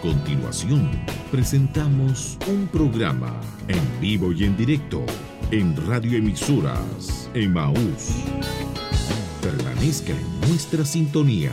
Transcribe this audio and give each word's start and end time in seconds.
continuación, 0.00 0.90
presentamos 1.30 2.38
un 2.48 2.66
programa 2.68 3.38
en 3.68 4.00
vivo 4.00 4.32
y 4.32 4.44
en 4.44 4.56
directo 4.56 5.04
en 5.50 5.76
radioemisoras 5.86 7.30
Emaús. 7.34 8.24
Permanezca 9.42 10.12
en 10.12 10.40
nuestra 10.48 10.84
sintonía. 10.84 11.52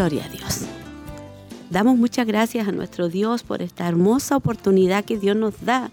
Gloria 0.00 0.24
a 0.24 0.28
Dios. 0.30 0.60
Damos 1.68 1.98
muchas 1.98 2.26
gracias 2.26 2.66
a 2.66 2.72
nuestro 2.72 3.10
Dios 3.10 3.42
por 3.42 3.60
esta 3.60 3.86
hermosa 3.86 4.34
oportunidad 4.34 5.04
que 5.04 5.18
Dios 5.18 5.36
nos 5.36 5.62
da 5.62 5.90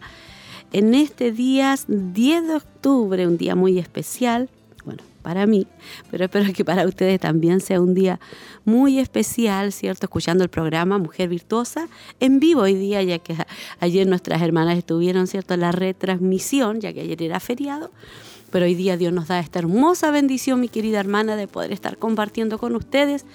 en 0.71 0.95
este 0.95 1.33
día 1.33 1.75
10 1.89 2.47
de 2.47 2.55
octubre, 2.55 3.27
un 3.27 3.37
día 3.37 3.53
muy 3.55 3.77
especial, 3.77 4.49
bueno, 4.85 5.03
para 5.23 5.45
mí, 5.45 5.67
pero 6.09 6.23
espero 6.23 6.53
que 6.53 6.63
para 6.63 6.87
ustedes 6.87 7.19
también 7.19 7.59
sea 7.59 7.81
un 7.81 7.93
día 7.93 8.17
muy 8.63 8.97
especial, 8.97 9.73
¿cierto? 9.73 10.05
Escuchando 10.05 10.45
el 10.45 10.49
programa 10.49 10.97
Mujer 10.97 11.27
Virtuosa 11.27 11.89
en 12.21 12.39
vivo 12.39 12.61
hoy 12.61 12.75
día, 12.75 13.03
ya 13.03 13.19
que 13.19 13.35
ayer 13.81 14.07
nuestras 14.07 14.41
hermanas 14.41 14.77
estuvieron, 14.77 15.27
¿cierto?, 15.27 15.53
en 15.53 15.59
la 15.59 15.73
retransmisión, 15.73 16.79
ya 16.79 16.93
que 16.93 17.01
ayer 17.01 17.21
era 17.21 17.41
feriado. 17.41 17.91
Pero 18.49 18.65
hoy 18.65 18.75
día 18.75 18.95
Dios 18.95 19.11
nos 19.11 19.27
da 19.27 19.39
esta 19.39 19.59
hermosa 19.59 20.09
bendición, 20.09 20.61
mi 20.61 20.69
querida 20.69 21.01
hermana, 21.01 21.35
de 21.35 21.49
poder 21.49 21.73
estar 21.73 21.97
compartiendo 21.97 22.57
con 22.57 22.75
ustedes 22.75 23.25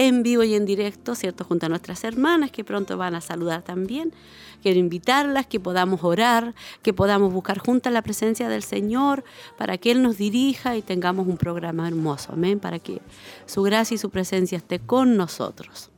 en 0.00 0.22
vivo 0.22 0.42
y 0.44 0.54
en 0.54 0.64
directo, 0.64 1.14
¿cierto? 1.14 1.44
Junto 1.44 1.66
a 1.66 1.68
nuestras 1.68 2.04
hermanas 2.04 2.50
que 2.50 2.64
pronto 2.64 2.96
van 2.96 3.14
a 3.14 3.20
saludar 3.20 3.60
también. 3.60 4.14
Quiero 4.62 4.80
invitarlas, 4.80 5.46
que 5.46 5.60
podamos 5.60 6.02
orar, 6.02 6.54
que 6.82 6.94
podamos 6.94 7.34
buscar 7.34 7.58
juntas 7.58 7.92
la 7.92 8.00
presencia 8.00 8.48
del 8.48 8.62
Señor 8.62 9.24
para 9.58 9.76
que 9.76 9.90
Él 9.90 10.02
nos 10.02 10.16
dirija 10.16 10.74
y 10.74 10.80
tengamos 10.80 11.26
un 11.26 11.36
programa 11.36 11.86
hermoso, 11.86 12.32
amén, 12.32 12.60
para 12.60 12.78
que 12.78 13.02
su 13.44 13.62
gracia 13.62 13.94
y 13.94 13.98
su 13.98 14.08
presencia 14.08 14.56
esté 14.56 14.78
con 14.78 15.18
nosotros. 15.18 15.89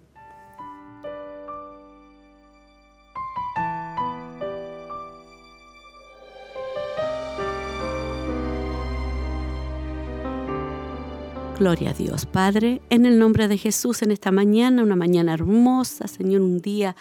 Gloria 11.63 11.91
a 11.91 11.95
Dios, 11.95 12.27
Padre, 12.27 12.83
en 12.91 13.07
el 13.07 13.21
nombre 13.21 13.47
de 13.47 13.57
Jesús 13.57 14.03
en 14.03 14.11
esta 14.11 14.33
mañana, 14.33 14.83
una 14.83 14.97
mañana 14.97 15.33
hermosa, 15.33 16.09
Señor, 16.09 16.41
un 16.41 16.59
día 16.59 16.97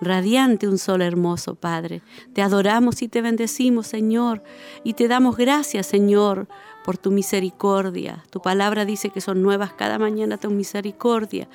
radiante, 0.00 0.66
un 0.66 0.78
sol 0.78 1.02
hermoso, 1.02 1.54
Padre. 1.54 2.00
Te 2.32 2.40
adoramos 2.40 3.02
y 3.02 3.08
te 3.08 3.20
bendecimos, 3.20 3.88
Señor, 3.88 4.42
y 4.84 4.94
te 4.94 5.06
damos 5.06 5.36
gracias, 5.36 5.86
Señor, 5.88 6.48
por 6.82 6.96
tu 6.96 7.10
misericordia. 7.10 8.24
Tu 8.30 8.40
palabra 8.40 8.86
dice 8.86 9.10
que 9.10 9.20
son 9.20 9.42
nuevas 9.42 9.74
cada 9.74 9.98
mañana 9.98 10.38
tu 10.38 10.50
misericordia. 10.50 11.46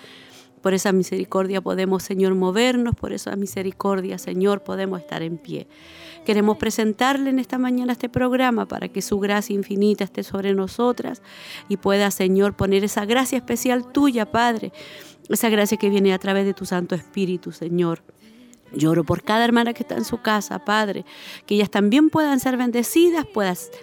Por 0.61 0.75
esa 0.75 0.91
misericordia 0.91 1.61
podemos, 1.61 2.03
Señor, 2.03 2.35
movernos, 2.35 2.93
por 2.93 3.11
esa 3.11 3.35
misericordia, 3.35 4.19
Señor, 4.19 4.61
podemos 4.61 4.99
estar 4.99 5.23
en 5.23 5.39
pie. 5.39 5.65
Queremos 6.25 6.57
presentarle 6.57 7.31
en 7.31 7.39
esta 7.39 7.57
mañana 7.57 7.93
este 7.93 8.07
programa 8.09 8.67
para 8.67 8.87
que 8.89 9.01
su 9.01 9.19
gracia 9.19 9.55
infinita 9.55 10.03
esté 10.03 10.23
sobre 10.23 10.53
nosotras 10.53 11.21
y 11.67 11.77
pueda, 11.77 12.11
Señor, 12.11 12.55
poner 12.55 12.83
esa 12.83 13.05
gracia 13.05 13.37
especial 13.37 13.91
tuya, 13.91 14.31
Padre, 14.31 14.71
esa 15.29 15.49
gracia 15.49 15.77
que 15.77 15.89
viene 15.89 16.13
a 16.13 16.19
través 16.19 16.45
de 16.45 16.53
tu 16.53 16.65
Santo 16.65 16.93
Espíritu, 16.93 17.51
Señor. 17.51 18.03
Lloro 18.73 19.03
por 19.03 19.23
cada 19.23 19.43
hermana 19.43 19.73
que 19.73 19.83
está 19.83 19.95
en 19.95 20.05
su 20.05 20.21
casa, 20.21 20.63
Padre, 20.63 21.05
que 21.45 21.55
ellas 21.55 21.69
también 21.69 22.09
puedan 22.09 22.39
ser 22.39 22.55
bendecidas, 22.55 23.25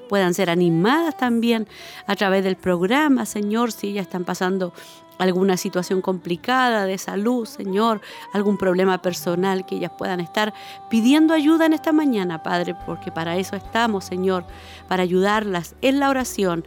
puedan 0.09 0.33
ser 0.33 0.49
animadas 0.49 1.17
también 1.17 1.67
a 2.07 2.17
través 2.17 2.43
del 2.45 2.57
programa, 2.57 3.27
Señor, 3.27 3.73
si 3.73 3.89
ellas 3.89 4.07
están 4.07 4.25
pasando 4.25 4.73
alguna 5.19 5.57
situación 5.57 6.01
complicada 6.01 6.85
de 6.85 6.99
salud, 6.99 7.47
Señor, 7.47 8.01
algún 8.33 8.57
problema 8.57 9.03
personal, 9.03 9.67
que 9.67 9.77
ellas 9.77 9.93
puedan 9.97 10.21
estar 10.21 10.55
pidiendo 10.89 11.35
ayuda 11.35 11.67
en 11.67 11.73
esta 11.73 11.93
mañana, 11.93 12.43
Padre, 12.43 12.75
porque 12.87 13.11
para 13.11 13.37
eso 13.37 13.57
estamos, 13.57 14.05
Señor, 14.05 14.45
para 14.89 15.03
ayudarlas 15.03 15.75
en 15.83 16.01
la 16.01 16.11
oración 16.11 16.65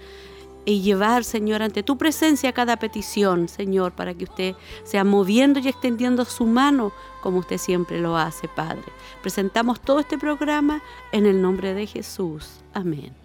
y 0.66 0.81
llevar, 0.81 1.23
Señor, 1.23 1.63
ante 1.63 1.84
tu 1.84 1.97
presencia 1.97 2.51
cada 2.51 2.78
petición, 2.78 3.47
Señor, 3.47 3.94
para 3.94 4.13
que 4.13 4.25
usted 4.25 4.56
sea 4.83 5.03
moviendo 5.03 5.59
y 5.59 5.68
extendiendo 5.68 6.25
su 6.25 6.45
mano 6.45 6.91
como 7.22 7.39
usted 7.39 7.57
siempre 7.57 8.00
lo 8.00 8.18
hace, 8.18 8.47
Padre. 8.47 8.83
Presentamos 9.22 9.79
todo 9.79 10.00
este 10.00 10.18
programa 10.18 10.81
en 11.12 11.25
el 11.25 11.41
nombre 11.41 11.73
de 11.73 11.88
Jesús. 11.88 12.62
Amén. 12.73 13.21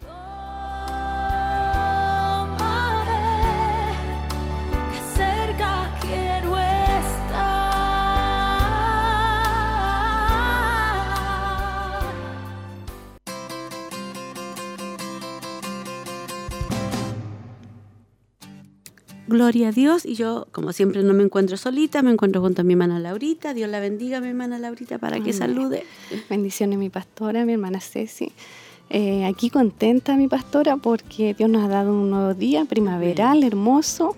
Gloria 19.28 19.68
a 19.68 19.72
Dios. 19.72 20.06
Y 20.06 20.14
yo, 20.14 20.46
como 20.52 20.72
siempre, 20.72 21.02
no 21.02 21.12
me 21.12 21.24
encuentro 21.24 21.56
solita, 21.56 22.02
me 22.02 22.12
encuentro 22.12 22.40
junto 22.40 22.62
a 22.62 22.64
mi 22.64 22.74
hermana 22.74 22.98
Laurita. 22.98 23.54
Dios 23.54 23.68
la 23.68 23.80
bendiga, 23.80 24.20
mi 24.20 24.28
hermana 24.28 24.58
Laurita, 24.58 24.98
para 24.98 25.20
que 25.20 25.32
salude. 25.32 25.84
Bendiciones, 26.30 26.78
mi 26.78 26.90
pastora, 26.90 27.44
mi 27.44 27.54
hermana 27.54 27.80
Ceci. 27.80 28.32
Eh, 28.88 29.24
aquí 29.24 29.50
contenta, 29.50 30.16
mi 30.16 30.28
pastora, 30.28 30.76
porque 30.76 31.34
Dios 31.34 31.50
nos 31.50 31.64
ha 31.64 31.68
dado 31.68 31.92
un 31.92 32.08
nuevo 32.08 32.34
día, 32.34 32.64
primaveral, 32.66 33.42
hermoso, 33.42 34.16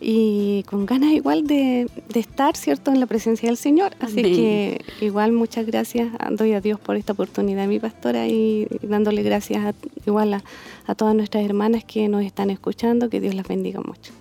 y 0.00 0.64
con 0.64 0.84
ganas 0.84 1.12
igual 1.12 1.46
de, 1.46 1.88
estar, 2.14 2.56
¿cierto?, 2.56 2.90
en 2.90 2.98
la 2.98 3.06
presencia 3.06 3.48
del 3.48 3.56
Señor. 3.56 3.92
Así 4.00 4.20
que 4.20 4.84
igual 5.00 5.30
muchas 5.30 5.64
gracias, 5.64 6.08
doy 6.32 6.54
a 6.54 6.60
Dios 6.60 6.80
por 6.80 6.96
esta 6.96 7.12
oportunidad, 7.12 7.68
mi 7.68 7.78
pastora, 7.78 8.26
y, 8.26 8.66
dándole 8.82 9.22
gracias 9.22 9.76
igual 10.04 10.34
a, 10.34 10.42
a 10.86 10.94
todas 10.96 11.14
nuestras 11.14 11.44
hermanas 11.44 11.84
que 11.84 12.08
nos 12.08 12.24
están 12.24 12.50
escuchando, 12.50 13.10
que 13.10 13.20
Dios 13.20 13.36
las 13.36 13.46
bendiga 13.46 13.80
mucho. 13.80 14.12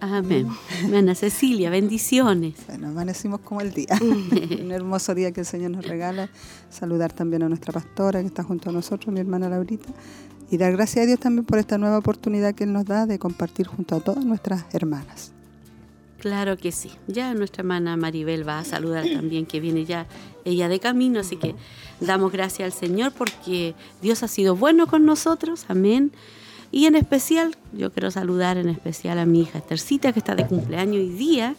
Amén. 0.00 0.48
Ana 0.94 1.14
Cecilia, 1.14 1.70
bendiciones. 1.70 2.54
Bueno, 2.66 2.88
amanecimos 2.88 3.40
como 3.40 3.60
el 3.60 3.72
día. 3.72 3.98
Un 4.00 4.70
hermoso 4.72 5.14
día 5.14 5.32
que 5.32 5.40
el 5.40 5.46
Señor 5.46 5.70
nos 5.70 5.86
regala. 5.86 6.28
Saludar 6.70 7.12
también 7.12 7.42
a 7.42 7.48
nuestra 7.48 7.72
pastora 7.72 8.20
que 8.20 8.26
está 8.26 8.42
junto 8.42 8.70
a 8.70 8.72
nosotros, 8.72 9.12
mi 9.12 9.20
hermana 9.20 9.48
Laurita. 9.48 9.88
Y 10.50 10.58
dar 10.58 10.72
gracias 10.72 11.04
a 11.04 11.06
Dios 11.06 11.18
también 11.18 11.44
por 11.44 11.58
esta 11.58 11.78
nueva 11.78 11.98
oportunidad 11.98 12.54
que 12.54 12.64
Él 12.64 12.72
nos 12.72 12.84
da 12.84 13.06
de 13.06 13.18
compartir 13.18 13.66
junto 13.66 13.96
a 13.96 14.00
todas 14.00 14.24
nuestras 14.24 14.64
hermanas. 14.72 15.32
Claro 16.18 16.56
que 16.56 16.72
sí. 16.72 16.90
Ya 17.06 17.34
nuestra 17.34 17.62
hermana 17.62 17.96
Maribel 17.96 18.46
va 18.48 18.58
a 18.58 18.64
saludar 18.64 19.04
también, 19.12 19.46
que 19.46 19.60
viene 19.60 19.84
ya 19.84 20.06
ella 20.44 20.68
de 20.68 20.80
camino. 20.80 21.20
Así 21.20 21.36
que 21.36 21.54
damos 22.00 22.32
gracias 22.32 22.66
al 22.66 22.78
Señor 22.78 23.12
porque 23.12 23.74
Dios 24.02 24.22
ha 24.22 24.28
sido 24.28 24.56
bueno 24.56 24.86
con 24.86 25.04
nosotros. 25.04 25.66
Amén. 25.68 26.12
Y 26.76 26.84
en 26.84 26.94
especial, 26.94 27.56
yo 27.72 27.90
quiero 27.90 28.10
saludar 28.10 28.58
en 28.58 28.68
especial 28.68 29.18
a 29.18 29.24
mi 29.24 29.40
hija 29.40 29.56
Estercita, 29.56 30.12
que 30.12 30.18
está 30.18 30.34
de 30.34 30.46
cumpleaños 30.46 30.96
hoy 30.96 31.08
día. 31.08 31.56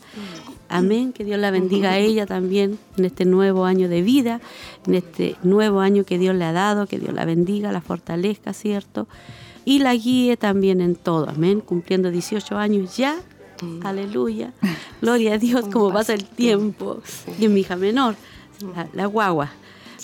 Amén, 0.69 1.11
que 1.11 1.25
Dios 1.25 1.39
la 1.39 1.49
bendiga 1.49 1.89
a 1.89 1.97
ella 1.97 2.27
también 2.27 2.77
en 2.97 3.05
este 3.05 3.25
nuevo 3.25 3.65
año 3.65 3.89
de 3.89 4.03
vida, 4.03 4.41
en 4.85 4.93
este 4.93 5.35
nuevo 5.41 5.79
año 5.79 6.03
que 6.03 6.19
Dios 6.19 6.35
le 6.35 6.45
ha 6.45 6.51
dado, 6.51 6.85
que 6.85 6.99
Dios 6.99 7.15
la 7.15 7.25
bendiga, 7.25 7.71
la 7.71 7.81
fortalezca, 7.81 8.53
¿cierto? 8.53 9.07
Y 9.65 9.79
la 9.79 9.95
guíe 9.95 10.37
también 10.37 10.81
en 10.81 10.93
todo, 10.93 11.27
amén, 11.27 11.61
cumpliendo 11.61 12.11
18 12.11 12.55
años 12.55 12.95
ya. 12.95 13.15
Aleluya. 13.83 14.53
Gloria 15.01 15.33
a 15.33 15.37
Dios, 15.39 15.65
como 15.73 15.91
pasa 15.91 16.13
el 16.13 16.25
tiempo. 16.25 17.01
Y 17.39 17.45
en 17.45 17.55
mi 17.55 17.61
hija 17.61 17.75
menor, 17.75 18.13
la, 18.75 18.87
la 18.93 19.07
guagua. 19.07 19.49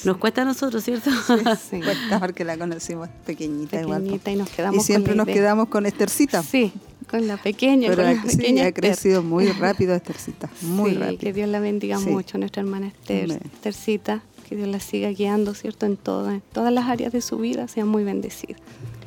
Nos 0.06 0.18
cuesta 0.18 0.42
a 0.42 0.46
nosotros, 0.46 0.84
¿cierto? 0.84 1.10
Sí, 1.12 1.80
cuesta 1.84 2.20
porque 2.20 2.44
la 2.44 2.58
conocimos 2.58 3.10
pequeñita, 3.26 3.82
igual. 3.82 4.06
Y 4.08 4.36
nos 4.36 4.50
quedamos 4.50 4.84
Y 4.84 4.86
siempre 4.86 5.16
nos 5.16 5.28
quedamos 5.28 5.68
con 5.70 5.86
Estercita. 5.86 6.44
Sí, 6.44 6.72
con 7.10 7.28
la 7.28 7.38
pequeña, 7.38 7.90
Pero 7.90 8.04
con 8.04 8.14
la 8.16 8.22
sí, 8.24 8.38
pequeña 8.38 8.64
ha 8.64 8.68
Esther. 8.68 8.84
crecido 8.84 9.24
muy 9.24 9.48
rápido 9.48 9.96
Estercita, 9.96 10.50
muy 10.62 10.92
Sí, 10.92 10.98
rápido. 10.98 11.20
Que 11.20 11.34
Dios 11.34 11.50
la 11.50 11.60
bendiga 11.60 11.98
Sí. 12.00 12.10
mucho, 12.10 12.38
nuestra 12.38 12.62
hermana 12.64 12.88
Esther, 12.88 13.26
Amén. 13.26 13.40
Esthercita, 13.54 14.24
que 14.50 14.56
Dios 14.56 14.68
la 14.68 14.80
siga 14.80 15.10
guiando, 15.10 15.54
¿cierto? 15.54 15.86
En, 15.86 15.96
todo, 15.98 16.30
en 16.32 16.42
todas 16.52 16.74
las 16.74 16.86
áreas 16.88 17.14
de 17.14 17.22
su 17.22 17.38
vida, 17.38 17.68
sea 17.68 17.86
muy 17.86 18.04
bendecida. 18.04 18.56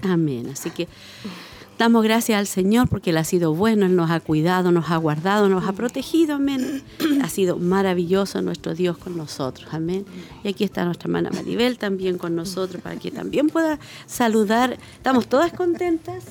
Amén. 0.02 0.48
Así 0.52 0.70
que 0.70 0.88
damos 1.78 2.02
gracias 2.04 2.38
al 2.38 2.46
Señor 2.46 2.88
porque 2.88 3.10
Él 3.10 3.16
ha 3.18 3.24
sido 3.24 3.54
bueno, 3.54 3.86
Él 3.86 3.96
nos 3.96 4.10
ha 4.10 4.20
cuidado, 4.20 4.72
nos 4.72 4.90
ha 4.90 4.96
guardado, 4.96 5.48
nos 5.48 5.66
ha 5.66 5.72
protegido. 5.72 6.34
Amén. 6.36 6.82
Ha 7.22 7.28
sido 7.28 7.56
maravilloso 7.58 8.40
nuestro 8.42 8.74
Dios 8.74 8.98
con 8.98 9.16
nosotros. 9.16 9.68
Amén. 9.72 10.04
Y 10.44 10.48
aquí 10.48 10.62
está 10.64 10.84
nuestra 10.84 11.08
hermana 11.08 11.30
Maribel 11.32 11.76
también 11.76 12.18
con 12.18 12.36
nosotros 12.36 12.80
para 12.82 12.96
que 12.96 13.10
también 13.10 13.48
pueda 13.48 13.80
saludar. 14.06 14.78
Estamos 14.94 15.26
todas 15.26 15.52
contentas, 15.52 16.24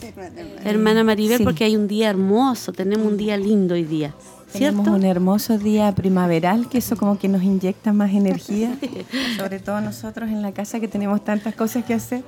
hermana 0.64 1.04
Maribel, 1.04 1.40
Sí. 1.40 1.44
porque 1.44 1.66
hay 1.66 1.76
un 1.76 1.88
día 1.88 2.10
hermoso, 2.10 2.72
tenemos 2.72 3.06
un 3.08 3.18
día 3.18 3.36
lindo 3.36 3.74
hoy 3.74 3.84
día. 3.84 4.14
¿Cierto? 4.48 4.78
Tenemos 4.84 5.00
un 5.00 5.06
hermoso 5.06 5.58
día 5.58 5.94
primaveral 5.94 6.70
que 6.70 6.78
eso 6.78 6.96
como 6.96 7.18
que 7.20 7.28
nos 7.28 7.44
inyecta 7.44 7.92
más 7.92 8.14
energía, 8.14 8.78
sobre 9.38 9.60
todo 9.60 9.82
nosotros 9.82 10.30
en 10.30 10.42
la 10.42 10.54
casa 10.54 10.80
que 10.80 10.88
tenemos 10.88 11.26
tantas 11.26 11.56
cosas 11.56 11.84
que 11.84 11.94
hacer. 11.94 12.24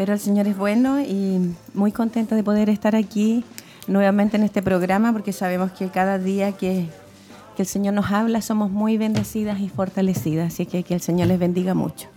Pero 0.00 0.14
el 0.14 0.18
Señor 0.18 0.46
es 0.48 0.56
bueno 0.56 0.98
y 0.98 1.54
muy 1.74 1.92
contenta 1.92 2.34
de 2.34 2.42
poder 2.42 2.70
estar 2.70 2.96
aquí 2.96 3.44
nuevamente 3.86 4.38
en 4.38 4.44
este 4.44 4.62
programa 4.62 5.12
porque 5.12 5.34
sabemos 5.34 5.72
que 5.72 5.88
cada 5.90 6.18
día 6.18 6.52
que, 6.52 6.86
el 7.58 7.66
Señor 7.66 7.92
nos 7.92 8.10
habla 8.10 8.40
somos 8.40 8.70
muy 8.70 8.96
bendecidas 8.96 9.60
y 9.60 9.68
fortalecidas. 9.68 10.54
Así 10.54 10.64
que 10.64 10.84
que 10.84 10.94
el 10.94 11.02
Señor 11.02 11.28
les 11.28 11.38
bendiga 11.38 11.74
mucho. 11.74 12.08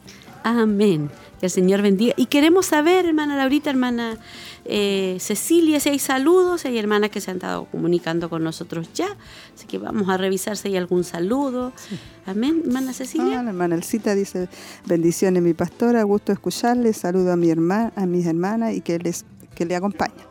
Amén. 0.46 1.10
Que 1.44 1.48
el 1.48 1.52
Señor 1.52 1.82
bendiga. 1.82 2.14
Y 2.16 2.28
queremos 2.28 2.68
saber, 2.68 3.06
hermana 3.06 3.36
Laurita, 3.36 3.70
hermana 3.70 4.18
eh, 4.64 5.18
Cecilia, 5.20 5.82
si 5.82 5.90
hay 5.90 6.00
saludos, 6.00 6.62
si 6.62 6.70
hay 6.70 6.78
hermanas 6.78 7.10
que 7.10 7.20
se 7.20 7.32
han 7.32 7.36
estado 7.36 7.66
comunicando 7.66 8.30
con 8.30 8.46
nosotros 8.46 8.88
ya. 8.94 9.10
Así 9.54 9.68
que 9.68 9.78
vamos 9.78 10.08
a 10.08 10.16
revisar 10.16 10.56
si 10.56 10.70
hay 10.70 10.78
algún 10.78 11.04
saludo. 11.04 11.74
Amén, 12.26 12.62
hermana 12.66 12.92
Ah, 12.92 12.94
Cecilia. 12.94 13.44
la 13.44 13.50
hermana 13.50 13.76
Elcita 13.76 14.16
dice, 14.16 14.48
bendiciones 14.86 15.44
mi 15.44 15.54
pastora, 15.54 16.02
gusto 16.04 16.32
escucharle, 16.32 16.94
saludo 16.94 17.34
a 17.34 17.36
mi 17.36 17.50
hermana, 17.50 17.92
a 17.98 18.06
mis 18.06 18.26
hermanas 18.26 18.74
y 18.74 18.80
que 18.80 18.98
les 19.00 19.26
que 19.54 19.66
le 19.66 19.76
acompañan. 19.76 20.26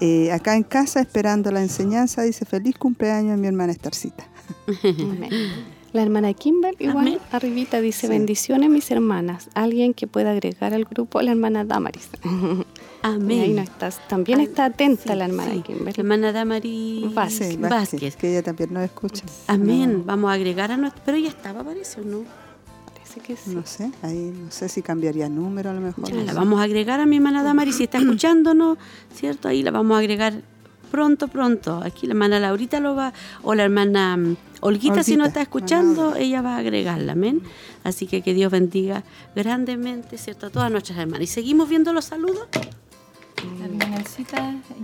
Eh, 0.00 0.32
acá 0.32 0.56
en 0.56 0.62
casa 0.62 1.02
esperando 1.02 1.50
la 1.50 1.60
enseñanza, 1.60 2.22
dice 2.22 2.46
feliz 2.46 2.78
cumpleaños 2.78 3.34
a 3.34 3.36
mi 3.36 3.46
hermana 3.46 3.72
Estarcita. 3.72 4.26
Amén. 4.82 5.75
La 5.92 6.02
hermana 6.02 6.34
Kimber, 6.34 6.74
igual, 6.78 7.06
Amén. 7.08 7.18
arribita 7.32 7.80
dice, 7.80 8.02
Sí. 8.02 8.08
bendiciones 8.08 8.68
mis 8.68 8.90
hermanas. 8.90 9.48
Alguien 9.54 9.94
que 9.94 10.06
pueda 10.06 10.32
agregar 10.32 10.74
al 10.74 10.84
grupo, 10.84 11.22
la 11.22 11.30
hermana 11.30 11.64
Damaris. 11.64 12.08
Y 12.22 12.28
ahí 13.02 13.14
Amén. 13.14 13.56
no 13.56 13.62
estás, 13.62 14.00
también 14.08 14.40
está 14.40 14.66
atenta 14.66 15.12
sí, 15.12 15.18
la 15.18 15.24
hermana 15.26 15.52
sí. 15.54 15.62
Kimber. 15.62 15.96
La 15.96 16.00
hermana 16.02 16.32
Damari 16.32 17.10
Vázquez. 17.14 17.48
Sí, 17.52 17.56
Vázquez. 17.56 18.16
que 18.16 18.30
ella 18.30 18.42
también 18.42 18.74
nos 18.74 18.82
escucha. 18.84 19.24
Amén. 19.46 20.02
Vamos 20.04 20.30
a 20.30 20.34
agregar 20.34 20.70
a 20.72 20.76
nuestro. 20.76 21.00
Pero 21.06 21.16
ella 21.16 21.28
estaba, 21.28 21.62
parece, 21.64 22.00
¿o 22.00 22.04
no? 22.04 22.24
Parece 22.92 23.20
que 23.20 23.36
sí. 23.36 23.54
No 23.54 23.64
sé, 23.64 23.90
ahí 24.02 24.32
no 24.38 24.50
sé 24.50 24.68
si 24.68 24.82
cambiaría 24.82 25.28
número 25.30 25.70
a 25.70 25.72
lo 25.72 25.80
mejor. 25.80 26.08
Ya, 26.08 26.14
no 26.14 26.22
la 26.24 26.32
sé. 26.32 26.38
vamos 26.38 26.60
a 26.60 26.64
agregar 26.64 27.00
a 27.00 27.06
mi 27.06 27.16
hermana 27.16 27.42
Damari 27.42 27.72
si 27.72 27.84
está 27.84 27.98
escuchándonos, 27.98 28.76
¿cierto? 29.14 29.48
Ahí 29.48 29.62
la 29.62 29.70
vamos 29.70 29.94
a 29.96 30.00
agregar 30.00 30.42
pronto, 30.90 31.28
pronto. 31.28 31.80
Aquí 31.82 32.06
la 32.06 32.12
hermana 32.12 32.38
Laurita 32.40 32.80
lo 32.80 32.94
va, 32.94 33.12
o 33.42 33.54
la 33.54 33.64
hermana 33.64 34.18
Olguita, 34.60 35.02
si 35.02 35.16
no 35.16 35.24
está 35.26 35.42
escuchando, 35.42 36.16
ella 36.16 36.42
va 36.42 36.56
a 36.56 36.58
agregarla, 36.58 37.12
amén. 37.12 37.42
Así 37.84 38.06
que 38.06 38.22
que 38.22 38.34
Dios 38.34 38.50
bendiga 38.50 39.04
grandemente, 39.34 40.18
¿cierto? 40.18 40.46
A 40.46 40.50
todas 40.50 40.70
nuestras 40.70 40.98
hermanas. 40.98 41.22
Y 41.22 41.26
seguimos 41.26 41.68
viendo 41.68 41.92
los 41.92 42.06
saludos. 42.06 42.48
La 43.60 43.68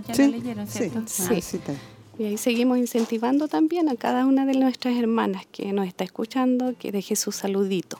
ya 0.07 0.13
Sí, 0.13 0.25
lo 0.25 0.31
leyeron, 0.31 0.67
¿cierto? 0.67 1.01
sí, 1.05 1.23
Sí. 1.23 1.41
sí, 1.41 1.57
está. 1.57 1.73
Y 2.19 2.25
ahí 2.25 2.37
seguimos 2.37 2.77
incentivando 2.77 3.47
también 3.47 3.89
a 3.89 3.95
cada 3.95 4.25
una 4.25 4.45
de 4.45 4.53
nuestras 4.53 4.95
hermanas 4.95 5.45
que 5.51 5.73
nos 5.73 5.87
está 5.87 6.03
escuchando 6.03 6.75
que 6.77 6.91
deje 6.91 7.15
su 7.15 7.31
saludito, 7.31 7.99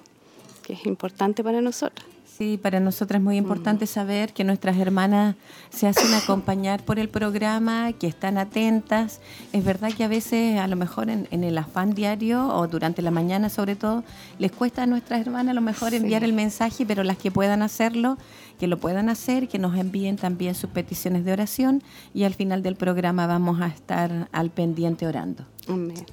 que 0.61 0.73
es 0.73 0.85
importante 0.85 1.43
para 1.43 1.61
nosotros. 1.61 2.07
Sí, 2.35 2.57
para 2.57 2.79
nosotras 2.79 3.19
es 3.19 3.23
muy 3.23 3.37
importante 3.37 3.85
saber 3.85 4.33
que 4.33 4.43
nuestras 4.43 4.77
hermanas 4.77 5.35
se 5.69 5.85
hacen 5.85 6.11
acompañar 6.23 6.83
por 6.83 6.97
el 6.97 7.07
programa, 7.07 7.93
que 7.93 8.07
están 8.07 8.39
atentas. 8.39 9.21
Es 9.51 9.63
verdad 9.63 9.93
que 9.93 10.03
a 10.03 10.07
veces, 10.07 10.59
a 10.59 10.67
lo 10.67 10.75
mejor 10.75 11.11
en, 11.11 11.27
en 11.29 11.43
el 11.43 11.55
afán 11.59 11.93
diario 11.93 12.47
o 12.47 12.67
durante 12.67 13.03
la 13.03 13.11
mañana 13.11 13.49
sobre 13.49 13.75
todo, 13.75 14.03
les 14.39 14.51
cuesta 14.51 14.81
a 14.81 14.85
nuestras 14.87 15.21
hermanas 15.21 15.51
a 15.51 15.53
lo 15.53 15.61
mejor 15.61 15.93
enviar 15.93 16.23
el 16.23 16.33
mensaje, 16.33 16.87
pero 16.87 17.03
las 17.03 17.17
que 17.17 17.29
puedan 17.29 17.61
hacerlo, 17.61 18.17
que 18.59 18.65
lo 18.65 18.79
puedan 18.79 19.09
hacer, 19.09 19.47
que 19.47 19.59
nos 19.59 19.77
envíen 19.77 20.15
también 20.15 20.55
sus 20.55 20.71
peticiones 20.71 21.25
de 21.25 21.33
oración 21.33 21.83
y 22.15 22.23
al 22.23 22.33
final 22.33 22.63
del 22.63 22.75
programa 22.75 23.27
vamos 23.27 23.61
a 23.61 23.67
estar 23.67 24.27
al 24.31 24.49
pendiente 24.49 25.05
orando. 25.05 25.45
Amén. 25.67 26.03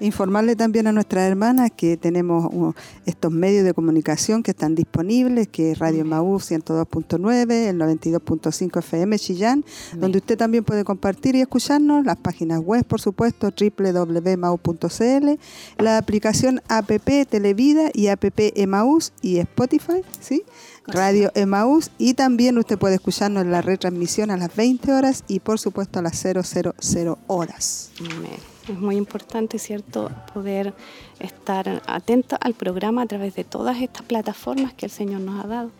Informarle 0.00 0.56
también 0.56 0.86
a 0.86 0.92
nuestras 0.92 1.28
hermanas 1.28 1.70
que 1.76 1.96
tenemos 1.96 2.46
uh, 2.52 2.72
estos 3.06 3.32
medios 3.32 3.64
de 3.64 3.74
comunicación 3.74 4.42
que 4.42 4.50
están 4.50 4.74
disponibles, 4.74 5.48
que 5.48 5.72
es 5.72 5.78
Radio 5.78 6.04
Maú 6.04 6.38
102.9, 6.38 7.52
el 7.68 7.78
92.5 7.78 8.78
FM 8.78 9.18
Chillán, 9.18 9.64
donde 9.96 10.18
usted 10.18 10.36
también 10.36 10.64
puede 10.64 10.84
compartir 10.84 11.36
y 11.36 11.40
escucharnos, 11.40 12.04
las 12.04 12.16
páginas 12.16 12.60
web, 12.60 12.84
por 12.84 13.00
supuesto, 13.00 13.50
www.mau.cl, 13.50 15.28
la 15.78 15.98
aplicación 15.98 16.60
APP 16.68 17.28
Televida 17.28 17.90
y 17.92 18.08
APP 18.08 18.52
Emaús 18.56 19.12
y 19.22 19.38
Spotify, 19.38 20.02
¿sí? 20.20 20.42
Radio 20.86 21.30
Emaús 21.34 21.90
y 21.98 22.14
también 22.14 22.58
usted 22.58 22.78
puede 22.78 22.96
escucharnos 22.96 23.44
en 23.44 23.50
la 23.50 23.62
retransmisión 23.62 24.30
a 24.30 24.36
las 24.36 24.54
20 24.54 24.92
horas 24.92 25.24
y 25.28 25.40
por 25.40 25.58
supuesto 25.58 25.98
a 25.98 26.02
las 26.02 26.18
000 26.18 27.18
horas. 27.26 27.90
Es 28.68 28.78
muy 28.78 28.96
importante, 28.96 29.58
¿cierto?, 29.58 30.10
poder 30.32 30.72
estar 31.20 31.82
atenta 31.86 32.36
al 32.36 32.54
programa 32.54 33.02
a 33.02 33.06
través 33.06 33.34
de 33.34 33.44
todas 33.44 33.80
estas 33.82 34.02
plataformas 34.02 34.72
que 34.72 34.86
el 34.86 34.92
Señor 34.92 35.20
nos 35.20 35.44
ha 35.44 35.48
dado. 35.48 35.70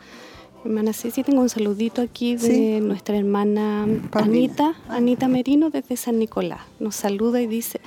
Hermana 0.65 0.93
Ceci, 0.93 1.23
tengo 1.23 1.41
un 1.43 1.49
saludito 1.49 2.03
aquí 2.03 2.37
de 2.37 2.49
Sí. 2.49 2.81
nuestra 2.81 3.17
hermana 3.17 3.87
Paulina. 4.11 4.35
Anita, 4.37 4.75
Anita 4.89 5.29
Merino 5.29 5.71
desde 5.71 5.97
San 5.97 6.19
Nicolás. 6.19 6.61
Nos 6.79 6.97
saluda 6.97 7.41
y 7.41 7.47
dice, 7.47 7.81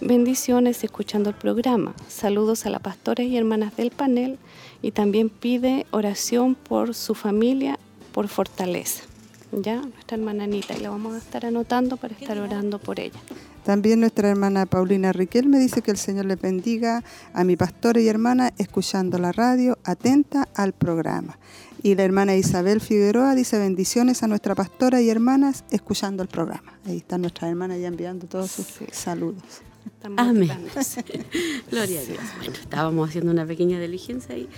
bendiciones 0.00 0.82
escuchando 0.84 1.30
el 1.30 1.36
programa. 1.36 1.94
Saludos 2.08 2.66
a 2.66 2.70
las 2.70 2.80
pastoras 2.80 3.26
y 3.26 3.36
hermanas 3.36 3.76
del 3.76 3.90
panel 3.90 4.38
y 4.82 4.90
también 4.92 5.30
pide 5.30 5.86
oración 5.92 6.54
por 6.56 6.94
su 6.94 7.14
familia, 7.14 7.78
por 8.12 8.28
fortaleza. 8.28 9.04
Ya, 9.52 9.76
nuestra 9.80 10.16
hermana 10.16 10.44
Anita, 10.44 10.74
y 10.76 10.80
la 10.80 10.90
vamos 10.90 11.14
a 11.14 11.18
estar 11.18 11.44
anotando 11.44 11.96
para 11.96 12.14
estar 12.14 12.38
orando 12.38 12.78
por 12.78 12.98
ella. 13.00 13.20
También 13.64 14.00
nuestra 14.00 14.28
hermana 14.30 14.66
Paulina 14.66 15.12
Riquel 15.12 15.46
me 15.48 15.58
dice 15.58 15.82
que 15.82 15.90
el 15.92 15.96
Señor 15.96 16.24
le 16.26 16.36
bendiga 16.36 17.04
a 17.32 17.44
mi 17.44 17.56
pastora 17.56 18.00
y 18.00 18.08
hermana 18.08 18.52
escuchando 18.58 19.18
la 19.18 19.30
radio, 19.32 19.78
atenta 19.84 20.48
al 20.54 20.72
programa. 20.72 21.38
Y 21.84 21.94
la 21.94 22.02
hermana 22.04 22.36
Isabel 22.36 22.80
Figueroa 22.80 23.34
dice 23.34 23.58
bendiciones 23.58 24.22
a 24.22 24.26
nuestra 24.28 24.54
pastora 24.54 25.00
y 25.00 25.10
hermanas 25.10 25.64
escuchando 25.70 26.22
el 26.22 26.28
programa. 26.28 26.78
Ahí 26.86 26.98
están 26.98 27.22
nuestras 27.22 27.50
hermanas 27.50 27.78
ya 27.80 27.88
enviando 27.88 28.26
todos 28.26 28.50
sus 28.50 28.66
saludos. 28.92 29.42
Estamos 29.86 30.18
Amén. 30.18 30.48
Gloria 31.70 32.00
a 32.00 32.04
Dios. 32.04 32.20
Bueno, 32.38 32.54
estábamos 32.54 33.08
haciendo 33.08 33.30
una 33.32 33.46
pequeña 33.46 33.80
diligencia 33.80 34.36
y 34.36 34.48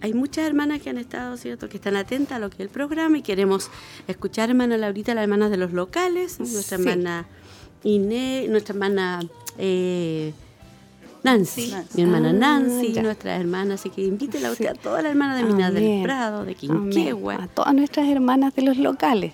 hay 0.00 0.14
muchas 0.14 0.46
hermanas 0.46 0.80
que 0.80 0.90
han 0.90 0.98
estado, 0.98 1.36
¿cierto?, 1.36 1.68
que 1.68 1.76
están 1.76 1.96
atentas 1.96 2.36
a 2.36 2.38
lo 2.38 2.48
que 2.48 2.56
es 2.56 2.60
el 2.60 2.68
programa 2.70 3.18
y 3.18 3.22
queremos 3.22 3.70
escuchar, 4.08 4.48
hermana 4.50 4.78
Laurita, 4.78 5.14
las 5.14 5.22
hermanas 5.24 5.50
de 5.50 5.56
los 5.58 5.72
locales, 5.72 6.38
nuestra 6.40 6.78
Sí. 6.78 6.82
hermana 6.88 7.26
Inés, 7.84 8.48
nuestra 8.50 8.74
hermana 8.74 9.20
eh, 9.58 10.32
Nancy, 11.22 11.74
mi 11.94 12.02
hermana 12.02 12.30
Ah, 12.30 12.32
Nancy, 12.32 12.92
ya. 12.92 13.02
nuestra 13.02 13.36
hermana, 13.36 13.74
así 13.74 13.90
que 13.90 14.02
invítela 14.02 14.48
a 14.48 14.52
usted 14.52 14.68
a 14.68 14.74
todas 14.74 15.02
las 15.02 15.10
hermanas 15.10 15.36
de 15.36 15.44
Minas 15.52 15.74
del. 15.74 16.02
Prado, 16.02 16.44
de 16.46 16.56
Amén. 16.68 16.88
A 16.88 16.90
Quinquegua. 16.90 17.48
todas 17.54 17.74
nuestras 17.74 18.08
hermanas 18.08 18.54
de 18.54 18.62
los 18.62 18.78
locales. 18.78 19.32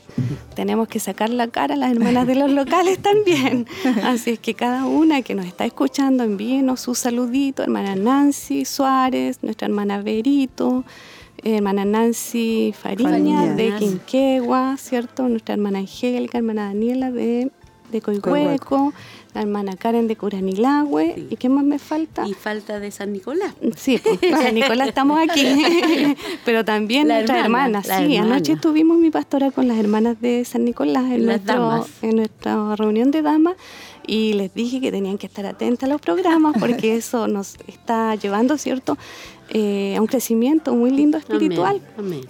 Tenemos 0.57 0.89
que 0.89 0.99
sacar 0.99 1.31
la 1.31 1.47
cara 1.47 1.75
a 1.75 1.77
las 1.77 1.93
hermanas 1.93 2.27
de 2.27 2.35
los 2.35 2.51
locales 2.51 2.99
también. 2.99 3.67
Así 4.03 4.31
es 4.31 4.41
que 4.41 4.55
cada 4.55 4.85
una 4.87 5.23
que 5.23 5.37
nos 5.37 5.47
está 5.47 5.65
escuchando, 5.65 6.25
envíenos 6.25 6.81
su 6.81 6.97
saludito. 6.97 7.63
Hermana 7.63 7.95
Nancy 7.95 8.65
Suárez, 8.65 9.39
nuestra 9.43 9.69
hermana 9.69 10.03
Berito, 10.03 10.83
hermana 11.45 11.85
Nancy 11.85 12.75
Fariña, 12.77 13.11
Fariña. 13.11 13.55
de 13.55 13.75
Quinquegua, 13.77 14.77
¿cierto? 14.77 15.29
Nuestra 15.29 15.55
hermana 15.55 15.79
Angélica, 15.79 16.39
hermana 16.39 16.65
Daniela 16.67 17.13
de, 17.13 17.53
de 17.91 18.01
Coihueco, 18.01 18.93
la 19.35 19.43
hermana 19.43 19.77
Karen 19.77 20.09
de 20.09 20.17
Curanilagüe. 20.17 21.13
Sí. 21.15 21.27
¿Y 21.31 21.37
qué 21.37 21.49
más 21.49 21.65
me 21.65 21.79
falta? 21.79 22.27
Y 22.27 22.35
falta 22.35 22.81
de 22.81 22.91
San 22.91 23.13
Nicolás. 23.13 23.55
Sí, 23.77 23.99
pues, 24.03 24.19
San 24.43 24.55
Nicolás 24.55 24.89
estamos 24.89 25.19
aquí, 25.21 25.45
pero 26.45 26.65
también 26.65 27.09
La 27.09 27.15
nuestras 27.17 27.45
hermana, 27.45 27.79
hermanas. 27.81 27.87
sí, 28.09 28.15
hermana. 28.17 28.35
anoche 28.37 28.53
estuvimos 28.55 28.97
mi 28.99 29.11
pastora 29.11 29.51
con 29.51 29.69
las 29.69 29.79
hermanas 29.79 30.21
de 30.21 30.45
San 30.45 30.65
Nicolás 30.65 31.05
en, 31.05 31.27
Las 31.27 31.43
nuestro- 31.45 31.55
damas. 31.69 31.89
en 32.03 32.17
nuestra 32.17 32.77
reunión 32.77 33.11
de 33.11 33.23
damas 33.23 33.55
y 34.07 34.35
les 34.35 34.55
dije 34.55 34.81
que 34.81 34.91
tenían 34.93 35.19
que 35.19 35.27
estar 35.27 35.45
atentas 35.47 35.89
a 35.89 35.93
los 35.93 36.01
programas 36.01 36.55
porque 36.59 36.97
eso 36.97 37.27
nos 37.29 37.57
está 37.67 38.15
llevando, 38.15 38.57
¿cierto?, 38.57 38.97
eh, 39.51 39.95
a 39.97 40.01
un 40.01 40.07
crecimiento 40.09 40.75
muy 40.75 40.91
lindo 40.91 41.19
espiritual. 41.19 41.81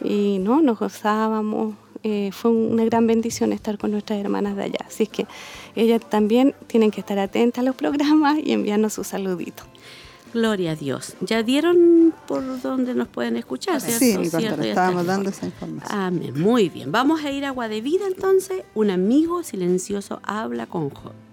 Y 0.05 0.39
no, 0.41 0.61
nos 0.61 0.79
gozábamos, 0.79 1.75
eh, 2.09 2.31
fue 2.31 2.53
una 2.53 2.85
gran 2.85 3.09
bendición 3.09 3.53
estar 3.53 3.79
con 3.79 3.91
nuestras 3.91 4.21
hermanas 4.21 4.55
de 4.55 4.63
allá. 4.63 4.79
Así 4.87 5.03
es 5.03 5.09
que 5.09 5.27
ellas 5.75 6.01
también 6.09 6.55
tienen 6.69 6.93
que 6.93 7.01
estar 7.01 7.19
atentas 7.19 7.63
a 7.63 7.65
los 7.65 7.75
programas 7.75 8.39
y 8.39 8.53
enviarnos 8.53 8.93
sus 8.93 9.09
saluditos. 9.09 9.67
Gloria 10.33 10.71
a 10.71 10.77
Dios. 10.77 11.15
¿Ya 11.21 11.43
dieron 11.43 12.15
por 12.29 12.63
dónde 12.63 12.95
nos 12.95 13.09
pueden 13.09 13.37
escuchar? 13.37 13.81
Sí, 13.81 14.17
mi 14.19 14.27
estábamos 14.29 15.05
dando 15.05 15.31
esa 15.31 15.47
información. 15.47 15.99
Amén, 15.99 16.41
muy 16.41 16.69
bien. 16.69 16.93
Vamos 16.93 17.25
a 17.25 17.33
ir 17.33 17.45
a 17.45 17.49
Agua 17.49 17.67
de 17.67 17.81
Vida 17.81 18.07
entonces. 18.07 18.63
Un 18.77 18.91
amigo 18.91 19.43
silencioso 19.43 20.21
habla 20.23 20.67
con 20.67 20.91
Job. 20.91 21.26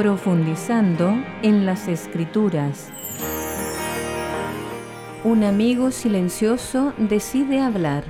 Profundizando 0.00 1.22
en 1.42 1.66
las 1.66 1.86
escrituras. 1.86 2.88
Un 5.24 5.44
amigo 5.44 5.90
silencioso 5.90 6.94
decide 6.96 7.60
hablar. 7.60 8.04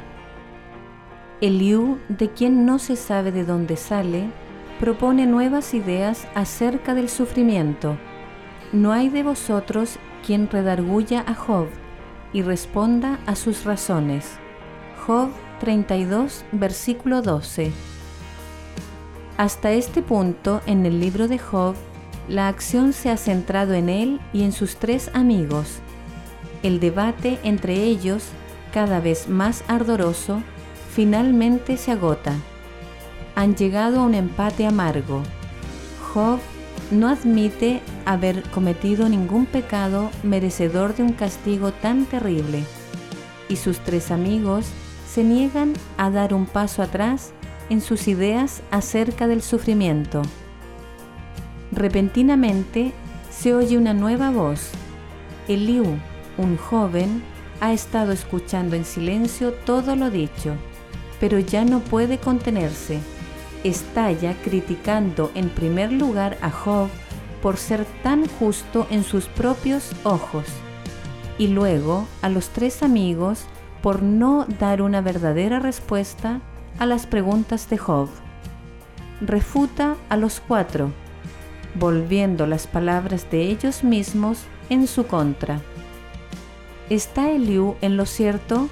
Eliú, 1.41 1.99
de 2.09 2.31
quien 2.31 2.65
no 2.65 2.79
se 2.79 2.95
sabe 2.95 3.33
de 3.33 3.45
dónde 3.45 3.77
sale, 3.77 4.31
propone 4.79 5.27
nuevas 5.27 5.75
ideas 5.75 6.29
acerca 6.37 6.95
del 6.95 7.09
sufrimiento. 7.09 7.97
No 8.73 8.93
hay 8.93 9.09
de 9.09 9.25
vosotros 9.25 9.99
quien 10.25 10.49
redarguya 10.49 11.25
a 11.27 11.35
Job 11.35 11.67
y 12.33 12.43
responda 12.43 13.19
a 13.27 13.35
sus 13.35 13.65
razones. 13.65 14.39
Job 15.05 15.31
32, 15.59 16.45
versículo 16.53 17.21
12. 17.21 17.90
Hasta 19.41 19.73
este 19.73 20.03
punto 20.03 20.61
en 20.67 20.85
el 20.85 21.01
libro 21.01 21.27
de 21.27 21.39
Job, 21.39 21.75
la 22.29 22.49
acción 22.49 22.93
se 22.93 23.09
ha 23.09 23.17
centrado 23.17 23.73
en 23.73 23.89
él 23.89 24.21
y 24.35 24.43
en 24.43 24.53
sus 24.53 24.77
tres 24.77 25.11
amigos. 25.15 25.79
El 26.63 26.79
debate 26.79 27.39
entre 27.43 27.85
ellos, 27.85 28.23
cada 28.71 29.01
vez 29.01 29.31
más 29.31 29.65
ardoroso, 29.67 30.43
finalmente 30.95 31.79
se 31.79 31.91
agota. 31.91 32.35
Han 33.35 33.57
llegado 33.57 34.01
a 34.01 34.05
un 34.05 34.13
empate 34.13 34.67
amargo. 34.67 35.23
Job 36.13 36.39
no 36.91 37.09
admite 37.09 37.81
haber 38.05 38.43
cometido 38.51 39.09
ningún 39.09 39.47
pecado 39.47 40.11
merecedor 40.23 40.95
de 40.95 41.03
un 41.03 41.15
castigo 41.15 41.73
tan 41.73 42.05
terrible, 42.05 42.63
y 43.49 43.57
sus 43.57 43.79
tres 43.79 44.11
amigos 44.11 44.67
se 45.11 45.25
niegan 45.25 45.73
a 45.97 46.11
dar 46.11 46.35
un 46.35 46.45
paso 46.45 46.83
atrás 46.83 47.33
en 47.71 47.81
sus 47.81 48.09
ideas 48.09 48.63
acerca 48.71 49.27
del 49.27 49.41
sufrimiento. 49.41 50.23
Repentinamente 51.73 52.93
se 53.31 53.55
oye 53.55 53.79
una 53.79 53.95
nueva 53.95 54.31
voz. 54.31 54.71
Eliú, 55.49 55.97
un 56.37 56.57
joven, 56.57 57.23
ha 57.61 57.73
estado 57.73 58.13
escuchando 58.13 58.77
en 58.77 58.85
silencio 58.85 59.53
todo 59.53 59.97
lo 59.97 60.11
dicho, 60.11 60.57
pero 61.21 61.39
ya 61.39 61.65
no 61.65 61.81
puede 61.81 62.19
contenerse. 62.19 62.99
Estalla 63.65 64.35
criticando 64.43 65.31
en 65.35 65.49
primer 65.49 65.93
lugar 65.93 66.39
a 66.41 66.51
Job 66.51 66.89
por 67.43 67.57
ser 67.57 67.87
tan 68.03 68.27
justo 68.27 68.87
en 68.91 69.05
sus 69.05 69.27
propios 69.27 69.93
ojos, 70.05 70.45
y 71.39 71.49
luego 71.49 72.07
a 72.23 72.29
los 72.29 72.49
tres 72.49 72.83
amigos 72.83 73.45
por 73.83 74.03
no 74.03 74.47
dar 74.59 74.83
una 74.83 75.01
verdadera 75.01 75.59
respuesta 75.59 76.41
a 76.81 76.87
las 76.87 77.07
preguntas 77.07 77.69
de 77.69 77.77
Job. 77.77 78.09
Refuta 79.21 79.97
a 80.09 80.17
los 80.17 80.41
cuatro, 80.41 80.91
volviendo 81.75 82.47
las 82.47 82.67
palabras 82.67 83.31
de 83.31 83.43
ellos 83.43 83.85
mismos 83.85 84.45
en 84.71 84.87
su 84.87 85.07
contra. 85.07 85.61
¿Está 86.89 87.31
Eliú 87.31 87.77
en 87.83 87.99
lo 87.99 88.07
cierto? 88.07 88.69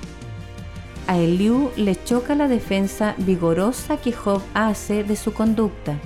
A 1.07 1.19
Eliú 1.19 1.71
le 1.77 2.03
choca 2.03 2.35
la 2.35 2.49
defensa 2.49 3.15
vigorosa 3.19 3.99
que 3.99 4.12
Job 4.12 4.43
hace 4.55 5.05
de 5.05 5.15
su 5.15 5.35
conducta. 5.35 5.99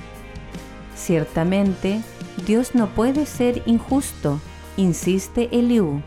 Ciertamente, 0.96 2.00
Dios 2.44 2.74
no 2.74 2.88
puede 2.88 3.26
ser 3.26 3.62
injusto, 3.64 4.40
insiste 4.76 5.48
Eliú. 5.52 6.02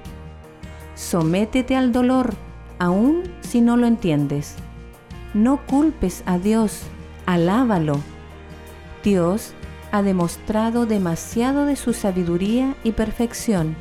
Sométete 0.96 1.78
al 1.78 1.94
dolor, 1.94 2.34
aun 2.80 3.24
si 3.40 3.62
no 3.62 3.78
lo 3.78 3.88
entiendes. 3.88 4.58
No 5.36 5.60
culpes 5.66 6.24
a 6.26 6.40
Dios, 6.40 6.84
alábalo. 7.26 8.00
Dios 9.04 9.52
ha 9.92 10.02
demostrado 10.02 10.86
demasiado 10.86 11.66
de 11.66 11.76
su 11.76 11.92
sabiduría 11.92 12.78
y 12.86 12.94
perfección, 12.94 13.76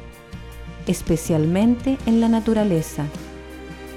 especialmente 0.88 1.96
en 2.06 2.20
la 2.20 2.28
naturaleza, 2.28 3.04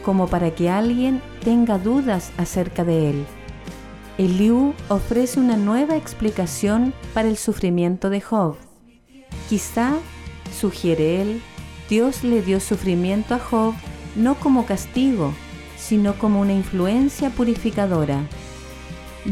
como 0.05 0.27
para 0.27 0.51
que 0.51 0.69
alguien 0.69 1.19
tenga 1.43 1.79
dudas 1.79 2.31
acerca 2.37 2.83
de 2.83 3.09
él. 3.09 3.25
Eliú 4.19 4.75
ofrece 4.87 5.39
una 5.39 5.57
nueva 5.57 5.95
explicación 5.95 6.93
para 7.15 7.27
el 7.27 7.37
sufrimiento 7.37 8.11
de 8.11 8.21
Job. 8.21 8.55
Quizá, 9.49 9.93
sugiere 10.55 11.23
él, 11.23 11.41
Dios 11.89 12.23
le 12.23 12.43
dio 12.43 12.59
sufrimiento 12.59 13.33
a 13.33 13.39
Job 13.39 13.73
no 14.15 14.35
como 14.35 14.67
castigo, 14.67 15.33
sino 15.87 16.15
como 16.17 16.41
una 16.41 16.53
influencia 16.53 17.29
purificadora. 17.29 18.23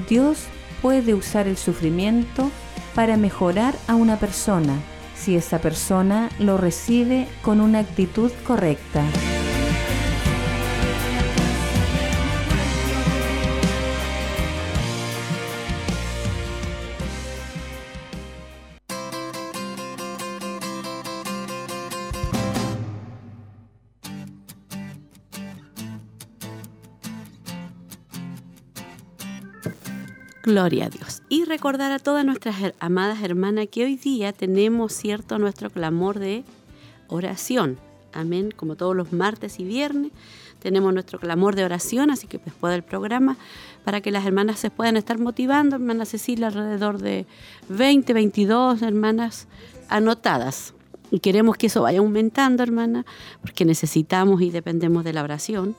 Dios 0.08 0.46
puede 0.82 1.14
usar 1.14 1.48
el 1.48 1.58
sufrimiento 1.58 2.50
para 2.94 3.18
mejorar 3.18 3.76
a 3.88 3.96
una 3.96 4.18
persona 4.18 4.74
si 5.16 5.36
esa 5.36 5.60
persona 5.60 6.30
lo 6.40 6.58
recibe 6.58 7.28
con 7.42 7.60
una 7.60 7.80
actitud 7.80 8.32
correcta. 8.46 9.04
Gloria 30.46 30.86
a 30.86 30.90
Dios. 30.90 31.24
Y 31.28 31.46
recordar 31.46 31.92
a 31.92 31.98
todas 31.98 32.24
nuestras 32.24 32.56
amadas 32.80 33.24
hermanas 33.24 33.66
que 33.72 33.84
hoy 33.84 33.96
día 33.96 34.32
tenemos 34.32 34.94
cierto 34.94 35.40
nuestro 35.40 35.72
clamor 35.72 36.20
de 36.20 36.44
oración. 37.08 37.80
Amén. 38.14 38.52
Como 38.56 38.75
todos 38.75 38.96
los 38.96 39.12
martes 39.12 39.60
y 39.60 39.64
viernes 39.64 40.12
tenemos 40.60 40.94
nuestro 40.94 41.20
clamor 41.20 41.56
de 41.56 41.66
oración, 41.66 42.12
así 42.12 42.28
que 42.28 42.38
después 42.38 42.72
del 42.72 42.84
programa, 42.84 43.38
para 43.84 44.02
que 44.02 44.12
las 44.12 44.24
hermanas 44.24 44.60
se 44.60 44.70
puedan 44.70 44.98
estar 44.98 45.18
motivando, 45.18 45.78
hermana 45.78 46.06
Cecilia, 46.06 46.48
alrededor 46.48 47.00
de 47.00 47.25
20, 47.70 48.14
22 48.14 48.84
hermanas 48.84 49.48
anotadas. 49.90 50.75
Y 51.10 51.22
queremos 51.22 51.58
que 51.58 51.68
eso 51.68 51.82
vaya 51.82 52.00
aumentando, 52.00 52.62
hermana, 52.62 53.04
porque 53.42 53.66
necesitamos 53.66 54.44
y 54.44 54.52
dependemos 54.52 55.04
de 55.04 55.14
la 55.14 55.24
oración. 55.24 55.75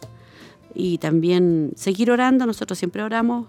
Y 0.75 0.99
también 0.99 1.71
seguir 1.77 2.11
orando, 2.11 2.47
nosotros 2.47 2.77
siempre 2.81 3.05
oramos 3.05 3.47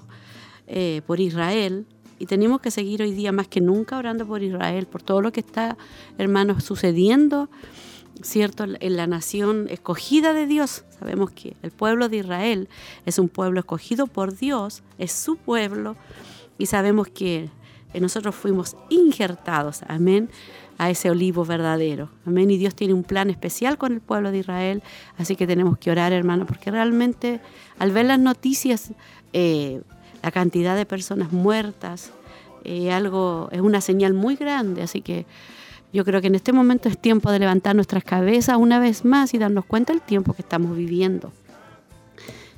eh, 0.68 1.02
por 1.06 1.20
Israel. 1.20 1.86
Y 2.20 2.26
tenemos 2.26 2.62
que 2.62 2.72
seguir 2.72 3.02
hoy 3.02 3.12
día 3.12 3.32
más 3.32 3.48
que 3.48 3.62
nunca 3.62 3.98
orando 3.98 4.26
por 4.26 4.42
Israel, 4.44 4.88
por 4.88 5.04
todo 5.04 5.22
lo 5.22 5.32
que 5.32 5.40
está, 5.40 5.78
hermanos, 6.18 6.64
sucediendo, 6.64 7.50
¿cierto? 8.22 8.66
En 8.80 8.98
la 8.98 9.06
nación 9.06 9.68
escogida 9.70 10.34
de 10.34 10.48
Dios. 10.48 10.84
Sabemos 11.00 11.32
que 11.32 11.56
el 11.62 11.72
pueblo 11.72 12.10
de 12.10 12.18
Israel 12.18 12.70
es 13.06 13.20
un 13.20 13.30
pueblo 13.30 13.60
escogido 13.60 14.08
por 14.08 14.36
Dios, 14.36 14.84
es 14.98 15.12
su 15.12 15.36
pueblo, 15.36 15.96
y 16.58 16.66
sabemos 16.66 17.08
que 17.08 17.50
nosotros 18.00 18.36
fuimos 18.36 18.76
injertados, 18.90 19.82
amén, 19.88 20.30
a 20.78 20.90
ese 20.90 21.10
olivo 21.10 21.44
verdadero. 21.44 22.10
Amén. 22.26 22.52
Y 22.52 22.58
Dios 22.58 22.76
tiene 22.76 22.94
un 22.94 23.04
plan 23.04 23.30
especial 23.30 23.78
con 23.78 23.94
el 23.94 24.02
pueblo 24.02 24.32
de 24.32 24.40
Israel. 24.40 24.84
Así 25.18 25.36
que 25.36 25.48
tenemos 25.48 25.78
que 25.80 25.90
orar, 25.90 26.14
hermano, 26.14 26.46
porque 26.46 26.70
realmente 26.70 27.40
al 27.80 27.92
ver 27.92 28.06
las 28.06 28.20
noticias 28.20 28.92
eh, 29.34 29.82
la 30.28 30.32
cantidad 30.32 30.76
de 30.76 30.86
personas 30.86 31.32
muertas, 31.32 32.12
eh, 32.66 32.92
algo, 32.92 33.48
es 33.54 33.62
una 33.62 33.80
señal 33.80 34.14
muy 34.14 34.36
grande, 34.36 34.82
así 34.82 35.00
que 35.00 35.26
yo 35.94 36.04
creo 36.04 36.20
que 36.20 36.28
en 36.28 36.36
este 36.36 36.52
momento 36.52 36.90
es 36.90 36.98
tiempo 36.98 37.32
de 37.32 37.40
levantar 37.40 37.76
nuestras 37.76 38.04
cabezas 38.04 38.58
una 38.58 38.78
vez 38.78 39.06
más 39.06 39.34
y 39.34 39.38
darnos 39.38 39.64
cuenta 39.64 39.94
del 39.94 40.02
tiempo 40.02 40.34
que 40.34 40.42
estamos 40.42 40.76
viviendo. 40.76 41.32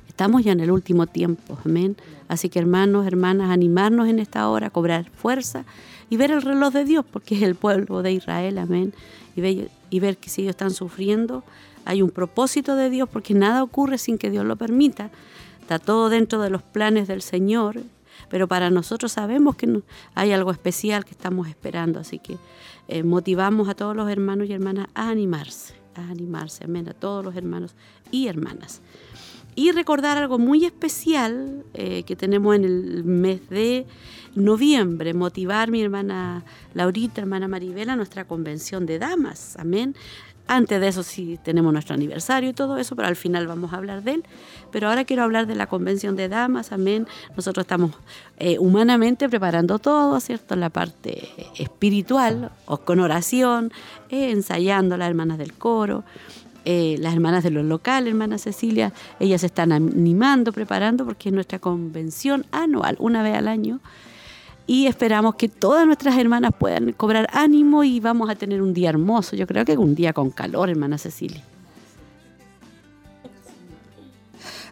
Estamos 0.08 0.42
ya 0.42 0.50
en 0.50 0.58
el 0.58 0.72
último 0.72 1.06
tiempo, 1.06 1.58
amén. 1.64 1.96
Así 2.26 2.48
que 2.48 2.58
hermanos, 2.58 3.06
hermanas, 3.06 3.50
animarnos 3.50 4.08
en 4.08 4.18
esta 4.18 4.48
hora, 4.48 4.68
cobrar 4.70 5.08
fuerza 5.08 5.64
y 6.10 6.16
ver 6.16 6.32
el 6.32 6.42
reloj 6.42 6.72
de 6.72 6.84
Dios, 6.84 7.04
porque 7.08 7.36
es 7.36 7.42
el 7.42 7.54
pueblo 7.54 8.02
de 8.02 8.10
Israel, 8.10 8.58
amén. 8.58 8.94
Y 9.36 9.42
ver, 9.42 9.70
y 9.90 10.00
ver 10.00 10.16
que 10.16 10.28
si 10.28 10.42
ellos 10.42 10.54
están 10.54 10.72
sufriendo, 10.72 11.44
hay 11.84 12.02
un 12.02 12.10
propósito 12.10 12.74
de 12.74 12.90
Dios, 12.90 13.08
porque 13.08 13.32
nada 13.32 13.62
ocurre 13.62 13.96
sin 13.96 14.18
que 14.18 14.28
Dios 14.28 14.44
lo 14.44 14.56
permita. 14.56 15.10
Está 15.70 15.78
todo 15.78 16.08
dentro 16.08 16.42
de 16.42 16.50
los 16.50 16.62
planes 16.64 17.06
del 17.06 17.22
Señor, 17.22 17.80
pero 18.28 18.48
para 18.48 18.70
nosotros 18.70 19.12
sabemos 19.12 19.54
que 19.54 19.82
hay 20.16 20.32
algo 20.32 20.50
especial 20.50 21.04
que 21.04 21.12
estamos 21.12 21.46
esperando, 21.46 22.00
así 22.00 22.18
que 22.18 22.38
eh, 22.88 23.04
motivamos 23.04 23.68
a 23.68 23.74
todos 23.74 23.94
los 23.94 24.10
hermanos 24.10 24.48
y 24.48 24.52
hermanas 24.52 24.88
a 24.94 25.10
animarse, 25.10 25.74
a 25.94 26.10
animarse, 26.10 26.64
amén, 26.64 26.88
a 26.88 26.92
todos 26.92 27.24
los 27.24 27.36
hermanos 27.36 27.76
y 28.10 28.26
hermanas. 28.26 28.82
Y 29.54 29.70
recordar 29.70 30.18
algo 30.18 30.40
muy 30.40 30.64
especial 30.64 31.64
eh, 31.74 32.02
que 32.02 32.16
tenemos 32.16 32.56
en 32.56 32.64
el 32.64 33.04
mes 33.04 33.48
de 33.48 33.86
noviembre, 34.34 35.14
motivar 35.14 35.70
mi 35.70 35.82
hermana 35.82 36.44
Laurita, 36.74 37.20
hermana 37.20 37.46
Maribela, 37.46 37.94
nuestra 37.94 38.24
convención 38.24 38.86
de 38.86 38.98
damas, 38.98 39.56
amén. 39.56 39.94
Antes 40.52 40.80
de 40.80 40.88
eso 40.88 41.04
sí 41.04 41.38
tenemos 41.44 41.72
nuestro 41.72 41.94
aniversario 41.94 42.50
y 42.50 42.52
todo 42.52 42.76
eso, 42.76 42.96
pero 42.96 43.06
al 43.06 43.14
final 43.14 43.46
vamos 43.46 43.72
a 43.72 43.76
hablar 43.76 44.02
de 44.02 44.14
él. 44.14 44.24
Pero 44.72 44.88
ahora 44.88 45.04
quiero 45.04 45.22
hablar 45.22 45.46
de 45.46 45.54
la 45.54 45.68
convención 45.68 46.16
de 46.16 46.28
damas, 46.28 46.72
amén. 46.72 47.06
Nosotros 47.36 47.62
estamos 47.62 47.92
eh, 48.36 48.58
humanamente 48.58 49.28
preparando 49.28 49.78
todo, 49.78 50.18
¿cierto? 50.18 50.56
La 50.56 50.68
parte 50.68 51.28
espiritual, 51.56 52.50
o 52.66 52.78
con 52.78 52.98
oración, 52.98 53.72
eh, 54.08 54.32
ensayando 54.32 54.96
las 54.96 55.08
hermanas 55.08 55.38
del 55.38 55.52
coro. 55.52 56.02
Eh, 56.64 56.96
las 56.98 57.14
hermanas 57.14 57.44
de 57.44 57.52
los 57.52 57.64
locales, 57.64 58.10
hermana 58.10 58.36
Cecilia, 58.36 58.92
ellas 59.20 59.44
están 59.44 59.70
animando, 59.70 60.52
preparando, 60.52 61.04
porque 61.04 61.28
es 61.28 61.32
nuestra 61.32 61.60
convención 61.60 62.44
anual, 62.50 62.96
una 62.98 63.22
vez 63.22 63.36
al 63.36 63.46
año 63.46 63.78
y 64.66 64.86
esperamos 64.86 65.34
que 65.34 65.48
todas 65.48 65.86
nuestras 65.86 66.16
hermanas 66.16 66.52
puedan 66.58 66.92
cobrar 66.92 67.26
ánimo 67.32 67.84
y 67.84 68.00
vamos 68.00 68.30
a 68.30 68.34
tener 68.34 68.62
un 68.62 68.72
día 68.72 68.90
hermoso. 68.90 69.36
Yo 69.36 69.46
creo 69.46 69.64
que 69.64 69.76
un 69.76 69.94
día 69.94 70.12
con 70.12 70.30
calor, 70.30 70.70
hermana 70.70 70.98
Cecilia. 70.98 71.42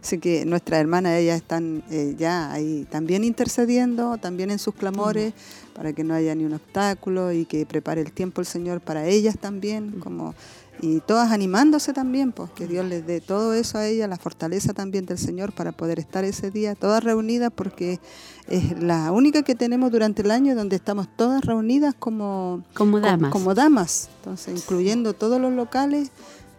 Así 0.01 0.19
que 0.19 0.45
nuestras 0.47 0.81
hermanas, 0.81 1.19
ellas 1.19 1.37
están 1.37 1.83
eh, 1.91 2.15
ya 2.17 2.53
ahí 2.53 2.87
también 2.89 3.25
intercediendo, 3.25 4.17
también 4.17 4.51
en 4.51 4.59
sus 4.59 4.75
clamores, 4.75 5.35
para 5.79 5.93
que 5.93 6.03
no 6.03 6.13
haya 6.13 6.35
ni 6.35 6.45
un 6.45 6.55
obstáculo 6.55 7.31
y 7.31 7.45
que 7.45 7.65
prepare 7.65 8.01
el 8.01 8.11
tiempo 8.11 8.41
el 8.41 8.49
Señor 8.49 8.81
para 8.81 9.07
ellas 9.07 9.39
también, 9.39 10.01
como 10.01 10.35
y 10.81 10.99
todas 10.99 11.31
animándose 11.31 11.93
también, 11.93 12.33
pues 12.33 12.51
que 12.51 12.67
Dios 12.67 12.85
les 12.85 13.07
dé 13.07 13.21
todo 13.21 13.55
eso 13.55 13.79
a 13.79 13.87
ella, 13.87 14.09
la 14.09 14.17
fortaleza 14.17 14.73
también 14.75 15.07
del 15.07 15.19
Señor 15.19 15.53
para 15.53 15.71
poder 15.71 16.01
estar 16.01 16.25
ese 16.25 16.51
día 16.51 16.75
todas 16.75 17.05
reunidas, 17.05 17.53
porque 17.55 18.01
es 18.49 18.83
la 18.83 19.13
única 19.13 19.43
que 19.43 19.55
tenemos 19.55 19.93
durante 19.93 20.23
el 20.23 20.33
año 20.33 20.57
donde 20.57 20.75
estamos 20.75 21.07
todas 21.17 21.45
reunidas 21.45 21.95
como, 21.97 22.65
como 22.75 22.99
damas. 22.99 23.31
Como, 23.31 23.55
damas, 23.55 24.09
entonces 24.19 24.61
incluyendo 24.61 25.13
todos 25.13 25.41
los 25.41 25.53
locales, 25.53 26.11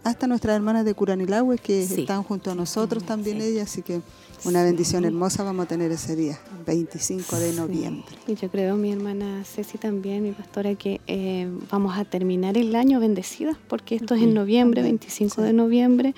hasta 0.06 0.28
nuestras 0.28 0.56
hermanas 0.56 0.86
de 0.86 0.94
Curanilagüe 0.94 1.58
que 1.58 1.84
están 1.84 2.24
junto 2.24 2.52
a 2.52 2.56
nosotros 2.56 3.04
también 3.04 3.42
ellas, 3.42 3.70
así 3.70 3.82
que 3.82 4.02
una 4.46 4.64
bendición 4.64 5.06
hermosa 5.06 5.44
vamos 5.44 5.66
a 5.66 5.68
tener 5.68 5.92
ese 5.92 6.16
día, 6.16 6.40
25 6.66 7.36
de 7.38 7.54
noviembre. 7.54 8.16
Y 8.28 8.36
yo 8.36 8.50
creo, 8.50 8.76
mi 8.76 8.92
hermana 8.92 9.44
Ceci 9.44 9.78
también, 9.78 10.24
mi 10.24 10.32
pastora, 10.32 10.76
que 10.76 11.02
eh, 11.08 11.50
vamos 11.70 11.98
a 11.98 12.06
terminar 12.06 12.58
el 12.58 12.76
año 12.76 13.00
bendecida, 13.00 13.58
porque 13.68 13.96
esto 13.96 14.16
es 14.16 14.22
en 14.22 14.34
noviembre, 14.34 14.82
25 14.82 15.42
de 15.42 15.54
noviembre, 15.54 16.16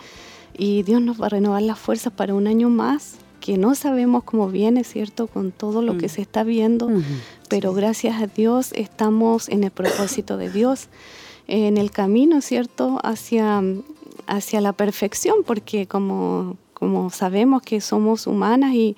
y 0.57 0.83
Dios 0.83 1.01
nos 1.01 1.21
va 1.21 1.27
a 1.27 1.29
renovar 1.29 1.61
las 1.63 1.79
fuerzas 1.79 2.13
para 2.13 2.33
un 2.35 2.47
año 2.47 2.69
más 2.69 3.15
que 3.39 3.57
no 3.57 3.73
sabemos 3.73 4.23
cómo 4.23 4.49
viene, 4.49 4.83
¿cierto? 4.83 5.27
Con 5.27 5.51
todo 5.51 5.81
lo 5.81 5.97
que 5.97 6.05
mm. 6.05 6.09
se 6.09 6.21
está 6.21 6.43
viendo, 6.43 6.89
pero 7.49 7.73
gracias 7.73 8.21
a 8.21 8.27
Dios 8.27 8.71
estamos 8.73 9.49
en 9.49 9.63
el 9.63 9.71
propósito 9.71 10.37
de 10.37 10.51
Dios, 10.51 10.89
en 11.47 11.77
el 11.77 11.89
camino, 11.89 12.41
¿cierto? 12.41 12.99
Hacia, 13.03 13.63
hacia 14.27 14.61
la 14.61 14.73
perfección, 14.73 15.37
porque 15.43 15.87
como 15.87 16.55
como 16.81 17.11
sabemos 17.11 17.61
que 17.61 17.79
somos 17.79 18.25
humanas 18.25 18.73
y, 18.73 18.95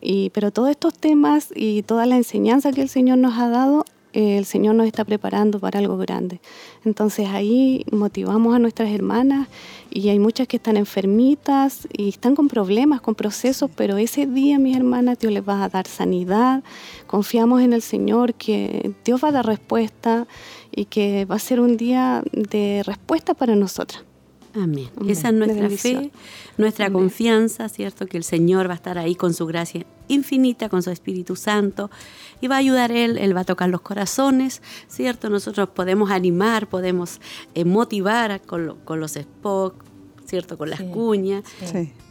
y, 0.00 0.30
pero 0.30 0.50
todos 0.50 0.70
estos 0.70 0.94
temas 0.94 1.50
y 1.54 1.82
toda 1.82 2.06
la 2.06 2.16
enseñanza 2.16 2.72
que 2.72 2.80
el 2.80 2.88
Señor 2.88 3.18
nos 3.18 3.36
ha 3.36 3.50
dado, 3.50 3.84
el 4.14 4.46
Señor 4.46 4.76
nos 4.76 4.86
está 4.86 5.04
preparando 5.04 5.60
para 5.60 5.78
algo 5.78 5.98
grande. 5.98 6.40
Entonces 6.86 7.28
ahí 7.28 7.84
motivamos 7.92 8.56
a 8.56 8.58
nuestras 8.58 8.88
hermanas 8.88 9.46
y 9.90 10.08
hay 10.08 10.18
muchas 10.18 10.48
que 10.48 10.56
están 10.56 10.78
enfermitas 10.78 11.86
y 11.92 12.08
están 12.08 12.34
con 12.34 12.48
problemas, 12.48 13.02
con 13.02 13.14
procesos, 13.14 13.70
pero 13.76 13.98
ese 13.98 14.24
día, 14.24 14.58
mis 14.58 14.74
hermanas, 14.74 15.18
Dios 15.18 15.30
les 15.30 15.46
va 15.46 15.62
a 15.62 15.68
dar 15.68 15.86
sanidad. 15.86 16.64
Confiamos 17.06 17.60
en 17.60 17.74
el 17.74 17.82
Señor 17.82 18.32
que 18.32 18.92
Dios 19.04 19.22
va 19.22 19.28
a 19.28 19.32
dar 19.32 19.44
respuesta 19.44 20.26
y 20.74 20.86
que 20.86 21.26
va 21.26 21.34
a 21.34 21.40
ser 21.40 21.60
un 21.60 21.76
día 21.76 22.22
de 22.32 22.82
respuesta 22.86 23.34
para 23.34 23.54
nosotras. 23.54 24.07
Amén. 24.54 24.88
Esa 25.06 25.28
es 25.28 25.34
nuestra 25.34 25.70
fe, 25.70 26.10
nuestra 26.56 26.90
confianza, 26.90 27.68
¿cierto? 27.68 28.06
Que 28.06 28.16
el 28.16 28.24
Señor 28.24 28.68
va 28.68 28.72
a 28.72 28.76
estar 28.76 28.98
ahí 28.98 29.14
con 29.14 29.34
su 29.34 29.46
gracia 29.46 29.84
infinita, 30.08 30.68
con 30.68 30.82
su 30.82 30.90
Espíritu 30.90 31.36
Santo, 31.36 31.90
y 32.40 32.48
va 32.48 32.56
a 32.56 32.58
ayudar 32.58 32.90
Él, 32.90 33.18
Él 33.18 33.36
va 33.36 33.42
a 33.42 33.44
tocar 33.44 33.68
los 33.68 33.82
corazones, 33.82 34.62
¿cierto? 34.88 35.28
Nosotros 35.28 35.68
podemos 35.68 36.10
animar, 36.10 36.66
podemos 36.68 37.20
eh, 37.54 37.64
motivar 37.64 38.40
con, 38.42 38.76
con 38.84 39.00
los 39.00 39.12
spots, 39.12 39.87
¿cierto? 40.28 40.58
Con 40.58 40.70
las 40.70 40.82
cuñas, 40.82 41.42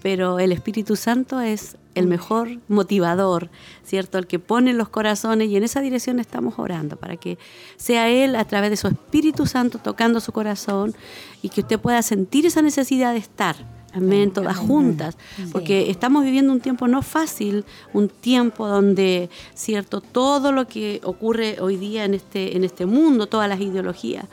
pero 0.02 0.40
el 0.40 0.52
Espíritu 0.52 0.96
Santo 0.96 1.40
es 1.40 1.78
el 1.94 2.08
mejor 2.08 2.60
motivador, 2.68 3.50
¿cierto? 3.84 4.18
El 4.18 4.28
que 4.28 4.40
pone 4.40 4.74
los 4.74 4.90
corazones 4.90 5.50
y 5.50 5.56
en 5.56 5.64
esa 5.64 5.82
dirección 5.82 6.20
estamos 6.20 6.58
orando 6.58 6.98
para 6.98 7.18
que 7.18 7.38
sea 7.78 8.10
Él 8.10 8.36
a 8.36 8.46
través 8.46 8.72
de 8.72 8.78
su 8.78 8.88
Espíritu 8.88 9.46
Santo 9.46 9.78
tocando 9.78 10.20
su 10.20 10.32
corazón 10.32 10.96
y 11.42 11.50
que 11.50 11.62
usted 11.62 11.80
pueda 11.80 12.02
sentir 12.02 12.46
esa 12.46 12.62
necesidad 12.62 13.14
de 13.14 13.20
estar. 13.20 13.78
Amén, 13.94 14.32
todas 14.32 14.58
juntas, 14.58 15.18
porque 15.52 15.90
estamos 15.90 16.24
viviendo 16.24 16.52
un 16.52 16.60
tiempo 16.60 16.88
no 16.88 17.02
fácil, 17.02 17.66
un 17.94 18.10
tiempo 18.10 18.68
donde, 18.68 19.30
cierto, 19.56 20.02
todo 20.02 20.52
lo 20.52 20.68
que 20.68 21.02
ocurre 21.04 21.58
hoy 21.62 21.78
día 21.78 22.06
en 22.06 22.14
este, 22.14 22.56
en 22.56 22.64
este 22.64 22.86
mundo, 22.86 23.26
todas 23.26 23.50
las 23.50 23.60
ideologías, 23.60 24.26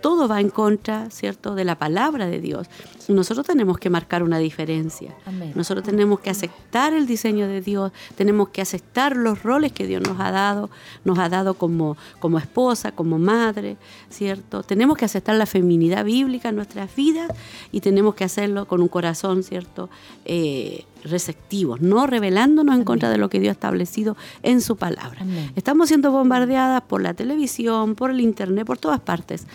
todo 0.00 0.28
va 0.28 0.40
en 0.40 0.50
contra, 0.50 1.10
¿cierto?, 1.10 1.54
de 1.54 1.64
la 1.64 1.78
palabra 1.78 2.26
de 2.26 2.40
Dios. 2.40 2.68
Nosotros 3.08 3.46
tenemos 3.46 3.78
que 3.78 3.90
marcar 3.90 4.22
una 4.22 4.38
diferencia. 4.38 5.14
Nosotros 5.54 5.84
tenemos 5.84 6.20
que 6.20 6.30
aceptar 6.30 6.92
el 6.92 7.06
diseño 7.06 7.48
de 7.48 7.60
Dios, 7.60 7.92
tenemos 8.16 8.50
que 8.50 8.60
aceptar 8.60 9.16
los 9.16 9.42
roles 9.42 9.72
que 9.72 9.86
Dios 9.86 10.02
nos 10.02 10.20
ha 10.20 10.30
dado, 10.30 10.70
nos 11.04 11.18
ha 11.18 11.28
dado 11.28 11.54
como, 11.54 11.96
como 12.20 12.38
esposa, 12.38 12.92
como 12.92 13.18
madre, 13.18 13.76
¿cierto? 14.10 14.62
Tenemos 14.62 14.96
que 14.96 15.04
aceptar 15.04 15.36
la 15.36 15.46
feminidad 15.46 16.04
bíblica 16.04 16.50
en 16.50 16.56
nuestras 16.56 16.94
vidas 16.94 17.30
y 17.72 17.80
tenemos 17.80 18.14
que 18.14 18.24
hacerlo 18.24 18.66
con 18.66 18.82
un 18.82 18.88
corazón, 18.88 19.42
¿cierto?, 19.42 19.88
eh, 20.24 20.84
receptivos, 21.04 21.80
no 21.80 22.06
rebelándonos 22.06 22.76
en 22.76 22.84
contra 22.84 23.10
de 23.10 23.18
lo 23.18 23.28
que 23.28 23.40
Dios 23.40 23.50
ha 23.50 23.52
establecido 23.52 24.16
en 24.42 24.60
su 24.60 24.76
palabra. 24.76 25.20
Estamos 25.56 25.88
siendo 25.88 26.10
bombardeadas 26.10 26.82
por 26.82 27.02
la 27.02 27.14
televisión, 27.14 27.94
por 27.94 28.10
el 28.10 28.20
internet, 28.20 28.66
por 28.66 28.78
todas 28.78 29.00
partes 29.00 29.46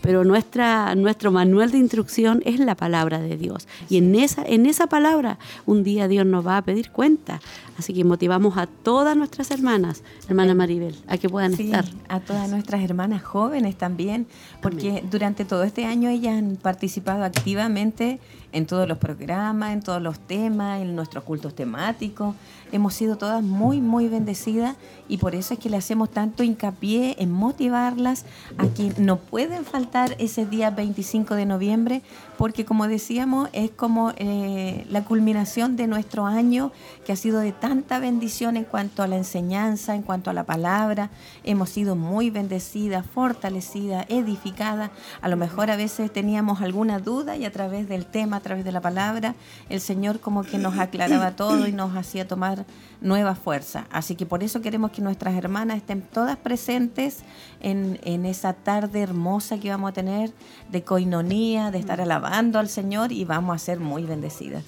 pero 0.00 0.24
nuestra, 0.24 0.94
nuestro 0.94 1.30
manual 1.30 1.70
de 1.70 1.78
instrucción 1.78 2.42
es 2.44 2.58
la 2.58 2.74
palabra 2.74 3.20
de 3.20 3.36
Dios. 3.36 3.68
Y 3.88 3.98
en 3.98 4.14
esa, 4.14 4.42
en 4.44 4.66
esa 4.66 4.86
palabra 4.86 5.38
un 5.66 5.82
día 5.82 6.08
Dios 6.08 6.26
nos 6.26 6.46
va 6.46 6.56
a 6.56 6.62
pedir 6.62 6.90
cuenta. 6.90 7.40
Así 7.78 7.94
que 7.94 8.04
motivamos 8.04 8.56
a 8.56 8.66
todas 8.66 9.16
nuestras 9.16 9.50
hermanas, 9.50 10.02
hermana 10.28 10.54
Maribel, 10.54 10.96
a 11.06 11.18
que 11.18 11.28
puedan 11.28 11.54
estar. 11.54 11.84
A 12.08 12.20
todas 12.20 12.50
nuestras 12.50 12.82
hermanas 12.82 13.22
jóvenes 13.22 13.76
también, 13.76 14.26
porque 14.60 15.02
durante 15.10 15.44
todo 15.44 15.62
este 15.62 15.84
año 15.84 16.08
ellas 16.10 16.36
han 16.36 16.56
participado 16.56 17.24
activamente 17.24 18.20
en 18.52 18.66
todos 18.66 18.88
los 18.88 18.98
programas, 18.98 19.72
en 19.72 19.82
todos 19.82 20.02
los 20.02 20.18
temas, 20.18 20.80
en 20.80 20.94
nuestros 20.94 21.24
cultos 21.24 21.54
temáticos. 21.54 22.34
Hemos 22.72 22.94
sido 22.94 23.16
todas 23.16 23.42
muy, 23.42 23.80
muy 23.80 24.08
bendecidas 24.08 24.76
y 25.08 25.18
por 25.18 25.34
eso 25.34 25.54
es 25.54 25.60
que 25.60 25.68
le 25.68 25.76
hacemos 25.76 26.10
tanto 26.10 26.42
hincapié 26.42 27.16
en 27.18 27.32
motivarlas 27.32 28.24
a 28.58 28.68
que 28.68 28.92
no 28.96 29.16
pueden 29.18 29.64
faltar 29.64 30.14
ese 30.18 30.46
día 30.46 30.70
25 30.70 31.34
de 31.34 31.46
noviembre, 31.46 32.02
porque 32.38 32.64
como 32.64 32.86
decíamos, 32.86 33.48
es 33.52 33.70
como 33.70 34.12
eh, 34.16 34.86
la 34.88 35.04
culminación 35.04 35.76
de 35.76 35.88
nuestro 35.88 36.26
año 36.26 36.70
que 37.04 37.12
ha 37.12 37.16
sido 37.16 37.40
de 37.40 37.52
tanta 37.52 37.98
bendición 37.98 38.56
en 38.56 38.64
cuanto 38.64 39.02
a 39.02 39.08
la 39.08 39.16
enseñanza, 39.16 39.94
en 39.94 40.02
cuanto 40.02 40.30
a 40.30 40.32
la 40.32 40.44
palabra. 40.44 41.10
Hemos 41.42 41.70
sido 41.70 41.96
muy 41.96 42.30
bendecidas, 42.30 43.04
fortalecidas, 43.04 44.06
edificadas. 44.08 44.90
A 45.20 45.28
lo 45.28 45.36
mejor 45.36 45.70
a 45.70 45.76
veces 45.76 46.12
teníamos 46.12 46.62
alguna 46.62 47.00
duda 47.00 47.36
y 47.36 47.44
a 47.44 47.52
través 47.52 47.88
del 47.88 48.06
tema 48.06 48.36
a 48.36 48.40
través 48.40 48.64
de 48.64 48.72
la 48.72 48.80
palabra, 48.80 49.34
el 49.68 49.80
Señor 49.80 50.20
como 50.20 50.44
que 50.44 50.58
nos 50.58 50.78
aclaraba 50.78 51.32
todo 51.32 51.66
y 51.66 51.72
nos 51.72 51.96
hacía 51.96 52.28
tomar 52.28 52.59
nueva 53.00 53.34
fuerza. 53.34 53.86
Así 53.90 54.14
que 54.14 54.26
por 54.26 54.42
eso 54.42 54.60
queremos 54.60 54.90
que 54.90 55.02
nuestras 55.02 55.34
hermanas 55.34 55.78
estén 55.78 56.02
todas 56.02 56.36
presentes 56.36 57.20
en, 57.60 57.98
esa 58.24 58.52
tarde 58.52 59.00
hermosa 59.00 59.58
que 59.58 59.70
vamos 59.70 59.90
a 59.90 59.92
tener 59.92 60.32
de 60.70 60.82
coinonía, 60.82 61.70
de 61.70 61.78
estar 61.78 62.00
alabando 62.00 62.58
al 62.58 62.68
Señor 62.68 63.12
y 63.12 63.24
vamos 63.24 63.56
a 63.56 63.58
ser 63.58 63.80
muy 63.80 64.04
bendecidas. 64.04 64.64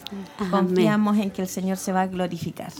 Confiamos 0.50 1.18
en 1.18 1.31
que 1.31 1.42
el 1.42 1.48
Señor 1.48 1.76
se 1.76 1.92
va 1.92 2.02
a 2.02 2.07
glorificar. 2.07 2.72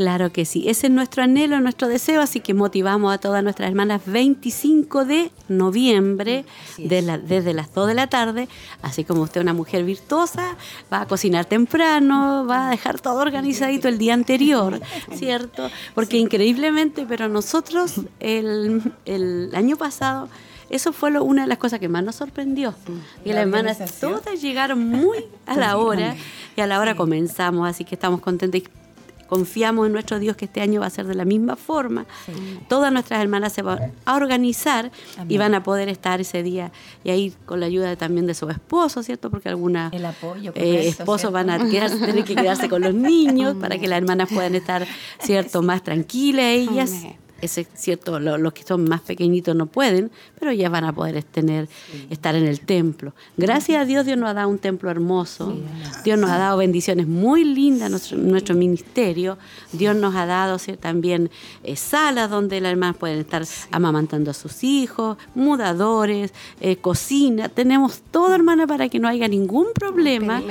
Claro 0.00 0.32
que 0.32 0.46
sí, 0.46 0.66
ese 0.66 0.86
es 0.86 0.92
nuestro 0.94 1.22
anhelo, 1.24 1.60
nuestro 1.60 1.86
deseo, 1.86 2.22
así 2.22 2.40
que 2.40 2.54
motivamos 2.54 3.12
a 3.12 3.18
todas 3.18 3.44
nuestras 3.44 3.68
hermanas 3.68 4.00
25 4.06 5.04
de 5.04 5.30
noviembre 5.48 6.46
desde 6.78 7.52
las 7.52 7.74
2 7.74 7.88
de 7.88 7.92
la 7.92 8.06
tarde, 8.06 8.48
así 8.80 9.04
como 9.04 9.20
usted 9.20 9.42
una 9.42 9.52
mujer 9.52 9.84
virtuosa, 9.84 10.56
va 10.90 11.02
a 11.02 11.06
cocinar 11.06 11.44
temprano, 11.44 12.46
va 12.48 12.68
a 12.68 12.70
dejar 12.70 12.98
todo 12.98 13.20
organizadito 13.20 13.88
el 13.88 13.98
día 13.98 14.14
anterior, 14.14 14.80
¿cierto? 15.12 15.68
Porque 15.94 16.16
increíblemente, 16.16 17.04
pero 17.06 17.28
nosotros 17.28 18.00
el, 18.20 18.94
el 19.04 19.54
año 19.54 19.76
pasado 19.76 20.30
eso 20.70 20.92
fue 20.94 21.10
una 21.20 21.42
de 21.42 21.48
las 21.48 21.58
cosas 21.58 21.78
que 21.78 21.88
más 21.88 22.02
nos 22.04 22.14
sorprendió. 22.14 22.72
Y 23.24 23.32
las 23.32 23.42
hermanas 23.42 23.78
todas 24.00 24.40
llegaron 24.40 24.88
muy 24.88 25.26
a 25.44 25.56
la 25.56 25.76
hora 25.76 26.16
y 26.56 26.60
a 26.60 26.66
la 26.66 26.80
hora 26.80 26.94
comenzamos, 26.94 27.68
así 27.68 27.84
que 27.84 27.96
estamos 27.96 28.20
contentos 28.20 28.62
confiamos 29.30 29.86
en 29.86 29.92
nuestro 29.92 30.18
Dios 30.18 30.36
que 30.36 30.44
este 30.46 30.60
año 30.60 30.80
va 30.80 30.86
a 30.86 30.90
ser 30.90 31.06
de 31.06 31.14
la 31.14 31.24
misma 31.24 31.54
forma. 31.54 32.04
Todas 32.68 32.92
nuestras 32.92 33.22
hermanas 33.22 33.52
se 33.52 33.62
van 33.62 33.92
a 34.04 34.16
organizar 34.16 34.90
y 35.28 35.38
van 35.38 35.54
a 35.54 35.62
poder 35.62 35.88
estar 35.88 36.20
ese 36.20 36.42
día. 36.42 36.72
Y 37.04 37.10
ahí 37.10 37.32
con 37.46 37.60
la 37.60 37.66
ayuda 37.66 37.94
también 37.94 38.26
de 38.26 38.34
su 38.34 38.50
esposo, 38.50 39.04
¿cierto? 39.04 39.30
Porque 39.30 39.48
algunas 39.48 39.92
eh, 39.92 40.88
esposos 40.88 41.30
van 41.30 41.48
a 41.48 41.58
tener 41.58 42.24
que 42.24 42.34
quedarse 42.34 42.68
con 42.68 42.82
los 42.82 42.94
niños 43.12 43.54
para 43.54 43.78
que 43.78 43.86
las 43.86 43.98
hermanas 43.98 44.28
puedan 44.34 44.56
estar, 44.56 44.86
¿cierto? 45.20 45.62
Más 45.62 45.84
tranquilas 45.84 46.46
ellas 46.46 46.92
es 47.40 47.68
cierto, 47.74 48.18
los 48.20 48.52
que 48.52 48.62
son 48.62 48.84
más 48.84 49.00
pequeñitos 49.00 49.54
no 49.56 49.66
pueden, 49.66 50.10
pero 50.38 50.52
ya 50.52 50.68
van 50.68 50.84
a 50.84 50.92
poder 50.92 51.22
tener, 51.22 51.68
estar 52.10 52.34
en 52.34 52.46
el 52.46 52.60
templo. 52.60 53.14
Gracias 53.36 53.82
a 53.82 53.84
Dios, 53.84 54.06
Dios 54.06 54.18
nos 54.18 54.30
ha 54.30 54.34
dado 54.34 54.48
un 54.48 54.58
templo 54.58 54.90
hermoso. 54.90 55.56
Dios 56.04 56.18
nos 56.18 56.30
ha 56.30 56.38
dado 56.38 56.58
bendiciones 56.58 57.06
muy 57.06 57.44
lindas 57.44 57.90
nuestro, 57.90 58.18
nuestro 58.18 58.54
ministerio. 58.54 59.38
Dios 59.72 59.96
nos 59.96 60.14
ha 60.14 60.26
dado 60.26 60.58
también 60.78 61.30
eh, 61.62 61.76
salas 61.76 62.30
donde 62.30 62.60
las 62.60 62.72
hermanas 62.72 62.96
pueden 62.96 63.20
estar 63.20 63.44
amamantando 63.70 64.30
a 64.30 64.34
sus 64.34 64.64
hijos, 64.64 65.16
mudadores, 65.34 66.32
eh, 66.60 66.76
cocina. 66.76 67.48
Tenemos 67.48 68.00
todo, 68.10 68.34
hermana, 68.34 68.66
para 68.66 68.88
que 68.88 68.98
no 68.98 69.08
haya 69.08 69.28
ningún 69.28 69.66
problema 69.74 70.42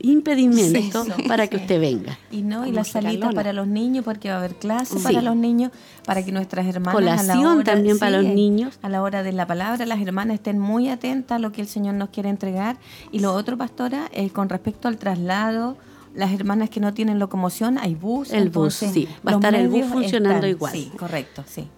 impedimento 0.00 1.04
para 1.26 1.46
que 1.46 1.56
usted 1.56 1.80
venga. 1.80 2.18
Y 2.30 2.42
no, 2.42 2.66
y 2.66 2.72
la 2.72 2.84
salita 2.84 3.30
para 3.30 3.52
los 3.52 3.66
niños, 3.66 4.04
porque 4.04 4.28
va 4.28 4.36
a 4.36 4.38
haber 4.38 4.54
clases 4.54 5.02
para 5.02 5.22
los 5.22 5.36
niños, 5.36 5.72
para 6.04 6.24
que 6.24 6.32
nuestras 6.32 6.66
hermanas. 6.66 6.94
Colación 6.94 7.64
también 7.64 7.98
para 7.98 8.22
los 8.22 8.32
niños. 8.32 8.78
A 8.82 8.88
la 8.88 9.02
hora 9.02 9.22
de 9.22 9.32
la 9.32 9.46
palabra, 9.46 9.84
las 9.86 10.00
hermanas 10.00 10.34
estén 10.34 10.58
muy 10.58 10.88
atentas 10.88 11.36
a 11.36 11.38
lo 11.38 11.52
que 11.52 11.60
el 11.60 11.68
Señor 11.68 11.94
nos 11.94 12.10
quiere 12.10 12.28
entregar. 12.28 12.76
Y 13.12 13.20
lo 13.20 13.34
otro, 13.34 13.56
pastora, 13.56 14.08
eh, 14.12 14.30
con 14.30 14.48
respecto 14.48 14.88
al 14.88 14.96
traslado, 14.96 15.76
las 16.14 16.32
hermanas 16.32 16.70
que 16.70 16.80
no 16.80 16.94
tienen 16.94 17.18
locomoción, 17.18 17.78
hay 17.78 17.94
bus. 17.94 18.32
El 18.32 18.50
bus, 18.50 18.74
sí. 18.74 19.08
Va 19.26 19.32
a 19.32 19.34
estar 19.36 19.54
el 19.54 19.68
bus 19.68 19.86
funcionando 19.86 20.46
igual. 20.46 20.72
Sí, 20.72 20.90
correcto, 20.96 21.44
sí. 21.46 21.68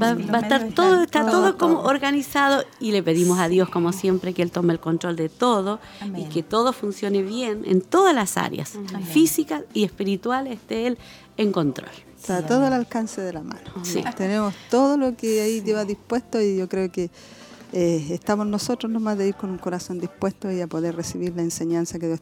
Va, 0.00 0.10
a 0.10 0.40
estar 0.40 0.68
todo, 0.74 1.02
está 1.02 1.28
todo, 1.28 1.56
como 1.56 1.80
organizado 1.80 2.62
y 2.78 2.92
le 2.92 3.02
pedimos 3.02 3.38
a 3.38 3.48
Dios, 3.48 3.68
como 3.68 3.92
siempre, 3.92 4.34
que 4.34 4.42
Él 4.42 4.50
tome 4.50 4.72
el 4.72 4.80
control 4.80 5.16
de 5.16 5.28
todo 5.28 5.80
y 6.16 6.24
que 6.24 6.42
todo 6.42 6.72
funcione 6.72 7.22
bien 7.22 7.62
en 7.64 7.80
todas 7.80 8.14
las 8.14 8.36
áreas, 8.36 8.78
físicas 9.10 9.64
y 9.72 9.84
espirituales, 9.84 10.54
esté 10.54 10.86
Él 10.86 10.98
en 11.36 11.52
control. 11.52 11.90
Está 12.16 12.46
todo 12.46 12.66
al 12.66 12.72
alcance 12.72 13.20
de 13.20 13.32
la 13.32 13.42
mano. 13.42 13.72
Tenemos 14.16 14.54
todo 14.70 14.96
lo 14.96 15.16
que 15.16 15.40
ahí 15.40 15.62
lleva 15.62 15.84
dispuesto 15.84 16.40
y 16.40 16.58
yo 16.58 16.68
creo 16.68 16.92
que 16.92 17.10
eh, 17.72 18.08
estamos 18.10 18.46
nosotros 18.46 18.90
nomás 18.90 19.18
de 19.18 19.28
ir 19.28 19.34
con 19.34 19.50
un 19.50 19.58
corazón 19.58 20.00
dispuesto 20.00 20.50
y 20.50 20.60
a 20.60 20.66
poder 20.66 20.96
recibir 20.96 21.34
la 21.36 21.42
enseñanza 21.42 21.98
que 21.98 22.06
Dios, 22.06 22.20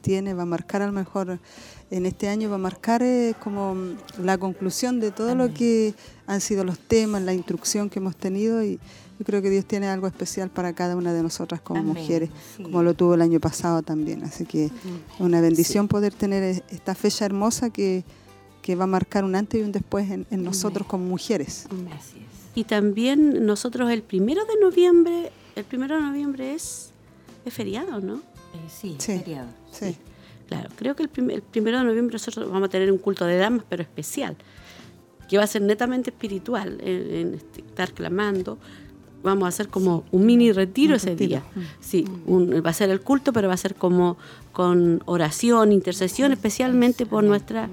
tiene, 0.00 0.34
va 0.34 0.42
a 0.42 0.46
marcar 0.46 0.82
a 0.82 0.86
lo 0.86 0.92
mejor 0.92 1.38
en 1.90 2.06
este 2.06 2.28
año, 2.28 2.50
va 2.50 2.56
a 2.56 2.58
marcar 2.58 3.02
eh, 3.02 3.34
como 3.42 3.76
la 4.22 4.38
conclusión 4.38 5.00
de 5.00 5.10
todo 5.10 5.34
lo 5.34 5.52
que 5.54 5.94
han 6.26 6.40
sido 6.40 6.64
los 6.64 6.78
temas, 6.78 7.22
la 7.22 7.32
instrucción 7.32 7.88
que 7.88 7.98
hemos 7.98 8.16
tenido 8.16 8.62
y 8.62 8.78
yo 9.18 9.24
creo 9.24 9.42
que 9.42 9.50
Dios 9.50 9.64
tiene 9.64 9.88
algo 9.88 10.06
especial 10.06 10.48
para 10.48 10.72
cada 10.74 10.94
una 10.94 11.12
de 11.12 11.22
nosotras 11.22 11.60
como 11.60 11.82
mujeres, 11.82 12.30
como 12.62 12.84
lo 12.84 12.94
tuvo 12.94 13.14
el 13.14 13.22
año 13.22 13.40
pasado 13.40 13.82
también. 13.82 14.22
Así 14.22 14.44
que 14.44 14.66
es 14.66 14.72
una 15.18 15.40
bendición 15.40 15.88
poder 15.88 16.14
tener 16.14 16.44
e-, 16.44 16.62
esta 16.70 16.94
fecha 16.94 17.24
hermosa 17.24 17.70
que, 17.70 18.04
que, 18.62 18.76
va 18.76 18.84
a 18.84 18.86
marcar 18.86 19.24
un 19.24 19.34
antes 19.34 19.60
y 19.60 19.64
un 19.64 19.72
después 19.72 20.08
en, 20.08 20.26
nosotros 20.30 20.86
como 20.86 21.04
mujeres. 21.04 21.66
Gracias. 21.68 22.22
Y 22.54 22.64
también 22.64 23.44
nosotros 23.44 23.90
el 23.90 24.02
primero 24.02 24.44
de 24.44 24.60
noviembre, 24.60 25.32
el 25.56 25.64
primero 25.64 25.96
de 25.96 26.02
noviembre 26.02 26.54
es, 26.54 26.90
es 27.44 27.52
feriado, 27.52 28.00
¿no? 28.00 28.22
Eh, 28.54 28.68
sí, 28.68 28.96
feriado. 28.98 29.48
Sí. 29.70 29.96
Claro, 30.48 30.70
creo 30.76 30.96
que 30.96 31.02
el, 31.02 31.08
primero 31.42 31.78
de 31.78 31.84
noviembre 31.84 32.14
nosotros 32.14 32.50
vamos 32.50 32.68
a 32.68 32.70
tener 32.70 32.90
un 32.90 32.98
culto 32.98 33.26
de 33.26 33.36
damas, 33.36 33.64
pero 33.68 33.82
especial, 33.82 34.36
que 35.28 35.36
va 35.36 35.44
a 35.44 35.46
ser 35.46 35.62
netamente 35.62 36.10
espiritual, 36.10 36.78
en, 36.80 37.34
este, 37.34 37.60
estar 37.60 37.92
clamando. 37.92 38.58
Vamos 39.22 39.46
a 39.46 39.48
hacer 39.48 39.68
como 39.68 40.04
un 40.12 40.24
mini 40.24 40.52
retiro 40.52 40.94
ese 40.94 41.16
día. 41.16 41.42
Mm. 41.54 41.60
Sí, 41.80 42.04
va 42.64 42.70
a 42.70 42.72
ser 42.72 42.88
el 42.88 43.00
culto, 43.00 43.32
pero 43.32 43.48
va 43.48 43.54
a 43.54 43.58
ser 43.58 43.74
como 43.74 44.16
con 44.52 45.02
oración, 45.04 45.72
intercesión, 45.72 46.32
especialmente 46.32 47.04
por 47.04 47.24
nuestra 47.24 47.68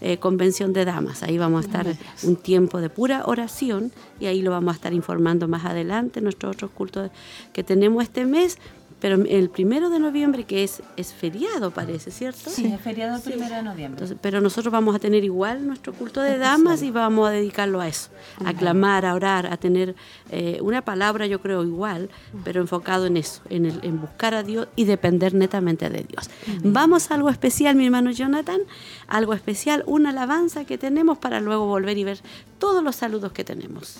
eh, 0.00 0.18
convención 0.18 0.72
de 0.72 0.84
damas. 0.84 1.22
Ahí 1.22 1.36
vamos 1.36 1.64
a 1.64 1.66
estar 1.66 1.86
un 2.22 2.36
tiempo 2.36 2.80
de 2.80 2.90
pura 2.90 3.24
oración 3.26 3.92
y 4.20 4.26
ahí 4.26 4.40
lo 4.40 4.50
vamos 4.50 4.72
a 4.72 4.76
estar 4.76 4.92
informando 4.92 5.48
más 5.48 5.64
adelante, 5.64 6.20
nuestros 6.20 6.54
otros 6.54 6.70
cultos 6.70 7.10
que 7.52 7.64
tenemos 7.64 8.04
este 8.04 8.24
mes. 8.24 8.58
Pero 9.00 9.16
el 9.16 9.48
primero 9.48 9.88
de 9.88 9.98
noviembre, 9.98 10.44
que 10.44 10.62
es, 10.62 10.82
es 10.96 11.12
feriado, 11.14 11.70
parece, 11.70 12.10
¿cierto? 12.10 12.50
Sí, 12.50 12.66
es 12.66 12.80
feriado 12.80 13.16
el 13.16 13.22
primero 13.22 13.54
de 13.54 13.62
noviembre. 13.62 14.06
pero 14.20 14.40
nosotros 14.40 14.70
vamos 14.70 14.94
a 14.94 14.98
tener 14.98 15.24
igual 15.24 15.66
nuestro 15.66 15.92
culto 15.92 16.20
de 16.20 16.36
damas 16.38 16.82
y 16.82 16.90
vamos 16.90 17.28
a 17.28 17.30
dedicarlo 17.30 17.80
a 17.80 17.88
eso, 17.88 18.10
a 18.44 18.52
clamar, 18.52 19.06
a 19.06 19.14
orar, 19.14 19.46
a 19.46 19.56
tener 19.56 19.94
eh, 20.30 20.58
una 20.60 20.82
palabra, 20.82 21.26
yo 21.26 21.40
creo, 21.40 21.64
igual, 21.64 22.10
pero 22.44 22.60
enfocado 22.60 23.06
en 23.06 23.16
eso, 23.16 23.40
en, 23.48 23.66
el, 23.66 23.80
en 23.82 24.00
buscar 24.00 24.34
a 24.34 24.42
Dios 24.42 24.68
y 24.76 24.84
depender 24.84 25.34
netamente 25.34 25.88
de 25.88 26.04
Dios. 26.04 26.28
Vamos 26.62 27.10
a 27.10 27.14
algo 27.14 27.30
especial, 27.30 27.76
mi 27.76 27.86
hermano 27.86 28.10
Jonathan, 28.10 28.60
algo 29.08 29.32
especial, 29.34 29.82
una 29.86 30.10
alabanza 30.10 30.64
que 30.64 30.78
tenemos 30.78 31.18
para 31.18 31.40
luego 31.40 31.66
volver 31.66 31.96
y 31.96 32.04
ver 32.04 32.20
todos 32.58 32.82
los 32.82 32.96
saludos 32.96 33.32
que 33.32 33.44
tenemos. 33.44 33.98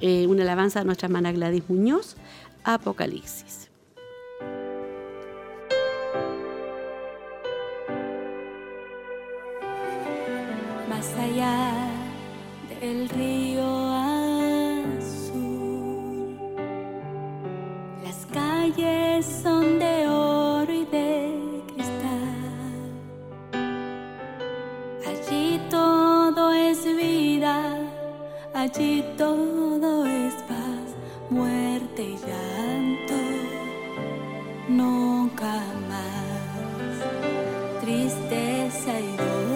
Eh, 0.00 0.26
una 0.26 0.42
alabanza 0.42 0.80
de 0.80 0.86
nuestra 0.86 1.06
hermana 1.06 1.30
Gladys 1.30 1.62
Muñoz, 1.68 2.16
Apocalipsis. 2.64 3.71
Más 11.02 11.18
allá 11.18 11.88
del 12.80 13.08
río 13.08 13.66
azul. 14.12 15.18
Las 18.04 18.26
calles 18.32 19.26
son 19.42 19.80
de 19.80 20.06
oro 20.06 20.72
y 20.72 20.84
de 20.84 21.62
cristal. 21.74 22.92
Allí 25.10 25.60
todo 25.70 26.52
es 26.52 26.84
vida, 26.84 27.56
allí 28.54 29.04
todo 29.18 30.06
es 30.06 30.34
paz, 30.50 30.94
muerte 31.30 32.02
y 32.02 32.16
llanto. 32.28 33.14
Nunca 34.68 35.54
más 35.88 36.22
tristeza 37.80 39.00
y 39.00 39.51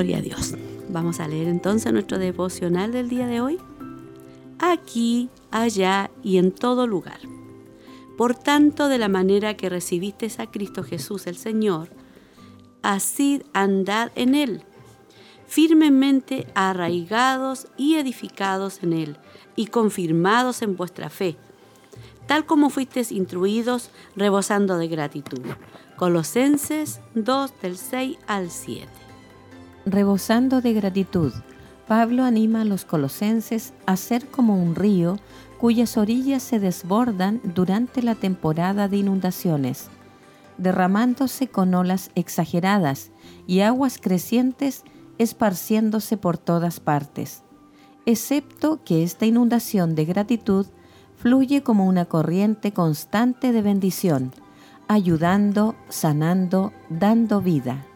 Gloria 0.00 0.16
a 0.16 0.22
Dios. 0.22 0.54
Vamos 0.88 1.20
a 1.20 1.28
leer 1.28 1.46
entonces 1.46 1.92
nuestro 1.92 2.18
devocional 2.18 2.90
del 2.90 3.10
día 3.10 3.26
de 3.26 3.42
hoy. 3.42 3.58
Aquí, 4.58 5.28
allá 5.50 6.10
y 6.22 6.38
en 6.38 6.52
todo 6.52 6.86
lugar. 6.86 7.18
Por 8.16 8.34
tanto, 8.34 8.88
de 8.88 8.96
la 8.96 9.08
manera 9.10 9.58
que 9.58 9.68
recibisteis 9.68 10.40
a 10.40 10.50
Cristo 10.50 10.84
Jesús 10.84 11.26
el 11.26 11.36
Señor, 11.36 11.90
así 12.80 13.42
andad 13.52 14.10
en 14.14 14.34
Él, 14.34 14.62
firmemente 15.46 16.46
arraigados 16.54 17.66
y 17.76 17.96
edificados 17.96 18.82
en 18.82 18.94
Él, 18.94 19.18
y 19.54 19.66
confirmados 19.66 20.62
en 20.62 20.78
vuestra 20.78 21.10
fe, 21.10 21.36
tal 22.26 22.46
como 22.46 22.70
fuisteis 22.70 23.12
instruidos, 23.12 23.90
rebosando 24.16 24.78
de 24.78 24.88
gratitud. 24.88 25.42
Colosenses 25.98 27.02
2 27.14 27.52
del 27.60 27.76
6 27.76 28.16
al 28.26 28.50
7 28.50 28.99
rebosando 29.90 30.60
de 30.60 30.72
gratitud, 30.72 31.32
Pablo 31.86 32.24
anima 32.24 32.60
a 32.60 32.64
los 32.64 32.84
colosenses 32.84 33.72
a 33.84 33.96
ser 33.96 34.28
como 34.28 34.62
un 34.62 34.76
río 34.76 35.16
cuyas 35.58 35.96
orillas 35.96 36.42
se 36.42 36.60
desbordan 36.60 37.40
durante 37.42 38.02
la 38.02 38.14
temporada 38.14 38.86
de 38.86 38.98
inundaciones, 38.98 39.88
derramándose 40.56 41.48
con 41.48 41.74
olas 41.74 42.10
exageradas 42.14 43.10
y 43.46 43.60
aguas 43.60 43.98
crecientes 44.00 44.84
esparciéndose 45.18 46.16
por 46.16 46.38
todas 46.38 46.80
partes, 46.80 47.42
excepto 48.06 48.82
que 48.84 49.02
esta 49.02 49.26
inundación 49.26 49.94
de 49.94 50.04
gratitud 50.04 50.66
fluye 51.16 51.62
como 51.62 51.86
una 51.86 52.06
corriente 52.06 52.72
constante 52.72 53.52
de 53.52 53.62
bendición, 53.62 54.32
ayudando, 54.88 55.74
sanando, 55.88 56.72
dando 56.88 57.42
vida. 57.42 57.89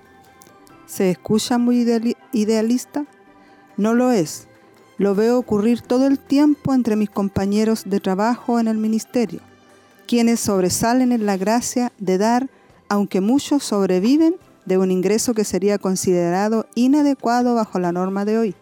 ¿Se 0.87 1.11
escucha 1.11 1.59
muy 1.59 1.87
idealista? 2.33 3.07
No 3.77 3.95
lo 3.95 4.11
es. 4.11 4.47
Lo 4.99 5.15
veo 5.15 5.39
ocurrir 5.39 5.81
todo 5.81 6.07
el 6.07 6.19
tiempo 6.19 6.73
entre 6.75 6.95
mis 6.95 7.11
compañeros 7.11 7.85
de 7.87 8.01
trabajo 8.01 8.61
en 8.61 8.69
el 8.69 8.79
ministerio, 8.79 9.41
quienes 10.07 10.41
sobresalen 10.41 11.11
en 11.11 11.27
la 11.27 11.37
gracia 11.37 11.93
de 11.99 12.19
dar, 12.19 12.49
aunque 12.89 13.21
muchos 13.21 13.65
sobreviven 13.65 14.37
de 14.67 14.79
un 14.79 14.91
ingreso 14.91 15.35
que 15.35 15.45
sería 15.45 15.79
considerado 15.79 16.67
inadecuado 16.75 17.55
bajo 17.55 17.79
la 17.79 17.91
norma 17.91 18.25
de 18.25 18.39
hoy. 18.39 18.55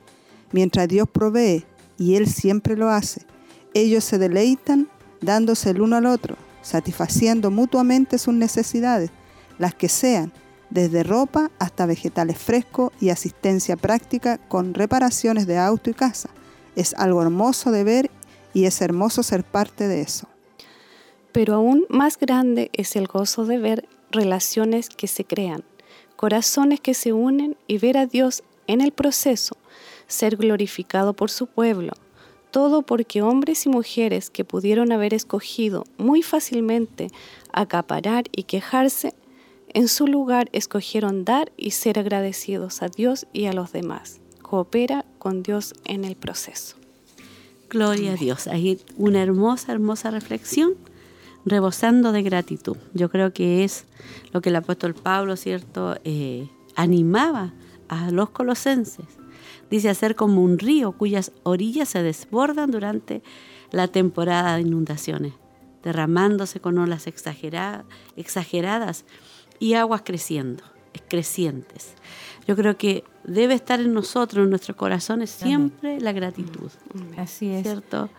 Mientras 0.53 0.89
Dios 0.89 1.09
provee, 1.09 1.65
y 1.99 2.15
Él 2.15 2.27
siempre 2.27 2.77
lo 2.77 2.89
hace, 2.89 3.27
ellos 3.75 4.05
se 4.05 4.19
deleitan 4.19 4.89
dándose 5.21 5.71
el 5.71 5.83
uno 5.83 5.97
al 5.97 6.07
otro, 6.07 6.37
satisfaciendo 6.63 7.51
mutuamente 7.51 8.19
sus 8.19 8.35
necesidades, 8.35 9.11
las 9.59 9.75
que 9.75 9.89
sean, 9.89 10.33
desde 10.73 11.03
ropa 11.03 11.51
hasta 11.59 11.87
vegetales 11.87 12.39
frescos 12.39 12.93
y 13.01 13.11
asistencia 13.11 13.77
práctica 13.77 14.39
con 14.39 14.75
reparaciones 14.75 15.47
de 15.47 15.59
auto 15.59 15.91
y 15.91 15.95
casa. 15.95 16.31
Es 16.77 16.95
algo 16.95 17.21
hermoso 17.21 17.71
de 17.71 17.85
ver 17.85 18.11
y 18.55 18.65
es 18.65 18.81
hermoso 18.81 19.23
ser 19.23 19.45
parte 19.45 19.87
de 19.87 20.01
eso. 20.01 20.29
Pero 21.33 21.55
aún 21.55 21.85
más 21.89 22.19
grande 22.19 22.71
es 22.73 22.97
el 22.97 23.07
gozo 23.07 23.45
de 23.45 23.59
ver 23.59 23.89
relaciones 24.11 24.89
que 24.89 25.09
se 25.09 25.25
crean, 25.25 25.63
corazones 26.17 26.81
que 26.81 26.95
se 26.95 27.13
unen 27.13 27.57
y 27.67 27.79
ver 27.79 27.99
a 27.99 28.07
Dios 28.07 28.43
en 28.67 28.81
el 28.81 28.93
proceso, 28.93 29.57
ser 30.07 30.37
glorificado 30.37 31.13
por 31.13 31.31
su 31.31 31.47
pueblo. 31.47 31.93
Todo 32.51 32.83
porque 32.83 33.23
hombres 33.23 33.65
y 33.65 33.71
mujeres 33.71 34.29
que 34.29 34.45
pudieron 34.45 34.93
haber 34.93 35.15
escogido 35.15 35.85
muy 35.97 36.23
fácilmente 36.23 37.09
acaparar 37.51 38.25
y 38.31 38.43
quejarse 38.43 39.15
en 39.75 39.89
su 39.89 40.07
lugar 40.07 40.49
escogieron 40.53 41.25
dar 41.25 41.53
y 41.57 41.73
ser 41.73 41.99
agradecidos 41.99 42.83
a 42.83 42.89
Dios 42.89 43.27
y 43.33 43.47
a 43.47 43.53
los 43.53 43.73
demás. 43.73 44.21
Coopera 44.43 45.05
con 45.19 45.43
Dios 45.43 45.75
en 45.85 46.05
el 46.05 46.17
proceso. 46.17 46.77
Gloria 47.71 48.13
a 48.13 48.17
Dios. 48.17 48.49
Ahí 48.49 48.79
una 48.97 49.23
hermosa, 49.23 49.73
hermosa 49.73 50.11
reflexión, 50.11 50.75
rebosando 51.45 52.13
de 52.13 52.23
gratitud. 52.23 52.77
Yo 52.93 53.11
creo 53.11 53.33
que 53.33 53.65
es 53.65 53.87
lo 54.33 54.43
que 54.43 54.51
el 54.51 54.57
apóstol 54.57 54.95
Pablo, 54.95 55.37
¿cierto?, 55.37 55.97
eh, 56.05 56.49
animaba 56.77 57.53
a 57.89 58.11
los 58.11 58.31
colosenses. 58.31 59.07
Dice 59.71 59.89
hacer 59.89 60.17
como 60.17 60.43
un 60.43 60.59
río 60.59 60.93
cuyas 60.93 61.33
orillas 61.45 61.89
se 61.89 62.03
desbordan 62.03 62.71
durante 62.71 63.23
la 63.71 63.89
temporada 63.89 64.57
de 64.57 64.63
inundaciones, 64.63 65.33
derramándose 65.83 66.61
con 66.61 66.79
olas 66.79 67.07
exageradas 67.07 67.85
y 69.63 69.75
aguas 69.75 70.03
creciendo, 70.05 70.65
crecientes. 71.07 71.95
Yo 72.49 72.57
creo 72.57 72.77
que 72.77 73.05
debe 73.23 73.55
estar 73.55 73.79
en 73.79 73.95
nosotros, 73.95 74.43
en 74.43 74.51
nuestros 74.51 74.77
corazones, 74.77 75.31
siempre 75.31 76.01
la 76.01 76.11
gratitud. 76.11 76.69
Así 77.17 77.49
es. 77.49 77.63
¿Cierto? 77.63 78.11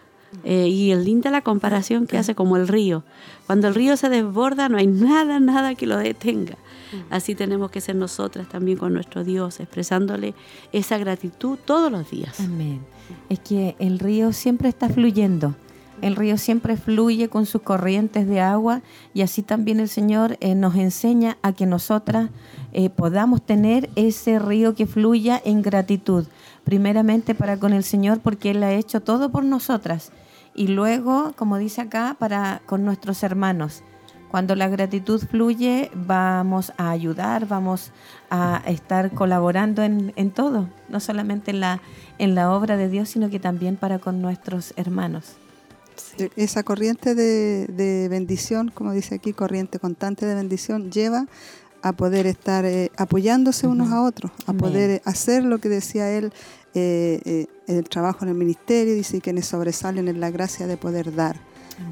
Eh, 0.45 0.69
y 0.69 0.91
el 0.91 1.03
linda 1.03 1.32
la 1.32 1.41
comparación 1.41 2.08
que 2.08 2.17
hace 2.17 2.34
como 2.34 2.56
el 2.56 2.69
río. 2.69 3.03
Cuando 3.45 3.67
el 3.67 3.75
río 3.75 3.97
se 3.97 4.08
desborda, 4.08 4.69
no 4.69 4.77
hay 4.77 4.88
nada, 4.88 5.41
nada 5.41 5.75
que 5.75 5.86
lo 5.86 5.97
detenga. 5.97 6.58
Así 7.10 7.36
tenemos 7.36 7.71
que 7.71 7.82
ser 7.82 7.97
nosotras 7.97 8.47
también 8.47 8.77
con 8.77 8.93
nuestro 8.93 9.25
Dios, 9.25 9.60
expresándole 9.60 10.36
esa 10.71 10.97
gratitud 10.97 11.60
todos 11.65 11.91
los 11.91 12.10
días. 12.10 12.39
Amén. 12.39 12.79
Es 13.27 13.39
que 13.39 13.75
el 13.79 13.99
río 13.99 14.32
siempre 14.32 14.69
está 14.69 14.88
fluyendo. 14.88 15.56
El 16.01 16.15
río 16.15 16.38
siempre 16.38 16.75
fluye 16.75 17.29
con 17.29 17.45
sus 17.45 17.62
corrientes 17.62 18.27
de 18.27 18.41
agua 18.41 18.82
y 19.13 19.21
así 19.21 19.41
también 19.41 19.79
el 19.79 19.89
Señor 19.89 20.38
eh, 20.41 20.56
nos 20.56 20.75
enseña 20.75 21.38
a 21.41 21.53
que 21.53 21.65
nosotras 21.65 22.29
eh, 22.73 22.89
podamos 22.89 23.41
tener 23.41 23.89
ese 23.95 24.39
río 24.39 24.75
que 24.75 24.86
fluya 24.86 25.41
en 25.45 25.62
gratitud. 25.62 26.25
Primeramente 26.63 27.36
para 27.36 27.58
con 27.58 27.73
el 27.73 27.84
Señor 27.84 28.19
porque 28.19 28.51
Él 28.51 28.63
ha 28.63 28.73
hecho 28.73 29.01
todo 29.01 29.32
por 29.32 29.45
nosotras 29.45 30.12
y 30.56 30.67
luego, 30.67 31.34
como 31.36 31.58
dice 31.58 31.82
acá, 31.82 32.15
para 32.19 32.62
con 32.65 32.86
nuestros 32.86 33.23
hermanos. 33.23 33.84
Cuando 34.29 34.56
la 34.56 34.67
gratitud 34.67 35.21
fluye, 35.21 35.91
vamos 35.93 36.73
a 36.77 36.89
ayudar, 36.89 37.47
vamos 37.47 37.91
a 38.32 38.63
estar 38.65 39.12
colaborando 39.12 39.84
en, 39.84 40.12
en 40.15 40.32
todo, 40.32 40.67
no 40.89 40.99
solamente 40.99 41.51
en 41.51 41.60
la, 41.60 41.82
en 42.17 42.34
la 42.34 42.51
obra 42.51 42.75
de 42.75 42.89
Dios, 42.89 43.10
sino 43.10 43.29
que 43.29 43.39
también 43.39 43.77
para 43.77 43.99
con 43.99 44.21
nuestros 44.23 44.73
hermanos. 44.75 45.38
E-, 46.17 46.29
esa 46.36 46.63
corriente 46.63 47.15
de, 47.15 48.08
bendición, 48.10 48.71
como 48.73 48.91
dice 48.91 49.15
aquí, 49.15 49.34
corriente 49.34 49.79
constante 49.79 50.25
de 50.25 50.36
bendición, 50.36 50.91
lleva 50.91 51.27
a 51.82 51.91
poder 51.93 52.27
estar 52.27 52.65
eh, 52.65 52.91
apoyándose 52.97 53.67
unos 53.67 53.91
a 53.91 54.01
otros, 54.01 54.32
a 54.45 54.53
poder 54.53 55.01
hacer 55.03 55.43
lo 55.43 55.58
que 55.58 55.67
decía 55.67 56.10
él, 56.12 56.32
eh, 56.73 57.19
eh, 57.25 57.47
el 57.67 57.89
trabajo 57.89 58.23
en 58.23 58.29
el 58.29 58.36
ministerio, 58.36 58.95
dice 58.95 59.19
quienes 59.19 59.47
sobresalen 59.47 60.08
en 60.08 60.21
la 60.21 60.32
gracia 60.32 60.65
de 60.65 60.77
poder 60.77 61.13
dar. 61.13 61.36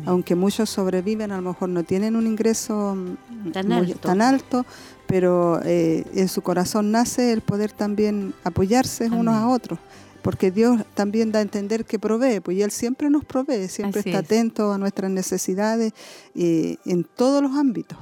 Aunque 0.05 0.35
muchos 0.35 0.69
sobreviven, 0.69 1.31
a 1.31 1.37
lo 1.37 1.49
mejor 1.49 1.67
no 1.67 1.83
tienen 1.83 2.15
un 2.15 2.27
ingreso 2.27 2.95
mm, 2.95 3.51
tan, 3.99 4.21
alto. 4.21 4.65
pero 5.07 5.59
en 5.65 6.27
su 6.29 6.43
corazón 6.43 6.91
nace 6.91 7.33
el 7.33 7.41
poder 7.41 7.71
también 7.71 8.33
apoyarse 8.43 9.09
unos 9.09 9.33
a 9.33 9.47
otros 9.47 9.79
porque 10.21 10.51
Dios 10.51 10.81
también 10.93 11.31
da 11.31 11.39
a 11.39 11.41
entender 11.41 11.85
que 11.85 11.99
provee, 11.99 12.39
pues 12.39 12.57
y 12.57 12.61
Él 12.61 12.71
siempre 12.71 13.09
nos 13.09 13.25
provee, 13.25 13.67
siempre 13.67 14.01
está 14.01 14.19
atento 14.19 14.71
a 14.71 14.77
nuestras 14.77 15.11
necesidades 15.11 15.93
y 16.35 16.77
en 16.85 17.03
todos 17.03 17.41
los 17.41 17.53
ámbitos, 17.53 17.97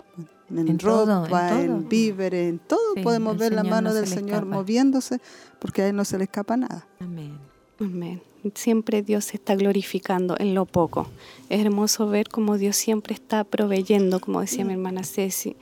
en, 0.50 0.80
ropa, 0.80 1.62
en, 1.62 1.88
víveres, 1.88 2.50
en 2.50 2.60
todo 2.60 2.96
podemos 3.04 3.38
ver 3.38 3.54
la 3.54 3.64
mano 3.64 3.94
del 3.94 4.08
Señor 4.08 4.46
moviéndose, 4.46 5.20
porque 5.60 5.84
a 5.84 5.90
Él 5.90 5.96
no 5.96 6.06
se 6.06 6.18
le 6.18 6.26
escapa 6.26 6.58
nada. 6.58 6.88
Amén. 7.00 7.38
Amén. 7.80 8.22
Siempre 8.56 9.02
Dios 9.02 9.26
se 9.26 9.38
está 9.38 9.56
glorificando 9.56 10.36
en 10.40 10.56
lo 10.56 10.66
poco. 10.66 11.08
Es 11.50 11.60
hermoso 11.60 12.08
ver 12.08 12.30
cómo 12.30 12.58
Dios 12.58 12.78
siempre 12.78 13.14
está 13.14 13.44
proveyendo, 13.44 14.20
como 14.20 14.42
decía 14.42 14.66
mi 14.66 14.74
hermana 14.74 15.04
Ceci 15.04 15.56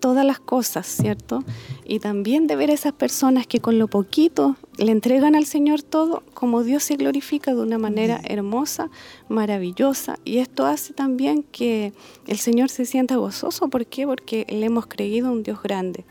todas 0.00 0.24
las 0.24 0.40
cosas, 0.40 0.86
¿cierto? 0.86 1.44
Y 1.84 2.00
también 2.00 2.46
de 2.46 2.56
ver 2.56 2.70
a 2.70 2.74
esas 2.74 2.92
personas 2.92 3.46
que 3.46 3.60
con 3.60 3.78
lo 3.78 3.86
poquito 3.86 4.56
le 4.78 4.90
entregan 4.90 5.36
al 5.36 5.44
Señor 5.44 5.82
todo, 5.82 6.22
como 6.34 6.64
Dios 6.64 6.82
se 6.82 6.96
glorifica 6.96 7.54
de 7.54 7.60
una 7.60 7.78
manera 7.78 8.20
hermosa, 8.24 8.90
maravillosa. 9.28 10.18
Y 10.24 10.38
esto 10.38 10.66
hace 10.66 10.94
también 10.94 11.44
que 11.44 11.92
el 12.26 12.38
Señor 12.38 12.70
se 12.70 12.86
sienta 12.86 13.16
gozoso. 13.16 13.68
¿Por 13.68 13.86
qué? 13.86 14.06
Porque 14.06 14.46
le 14.48 14.66
hemos 14.66 14.86
creído 14.86 15.28
a 15.28 15.32
un 15.32 15.42
Dios 15.42 15.62
grande. 15.62 16.04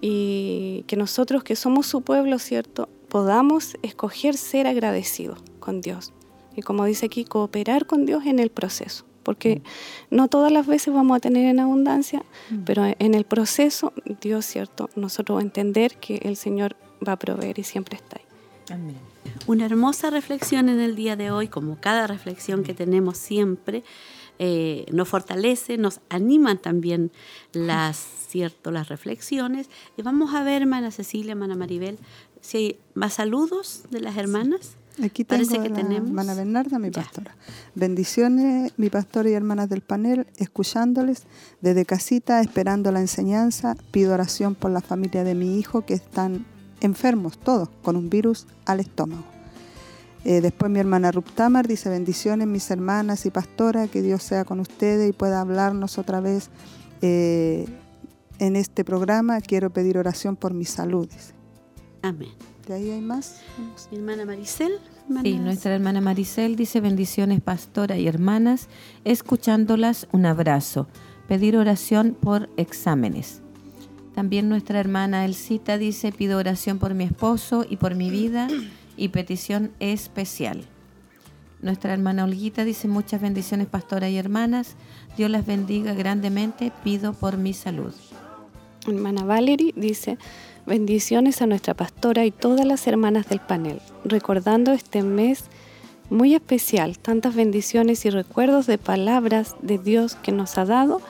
Y 0.00 0.84
que 0.86 0.96
nosotros 0.96 1.44
que 1.44 1.56
somos 1.56 1.86
su 1.86 2.02
pueblo, 2.02 2.38
¿cierto? 2.38 2.88
Podamos 3.08 3.76
escoger 3.82 4.36
ser 4.36 4.66
agradecidos 4.66 5.38
con 5.60 5.80
Dios. 5.80 6.12
Y 6.56 6.62
como 6.62 6.84
dice 6.86 7.06
aquí, 7.06 7.24
cooperar 7.24 7.86
con 7.86 8.06
Dios 8.06 8.24
en 8.26 8.38
el 8.38 8.50
proceso 8.50 9.04
porque 9.26 9.60
no 10.08 10.28
todas 10.28 10.52
las 10.52 10.68
veces 10.68 10.94
vamos 10.94 11.16
a 11.16 11.20
tener 11.20 11.46
en 11.46 11.58
abundancia, 11.58 12.24
mm. 12.48 12.58
pero 12.64 12.84
en 12.86 13.12
el 13.12 13.24
proceso, 13.24 13.92
Dios, 14.20 14.46
¿cierto? 14.46 14.88
Nosotros 14.94 15.42
entender 15.42 15.96
que 15.96 16.18
el 16.22 16.36
Señor 16.36 16.76
va 17.06 17.14
a 17.14 17.18
proveer 17.18 17.58
y 17.58 17.64
siempre 17.64 17.96
está 17.96 18.18
ahí. 18.20 18.24
Amén. 18.72 18.94
Una 19.48 19.66
hermosa 19.66 20.10
reflexión 20.10 20.68
en 20.68 20.78
el 20.78 20.94
día 20.94 21.16
de 21.16 21.32
hoy, 21.32 21.48
como 21.48 21.80
cada 21.80 22.06
reflexión 22.06 22.62
que 22.62 22.72
tenemos 22.72 23.18
siempre, 23.18 23.82
eh, 24.38 24.86
nos 24.92 25.08
fortalece, 25.08 25.76
nos 25.76 25.98
animan 26.08 26.58
también 26.58 27.10
las, 27.52 27.96
cierto, 27.96 28.70
las 28.70 28.88
reflexiones. 28.88 29.68
Y 29.96 30.02
vamos 30.02 30.36
a 30.36 30.44
ver, 30.44 30.62
hermana 30.62 30.92
Cecilia, 30.92 31.32
hermana 31.32 31.56
Maribel, 31.56 31.98
si 32.40 32.56
hay 32.58 32.78
más 32.94 33.14
saludos 33.14 33.86
de 33.90 33.98
las 33.98 34.16
hermanas. 34.16 34.76
Aquí 35.02 35.24
tengo 35.24 35.48
que 35.48 35.56
a 35.56 35.82
la 35.82 35.96
hermana 35.96 36.34
Bernarda, 36.34 36.78
mi 36.78 36.90
pastora. 36.90 37.36
Bendiciones, 37.74 38.72
mi 38.78 38.88
pastora 38.88 39.28
y 39.28 39.34
hermanas 39.34 39.68
del 39.68 39.82
panel, 39.82 40.26
escuchándoles 40.36 41.24
desde 41.60 41.84
casita, 41.84 42.40
esperando 42.40 42.90
la 42.92 43.00
enseñanza. 43.00 43.76
Pido 43.90 44.14
oración 44.14 44.54
por 44.54 44.70
la 44.70 44.80
familia 44.80 45.22
de 45.22 45.34
mi 45.34 45.58
hijo 45.58 45.82
que 45.82 45.94
están 45.94 46.46
enfermos 46.80 47.38
todos 47.38 47.68
con 47.82 47.96
un 47.96 48.08
virus 48.08 48.46
al 48.64 48.80
estómago. 48.80 49.24
Eh, 50.24 50.40
después 50.40 50.72
mi 50.72 50.80
hermana 50.80 51.12
Ruptamar 51.12 51.68
dice 51.68 51.88
bendiciones 51.88 52.48
mis 52.48 52.70
hermanas 52.70 53.26
y 53.26 53.30
pastora, 53.30 53.86
que 53.88 54.02
Dios 54.02 54.22
sea 54.22 54.44
con 54.44 54.60
ustedes 54.60 55.10
y 55.10 55.12
pueda 55.12 55.40
hablarnos 55.40 55.98
otra 55.98 56.20
vez 56.20 56.50
eh, 57.02 57.66
en 58.38 58.56
este 58.56 58.84
programa. 58.84 59.40
Quiero 59.40 59.70
pedir 59.70 59.98
oración 59.98 60.36
por 60.36 60.54
mi 60.54 60.64
salud. 60.64 61.08
Amén. 62.02 62.55
¿De 62.66 62.74
ahí 62.74 62.90
hay 62.90 63.00
más? 63.00 63.42
Mi 63.92 63.98
hermana 63.98 64.24
Maricel. 64.24 64.72
Sí, 65.22 65.38
nuestra 65.38 65.72
hermana 65.72 66.00
Maricel 66.00 66.56
dice 66.56 66.80
bendiciones 66.80 67.40
pastora 67.40 67.96
y 67.96 68.08
hermanas, 68.08 68.68
escuchándolas 69.04 70.08
un 70.10 70.26
abrazo, 70.26 70.88
pedir 71.28 71.56
oración 71.56 72.16
por 72.20 72.50
exámenes. 72.56 73.40
También 74.16 74.48
nuestra 74.48 74.80
hermana 74.80 75.24
Elcita 75.24 75.78
dice 75.78 76.10
pido 76.10 76.38
oración 76.38 76.80
por 76.80 76.94
mi 76.94 77.04
esposo 77.04 77.64
y 77.68 77.76
por 77.76 77.94
mi 77.94 78.10
vida 78.10 78.48
y 78.96 79.10
petición 79.10 79.70
especial. 79.78 80.64
Nuestra 81.62 81.92
hermana 81.92 82.24
Olguita 82.24 82.64
dice 82.64 82.88
muchas 82.88 83.20
bendiciones 83.20 83.68
pastora 83.68 84.08
y 84.08 84.16
hermanas, 84.16 84.74
Dios 85.16 85.30
las 85.30 85.46
bendiga 85.46 85.94
grandemente, 85.94 86.72
pido 86.82 87.12
por 87.12 87.36
mi 87.36 87.52
salud. 87.52 87.94
Hermana 88.88 89.24
Valerie 89.24 89.72
dice, 89.76 90.18
bendiciones 90.66 91.40
a 91.42 91.46
nuestra 91.46 91.74
pastora 91.74 92.24
y 92.24 92.30
todas 92.30 92.66
las 92.66 92.86
hermanas 92.86 93.28
del 93.28 93.40
panel, 93.40 93.80
recordando 94.04 94.72
este 94.72 95.02
mes 95.02 95.44
muy 96.10 96.34
especial, 96.34 96.98
tantas 96.98 97.34
bendiciones 97.34 98.04
y 98.04 98.10
recuerdos 98.10 98.66
de 98.66 98.78
palabras 98.78 99.56
de 99.62 99.78
Dios 99.78 100.14
que 100.16 100.32
nos 100.32 100.58
ha 100.58 100.64
dado, 100.64 101.00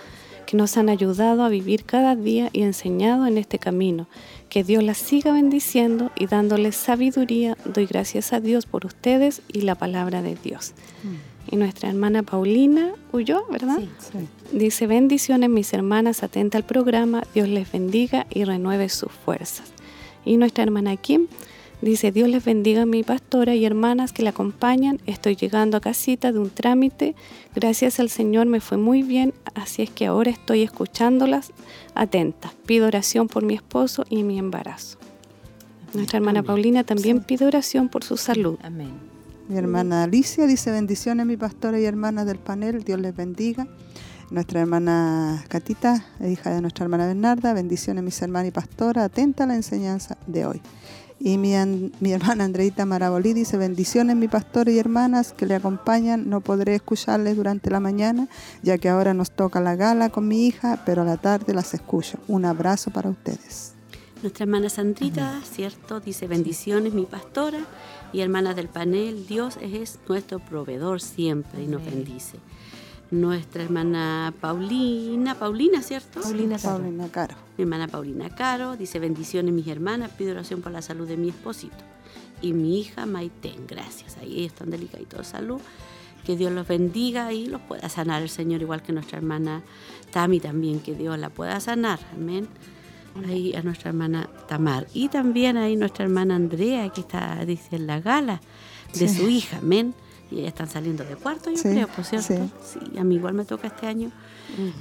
que 0.47 0.57
nos 0.57 0.77
han 0.77 0.89
ayudado 0.89 1.43
a 1.43 1.49
vivir 1.49 1.85
cada 1.85 2.15
día 2.17 2.51
y 2.53 2.63
enseñado 2.63 3.27
en 3.27 3.37
este 3.37 3.59
camino. 3.59 4.07
Que 4.49 4.63
Dios 4.63 4.83
las 4.83 4.99
siga 4.99 5.33
bendiciendo 5.33 6.13
y 6.17 6.27
dándoles 6.27 6.77
sabiduría. 6.77 7.57
Doy 7.65 7.87
gracias 7.87 8.33
a 8.33 8.41
Dios 8.41 8.65
por 8.65 8.87
ustedes 8.87 9.43
y 9.53 9.63
la 9.63 9.75
palabra 9.75 10.23
de 10.23 10.37
Dios. 10.37 10.73
Y 11.51 11.57
nuestra 11.57 11.89
hermana 11.89 12.23
Paulina 12.23 12.93
huyó, 13.13 13.45
¿verdad? 13.51 13.81
Dice, 14.53 14.87
bendiciones 14.87 15.51
mis 15.51 15.73
hermanas, 15.73 16.23
atenta 16.23 16.57
al 16.57 16.65
programa, 16.65 17.25
Dios 17.35 17.49
les 17.49 17.71
bendiga 17.71 18.27
y 18.31 18.45
renueve 18.45 18.89
sus 18.89 19.11
fuerzas. 19.11 19.73
Y 20.25 20.37
nuestra 20.37 20.63
hermana 20.63 20.97
Kim 20.97 21.27
dice, 21.83 22.13
Dios 22.13 22.29
les 22.29 22.45
bendiga 22.45 22.83
a 22.83 22.87
mi 22.87 23.03
pastora 23.03 23.55
y 23.55 23.65
hermanas 23.65 24.13
que 24.13 24.23
la 24.23 24.31
acompañan, 24.31 25.01
estoy 25.07 25.37
llegando 25.37 25.77
a 25.77 25.81
casita 25.81 26.33
de 26.33 26.39
un 26.39 26.51
trámite, 26.51 27.15
gracias 27.55 27.99
al 27.99 28.09
Señor 28.09 28.47
me 28.47 28.61
fue 28.61 28.79
muy 28.79 29.03
bien, 29.03 29.35
así 29.55 29.83
es 29.83 29.91
que 29.91 30.07
ahora 30.07 30.31
estoy 30.31 30.63
escuchándolas 30.63 31.53
atenta. 31.95 32.53
Pido 32.67 32.87
oración 32.87 33.29
por 33.29 33.45
mi 33.45 33.55
esposo 33.55 34.05
y 34.09 34.23
mi 34.23 34.39
embarazo. 34.39 34.99
Nuestra 35.93 36.19
hermana 36.19 36.43
Paulina 36.43 36.85
también 36.85 37.23
pide 37.23 37.47
oración 37.47 37.89
por 37.89 38.05
su 38.05 38.17
salud. 38.17 38.59
Amén. 38.63 38.93
Mi 39.49 39.57
hermana 39.57 40.03
Alicia 40.03 40.47
dice 40.47 40.71
bendiciones 40.71 41.25
mi 41.25 41.37
pastora 41.37 41.79
y 41.79 41.85
hermanas 41.85 42.27
del 42.27 42.39
panel, 42.39 42.83
Dios 42.83 43.01
les 43.01 43.15
bendiga. 43.15 43.67
Nuestra 44.29 44.61
hermana 44.61 45.45
Catita, 45.47 46.05
hija 46.21 46.51
de 46.51 46.61
nuestra 46.61 46.85
hermana 46.85 47.07
Bernarda, 47.07 47.53
bendiciones 47.53 48.03
mis 48.03 48.21
hermanas 48.21 48.49
y 48.49 48.51
pastora, 48.51 49.05
atenta 49.05 49.45
a 49.45 49.47
la 49.47 49.55
enseñanza 49.55 50.19
de 50.27 50.47
hoy. 50.47 50.61
Y 51.21 51.39
mi, 51.39 51.53
mi 52.01 52.13
hermana 52.13 52.45
Andreita 52.45 52.85
Marabolí 52.85 53.35
dice 53.35 53.57
bendiciones 53.57 54.17
mi 54.17 54.27
pastora 54.27 54.73
y 54.73 54.81
hermanas 54.81 55.33
que 55.33 55.47
le 55.47 55.55
acompañan, 55.55 56.29
no 56.29 56.41
podré 56.41 56.75
escucharles 56.75 57.37
durante 57.37 57.71
la 57.71 57.79
mañana, 57.79 58.27
ya 58.65 58.79
que 58.79 58.89
ahora 58.89 59.15
nos 59.15 59.31
toca 59.31 59.61
la 59.61 59.77
gala 59.77 60.09
con 60.09 60.27
mi 60.27 60.45
hija, 60.45 60.83
pero 60.85 61.03
a 61.03 61.05
la 61.05 61.19
tarde 61.19 61.55
las 61.55 61.73
escucho. 61.73 62.19
Un 62.27 62.47
abrazo 62.47 62.91
para 62.91 63.09
ustedes. 63.09 63.75
Nuestra 64.23 64.43
hermana 64.43 64.69
Sandrita, 64.69 65.41
¿cierto? 65.45 66.01
Dice 66.01 66.27
bendiciones 66.27 66.95
mi 66.95 67.05
pastora 67.05 67.61
y 68.13 68.23
hermanas 68.23 68.57
del 68.57 68.69
panel, 68.69 69.25
Dios 69.29 69.57
es 69.63 70.01
nuestro 70.09 70.41
proveedor 70.41 71.01
siempre 71.01 71.63
y 71.63 71.69
nos 71.69 71.85
bendice. 71.85 72.39
Nuestra 73.11 73.63
hermana 73.63 74.35
Paulina, 74.41 75.35
Paulina, 75.37 75.83
¿cierto? 75.83 76.21
Paulina, 76.21 76.59
Paulina 76.59 77.09
Caro. 77.09 77.37
Mi 77.57 77.63
hermana 77.63 77.87
Paulina 77.89 78.35
Caro 78.35 78.77
dice 78.77 78.99
bendiciones 78.99 79.55
mis 79.55 79.67
hermanas, 79.69 80.11
pido 80.11 80.33
oración 80.33 80.61
por 80.61 80.73
la 80.73 80.83
salud 80.83 81.07
de 81.07 81.17
mi 81.17 81.29
esposito 81.29 81.77
y 82.43 82.53
mi 82.53 82.81
hija 82.81 83.07
Maitén, 83.07 83.67
gracias. 83.67 84.17
Ahí 84.19 84.45
están 84.45 84.71
delicaditos 84.71 85.19
de 85.19 85.25
salud. 85.25 85.61
Que 86.25 86.37
Dios 86.37 86.51
los 86.51 86.67
bendiga 86.67 87.33
y 87.33 87.47
los 87.47 87.61
pueda 87.61 87.89
sanar 87.89 88.21
el 88.21 88.29
Señor, 88.29 88.61
igual 88.61 88.83
que 88.83 88.93
nuestra 88.93 89.19
hermana 89.19 89.63
Tami 90.11 90.41
también, 90.41 90.81
que 90.81 90.93
Dios 90.93 91.17
la 91.21 91.31
pueda 91.31 91.61
sanar. 91.61 92.01
Amén 92.13 92.49
ahí 93.25 93.55
a 93.55 93.63
nuestra 93.63 93.91
hermana 93.91 94.29
Tamar. 94.49 94.87
Y 94.93 95.09
también 95.09 95.57
ahí 95.57 95.77
nuestra 95.77 96.05
hermana 96.05 96.37
Andrea, 96.37 96.89
que 96.91 97.01
está, 97.01 97.45
dice, 97.45 97.77
en 97.77 97.87
la 97.87 98.01
gala 98.01 98.41
de 98.95 99.09
su 99.09 99.29
hija, 99.29 99.59
amén. 99.59 99.95
Y 100.31 100.43
ya 100.43 100.49
están 100.49 100.69
saliendo 100.69 101.05
de 101.05 101.17
cuarto, 101.17 101.51
yo 101.51 101.63
creo, 101.63 101.89
por 101.89 102.05
cierto. 102.05 102.49
Sí. 102.63 102.99
a 102.99 103.05
mí 103.05 103.15
igual 103.15 103.35
me 103.35 103.45
toca 103.45 103.69
este 103.69 103.87
año 103.87 104.11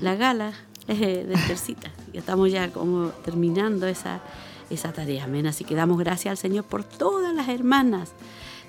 la 0.02 0.16
gala 0.16 0.54
de 0.88 1.38
tercita. 1.48 1.92
Y 2.14 2.18
estamos 2.18 2.50
ya 2.50 2.72
como 2.72 3.10
terminando 3.26 3.88
esa, 3.88 4.22
esa 4.70 4.94
tarea, 4.94 5.26
amén. 5.26 5.48
Así 5.48 5.66
que 5.66 5.76
damos 5.76 6.00
gracias 6.00 6.32
al 6.32 6.38
Señor 6.38 6.64
por 6.64 6.84
todas 6.84 7.36
las 7.36 7.50
hermanas. 7.50 8.14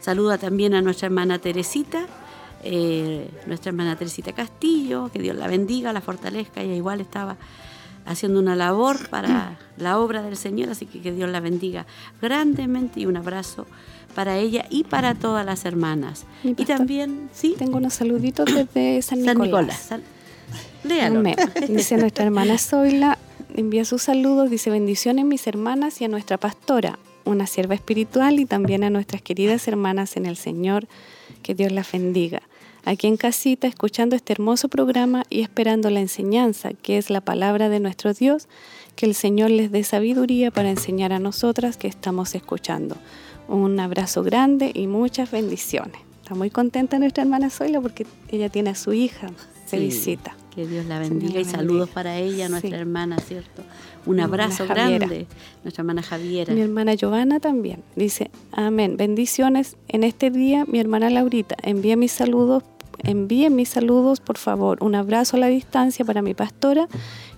Saluda 0.01 0.37
también 0.37 0.74
a 0.74 0.83
nuestra 0.83 1.07
hermana 1.07 1.39
Teresita. 1.39 2.07
Eh, 2.64 3.31
nuestra 3.47 3.70
hermana 3.70 3.97
Teresita 3.97 4.33
Castillo, 4.33 5.11
que 5.12 5.20
Dios 5.20 5.37
la 5.37 5.47
bendiga, 5.47 5.93
la 5.93 6.01
fortalezca, 6.01 6.62
ella 6.62 6.74
igual 6.74 7.01
estaba 7.01 7.37
haciendo 8.07 8.41
una 8.41 8.57
labor 8.57 9.09
para 9.09 9.59
la 9.77 9.99
obra 9.99 10.22
del 10.22 10.37
Señor, 10.37 10.70
así 10.70 10.87
que 10.87 11.01
que 11.01 11.12
Dios 11.12 11.29
la 11.31 11.41
bendiga 11.41 11.87
grandemente 12.20 13.01
y 13.01 13.07
un 13.07 13.16
abrazo 13.16 13.66
para 14.17 14.39
ella 14.39 14.64
y 14.71 14.85
para 14.85 15.14
todas 15.14 15.45
las 15.45 15.67
hermanas. 15.67 16.25
Y, 16.43 16.55
también, 16.64 17.29
sí. 17.35 17.55
Tengo 17.59 17.77
unos 17.77 17.93
saluditos 17.93 18.47
desde 18.47 19.03
San 19.03 19.21
Nicolás. 19.21 19.91
San 19.91 20.03
Nicolás. 20.83 21.37
Dice 21.69 21.99
nuestra 21.99 22.25
hermana 22.25 22.57
Zoila, 22.57 23.19
envía 23.55 23.85
sus 23.85 24.03
saludos, 24.03 24.51
dice 24.51 24.71
bendiciones 24.71 25.25
mis 25.25 25.47
hermanas 25.47 26.01
y 26.01 26.05
a 26.05 26.09
nuestra 26.09 26.39
pastora, 26.39 26.99
una 27.25 27.47
sierva 27.47 27.75
espiritual 27.75 28.39
y 28.39 28.47
también 28.47 28.85
a 28.85 28.91
nuestras 28.91 29.21
queridas 29.21 29.67
hermanas 29.69 30.17
en 30.17 30.27
el 30.27 30.37
Señor, 30.37 30.87
que 31.43 31.55
Dios 31.55 31.73
las 31.73 31.91
bendiga 31.91 32.43
aquí 32.87 33.09
en 33.09 33.17
casita, 33.17 33.67
escuchando 33.67 34.17
este 34.17 34.33
hermoso 34.33 34.69
programa 34.69 35.25
y 35.29 35.43
esperando 35.43 35.91
la 35.91 36.01
enseñanza, 36.01 36.73
que 36.73 36.97
es 36.97 37.11
la 37.11 37.21
palabra 37.21 37.69
de 37.69 37.81
nuestro 37.81 38.14
Dios, 38.14 38.49
que 38.95 39.07
el 39.07 39.14
Señor 39.14 39.51
les 39.51 39.71
dé 39.73 39.83
sabiduría 39.83 40.51
para 40.51 40.71
enseñar 40.71 41.12
a 41.12 41.19
nosotras 41.19 41.77
que 41.77 41.89
estamos 41.89 42.35
escuchando. 42.35 42.97
Un 43.49 43.78
abrazo 43.80 44.22
grande 44.22 44.70
y 44.74 44.86
muchas 44.86 45.30
bendiciones. 45.30 46.01
Está 46.22 46.34
muy 46.34 46.51
contenta 46.51 46.99
nuestra 46.99 47.22
hermana 47.22 47.51
Zoila 47.51 47.80
porque 47.80 48.07
ella 48.28 48.49
tiene 48.49 48.70
a 48.70 48.74
su 48.74 48.92
hija 48.92 49.28
se 49.66 49.78
visita. 49.78 50.36
Que 50.55 50.66
Dios 50.66 50.86
la 50.86 50.99
bendiga 50.99 51.38
y 51.38 51.44
saludos 51.44 51.90
para 51.90 52.16
ella, 52.16 52.49
nuestra 52.49 52.78
hermana, 52.78 53.18
¿cierto? 53.18 53.62
Un 54.07 54.20
abrazo 54.20 54.66
grande, 54.66 55.26
nuestra 55.64 55.82
hermana 55.82 56.03
Javiera. 56.03 56.55
Mi 56.55 56.62
hermana 56.62 56.94
Giovanna 56.94 57.40
también 57.40 57.82
dice, 57.94 58.30
amén, 58.53 58.97
bendiciones 58.97 59.76
en 59.88 60.03
este 60.03 60.30
día, 60.30 60.64
mi 60.64 60.80
hermana 60.80 61.11
Laurita, 61.11 61.57
envía 61.62 61.97
mis 61.97 62.12
saludos 62.12 62.62
envíen 63.03 63.55
mis 63.55 63.68
saludos, 63.68 64.20
por 64.20 64.38
favor. 64.38 64.82
Un 64.82 64.94
abrazo 64.94 65.36
a 65.36 65.40
la 65.40 65.49
distancia 65.49 66.05
para 66.05 66.22
mi 66.22 66.34
pastora 66.34 66.88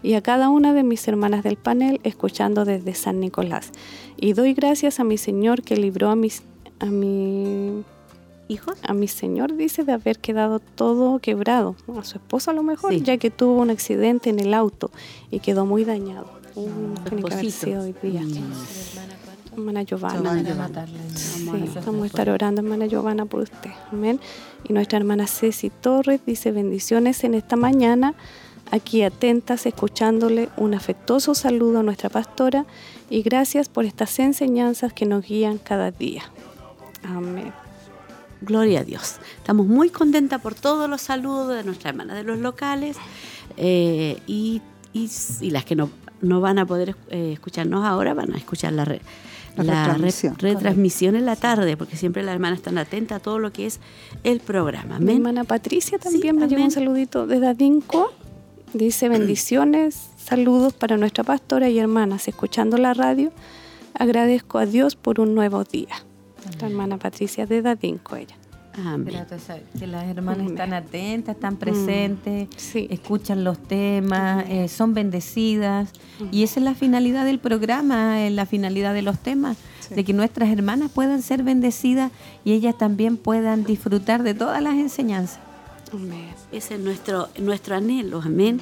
y 0.03 0.15
a 0.15 0.23
cada 0.23 0.49
una 0.49 0.73
de 0.73 0.83
mis 0.83 1.07
hermanas 1.09 1.45
del 1.45 1.57
panel, 1.57 2.01
escuchando 2.05 2.65
desde 2.65 2.95
San 2.95 3.21
Nicolás. 3.21 3.71
Y 4.17 4.33
doy 4.33 4.55
gracias 4.55 5.01
a 5.01 5.05
mi 5.05 5.19
Señor 5.19 5.63
que 5.63 5.77
libró 5.77 6.11
a 6.11 6.17
mis 6.17 6.43
a 6.81 6.87
mi 6.87 7.85
hijos, 8.49 8.79
a 8.83 8.95
mi 8.95 9.09
Señor 9.09 9.57
dice 9.57 9.85
de 9.85 9.93
haber 9.93 10.19
quedado 10.19 10.59
todo 10.61 11.19
quebrado, 11.19 11.77
a 11.97 12.05
su 12.05 12.19
esposa 12.19 12.53
a 12.53 12.55
lo 12.55 12.63
mejor, 12.63 12.95
ya 12.95 13.17
que 13.19 13.31
tuvo 13.31 13.61
un 13.61 13.71
accidente 13.71 14.31
en 14.31 14.39
el 14.39 14.55
auto 14.55 14.91
y 15.31 15.41
quedó 15.41 15.67
muy 15.67 15.85
dañado. 15.85 16.27
Uh, 16.55 16.95
hermana 19.59 19.83
Giovanna. 19.83 20.87
Sí, 21.15 21.49
vamos 21.85 22.03
a 22.03 22.07
estar 22.07 22.31
orando, 22.31 22.61
hermana 22.61 22.87
Giovanna, 22.87 23.27
por 23.27 23.43
usted. 23.43 23.71
Amén. 23.93 24.21
Y 24.69 24.73
nuestra 24.73 24.99
hermana 24.99 25.27
Ceci 25.27 25.71
Torres 25.71 26.21
dice 26.27 26.53
bendiciones 26.53 27.23
en 27.25 27.35
esta 27.35 27.57
mañana, 27.57 28.15
aquí 28.71 29.03
atentas, 29.03 29.67
escuchándole 29.67 30.49
un 30.57 30.75
afectuoso 30.75 31.35
saludo 31.35 31.81
a 31.81 31.83
nuestra 31.83 32.09
pastora 32.09 32.67
y 33.11 33.23
gracias 33.23 33.69
por 33.69 33.85
estas 33.85 34.19
enseñanzas 34.19 34.93
que 34.93 35.07
nos 35.07 35.25
guían 35.25 35.59
cada 35.59 35.91
día. 35.91 36.23
Amén. 37.03 37.53
Gloria 38.41 38.81
a 38.81 38.85
Dios. 38.85 39.17
Estamos 39.37 39.67
muy 39.67 39.91
contentas 39.91 40.41
por 40.41 40.55
todos 40.55 40.89
los 40.89 41.03
saludos 41.03 41.57
de 41.57 41.65
nuestra 41.65 41.91
hermana 41.91 42.15
de 42.15 42.23
los 42.23 42.39
locales 42.39 42.97
eh, 43.57 44.19
y, 44.27 44.63
y, 44.93 45.51
las 45.51 45.65
que 45.65 45.75
no, 45.75 45.91
no 46.21 46.41
van 46.41 46.59
a 46.59 46.67
poder 46.67 46.95
eh, 47.11 47.33
escucharnos 47.33 47.85
ahora, 47.85 48.15
van 48.15 48.33
a 48.33 48.37
escuchar 48.37 48.73
la, 48.73 48.85
red 48.85 49.01
la, 49.57 49.95
retransmisión, 50.39 51.17
en 51.17 51.27
la 51.27 51.37
tarde, 51.37 51.77
porque 51.77 51.97
siempre 51.97 52.23
las 52.23 52.35
hermanas 52.35 52.59
están 52.59 52.79
atentas 52.79 53.17
a 53.17 53.21
todo 53.21 53.39
lo 53.39 53.53
que 53.53 53.67
es 53.67 53.81
el 54.23 54.41
programa. 54.41 54.99
Mi 55.01 55.15
hermana 55.15 55.45
Patricia 55.45 55.99
también 55.99 56.37
me 56.37 56.47
lleva 56.47 56.63
un 56.63 56.71
saludito 56.71 57.27
desde 57.27 57.49
Adinco. 57.49 58.13
Dice 58.75 59.09
bendiciones, 59.09 60.11
saludos 60.19 60.75
para 60.75 60.97
nuestra 60.97 61.25
pastora 61.25 61.69
y 61.69 61.79
hermanas 61.79 62.29
escuchando 62.29 62.77
la 62.77 62.95
radio. 62.95 63.33
Agradezco 63.95 64.59
a 64.59 64.67
Dios 64.67 64.95
por 64.95 65.21
un 65.21 65.35
nuevo 65.35 65.65
día. 65.65 65.95
La 66.61 66.69
hermana 66.69 66.99
Patricia 66.99 67.47
de 67.47 67.63
Dadinco, 67.63 68.17
ella. 68.17 68.37
Amén. 68.85 69.25
Que 69.79 69.87
las 69.89 70.05
hermanas 70.07 70.39
Amén. 70.41 70.51
están 70.53 70.73
atentas, 70.73 71.35
están 71.35 71.57
presentes, 71.57 72.49
Sí. 72.57 72.87
escuchan 72.91 73.43
los 73.43 73.59
temas, 73.59 74.45
eh, 74.49 74.69
son 74.69 74.95
bendecidas. 74.95 75.91
Y 76.31 76.45
esa 76.45 76.61
es 76.61 76.65
la 76.65 76.75
finalidad 76.75 77.25
del 77.25 77.41
programa, 77.41 78.25
es 78.25 78.33
la 78.33 78.47
finalidad 78.47 78.95
de 78.95 79.03
los 79.03 79.19
temas, 79.19 79.57
Sí. 79.81 79.95
de 79.97 80.05
que 80.05 80.13
nuestras 80.13 80.51
hermanas 80.51 80.93
puedan 80.93 81.23
ser 81.23 81.43
bendecidas 81.43 82.13
y 82.45 82.53
ellas 82.53 82.77
también 82.79 83.17
puedan 83.17 83.65
disfrutar 83.65 84.23
de 84.23 84.35
todas 84.35 84.63
las 84.63 84.75
enseñanzas. 84.75 85.41
Amén. 85.93 86.35
Ese 86.53 86.75
es 86.75 86.81
nuestro, 86.81 87.29
nuestro 87.39 87.77
anhelo, 87.77 88.21
amén. 88.25 88.61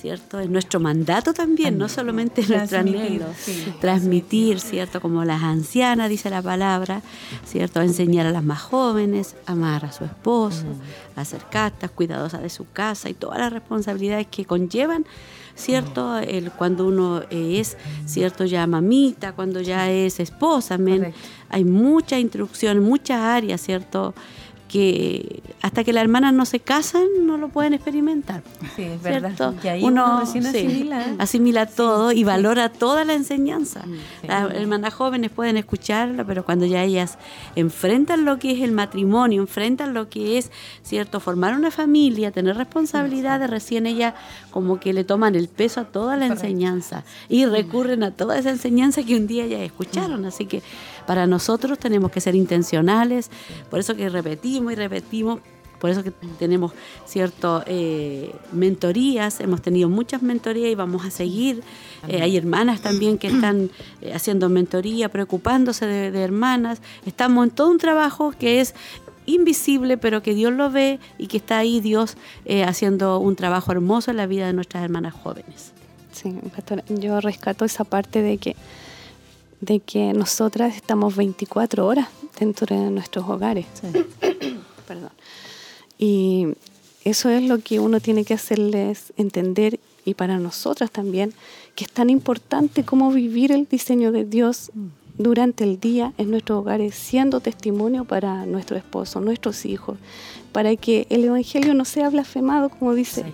¿Cierto? 0.00 0.40
Es 0.40 0.50
nuestro 0.50 0.80
mandato 0.80 1.32
también, 1.32 1.78
no 1.78 1.88
solamente 1.88 2.40
es 2.40 2.48
nuestro 2.50 2.80
anhelo. 2.80 3.26
sí. 3.38 3.72
Transmitir, 3.80 4.58
¿cierto? 4.58 5.00
Como 5.00 5.24
las 5.24 5.44
ancianas, 5.44 6.08
dice 6.08 6.28
la 6.28 6.42
palabra, 6.42 7.02
¿cierto? 7.46 7.80
Enseñar 7.80 8.26
a 8.26 8.32
las 8.32 8.42
más 8.42 8.60
jóvenes, 8.60 9.36
amar 9.46 9.84
a 9.84 9.92
su 9.92 10.04
esposo, 10.04 10.64
a 11.14 11.24
ser 11.24 11.44
castas, 11.48 11.92
cuidadosas 11.92 12.42
de 12.42 12.50
su 12.50 12.66
casa 12.72 13.10
y 13.10 13.14
todas 13.14 13.38
las 13.38 13.52
responsabilidades 13.52 14.26
que 14.26 14.44
conllevan, 14.44 15.06
¿cierto? 15.54 16.18
El, 16.18 16.50
cuando 16.50 16.88
uno 16.88 17.22
es, 17.30 17.76
¿cierto? 18.04 18.44
Ya 18.44 18.66
mamita, 18.66 19.34
cuando 19.34 19.60
ya 19.60 19.88
es 19.88 20.18
esposa, 20.18 20.74
amén. 20.74 21.14
Hay 21.48 21.64
mucha 21.64 22.18
instrucción, 22.18 22.80
muchas 22.80 23.20
áreas, 23.20 23.60
¿cierto? 23.60 24.14
Que 24.72 25.42
hasta 25.60 25.84
que 25.84 25.92
las 25.92 26.02
hermanas 26.02 26.32
no 26.32 26.46
se 26.46 26.58
casan 26.60 27.04
no 27.26 27.36
lo 27.36 27.50
pueden 27.50 27.74
experimentar. 27.74 28.42
Sí, 28.74 28.84
es 28.84 29.02
verdad. 29.02 29.34
¿cierto? 29.36 29.54
Y 29.62 29.68
ahí 29.68 29.84
uno, 29.84 30.20
recién 30.20 30.44
sí, 30.44 30.66
asimila. 31.18 31.62
¿eh? 31.64 31.68
todo 31.76 32.10
y 32.12 32.24
valora 32.24 32.70
toda 32.70 33.04
la 33.04 33.12
enseñanza. 33.12 33.82
Sí. 33.84 34.28
Las 34.28 34.50
hermanas 34.54 34.94
jóvenes 34.94 35.30
pueden 35.30 35.58
escucharla, 35.58 36.24
pero 36.24 36.46
cuando 36.46 36.64
ya 36.64 36.82
ellas 36.82 37.18
enfrentan 37.54 38.24
lo 38.24 38.38
que 38.38 38.52
es 38.52 38.62
el 38.62 38.72
matrimonio, 38.72 39.42
enfrentan 39.42 39.92
lo 39.92 40.08
que 40.08 40.38
es, 40.38 40.50
¿cierto? 40.82 41.20
Formar 41.20 41.54
una 41.54 41.70
familia, 41.70 42.30
tener 42.30 42.56
responsabilidades, 42.56 43.50
recién 43.50 43.86
ellas 43.86 44.14
como 44.50 44.80
que 44.80 44.94
le 44.94 45.04
toman 45.04 45.34
el 45.34 45.48
peso 45.48 45.80
a 45.80 45.84
toda 45.84 46.16
la 46.16 46.28
Correcto. 46.28 46.46
enseñanza 46.46 47.04
y 47.28 47.44
recurren 47.44 48.04
a 48.04 48.12
toda 48.12 48.38
esa 48.38 48.48
enseñanza 48.48 49.02
que 49.02 49.16
un 49.16 49.26
día 49.26 49.46
ya 49.46 49.62
escucharon. 49.62 50.24
Así 50.24 50.46
que 50.46 50.62
para 51.06 51.26
nosotros 51.26 51.78
tenemos 51.78 52.10
que 52.10 52.20
ser 52.20 52.34
intencionales, 52.34 53.30
por 53.68 53.80
eso 53.80 53.94
que 53.96 54.08
repetimos 54.08 54.61
y 54.70 54.74
repetimos 54.74 55.40
por 55.80 55.90
eso 55.90 56.04
que 56.04 56.12
tenemos 56.38 56.70
cierto 57.06 57.64
eh, 57.66 58.32
mentorías, 58.52 59.40
hemos 59.40 59.62
tenido 59.62 59.88
muchas 59.88 60.22
mentorías 60.22 60.70
y 60.70 60.76
vamos 60.76 61.04
a 61.04 61.10
seguir. 61.10 61.64
Eh, 62.06 62.22
hay 62.22 62.36
hermanas 62.36 62.82
también 62.82 63.18
que 63.18 63.26
están 63.26 63.68
eh, 64.00 64.12
haciendo 64.14 64.48
mentoría, 64.48 65.08
preocupándose 65.08 65.86
de, 65.86 66.12
de 66.12 66.22
hermanas. 66.22 66.80
Estamos 67.04 67.48
en 67.48 67.50
todo 67.50 67.68
un 67.68 67.78
trabajo 67.78 68.30
que 68.38 68.60
es 68.60 68.76
invisible, 69.26 69.98
pero 69.98 70.22
que 70.22 70.34
Dios 70.34 70.52
lo 70.52 70.70
ve 70.70 70.98
y 71.18 71.26
que 71.26 71.36
está 71.36 71.58
ahí 71.58 71.80
Dios 71.80 72.16
eh, 72.44 72.64
haciendo 72.64 73.18
un 73.18 73.36
trabajo 73.36 73.72
hermoso 73.72 74.10
en 74.10 74.16
la 74.16 74.26
vida 74.26 74.46
de 74.46 74.52
nuestras 74.52 74.84
hermanas 74.84 75.14
jóvenes. 75.14 75.72
Sí, 76.12 76.34
pastora, 76.54 76.84
yo 76.88 77.20
rescato 77.20 77.64
esa 77.64 77.84
parte 77.84 78.22
de 78.22 78.38
que, 78.38 78.56
de 79.60 79.80
que 79.80 80.12
nosotras 80.12 80.76
estamos 80.76 81.16
24 81.16 81.86
horas 81.86 82.08
dentro 82.38 82.76
de 82.76 82.90
nuestros 82.90 83.28
hogares. 83.28 83.66
Perdón. 84.92 85.10
Y 85.98 86.48
eso 87.04 87.30
es 87.30 87.42
lo 87.42 87.58
que 87.58 87.80
uno 87.80 88.00
tiene 88.00 88.24
que 88.24 88.34
hacerles 88.34 89.12
entender 89.16 89.80
y 90.04 90.14
para 90.14 90.38
nosotras 90.38 90.90
también, 90.90 91.32
que 91.74 91.84
es 91.84 91.90
tan 91.90 92.10
importante 92.10 92.84
cómo 92.84 93.10
vivir 93.10 93.52
el 93.52 93.66
diseño 93.68 94.12
de 94.12 94.24
Dios 94.24 94.70
durante 95.18 95.64
el 95.64 95.78
día 95.78 96.12
en 96.18 96.30
nuestros 96.30 96.60
hogares, 96.60 96.94
siendo 96.94 97.40
testimonio 97.40 98.04
para 98.04 98.46
nuestro 98.46 98.76
esposo, 98.76 99.20
nuestros 99.20 99.64
hijos, 99.64 99.98
para 100.52 100.74
que 100.76 101.06
el 101.10 101.24
Evangelio 101.24 101.74
no 101.74 101.84
sea 101.84 102.10
blasfemado, 102.10 102.68
como 102.68 102.94
dice, 102.94 103.24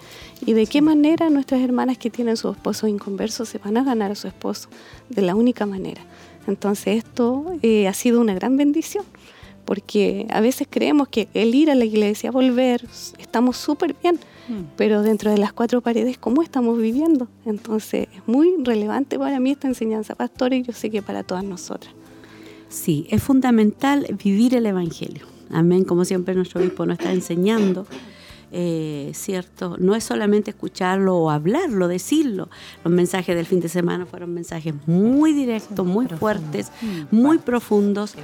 y 0.45 0.53
de 0.53 0.67
qué 0.67 0.83
manera 0.83 1.31
nuestras 1.31 1.61
hermanas 1.61 1.99
que 1.99 2.11
tienen 2.11 2.37
su 2.37 2.51
esposo 2.51 2.87
inconversos 2.87 3.49
se 3.49 3.59
van 3.59 3.77
a 3.77 3.85
ganar 3.85 4.11
a 4.11 4.15
su 4.15 4.29
esposo, 4.29 4.69
de 5.09 5.23
la 5.23 5.35
única 5.35 5.67
manera. 5.67 6.03
Entonces 6.47 7.05
esto 7.05 7.45
eh, 7.63 7.89
ha 7.89 7.95
sido 7.95 8.21
una 8.21 8.35
gran 8.35 8.57
bendición, 8.57 9.05
porque 9.69 10.27
a 10.31 10.41
veces 10.41 10.66
creemos 10.71 11.09
que 11.09 11.29
el 11.35 11.55
ir 11.55 11.71
a 11.71 11.75
la 11.75 11.85
iglesia, 11.85 12.31
volver, 12.31 12.87
estamos 13.19 13.59
súper 13.59 13.95
bien, 14.03 14.19
pero 14.79 15.03
dentro 15.03 15.31
de 15.31 15.37
las 15.37 15.53
cuatro 15.53 15.83
paredes, 15.83 16.16
¿cómo 16.16 16.43
estamos 16.43 16.79
viviendo? 16.79 17.29
Entonces 17.45 18.09
es 18.16 18.23
muy 18.27 18.55
relevante 18.64 19.19
para 19.19 19.39
mí 19.41 19.51
esta 19.51 19.69
enseñanza, 19.69 20.14
pastora, 20.14 20.57
y 20.57 20.62
yo 20.62 20.73
sé 20.73 20.89
que 20.89 21.03
para 21.03 21.23
todas 21.23 21.45
nosotras. 21.45 21.93
Sí, 22.71 23.07
es 23.11 23.23
fundamental 23.23 24.07
vivir 24.25 24.55
el 24.55 24.64
Evangelio. 24.64 25.27
Amén, 25.51 25.85
como 25.85 26.07
siempre 26.07 26.35
nuestro 26.35 26.62
obispo 26.62 26.87
nos 26.87 26.99
está 26.99 27.12
enseñando. 27.12 27.87
eh, 28.51 29.11
¿Cierto? 29.12 29.77
No 29.79 29.95
es 29.95 30.05
solamente 30.05 30.51
escucharlo 30.51 31.14
o 31.16 31.29
hablarlo, 31.29 31.89
decirlo. 31.89 32.49
Los 32.85 32.93
mensajes 32.93 33.37
del 33.37 33.45
fin 33.45 33.61
de 33.61 33.69
semana 33.69 34.07
fueron 34.07 34.33
mensajes 34.33 34.73
muy 34.87 35.35
directos, 35.35 35.87
muy 35.87 36.07
fuertes, 36.07 36.73
muy 37.11 37.37
profundos. 37.37 38.14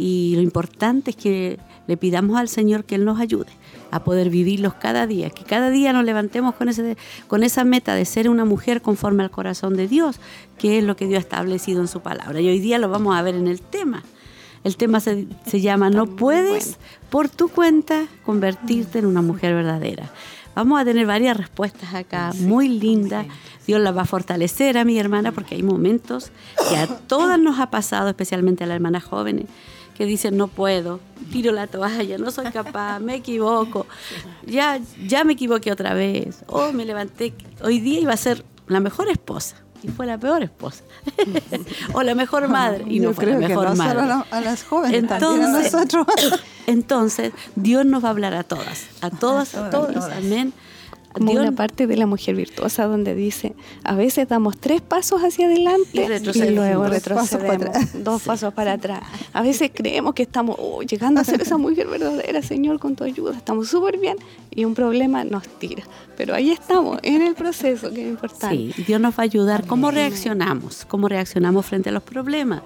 Y 0.00 0.34
lo 0.34 0.40
importante 0.42 1.10
es 1.10 1.16
que 1.16 1.58
le 1.86 1.96
pidamos 1.98 2.38
al 2.38 2.48
Señor 2.48 2.84
que 2.84 2.94
Él 2.94 3.04
nos 3.04 3.20
ayude 3.20 3.50
a 3.90 4.02
poder 4.02 4.30
vivirlos 4.30 4.72
cada 4.74 5.06
día, 5.06 5.28
que 5.28 5.44
cada 5.44 5.68
día 5.68 5.92
nos 5.92 6.04
levantemos 6.04 6.54
con, 6.54 6.68
ese, 6.68 6.96
con 7.26 7.42
esa 7.42 7.64
meta 7.64 7.94
de 7.94 8.04
ser 8.06 8.30
una 8.30 8.46
mujer 8.46 8.80
conforme 8.80 9.22
al 9.22 9.30
corazón 9.30 9.76
de 9.76 9.88
Dios, 9.88 10.18
que 10.58 10.78
es 10.78 10.84
lo 10.84 10.96
que 10.96 11.06
Dios 11.06 11.18
ha 11.18 11.20
establecido 11.20 11.82
en 11.82 11.88
su 11.88 12.00
palabra. 12.00 12.40
Y 12.40 12.48
hoy 12.48 12.60
día 12.60 12.78
lo 12.78 12.88
vamos 12.88 13.14
a 13.14 13.22
ver 13.22 13.34
en 13.34 13.46
el 13.46 13.60
tema. 13.60 14.02
El 14.64 14.76
tema 14.76 15.00
se, 15.00 15.26
se 15.46 15.60
llama 15.60 15.90
No 15.90 16.06
puedes 16.06 16.78
por 17.10 17.28
tu 17.28 17.48
cuenta 17.48 18.06
convertirte 18.24 19.00
en 19.00 19.06
una 19.06 19.20
mujer 19.20 19.54
verdadera. 19.54 20.10
Vamos 20.54 20.80
a 20.80 20.84
tener 20.84 21.06
varias 21.06 21.36
respuestas 21.36 21.94
acá, 21.94 22.32
muy 22.38 22.68
lindas. 22.68 23.26
Dios 23.66 23.80
las 23.80 23.96
va 23.96 24.02
a 24.02 24.06
fortalecer 24.06 24.78
a 24.78 24.84
mi 24.84 24.98
hermana 24.98 25.32
porque 25.32 25.54
hay 25.54 25.62
momentos 25.62 26.32
que 26.68 26.76
a 26.76 26.86
todas 26.86 27.38
nos 27.38 27.60
ha 27.60 27.70
pasado, 27.70 28.08
especialmente 28.08 28.64
a 28.64 28.66
las 28.66 28.76
hermanas 28.76 29.04
jóvenes, 29.04 29.46
que 30.00 30.06
dicen 30.06 30.38
no 30.38 30.48
puedo, 30.48 30.98
tiro 31.30 31.52
la 31.52 31.66
toalla, 31.66 32.16
no 32.16 32.30
soy 32.30 32.46
capaz, 32.46 33.00
me 33.00 33.16
equivoco, 33.16 33.86
ya, 34.46 34.80
ya 35.06 35.24
me 35.24 35.34
equivoqué 35.34 35.70
otra 35.70 35.92
vez, 35.92 36.42
oh, 36.46 36.72
me 36.72 36.86
levanté, 36.86 37.34
hoy 37.62 37.80
día 37.80 38.00
iba 38.00 38.14
a 38.14 38.16
ser 38.16 38.42
la 38.66 38.80
mejor 38.80 39.10
esposa 39.10 39.56
y 39.82 39.88
fue 39.88 40.06
la 40.06 40.16
peor 40.16 40.42
esposa, 40.42 40.84
o 41.92 42.02
la 42.02 42.14
mejor 42.14 42.48
madre 42.48 42.84
y 42.88 42.98
no 43.00 43.10
Yo 43.10 43.14
fue 43.14 43.26
la 43.26 43.30
creo 43.36 43.40
que 43.42 43.48
mejor 43.48 43.68
no 43.68 43.74
madre. 43.76 44.00
solo 44.00 44.00
a, 44.00 44.06
la- 44.06 44.26
a 44.30 44.40
las 44.40 44.64
jóvenes, 44.64 45.06
también 45.06 45.42
a 45.42 45.44
Entonces- 45.58 45.72
nosotros. 45.74 46.40
Entonces, 46.66 47.32
Dios 47.56 47.84
nos 47.84 48.02
va 48.02 48.08
a 48.08 48.10
hablar 48.12 48.32
a 48.32 48.42
todas, 48.44 48.86
a 49.02 49.10
todas, 49.10 49.54
a 49.54 49.68
todas, 49.68 49.70
todos, 49.70 49.94
todas. 50.06 50.16
amén. 50.16 50.54
Como 51.12 51.30
Dios- 51.32 51.42
una 51.42 51.52
parte 51.52 51.86
de 51.86 51.96
la 51.96 52.06
mujer 52.06 52.36
virtuosa 52.36 52.86
donde 52.86 53.14
dice, 53.14 53.54
a 53.82 53.94
veces 53.94 54.28
damos 54.28 54.56
tres 54.56 54.80
pasos 54.80 55.22
hacia 55.22 55.46
adelante 55.46 56.06
Y 56.34 56.50
luego 56.50 56.82
Dos 56.84 56.90
retrocedemos 56.90 57.76
dos 58.04 58.22
pasos 58.22 58.54
para 58.54 58.74
atrás. 58.74 59.02
A 59.32 59.42
veces 59.42 59.70
creemos 59.74 60.14
que 60.14 60.22
estamos 60.22 60.56
oh, 60.58 60.82
llegando 60.82 61.20
a 61.20 61.24
ser 61.24 61.40
esa 61.42 61.58
mujer 61.58 61.88
verdadera, 61.88 62.42
Señor, 62.42 62.78
con 62.78 62.94
tu 62.94 63.04
ayuda. 63.04 63.36
Estamos 63.36 63.68
súper 63.68 63.98
bien 63.98 64.16
y 64.50 64.64
un 64.64 64.74
problema 64.74 65.24
nos 65.24 65.48
tira. 65.58 65.82
Pero 66.20 66.34
ahí 66.34 66.50
estamos, 66.50 66.98
en 67.02 67.22
el 67.22 67.34
proceso, 67.34 67.90
que 67.90 68.02
es 68.02 68.08
importante. 68.10 68.74
Sí, 68.74 68.84
Dios 68.86 69.00
nos 69.00 69.14
va 69.14 69.20
a 69.20 69.22
ayudar. 69.22 69.66
¿Cómo 69.66 69.90
reaccionamos? 69.90 70.84
¿Cómo 70.84 71.08
reaccionamos 71.08 71.64
frente 71.64 71.88
a 71.88 71.92
los 71.92 72.02
problemas? 72.02 72.60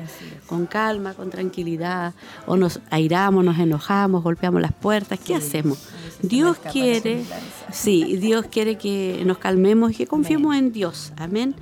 Con 0.48 0.66
calma, 0.66 1.14
con 1.14 1.30
tranquilidad, 1.30 2.14
o 2.48 2.56
nos 2.56 2.80
airamos, 2.90 3.44
nos 3.44 3.56
enojamos, 3.56 4.24
golpeamos 4.24 4.60
las 4.60 4.72
puertas. 4.72 5.20
¿Qué 5.20 5.36
hacemos? 5.36 5.78
Dios 6.20 6.56
quiere, 6.72 7.22
sí, 7.70 8.16
Dios 8.16 8.46
quiere 8.50 8.76
que 8.76 9.22
nos 9.24 9.38
calmemos 9.38 9.92
y 9.92 9.94
que 9.94 10.08
confiemos 10.08 10.56
en 10.56 10.72
Dios. 10.72 11.12
Amén. 11.16 11.54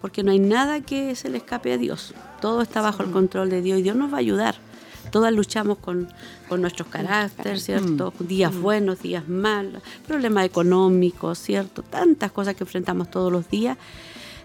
Porque 0.00 0.24
no 0.24 0.32
hay 0.32 0.40
nada 0.40 0.80
que 0.80 1.14
se 1.14 1.28
le 1.30 1.38
escape 1.38 1.72
a 1.72 1.78
Dios. 1.78 2.12
Todo 2.40 2.60
está 2.60 2.80
bajo 2.80 3.04
el 3.04 3.12
control 3.12 3.50
de 3.50 3.62
Dios 3.62 3.78
y 3.78 3.82
Dios 3.82 3.94
nos 3.94 4.12
va 4.12 4.16
a 4.16 4.20
ayudar. 4.20 4.56
Todas 5.12 5.32
luchamos 5.32 5.78
con, 5.78 6.08
con 6.48 6.60
nuestros 6.60 6.88
caracteres, 6.88 7.64
¿cierto? 7.64 8.12
Días 8.20 8.54
buenos, 8.56 9.00
días 9.02 9.28
malos, 9.28 9.82
problemas 10.06 10.44
económicos, 10.46 11.38
¿cierto? 11.38 11.82
Tantas 11.82 12.32
cosas 12.32 12.54
que 12.54 12.64
enfrentamos 12.64 13.10
todos 13.10 13.32
los 13.32 13.48
días. 13.48 13.76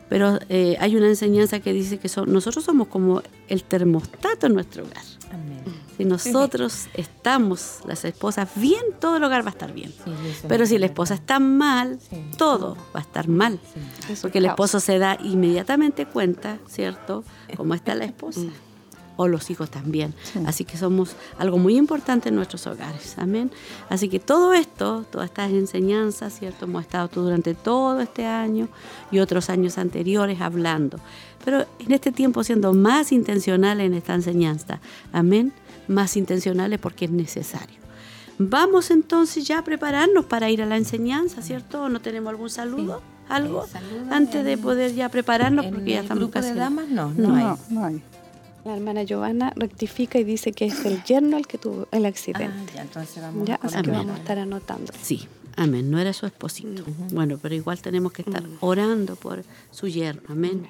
Pero 0.10 0.40
eh, 0.50 0.76
hay 0.82 0.96
una 0.98 1.08
enseñanza 1.08 1.62
que 1.62 1.72
dice 1.72 1.98
que 1.98 2.10
son- 2.10 2.32
nosotros 2.34 2.66
somos 2.66 2.88
como 2.90 3.22
el 3.48 3.64
termostato 3.64 4.48
en 4.48 4.54
nuestro 4.56 4.84
hogar. 4.84 5.04
Amén. 5.32 5.62
Si 5.96 6.04
nosotros 6.04 6.88
estamos, 6.96 7.78
las 7.86 8.04
esposas, 8.04 8.50
bien, 8.56 8.82
todo 9.00 9.18
el 9.18 9.24
hogar 9.24 9.44
va 9.46 9.50
a 9.50 9.52
estar 9.52 9.72
bien. 9.72 9.92
Sí, 10.04 10.12
Pero 10.50 10.66
si 10.66 10.78
la 10.80 10.88
esposa 10.88 11.14
está 11.14 11.40
mal, 11.40 12.00
Sí. 12.10 12.18
todo 12.38 12.76
va 12.94 13.00
a 13.00 13.04
estar 13.04 13.28
mal. 13.30 13.60
Sí. 14.08 14.16
Porque 14.22 14.40
el 14.40 14.46
esposo 14.46 14.80
se 14.82 14.98
da 14.98 15.18
inmediatamente 15.24 16.06
cuenta, 16.06 16.58
¿cierto?, 16.68 17.24
cómo 17.56 17.74
está 17.76 17.94
la 17.96 18.06
esposa. 18.06 18.42
O 19.22 19.28
los 19.28 19.52
hijos 19.52 19.70
también. 19.70 20.16
Así 20.48 20.66
que 20.66 20.78
somos 20.78 21.16
algo 21.38 21.60
muy 21.60 21.78
importante 21.78 22.30
en 22.30 22.36
nuestros 22.36 22.66
hogares. 22.66 23.16
Amén. 23.20 23.52
Así 23.88 24.10
que 24.10 24.20
todo 24.20 24.54
esto, 24.54 25.06
todas 25.12 25.30
estas 25.30 25.52
enseñanzas, 25.52 26.40
¿cierto? 26.40 26.66
Hemos 26.66 26.82
estado 26.82 27.08
tú 27.08 27.22
durante 27.22 27.54
todo 27.54 28.02
este 28.02 28.26
año 28.26 28.68
y 29.12 29.20
otros 29.20 29.52
años 29.52 29.78
anteriores 29.78 30.42
hablando. 30.42 31.00
Pero 31.46 31.68
en 31.78 31.92
este 31.92 32.12
tiempo 32.12 32.44
siendo 32.44 32.74
más 32.74 33.12
intencionales 33.12 33.86
en 33.86 33.94
esta 33.94 34.16
enseñanza. 34.16 34.80
Amén. 35.14 35.54
Más 35.88 36.18
intencionales 36.18 36.80
porque 36.80 37.06
es 37.06 37.12
necesario. 37.12 37.80
Vamos 38.40 38.90
entonces 38.90 39.46
ya 39.46 39.60
a 39.60 39.64
prepararnos 39.64 40.26
para 40.26 40.50
ir 40.50 40.64
a 40.64 40.66
la 40.66 40.78
enseñanza, 40.78 41.44
¿cierto? 41.44 41.90
¿No 41.90 42.00
tenemos 42.02 42.32
algún 42.32 42.50
saludo? 42.50 43.04
¿Algo? 43.30 43.66
Antes 44.10 44.44
de 44.44 44.58
poder 44.58 44.96
ya 44.96 45.10
prepararnos, 45.10 45.68
porque 45.68 45.92
ya 45.92 46.02
estamos 46.02 46.24
grupo 46.24 46.42
de 46.42 46.56
damas 46.56 46.90
no, 46.90 47.14
No 47.16 47.30
no, 47.30 47.36
hay. 47.36 47.44
No, 47.44 47.60
no 47.70 47.86
hay. 47.86 48.04
La 48.66 48.76
hermana 48.76 49.04
Giovanna 49.04 49.54
rectifica 49.56 50.20
y 50.20 50.24
dice 50.24 50.52
que 50.54 50.66
es 50.66 50.86
el 50.86 51.04
yerno 51.04 51.38
el 51.38 51.48
que 51.48 51.58
tuvo 51.58 51.88
el 51.92 52.06
accidente. 52.06 52.46
Ah, 52.70 52.72
ya, 52.76 52.82
entonces 52.84 53.22
vamos 53.22 53.48
ya, 53.48 53.56
a 53.56 53.66
así 53.68 53.82
que 53.82 53.92
vamos 53.92 54.16
a 54.16 54.18
estar 54.20 54.38
anotando. 54.38 54.94
Sí, 55.02 55.28
amén. 55.56 55.90
No 55.90 56.00
era 56.00 56.14
su 56.14 56.26
esposito. 56.28 56.84
Bueno, 57.12 57.40
pero 57.42 57.56
igual 57.56 57.82
tenemos 57.82 58.12
que 58.12 58.22
estar 58.22 58.44
orando 58.60 59.16
por 59.16 59.44
su 59.72 59.88
yerno. 59.88 60.22
Amén. 60.30 60.68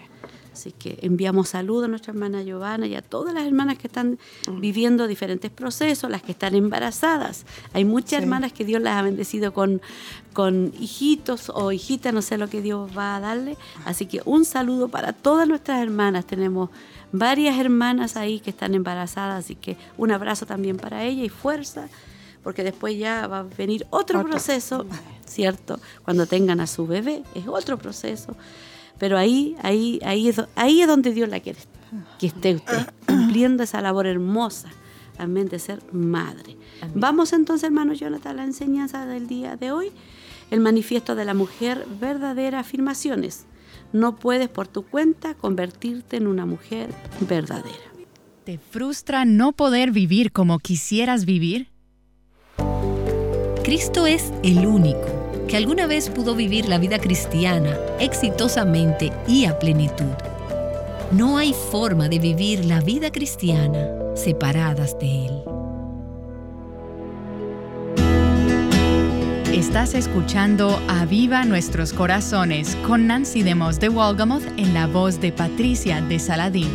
Así 0.53 0.73
que 0.73 0.99
enviamos 1.01 1.47
saludos 1.49 1.85
a 1.85 1.87
nuestra 1.87 2.11
hermana 2.11 2.43
Giovanna 2.43 2.85
y 2.85 2.95
a 2.95 3.01
todas 3.01 3.33
las 3.33 3.45
hermanas 3.45 3.77
que 3.77 3.87
están 3.87 4.19
viviendo 4.59 5.07
diferentes 5.07 5.49
procesos, 5.49 6.09
las 6.11 6.21
que 6.23 6.33
están 6.33 6.55
embarazadas. 6.55 7.45
Hay 7.73 7.85
muchas 7.85 8.09
Sí. 8.09 8.15
hermanas 8.23 8.51
que 8.51 8.65
Dios 8.65 8.81
las 8.81 8.97
ha 8.97 9.01
bendecido 9.01 9.53
con, 9.53 9.81
con 10.33 10.73
hijitos 10.77 11.49
o 11.55 11.71
hijitas, 11.71 12.13
no 12.13 12.21
sé 12.21 12.37
lo 12.37 12.49
que 12.49 12.61
Dios 12.61 12.89
va 12.97 13.15
a 13.15 13.19
darle. 13.21 13.55
Así 13.85 14.07
que 14.07 14.21
un 14.25 14.43
saludo 14.43 14.89
para 14.89 15.13
todas 15.13 15.47
nuestras 15.47 15.81
hermanas. 15.81 16.25
Tenemos 16.25 16.69
varias 17.11 17.57
hermanas 17.59 18.17
ahí 18.17 18.39
que 18.39 18.49
están 18.49 18.73
embarazadas, 18.73 19.45
así 19.45 19.55
que 19.55 19.77
un 19.97 20.11
abrazo 20.11 20.45
también 20.45 20.77
para 20.77 21.03
ella 21.03 21.23
y 21.23 21.29
fuerza 21.29 21.87
porque 22.43 22.63
después 22.63 22.97
ya 22.97 23.27
va 23.27 23.39
a 23.39 23.43
venir 23.43 23.85
otro, 23.89 24.19
Otro. 24.19 24.31
proceso, 24.31 24.85
¿cierto? 25.25 25.79
Cuando 26.03 26.25
tengan 26.25 26.59
a 26.59 26.67
su 26.67 26.87
bebé, 26.87 27.23
es 27.35 27.47
otro 27.47 27.77
proceso. 27.77 28.35
Pero 28.97 29.17
ahí, 29.17 29.55
ahí, 29.61 29.99
ahí, 30.03 30.29
es, 30.29 30.41
ahí 30.55 30.81
es 30.81 30.87
donde 30.87 31.11
Dios 31.11 31.29
la 31.29 31.39
quiere 31.39 31.59
que 32.19 32.27
esté 32.27 32.55
usted, 32.55 32.87
cumpliendo 33.07 33.63
esa 33.63 33.81
labor 33.81 34.07
hermosa, 34.07 34.69
amén, 35.17 35.49
de 35.49 35.59
ser 35.59 35.81
madre. 35.91 36.57
Vamos 36.95 37.33
entonces, 37.33 37.65
hermano 37.65 37.93
Jonathan, 37.93 38.31
a 38.31 38.35
la 38.35 38.43
enseñanza 38.43 39.05
del 39.05 39.27
día 39.27 39.55
de 39.55 39.71
hoy, 39.71 39.91
el 40.49 40.61
manifiesto 40.61 41.15
de 41.15 41.25
la 41.25 41.33
mujer, 41.33 41.85
verdadera 41.99 42.59
afirmaciones. 42.59 43.45
No 43.93 44.15
puedes 44.15 44.49
por 44.49 44.67
tu 44.67 44.83
cuenta 44.83 45.33
convertirte 45.33 46.17
en 46.17 46.27
una 46.27 46.45
mujer 46.45 46.89
verdadera. 47.21 47.91
¿Te 48.43 48.57
frustra 48.57 49.25
no 49.25 49.51
poder 49.51 49.91
vivir 49.91 50.31
como 50.31 50.59
quisieras 50.59 51.25
vivir? 51.25 51.69
Cristo 53.63 54.07
es 54.07 54.31
el 54.43 54.65
único 54.65 55.05
que 55.47 55.57
alguna 55.57 55.85
vez 55.85 56.09
pudo 56.09 56.33
vivir 56.33 56.67
la 56.67 56.77
vida 56.77 56.97
cristiana 56.97 57.77
exitosamente 57.99 59.11
y 59.27 59.45
a 59.45 59.59
plenitud. 59.59 60.13
No 61.11 61.37
hay 61.37 61.53
forma 61.53 62.07
de 62.07 62.19
vivir 62.19 62.65
la 62.65 62.79
vida 62.79 63.11
cristiana 63.11 63.89
separadas 64.15 64.97
de 64.97 65.25
Él. 65.25 65.50
Estás 69.53 69.95
escuchando 69.95 70.81
Aviva 70.87 71.43
Nuestros 71.43 71.91
Corazones 71.91 72.77
con 72.87 73.07
Nancy 73.07 73.43
Demos 73.43 73.81
de 73.81 73.89
Walgamoth 73.89 74.45
en 74.55 74.73
la 74.73 74.87
voz 74.87 75.19
de 75.19 75.33
Patricia 75.33 75.99
de 76.01 76.19
Saladín. 76.19 76.69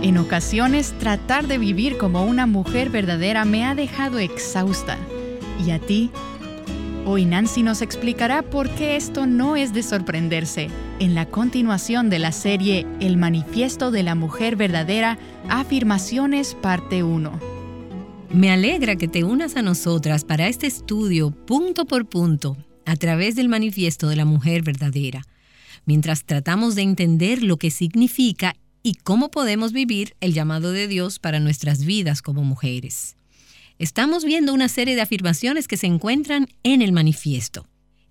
En 0.00 0.16
ocasiones, 0.16 0.94
tratar 1.00 1.48
de 1.48 1.58
vivir 1.58 1.98
como 1.98 2.24
una 2.24 2.46
mujer 2.46 2.88
verdadera 2.88 3.44
me 3.44 3.66
ha 3.66 3.74
dejado 3.74 4.20
exhausta. 4.20 4.96
¿Y 5.66 5.72
a 5.72 5.80
ti? 5.80 6.12
Hoy 7.04 7.24
Nancy 7.24 7.64
nos 7.64 7.82
explicará 7.82 8.42
por 8.42 8.70
qué 8.70 8.94
esto 8.94 9.26
no 9.26 9.56
es 9.56 9.74
de 9.74 9.82
sorprenderse 9.82 10.70
en 11.00 11.14
la 11.14 11.26
continuación 11.26 12.10
de 12.10 12.18
la 12.18 12.30
serie 12.30 12.86
El 13.00 13.16
Manifiesto 13.16 13.90
de 13.90 14.02
la 14.02 14.14
Mujer 14.14 14.54
Verdadera, 14.54 15.18
Afirmaciones 15.48 16.54
Parte 16.54 17.02
1. 17.02 17.40
Me 18.30 18.50
alegra 18.50 18.96
que 18.96 19.08
te 19.08 19.24
unas 19.24 19.56
a 19.56 19.62
nosotras 19.62 20.24
para 20.24 20.46
este 20.46 20.66
estudio 20.66 21.30
punto 21.30 21.86
por 21.86 22.06
punto 22.06 22.56
a 22.84 22.96
través 22.96 23.34
del 23.34 23.48
manifiesto 23.48 24.08
de 24.08 24.16
la 24.16 24.26
mujer 24.26 24.62
verdadera, 24.62 25.22
mientras 25.86 26.24
tratamos 26.24 26.74
de 26.74 26.82
entender 26.82 27.42
lo 27.42 27.56
que 27.56 27.70
significa 27.70 28.54
y 28.82 28.94
cómo 28.94 29.30
podemos 29.30 29.72
vivir 29.72 30.14
el 30.20 30.34
llamado 30.34 30.70
de 30.70 30.86
Dios 30.86 31.18
para 31.18 31.40
nuestras 31.40 31.84
vidas 31.84 32.20
como 32.20 32.44
mujeres. 32.44 33.16
Estamos 33.78 34.24
viendo 34.24 34.52
una 34.52 34.68
serie 34.68 34.96
de 34.96 35.00
afirmaciones 35.00 35.66
que 35.66 35.78
se 35.78 35.86
encuentran 35.86 36.46
en 36.62 36.82
el 36.82 36.92
manifiesto. 36.92 37.66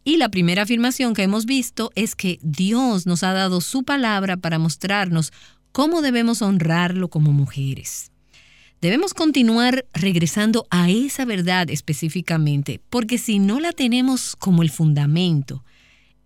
Y 0.10 0.18
la 0.18 0.30
primera 0.30 0.64
afirmación 0.64 1.14
que 1.14 1.22
hemos 1.22 1.46
visto 1.46 1.92
es 1.94 2.16
que 2.16 2.40
Dios 2.42 3.06
nos 3.06 3.22
ha 3.22 3.32
dado 3.32 3.62
su 3.62 3.84
palabra 3.84 4.38
para 4.38 4.58
mostrarnos 4.58 5.32
cómo 5.72 6.02
debemos 6.02 6.42
honrarlo 6.42 7.10
como 7.10 7.32
mujeres. 7.32 8.12
Debemos 8.82 9.14
continuar 9.14 9.86
regresando 9.94 10.66
a 10.72 10.90
esa 10.90 11.26
verdad 11.26 11.70
específicamente, 11.70 12.82
porque 12.90 13.20
si 13.20 13.38
no 13.38 13.60
la 13.60 13.72
tenemos 13.72 14.36
como 14.36 14.64
el 14.64 14.72
fundamento, 14.72 15.64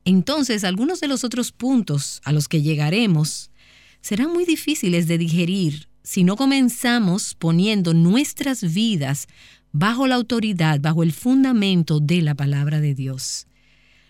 entonces 0.05 0.63
algunos 0.63 1.01
de 1.01 1.09
los 1.09 1.25
otros 1.25 1.51
puntos 1.51 2.21
a 2.23 2.31
los 2.31 2.47
que 2.47 2.61
llegaremos 2.61 3.51
serán 3.99 4.31
muy 4.31 4.45
difíciles 4.45 5.09
de 5.09 5.17
digerir 5.17 5.89
si 6.03 6.23
no 6.23 6.37
comenzamos 6.37 7.35
poniendo 7.35 7.93
nuestras 7.93 8.73
vidas 8.73 9.27
bajo 9.73 10.07
la 10.07 10.15
autoridad, 10.15 10.79
bajo 10.79 11.03
el 11.03 11.11
fundamento 11.11 11.99
de 11.99 12.21
la 12.21 12.33
palabra 12.33 12.79
de 12.79 12.95
Dios. 12.95 13.45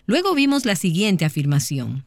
Luego 0.06 0.34
vimos 0.34 0.64
la 0.64 0.76
siguiente 0.76 1.24
afirmación, 1.24 2.04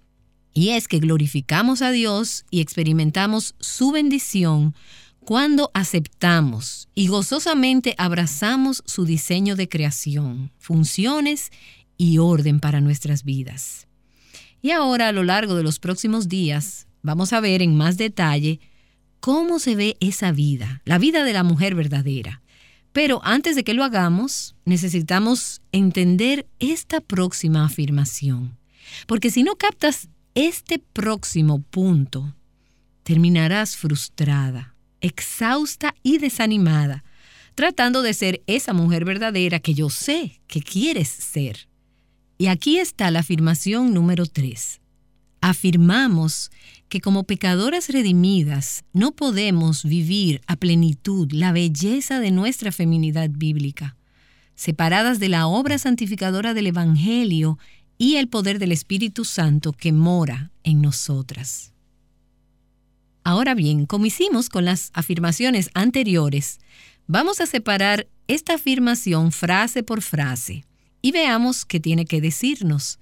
y 0.53 0.69
es 0.69 0.87
que 0.87 0.99
glorificamos 0.99 1.81
a 1.81 1.91
Dios 1.91 2.45
y 2.49 2.61
experimentamos 2.61 3.55
su 3.59 3.91
bendición 3.91 4.75
cuando 5.19 5.71
aceptamos 5.73 6.87
y 6.95 7.07
gozosamente 7.07 7.95
abrazamos 7.97 8.81
su 8.85 9.05
diseño 9.05 9.55
de 9.55 9.67
creación, 9.67 10.51
funciones 10.57 11.51
y 11.97 12.17
orden 12.17 12.59
para 12.59 12.81
nuestras 12.81 13.23
vidas. 13.23 13.87
Y 14.61 14.71
ahora 14.71 15.09
a 15.09 15.11
lo 15.11 15.23
largo 15.23 15.55
de 15.55 15.63
los 15.63 15.79
próximos 15.79 16.27
días 16.27 16.87
vamos 17.01 17.33
a 17.33 17.39
ver 17.39 17.61
en 17.61 17.75
más 17.75 17.97
detalle 17.97 18.59
cómo 19.19 19.59
se 19.59 19.75
ve 19.75 19.97
esa 19.99 20.31
vida, 20.31 20.81
la 20.85 20.97
vida 20.97 21.23
de 21.23 21.33
la 21.33 21.43
mujer 21.43 21.75
verdadera. 21.75 22.41
Pero 22.97 23.21
antes 23.23 23.55
de 23.55 23.63
que 23.63 23.75
lo 23.75 23.83
hagamos, 23.83 24.55
necesitamos 24.65 25.61
entender 25.71 26.47
esta 26.57 26.99
próxima 26.99 27.63
afirmación. 27.63 28.57
Porque 29.05 29.29
si 29.29 29.43
no 29.43 29.55
captas 29.55 30.09
este 30.33 30.79
próximo 30.79 31.61
punto, 31.61 32.33
terminarás 33.03 33.77
frustrada, 33.77 34.73
exhausta 34.99 35.93
y 36.01 36.17
desanimada, 36.17 37.03
tratando 37.53 38.01
de 38.01 38.15
ser 38.15 38.41
esa 38.47 38.73
mujer 38.73 39.05
verdadera 39.05 39.59
que 39.59 39.75
yo 39.75 39.91
sé 39.91 40.41
que 40.47 40.63
quieres 40.63 41.07
ser. 41.07 41.69
Y 42.39 42.47
aquí 42.47 42.79
está 42.79 43.11
la 43.11 43.19
afirmación 43.19 43.93
número 43.93 44.25
3. 44.25 44.81
Afirmamos 45.41 46.51
que 46.89 47.01
como 47.01 47.23
pecadoras 47.23 47.89
redimidas 47.89 48.83
no 48.93 49.11
podemos 49.11 49.83
vivir 49.83 50.41
a 50.47 50.55
plenitud 50.55 51.31
la 51.31 51.51
belleza 51.51 52.19
de 52.19 52.31
nuestra 52.31 52.71
feminidad 52.71 53.29
bíblica, 53.29 53.95
separadas 54.55 55.19
de 55.19 55.29
la 55.29 55.47
obra 55.47 55.77
santificadora 55.77 56.53
del 56.53 56.67
Evangelio 56.67 57.59
y 57.97 58.15
el 58.15 58.29
poder 58.29 58.59
del 58.59 58.71
Espíritu 58.71 59.25
Santo 59.25 59.73
que 59.73 59.91
mora 59.91 60.51
en 60.63 60.81
nosotras. 60.81 61.73
Ahora 63.23 63.55
bien, 63.55 63.85
como 63.85 64.05
hicimos 64.05 64.49
con 64.49 64.65
las 64.65 64.89
afirmaciones 64.93 65.69
anteriores, 65.73 66.59
vamos 67.07 67.41
a 67.41 67.45
separar 67.45 68.07
esta 68.27 68.55
afirmación 68.55 69.31
frase 69.31 69.83
por 69.83 70.01
frase 70.01 70.65
y 71.01 71.11
veamos 71.11 71.65
qué 71.65 71.79
tiene 71.79 72.05
que 72.05 72.21
decirnos. 72.21 72.99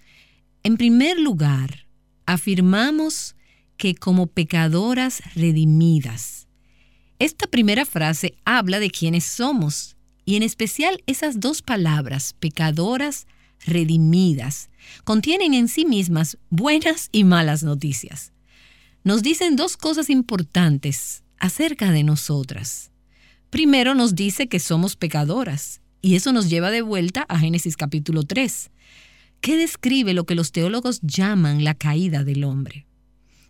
En 0.63 0.77
primer 0.77 1.19
lugar, 1.19 1.84
afirmamos 2.25 3.35
que 3.77 3.95
como 3.95 4.27
pecadoras 4.27 5.21
redimidas. 5.35 6.47
Esta 7.19 7.47
primera 7.47 7.85
frase 7.85 8.35
habla 8.45 8.79
de 8.79 8.89
quiénes 8.89 9.23
somos 9.25 9.95
y 10.25 10.35
en 10.35 10.43
especial 10.43 11.03
esas 11.05 11.39
dos 11.39 11.61
palabras, 11.61 12.33
pecadoras 12.39 13.27
redimidas, 13.65 14.69
contienen 15.03 15.53
en 15.53 15.67
sí 15.67 15.85
mismas 15.85 16.37
buenas 16.49 17.09
y 17.11 17.23
malas 17.23 17.63
noticias. 17.63 18.31
Nos 19.03 19.21
dicen 19.21 19.55
dos 19.55 19.77
cosas 19.77 20.09
importantes 20.09 21.23
acerca 21.37 21.91
de 21.91 22.03
nosotras. 22.03 22.91
Primero 23.49 23.93
nos 23.93 24.15
dice 24.15 24.47
que 24.47 24.59
somos 24.59 24.95
pecadoras 24.95 25.81
y 26.01 26.15
eso 26.15 26.33
nos 26.33 26.49
lleva 26.49 26.71
de 26.71 26.81
vuelta 26.81 27.25
a 27.29 27.39
Génesis 27.39 27.77
capítulo 27.77 28.23
3 28.23 28.71
que 29.45 29.57
describe 29.57 30.15
lo 30.15 30.23
que 30.23 30.33
los 30.33 30.51
teólogos 30.51 31.01
llaman 31.03 31.63
la 31.63 31.75
caída 31.75 32.23
del 32.23 32.45
hombre. 32.45 32.87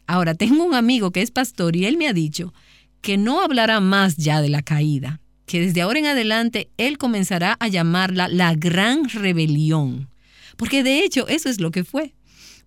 Ahora, 0.07 0.35
tengo 0.35 0.65
un 0.65 0.73
amigo 0.73 1.11
que 1.11 1.21
es 1.21 1.31
pastor 1.31 1.77
y 1.77 1.85
él 1.85 1.95
me 1.95 2.09
ha 2.09 2.11
dicho 2.11 2.53
que 2.99 3.15
no 3.15 3.39
hablará 3.39 3.79
más 3.79 4.17
ya 4.17 4.41
de 4.41 4.49
la 4.49 4.61
caída, 4.61 5.21
que 5.45 5.61
desde 5.61 5.81
ahora 5.81 5.99
en 5.99 6.07
adelante 6.07 6.69
él 6.75 6.97
comenzará 6.97 7.55
a 7.61 7.69
llamarla 7.69 8.27
la 8.27 8.55
gran 8.55 9.07
rebelión, 9.07 10.09
porque 10.57 10.83
de 10.83 10.99
hecho 10.99 11.29
eso 11.29 11.47
es 11.47 11.61
lo 11.61 11.71
que 11.71 11.85
fue. 11.85 12.13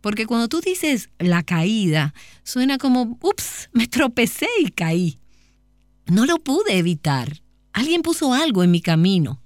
Porque 0.01 0.25
cuando 0.25 0.49
tú 0.49 0.63
dices 0.63 1.11
la 1.19 1.43
caída, 1.43 2.15
suena 2.45 2.79
como, 2.79 3.19
ups, 3.21 3.69
me 3.75 3.89
tropecé 3.89 4.49
y 4.59 4.71
caí. 4.71 5.19
No 6.07 6.25
lo 6.25 6.39
pude 6.39 6.79
evitar. 6.79 7.43
Alguien 7.75 8.01
puso 8.01 8.33
algo 8.33 8.63
en 8.65 8.71
mi 8.71 8.81
camino. 8.81 9.43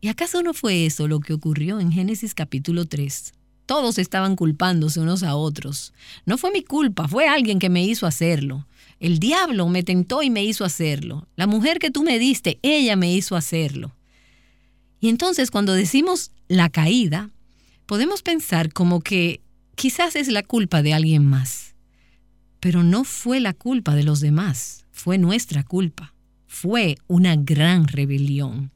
¿Y 0.00 0.08
acaso 0.08 0.42
no 0.42 0.54
fue 0.54 0.86
eso 0.86 1.08
lo 1.08 1.20
que 1.20 1.32
ocurrió 1.32 1.80
en 1.80 1.90
Génesis 1.90 2.34
capítulo 2.34 2.84
3? 2.84 3.32
Todos 3.66 3.98
estaban 3.98 4.36
culpándose 4.36 5.00
unos 5.00 5.22
a 5.22 5.34
otros. 5.34 5.92
No 6.24 6.38
fue 6.38 6.52
mi 6.52 6.62
culpa, 6.62 7.08
fue 7.08 7.26
alguien 7.28 7.58
que 7.58 7.68
me 7.68 7.84
hizo 7.84 8.06
hacerlo. 8.06 8.66
El 9.00 9.18
diablo 9.18 9.68
me 9.68 9.82
tentó 9.82 10.22
y 10.22 10.30
me 10.30 10.44
hizo 10.44 10.64
hacerlo. 10.64 11.26
La 11.34 11.46
mujer 11.46 11.78
que 11.78 11.90
tú 11.90 12.02
me 12.02 12.18
diste, 12.18 12.58
ella 12.62 12.94
me 12.96 13.12
hizo 13.12 13.34
hacerlo. 13.34 13.96
Y 15.00 15.08
entonces 15.08 15.50
cuando 15.50 15.72
decimos 15.72 16.30
la 16.48 16.70
caída, 16.70 17.30
podemos 17.86 18.22
pensar 18.22 18.72
como 18.72 19.00
que 19.00 19.40
quizás 19.74 20.16
es 20.16 20.28
la 20.28 20.42
culpa 20.42 20.82
de 20.82 20.94
alguien 20.94 21.24
más. 21.24 21.74
Pero 22.60 22.82
no 22.82 23.04
fue 23.04 23.40
la 23.40 23.52
culpa 23.52 23.94
de 23.94 24.04
los 24.04 24.20
demás, 24.20 24.86
fue 24.92 25.18
nuestra 25.18 25.62
culpa. 25.62 26.14
Fue 26.46 26.96
una 27.06 27.36
gran 27.36 27.86
rebelión. 27.86 28.70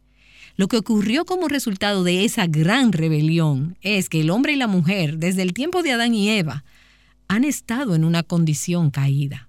Lo 0.61 0.69
que 0.69 0.77
ocurrió 0.77 1.25
como 1.25 1.49
resultado 1.49 2.05
de 2.05 2.27
esa 2.27 2.47
gran 2.47 2.93
rebelión 2.93 3.79
es 3.81 4.11
que 4.11 4.21
el 4.21 4.29
hombre 4.29 4.53
y 4.53 4.57
la 4.57 4.67
mujer, 4.67 5.17
desde 5.17 5.41
el 5.41 5.55
tiempo 5.55 5.83
de 5.83 5.93
Adán 5.93 6.13
y 6.13 6.29
Eva, 6.29 6.65
han 7.29 7.45
estado 7.45 7.95
en 7.95 8.05
una 8.05 8.23
condición 8.23 8.91
caída. 8.91 9.49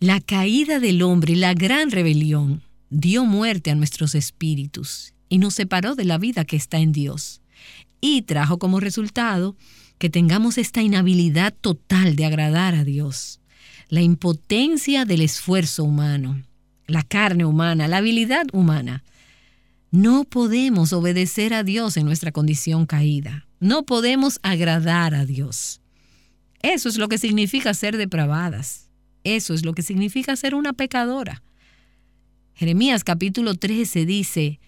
La 0.00 0.20
caída 0.20 0.80
del 0.80 1.00
hombre 1.00 1.32
y 1.32 1.36
la 1.36 1.54
gran 1.54 1.90
rebelión 1.90 2.60
dio 2.90 3.24
muerte 3.24 3.70
a 3.70 3.74
nuestros 3.74 4.14
espíritus 4.14 5.14
y 5.30 5.38
nos 5.38 5.54
separó 5.54 5.94
de 5.94 6.04
la 6.04 6.18
vida 6.18 6.44
que 6.44 6.56
está 6.56 6.76
en 6.76 6.92
Dios. 6.92 7.40
Y 8.02 8.20
trajo 8.20 8.58
como 8.58 8.80
resultado 8.80 9.56
que 9.96 10.10
tengamos 10.10 10.58
esta 10.58 10.82
inhabilidad 10.82 11.54
total 11.58 12.16
de 12.16 12.26
agradar 12.26 12.74
a 12.74 12.84
Dios, 12.84 13.40
la 13.88 14.02
impotencia 14.02 15.06
del 15.06 15.22
esfuerzo 15.22 15.84
humano, 15.84 16.42
la 16.86 17.02
carne 17.02 17.46
humana, 17.46 17.88
la 17.88 17.96
habilidad 17.96 18.44
humana. 18.52 19.04
No 19.90 20.24
podemos 20.24 20.92
obedecer 20.92 21.54
a 21.54 21.62
Dios 21.62 21.96
en 21.96 22.04
nuestra 22.04 22.30
condición 22.30 22.84
caída. 22.84 23.46
No 23.58 23.84
podemos 23.84 24.38
agradar 24.42 25.14
a 25.14 25.24
Dios. 25.24 25.80
Eso 26.60 26.90
es 26.90 26.98
lo 26.98 27.08
que 27.08 27.16
significa 27.16 27.72
ser 27.72 27.96
depravadas. 27.96 28.90
Eso 29.24 29.54
es 29.54 29.64
lo 29.64 29.72
que 29.72 29.82
significa 29.82 30.36
ser 30.36 30.54
una 30.54 30.74
pecadora. 30.74 31.42
Jeremías 32.54 33.02
capítulo 33.02 33.54
13 33.54 34.04
dice, 34.04 34.60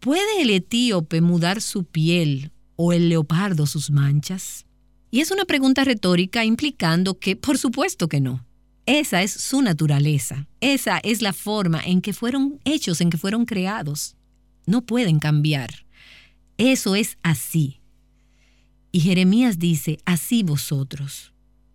¿Puede 0.00 0.42
el 0.42 0.50
etíope 0.50 1.20
mudar 1.20 1.62
su 1.62 1.84
piel 1.84 2.50
o 2.74 2.92
el 2.92 3.08
leopardo 3.10 3.66
sus 3.66 3.92
manchas? 3.92 4.66
Y 5.12 5.20
es 5.20 5.30
una 5.30 5.44
pregunta 5.44 5.84
retórica 5.84 6.44
implicando 6.44 7.20
que, 7.20 7.36
por 7.36 7.56
supuesto 7.56 8.08
que 8.08 8.20
no. 8.20 8.44
Esa 8.84 9.22
es 9.22 9.30
su 9.30 9.62
naturaleza. 9.62 10.48
Esa 10.60 10.98
es 10.98 11.22
la 11.22 11.32
forma 11.32 11.80
en 11.84 12.00
que 12.00 12.12
fueron 12.12 12.58
hechos, 12.64 13.00
en 13.00 13.10
que 13.10 13.16
fueron 13.16 13.46
creados. 13.46 14.16
No 14.66 14.82
pueden 14.82 15.18
cambiar. 15.18 15.86
Eso 16.56 16.94
es 16.94 17.18
así. 17.22 17.80
Y 18.92 19.00
Jeremías 19.00 19.58
dice, 19.58 19.98
así 20.04 20.42
vosotros. 20.42 21.32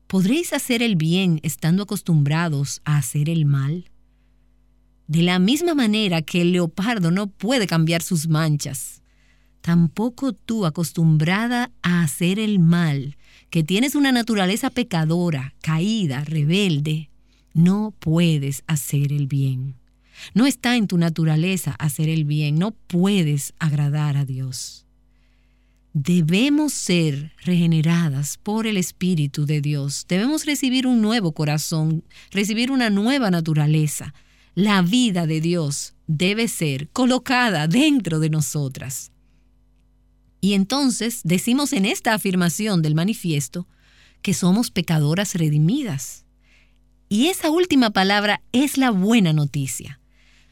¿Podréis 0.08 0.54
hacer 0.54 0.82
el 0.82 0.96
bien 0.96 1.40
estando 1.44 1.84
acostumbrados 1.84 2.82
a 2.86 2.98
hacer 2.98 3.30
el 3.30 3.46
mal? 3.46 3.92
De 5.08 5.22
la 5.22 5.40
misma 5.40 5.74
manera 5.76 6.22
que 6.22 6.42
el 6.42 6.52
leopardo 6.52 7.12
no 7.12 7.28
puede 7.28 7.68
cambiar 7.68 8.02
sus 8.02 8.28
manchas, 8.28 9.02
tampoco 9.62 10.34
tú 10.34 10.66
acostumbrada 10.66 11.72
a 11.82 12.04
hacer 12.04 12.40
el 12.40 12.60
mal, 12.60 13.18
que 13.50 13.64
tienes 13.64 13.96
una 13.96 14.12
naturaleza 14.12 14.70
pecadora, 14.70 15.56
caída, 15.62 16.24
rebelde, 16.24 17.10
no 17.54 17.94
puedes 18.00 18.64
hacer 18.68 19.12
el 19.12 19.28
bien. 19.28 19.78
No 20.34 20.45
está 20.45 20.76
en 20.76 20.88
tu 20.88 20.97
naturaleza 20.97 21.76
hacer 21.80 22.09
el 22.09 22.26
bien, 22.26 22.59
no 22.59 22.72
puedes 22.72 23.53
agradar 23.59 24.17
a 24.17 24.26
Dios. 24.26 24.86
Debemos 25.93 26.74
ser 26.74 27.34
regeneradas 27.43 28.38
por 28.38 28.67
el 28.67 28.78
Espíritu 28.78 29.45
de 29.45 29.61
Dios. 29.61 30.05
Debemos 30.07 30.45
recibir 30.45 30.86
un 30.86 31.01
nuevo 31.01 31.34
corazón, 31.34 32.03
recibir 32.32 32.72
una 32.72 32.89
nueva 32.89 33.32
naturaleza 33.32 34.13
la 34.55 34.82
vida 34.82 35.26
de 35.26 35.39
Dios 35.41 35.93
debe 36.07 36.49
ser 36.49 36.89
colocada 36.89 37.67
dentro 37.67 38.20
de 38.20 38.30
nosotras. 38.30 39.11
Y 40.41 40.53
entonces 40.53 41.22
decimos 41.24 41.72
en 41.72 41.86
esta 41.86 42.13
afirmación 42.13 42.82
del 42.82 42.95
manifiesto 42.95 43.67
que 44.22 44.34
somos 44.34 44.70
pecadoras 44.72 45.36
redimidas. 45.36 46.26
Y 47.07 47.28
esa 47.28 47.49
última 47.49 47.91
palabra 47.91 48.41
es 48.51 48.78
la 48.78 48.91
buena 48.91 49.34
noticia. 49.34 49.99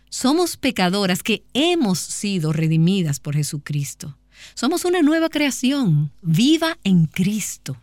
Somos 0.09 0.57
pecadoras 0.57 1.21
que 1.21 1.43
hemos 1.53 1.99
sido 1.99 2.53
redimidas 2.53 3.19
por 3.19 3.35
Jesucristo. 3.35 4.17
Somos 4.53 4.85
una 4.85 5.01
nueva 5.01 5.29
creación, 5.29 6.11
viva 6.21 6.77
en 6.83 7.05
Cristo. 7.05 7.77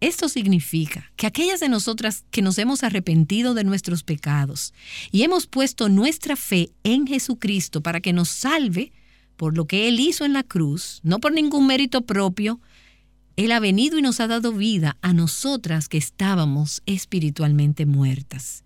Esto 0.00 0.28
significa 0.28 1.12
que 1.14 1.28
aquellas 1.28 1.60
de 1.60 1.68
nosotras 1.68 2.24
que 2.32 2.42
nos 2.42 2.58
hemos 2.58 2.82
arrepentido 2.82 3.54
de 3.54 3.62
nuestros 3.62 4.02
pecados 4.02 4.74
y 5.12 5.22
hemos 5.22 5.46
puesto 5.46 5.88
nuestra 5.88 6.34
fe 6.34 6.72
en 6.82 7.06
Jesucristo 7.06 7.82
para 7.82 8.00
que 8.00 8.12
nos 8.12 8.28
salve 8.28 8.92
por 9.36 9.56
lo 9.56 9.66
que 9.66 9.86
Él 9.86 10.00
hizo 10.00 10.24
en 10.24 10.32
la 10.32 10.42
cruz, 10.42 10.98
no 11.04 11.20
por 11.20 11.32
ningún 11.32 11.68
mérito 11.68 12.02
propio, 12.02 12.60
Él 13.36 13.52
ha 13.52 13.60
venido 13.60 13.96
y 13.96 14.02
nos 14.02 14.18
ha 14.18 14.26
dado 14.26 14.52
vida 14.52 14.96
a 15.02 15.12
nosotras 15.12 15.88
que 15.88 15.98
estábamos 15.98 16.82
espiritualmente 16.84 17.86
muertas. 17.86 18.64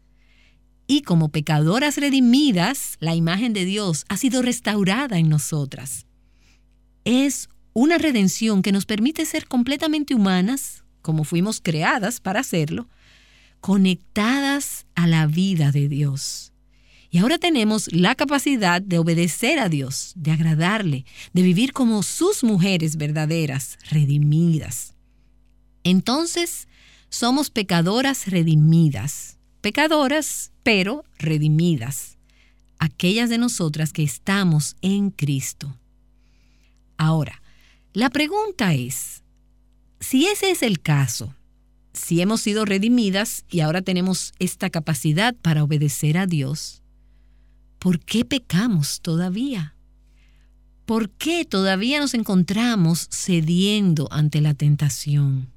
Y 0.87 1.03
como 1.03 1.30
pecadoras 1.30 1.97
redimidas, 1.97 2.97
la 3.01 3.14
imagen 3.14 3.53
de 3.53 3.64
Dios 3.64 4.05
ha 4.09 4.16
sido 4.16 4.43
restaurada 4.43 5.18
en 5.18 5.28
nosotras. 5.28 6.07
Es 7.05 7.49
una 7.72 7.99
redención 7.99 8.62
que 8.62 8.72
nos 8.72 8.87
permite 8.87 9.26
ser 9.26 9.49
completamente 9.49 10.14
humanas, 10.14 10.84
como 11.03 11.24
fuimos 11.24 11.61
creadas 11.61 12.20
para 12.20 12.41
hacerlo, 12.41 12.89
conectadas 13.61 14.87
a 14.95 15.07
la 15.07 15.26
vida 15.26 15.72
de 15.72 15.89
Dios. 15.89 16.53
Y 17.11 17.18
ahora 17.18 17.39
tenemos 17.39 17.93
la 17.93 18.14
capacidad 18.14 18.82
de 18.82 18.99
obedecer 18.99 19.59
a 19.59 19.68
Dios, 19.68 20.12
de 20.16 20.32
agradarle, 20.32 21.05
de 21.32 21.43
vivir 21.43 21.72
como 21.72 22.03
sus 22.03 22.45
mujeres 22.45 22.97
verdaderas, 22.97 23.78
redimidas. 23.91 24.95
Entonces, 25.84 26.68
somos 27.09 27.51
pecadoras 27.51 28.26
redimidas, 28.26 29.36
pecadoras, 29.61 30.52
pero 30.62 31.04
redimidas, 31.18 32.18
aquellas 32.78 33.30
de 33.30 33.38
nosotras 33.38 33.92
que 33.92 34.02
estamos 34.02 34.76
en 34.82 35.11
Cristo. 35.11 35.78
Ahora, 36.96 37.42
la 37.92 38.11
pregunta 38.11 38.74
es, 38.74 39.22
si 40.00 40.26
ese 40.26 40.50
es 40.50 40.62
el 40.62 40.80
caso, 40.80 41.34
si 41.92 42.20
hemos 42.20 42.42
sido 42.42 42.64
redimidas 42.64 43.44
y 43.48 43.61
ahora 43.61 43.82
tenemos 43.82 44.34
esta 44.38 44.70
capacidad 44.70 45.34
para 45.34 45.64
obedecer 45.64 46.18
a 46.18 46.26
Dios, 46.26 46.82
¿por 47.78 48.00
qué 48.00 48.24
pecamos 48.24 49.00
todavía? 49.00 49.74
¿Por 50.84 51.11
qué 51.11 51.44
todavía 51.44 51.98
nos 51.98 52.14
encontramos 52.14 53.09
cediendo 53.11 54.09
ante 54.12 54.40
la 54.40 54.54
tentación? 54.54 55.48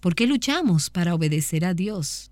¿Por 0.00 0.14
qué 0.14 0.26
luchamos 0.26 0.90
para 0.90 1.14
obedecer 1.14 1.64
a 1.64 1.74
Dios? 1.74 2.31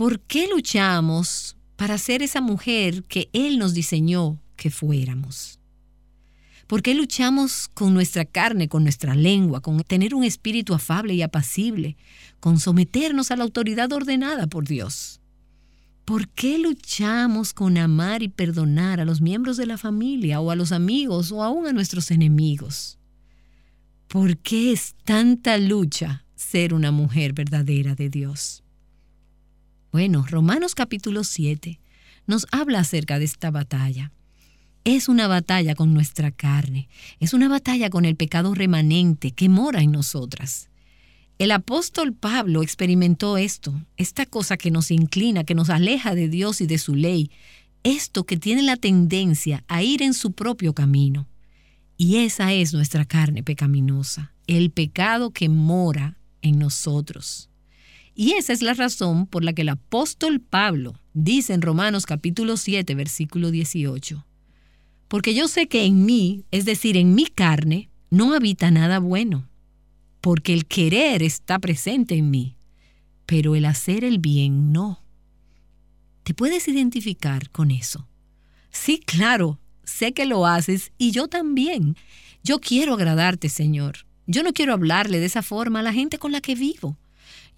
¿Por 0.00 0.18
qué 0.20 0.48
luchamos 0.48 1.58
para 1.76 1.98
ser 1.98 2.22
esa 2.22 2.40
mujer 2.40 3.04
que 3.04 3.28
Él 3.34 3.58
nos 3.58 3.74
diseñó 3.74 4.40
que 4.56 4.70
fuéramos? 4.70 5.60
¿Por 6.66 6.80
qué 6.80 6.94
luchamos 6.94 7.68
con 7.68 7.92
nuestra 7.92 8.24
carne, 8.24 8.70
con 8.70 8.82
nuestra 8.82 9.14
lengua, 9.14 9.60
con 9.60 9.78
tener 9.82 10.14
un 10.14 10.24
espíritu 10.24 10.72
afable 10.72 11.12
y 11.12 11.20
apacible, 11.20 11.98
con 12.40 12.58
someternos 12.58 13.30
a 13.30 13.36
la 13.36 13.44
autoridad 13.44 13.92
ordenada 13.92 14.46
por 14.46 14.66
Dios? 14.66 15.20
¿Por 16.06 16.28
qué 16.28 16.58
luchamos 16.58 17.52
con 17.52 17.76
amar 17.76 18.22
y 18.22 18.28
perdonar 18.28 19.00
a 19.00 19.04
los 19.04 19.20
miembros 19.20 19.58
de 19.58 19.66
la 19.66 19.76
familia 19.76 20.40
o 20.40 20.50
a 20.50 20.56
los 20.56 20.72
amigos 20.72 21.30
o 21.30 21.42
aún 21.42 21.66
a 21.66 21.74
nuestros 21.74 22.10
enemigos? 22.10 22.98
¿Por 24.08 24.38
qué 24.38 24.72
es 24.72 24.94
tanta 25.04 25.58
lucha 25.58 26.24
ser 26.36 26.72
una 26.72 26.90
mujer 26.90 27.34
verdadera 27.34 27.94
de 27.94 28.08
Dios? 28.08 28.64
Bueno, 29.92 30.24
Romanos 30.28 30.74
capítulo 30.74 31.24
7 31.24 31.80
nos 32.26 32.46
habla 32.52 32.80
acerca 32.80 33.18
de 33.18 33.24
esta 33.24 33.50
batalla 33.50 34.12
es 34.84 35.08
una 35.08 35.28
batalla 35.28 35.74
con 35.74 35.92
nuestra 35.92 36.30
carne, 36.30 36.88
es 37.18 37.34
una 37.34 37.48
batalla 37.48 37.90
con 37.90 38.06
el 38.06 38.16
pecado 38.16 38.54
remanente 38.54 39.32
que 39.32 39.48
mora 39.48 39.82
en 39.82 39.92
nosotras. 39.92 40.70
El 41.38 41.50
apóstol 41.50 42.14
Pablo 42.14 42.62
experimentó 42.62 43.36
esto, 43.36 43.74
esta 43.96 44.26
cosa 44.26 44.56
que 44.56 44.70
nos 44.70 44.90
inclina, 44.90 45.44
que 45.44 45.54
nos 45.54 45.68
aleja 45.70 46.14
de 46.14 46.28
Dios 46.28 46.60
y 46.60 46.66
de 46.66 46.78
su 46.78 46.94
ley, 46.94 47.30
esto 47.82 48.24
que 48.24 48.38
tiene 48.38 48.62
la 48.62 48.76
tendencia 48.76 49.64
a 49.68 49.82
ir 49.82 50.02
en 50.02 50.14
su 50.14 50.32
propio 50.32 50.74
camino. 50.74 51.28
Y 51.96 52.16
esa 52.16 52.52
es 52.54 52.72
nuestra 52.72 53.04
carne 53.04 53.42
pecaminosa, 53.42 54.32
el 54.46 54.70
pecado 54.70 55.30
que 55.30 55.50
mora 55.50 56.18
en 56.40 56.58
nosotros. 56.58 57.49
Y 58.14 58.32
esa 58.32 58.52
es 58.52 58.62
la 58.62 58.74
razón 58.74 59.26
por 59.26 59.44
la 59.44 59.52
que 59.52 59.62
el 59.62 59.68
apóstol 59.68 60.40
Pablo 60.40 61.00
dice 61.14 61.54
en 61.54 61.62
Romanos 61.62 62.06
capítulo 62.06 62.56
7, 62.56 62.94
versículo 62.94 63.50
18, 63.50 64.26
porque 65.08 65.34
yo 65.34 65.48
sé 65.48 65.68
que 65.68 65.84
en 65.84 66.04
mí, 66.04 66.44
es 66.50 66.64
decir, 66.64 66.96
en 66.96 67.14
mi 67.14 67.26
carne, 67.26 67.90
no 68.10 68.34
habita 68.34 68.70
nada 68.70 68.98
bueno, 68.98 69.48
porque 70.20 70.52
el 70.52 70.66
querer 70.66 71.22
está 71.22 71.58
presente 71.58 72.16
en 72.16 72.30
mí, 72.30 72.56
pero 73.26 73.54
el 73.54 73.64
hacer 73.64 74.04
el 74.04 74.18
bien 74.18 74.72
no. 74.72 75.02
¿Te 76.22 76.34
puedes 76.34 76.68
identificar 76.68 77.50
con 77.50 77.70
eso? 77.70 78.06
Sí, 78.70 79.00
claro, 79.04 79.58
sé 79.84 80.12
que 80.12 80.26
lo 80.26 80.46
haces 80.46 80.92
y 80.98 81.10
yo 81.10 81.28
también. 81.28 81.96
Yo 82.42 82.60
quiero 82.60 82.94
agradarte, 82.94 83.48
Señor. 83.48 84.06
Yo 84.26 84.42
no 84.42 84.52
quiero 84.52 84.72
hablarle 84.72 85.18
de 85.18 85.26
esa 85.26 85.42
forma 85.42 85.80
a 85.80 85.82
la 85.82 85.92
gente 85.92 86.18
con 86.18 86.32
la 86.32 86.40
que 86.40 86.54
vivo. 86.54 86.96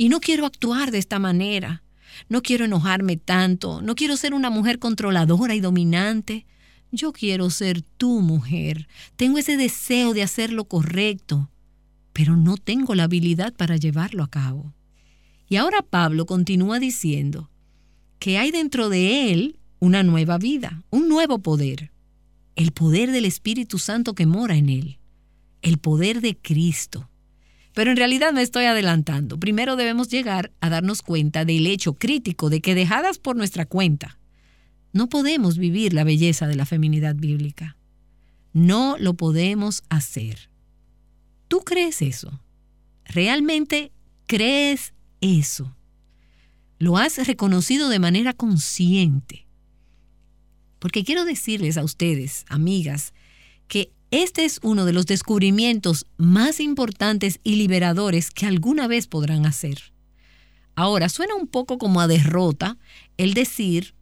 Y 0.03 0.09
no 0.09 0.19
quiero 0.19 0.47
actuar 0.47 0.91
de 0.91 0.99
esta 0.99 1.21
manera. 1.21 1.85
No 2.29 2.43
quiero 2.43 2.65
enojarme 2.65 3.17
tanto. 3.17 3.83
No 3.83 3.95
quiero 3.95 4.17
ser 4.17 4.35
una 4.35 4.51
mujer 4.51 4.81
controladora 4.81 5.55
y 5.55 5.61
dominante. 5.61 6.45
Yo 6.91 7.13
quiero 7.13 7.51
ser 7.51 7.83
tu 7.83 8.21
mujer. 8.21 8.89
Tengo 9.15 9.39
ese 9.39 9.57
deseo 9.57 10.13
de 10.13 10.25
hacer 10.25 10.53
lo 10.53 10.65
correcto, 10.65 11.51
pero 12.13 12.35
no 12.35 12.57
tengo 12.57 12.97
la 12.97 13.05
habilidad 13.05 13.55
para 13.55 13.77
llevarlo 13.77 14.25
a 14.25 14.29
cabo. 14.29 14.75
Y 15.49 15.55
ahora 15.55 15.83
Pablo 15.83 16.27
continúa 16.27 16.81
diciendo 16.81 17.49
que 18.19 18.39
hay 18.39 18.51
dentro 18.51 18.89
de 18.89 19.31
él 19.31 19.61
una 19.79 20.03
nueva 20.03 20.37
vida, 20.37 20.83
un 20.91 21.09
nuevo 21.09 21.39
poder, 21.39 21.93
el 22.57 22.73
poder 22.73 23.13
del 23.13 23.25
Espíritu 23.25 23.79
Santo 23.79 24.17
que 24.17 24.27
mora 24.27 24.57
en 24.57 24.69
él, 24.69 24.99
el 25.63 25.79
poder 25.79 26.21
de 26.21 26.37
Cristo. 26.37 27.09
Pero 27.75 27.91
en 27.91 27.97
realidad 27.97 28.33
me 28.33 28.43
estoy 28.43 28.65
adelantando. 28.67 29.39
Primero 29.39 29.77
debemos 29.77 30.09
llegar 30.09 30.53
a 30.61 30.69
darnos 30.69 31.03
cuenta 31.03 31.45
del 31.45 31.67
hecho 31.67 31.95
crítico 31.95 32.51
de 32.51 32.61
que 32.61 32.75
dejadas 32.75 33.19
por 33.19 33.37
nuestra 33.37 33.65
cuenta, 33.65 34.19
no 34.93 35.09
podemos 35.09 35.57
vivir 35.57 35.95
la 35.95 36.05
belleza 36.05 36.47
de 36.47 36.57
la 36.57 36.67
feminidad 36.67 37.15
bíblica. 37.15 37.77
No 38.53 38.97
lo 38.99 39.15
podemos 39.15 39.83
hacer. 39.89 40.51
¿Tú 41.49 41.61
crees 41.61 42.03
eso? 42.03 42.43
¿Realmente 43.07 43.93
crees 44.27 44.93
eso? 45.21 45.75
¿Lo 46.79 46.99
has 46.99 47.27
reconocido 47.27 47.89
de 47.89 47.99
manera 47.99 48.35
consciente? 48.35 49.47
Porque 50.79 51.05
quiero 51.05 51.25
decirles 51.25 51.79
a 51.79 51.85
ustedes, 51.85 52.45
amigas, 52.49 53.15
que 53.69 53.93
este 54.13 54.45
es 54.45 54.61
uno 54.63 54.85
de 54.85 54.93
los 54.93 55.07
descubrimientos 55.07 56.07
más 56.19 56.61
importantes 56.61 57.41
y 57.43 57.57
liberadores 57.57 58.31
que 58.31 58.45
alguna 58.45 58.87
vez 58.87 59.07
podrán 59.07 59.47
hacer. 59.47 59.93
Ahora, 60.75 61.09
suena 61.09 61.35
un 61.35 61.47
poco 61.47 61.79
como 61.79 61.99
a 61.99 62.07
derrota 62.07 62.77
el 63.17 63.33
decir, 63.33 63.95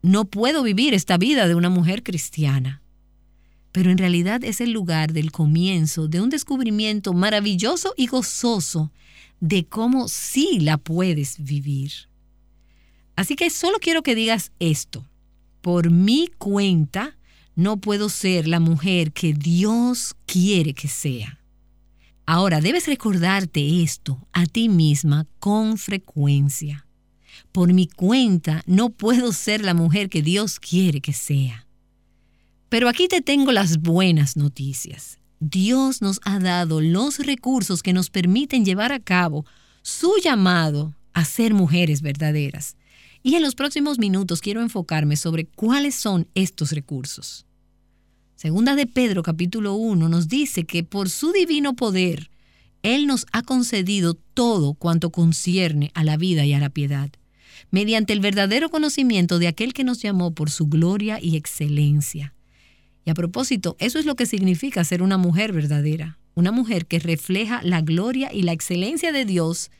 no 0.00 0.24
puedo 0.24 0.62
vivir 0.62 0.94
esta 0.94 1.18
vida 1.18 1.46
de 1.46 1.54
una 1.54 1.68
mujer 1.68 2.02
cristiana. 2.02 2.80
Pero 3.70 3.90
en 3.90 3.98
realidad 3.98 4.42
es 4.42 4.62
el 4.62 4.72
lugar 4.72 5.12
del 5.12 5.32
comienzo 5.32 6.08
de 6.08 6.22
un 6.22 6.30
descubrimiento 6.30 7.12
maravilloso 7.12 7.92
y 7.94 8.06
gozoso 8.06 8.90
de 9.40 9.66
cómo 9.66 10.08
sí 10.08 10.60
la 10.60 10.78
puedes 10.78 11.44
vivir. 11.44 11.92
Así 13.16 13.36
que 13.36 13.50
solo 13.50 13.76
quiero 13.80 14.02
que 14.02 14.14
digas 14.14 14.50
esto. 14.60 15.06
Por 15.60 15.90
mi 15.90 16.30
cuenta, 16.38 17.17
no 17.58 17.78
puedo 17.78 18.08
ser 18.08 18.46
la 18.46 18.60
mujer 18.60 19.10
que 19.10 19.32
Dios 19.32 20.14
quiere 20.26 20.74
que 20.74 20.86
sea. 20.86 21.40
Ahora 22.24 22.60
debes 22.60 22.86
recordarte 22.86 23.82
esto 23.82 24.24
a 24.32 24.46
ti 24.46 24.68
misma 24.68 25.26
con 25.40 25.76
frecuencia. 25.76 26.86
Por 27.50 27.72
mi 27.72 27.88
cuenta 27.88 28.62
no 28.66 28.90
puedo 28.90 29.32
ser 29.32 29.64
la 29.64 29.74
mujer 29.74 30.08
que 30.08 30.22
Dios 30.22 30.60
quiere 30.60 31.00
que 31.00 31.12
sea. 31.12 31.66
Pero 32.68 32.88
aquí 32.88 33.08
te 33.08 33.22
tengo 33.22 33.50
las 33.50 33.78
buenas 33.78 34.36
noticias. 34.36 35.18
Dios 35.40 36.00
nos 36.00 36.20
ha 36.24 36.38
dado 36.38 36.80
los 36.80 37.18
recursos 37.18 37.82
que 37.82 37.92
nos 37.92 38.08
permiten 38.08 38.64
llevar 38.64 38.92
a 38.92 39.00
cabo 39.00 39.44
su 39.82 40.12
llamado 40.22 40.94
a 41.12 41.24
ser 41.24 41.54
mujeres 41.54 42.02
verdaderas. 42.02 42.76
Y 43.24 43.34
en 43.34 43.42
los 43.42 43.56
próximos 43.56 43.98
minutos 43.98 44.40
quiero 44.40 44.62
enfocarme 44.62 45.16
sobre 45.16 45.46
cuáles 45.46 45.96
son 45.96 46.28
estos 46.36 46.70
recursos. 46.70 47.47
Segunda 48.38 48.76
de 48.76 48.86
Pedro 48.86 49.24
capítulo 49.24 49.74
1 49.74 50.08
nos 50.08 50.28
dice 50.28 50.62
que 50.62 50.84
por 50.84 51.10
su 51.10 51.32
divino 51.32 51.74
poder, 51.74 52.30
Él 52.84 53.08
nos 53.08 53.26
ha 53.32 53.42
concedido 53.42 54.14
todo 54.14 54.74
cuanto 54.74 55.10
concierne 55.10 55.90
a 55.94 56.04
la 56.04 56.16
vida 56.16 56.46
y 56.46 56.52
a 56.52 56.60
la 56.60 56.70
piedad 56.70 57.10
mediante 57.72 58.12
el 58.12 58.20
verdadero 58.20 58.70
conocimiento 58.70 59.40
de 59.40 59.48
aquel 59.48 59.72
que 59.72 59.82
nos 59.82 60.00
llamó 60.00 60.36
por 60.36 60.50
su 60.50 60.68
gloria 60.68 61.18
y 61.20 61.34
excelencia. 61.34 62.32
Y 63.04 63.10
a 63.10 63.14
propósito, 63.14 63.74
eso 63.80 63.98
es 63.98 64.06
lo 64.06 64.14
que 64.14 64.24
significa 64.24 64.84
ser 64.84 65.02
una 65.02 65.18
mujer 65.18 65.52
verdadera, 65.52 66.20
una 66.36 66.52
mujer 66.52 66.86
que 66.86 67.00
refleja 67.00 67.60
la 67.64 67.80
gloria 67.80 68.32
y 68.32 68.42
la 68.42 68.52
excelencia 68.52 69.10
de 69.10 69.24
Dios 69.24 69.72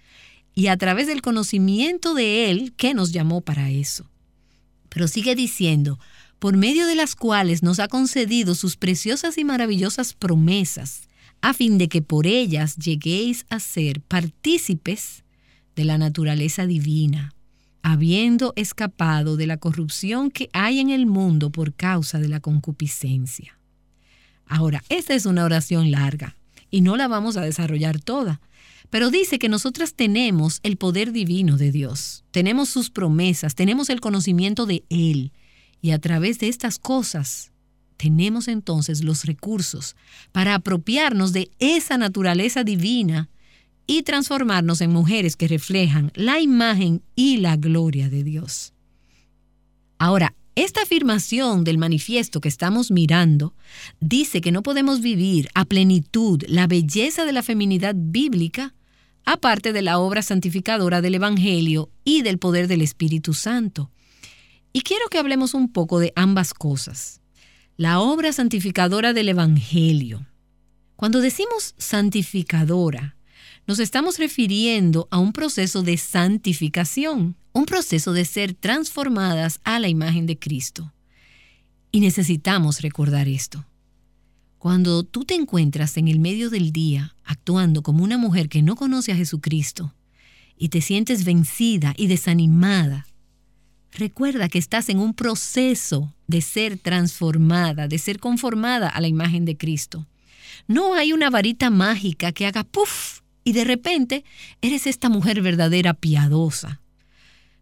y 0.56 0.66
a 0.66 0.76
través 0.76 1.06
del 1.06 1.22
conocimiento 1.22 2.12
de 2.12 2.50
Él 2.50 2.74
que 2.76 2.92
nos 2.92 3.12
llamó 3.12 3.40
para 3.40 3.70
eso. 3.70 4.10
Pero 4.88 5.06
sigue 5.06 5.36
diciendo, 5.36 6.00
por 6.38 6.56
medio 6.56 6.86
de 6.86 6.94
las 6.94 7.14
cuales 7.14 7.62
nos 7.62 7.80
ha 7.80 7.88
concedido 7.88 8.54
sus 8.54 8.76
preciosas 8.76 9.38
y 9.38 9.44
maravillosas 9.44 10.14
promesas, 10.14 11.08
a 11.40 11.52
fin 11.52 11.78
de 11.78 11.88
que 11.88 12.02
por 12.02 12.26
ellas 12.26 12.76
lleguéis 12.76 13.46
a 13.48 13.60
ser 13.60 14.00
partícipes 14.00 15.24
de 15.74 15.84
la 15.84 15.98
naturaleza 15.98 16.66
divina, 16.66 17.34
habiendo 17.82 18.52
escapado 18.56 19.36
de 19.36 19.46
la 19.46 19.56
corrupción 19.56 20.30
que 20.30 20.48
hay 20.52 20.80
en 20.80 20.90
el 20.90 21.06
mundo 21.06 21.50
por 21.50 21.74
causa 21.74 22.18
de 22.18 22.28
la 22.28 22.40
concupiscencia. 22.40 23.58
Ahora, 24.46 24.82
esta 24.88 25.14
es 25.14 25.26
una 25.26 25.44
oración 25.44 25.90
larga 25.90 26.36
y 26.70 26.80
no 26.80 26.96
la 26.96 27.08
vamos 27.08 27.36
a 27.36 27.42
desarrollar 27.42 28.00
toda, 28.00 28.40
pero 28.90 29.10
dice 29.10 29.38
que 29.38 29.48
nosotras 29.48 29.94
tenemos 29.94 30.60
el 30.62 30.76
poder 30.76 31.12
divino 31.12 31.56
de 31.56 31.70
Dios, 31.72 32.24
tenemos 32.30 32.68
sus 32.68 32.90
promesas, 32.90 33.54
tenemos 33.54 33.90
el 33.90 34.00
conocimiento 34.00 34.66
de 34.66 34.84
Él 34.88 35.32
y 35.80 35.92
a 35.92 35.98
través 35.98 36.38
de 36.38 36.48
estas 36.48 36.78
cosas 36.78 37.52
tenemos 37.96 38.48
entonces 38.48 39.02
los 39.02 39.24
recursos 39.24 39.96
para 40.32 40.54
apropiarnos 40.54 41.32
de 41.32 41.50
esa 41.58 41.98
naturaleza 41.98 42.64
divina 42.64 43.28
y 43.86 44.02
transformarnos 44.02 44.80
en 44.80 44.92
mujeres 44.92 45.34
que 45.36 45.48
reflejan 45.48 46.12
la 46.14 46.40
imagen 46.40 47.02
y 47.16 47.38
la 47.38 47.56
gloria 47.56 48.08
de 48.08 48.22
Dios. 48.22 48.72
Ahora, 49.98 50.34
esta 50.54 50.82
afirmación 50.82 51.64
del 51.64 51.78
manifiesto 51.78 52.40
que 52.40 52.48
estamos 52.48 52.90
mirando 52.90 53.54
dice 54.00 54.40
que 54.40 54.52
no 54.52 54.62
podemos 54.62 55.00
vivir 55.00 55.48
a 55.54 55.64
plenitud 55.64 56.42
la 56.48 56.66
belleza 56.66 57.24
de 57.24 57.32
la 57.32 57.42
feminidad 57.42 57.94
bíblica 57.96 58.74
aparte 59.24 59.72
de 59.72 59.82
la 59.82 59.98
obra 59.98 60.22
santificadora 60.22 61.00
del 61.00 61.14
Evangelio 61.14 61.90
y 62.04 62.22
del 62.22 62.38
poder 62.38 62.66
del 62.66 62.82
Espíritu 62.82 63.34
Santo. 63.34 63.90
Y 64.72 64.82
quiero 64.82 65.08
que 65.08 65.18
hablemos 65.18 65.54
un 65.54 65.72
poco 65.72 65.98
de 65.98 66.12
ambas 66.16 66.54
cosas. 66.54 67.20
La 67.76 68.00
obra 68.00 68.32
santificadora 68.32 69.12
del 69.12 69.28
Evangelio. 69.28 70.26
Cuando 70.96 71.20
decimos 71.20 71.74
santificadora, 71.78 73.16
nos 73.66 73.78
estamos 73.78 74.18
refiriendo 74.18 75.08
a 75.10 75.18
un 75.18 75.32
proceso 75.32 75.82
de 75.82 75.96
santificación, 75.96 77.36
un 77.52 77.66
proceso 77.66 78.12
de 78.12 78.24
ser 78.24 78.54
transformadas 78.54 79.60
a 79.62 79.78
la 79.78 79.88
imagen 79.88 80.26
de 80.26 80.38
Cristo. 80.38 80.92
Y 81.92 82.00
necesitamos 82.00 82.80
recordar 82.80 83.28
esto. 83.28 83.66
Cuando 84.58 85.04
tú 85.04 85.24
te 85.24 85.34
encuentras 85.34 85.96
en 85.96 86.08
el 86.08 86.18
medio 86.18 86.50
del 86.50 86.72
día 86.72 87.14
actuando 87.24 87.82
como 87.82 88.02
una 88.02 88.18
mujer 88.18 88.48
que 88.48 88.62
no 88.62 88.74
conoce 88.74 89.12
a 89.12 89.16
Jesucristo 89.16 89.94
y 90.56 90.70
te 90.70 90.80
sientes 90.80 91.24
vencida 91.24 91.94
y 91.96 92.08
desanimada, 92.08 93.06
recuerda 93.92 94.48
que 94.48 94.58
estás 94.58 94.88
en 94.88 94.98
un 94.98 95.14
proceso 95.14 96.14
de 96.26 96.40
ser 96.40 96.78
transformada, 96.78 97.88
de 97.88 97.98
ser 97.98 98.18
conformada 98.18 98.88
a 98.88 99.00
la 99.00 99.08
imagen 99.08 99.44
de 99.44 99.56
Cristo. 99.56 100.06
No 100.66 100.94
hay 100.94 101.12
una 101.12 101.30
varita 101.30 101.70
mágica 101.70 102.32
que 102.32 102.46
haga 102.46 102.64
puff 102.64 103.20
y 103.44 103.52
de 103.52 103.64
repente 103.64 104.24
eres 104.60 104.86
esta 104.86 105.08
mujer 105.08 105.40
verdadera 105.40 105.94
piadosa. 105.94 106.80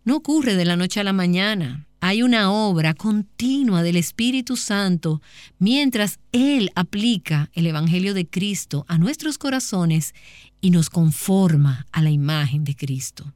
No 0.04 0.16
ocurre 0.16 0.54
de 0.54 0.64
la 0.64 0.76
noche 0.76 1.00
a 1.00 1.04
la 1.04 1.12
mañana. 1.12 1.86
Hay 2.00 2.22
una 2.22 2.52
obra 2.52 2.94
continua 2.94 3.82
del 3.82 3.96
Espíritu 3.96 4.56
Santo 4.56 5.22
mientras 5.58 6.18
Él 6.32 6.70
aplica 6.74 7.50
el 7.54 7.66
Evangelio 7.66 8.14
de 8.14 8.28
Cristo 8.28 8.84
a 8.88 8.98
nuestros 8.98 9.38
corazones 9.38 10.14
y 10.60 10.70
nos 10.70 10.90
conforma 10.90 11.86
a 11.92 12.02
la 12.02 12.10
imagen 12.10 12.64
de 12.64 12.76
Cristo. 12.76 13.32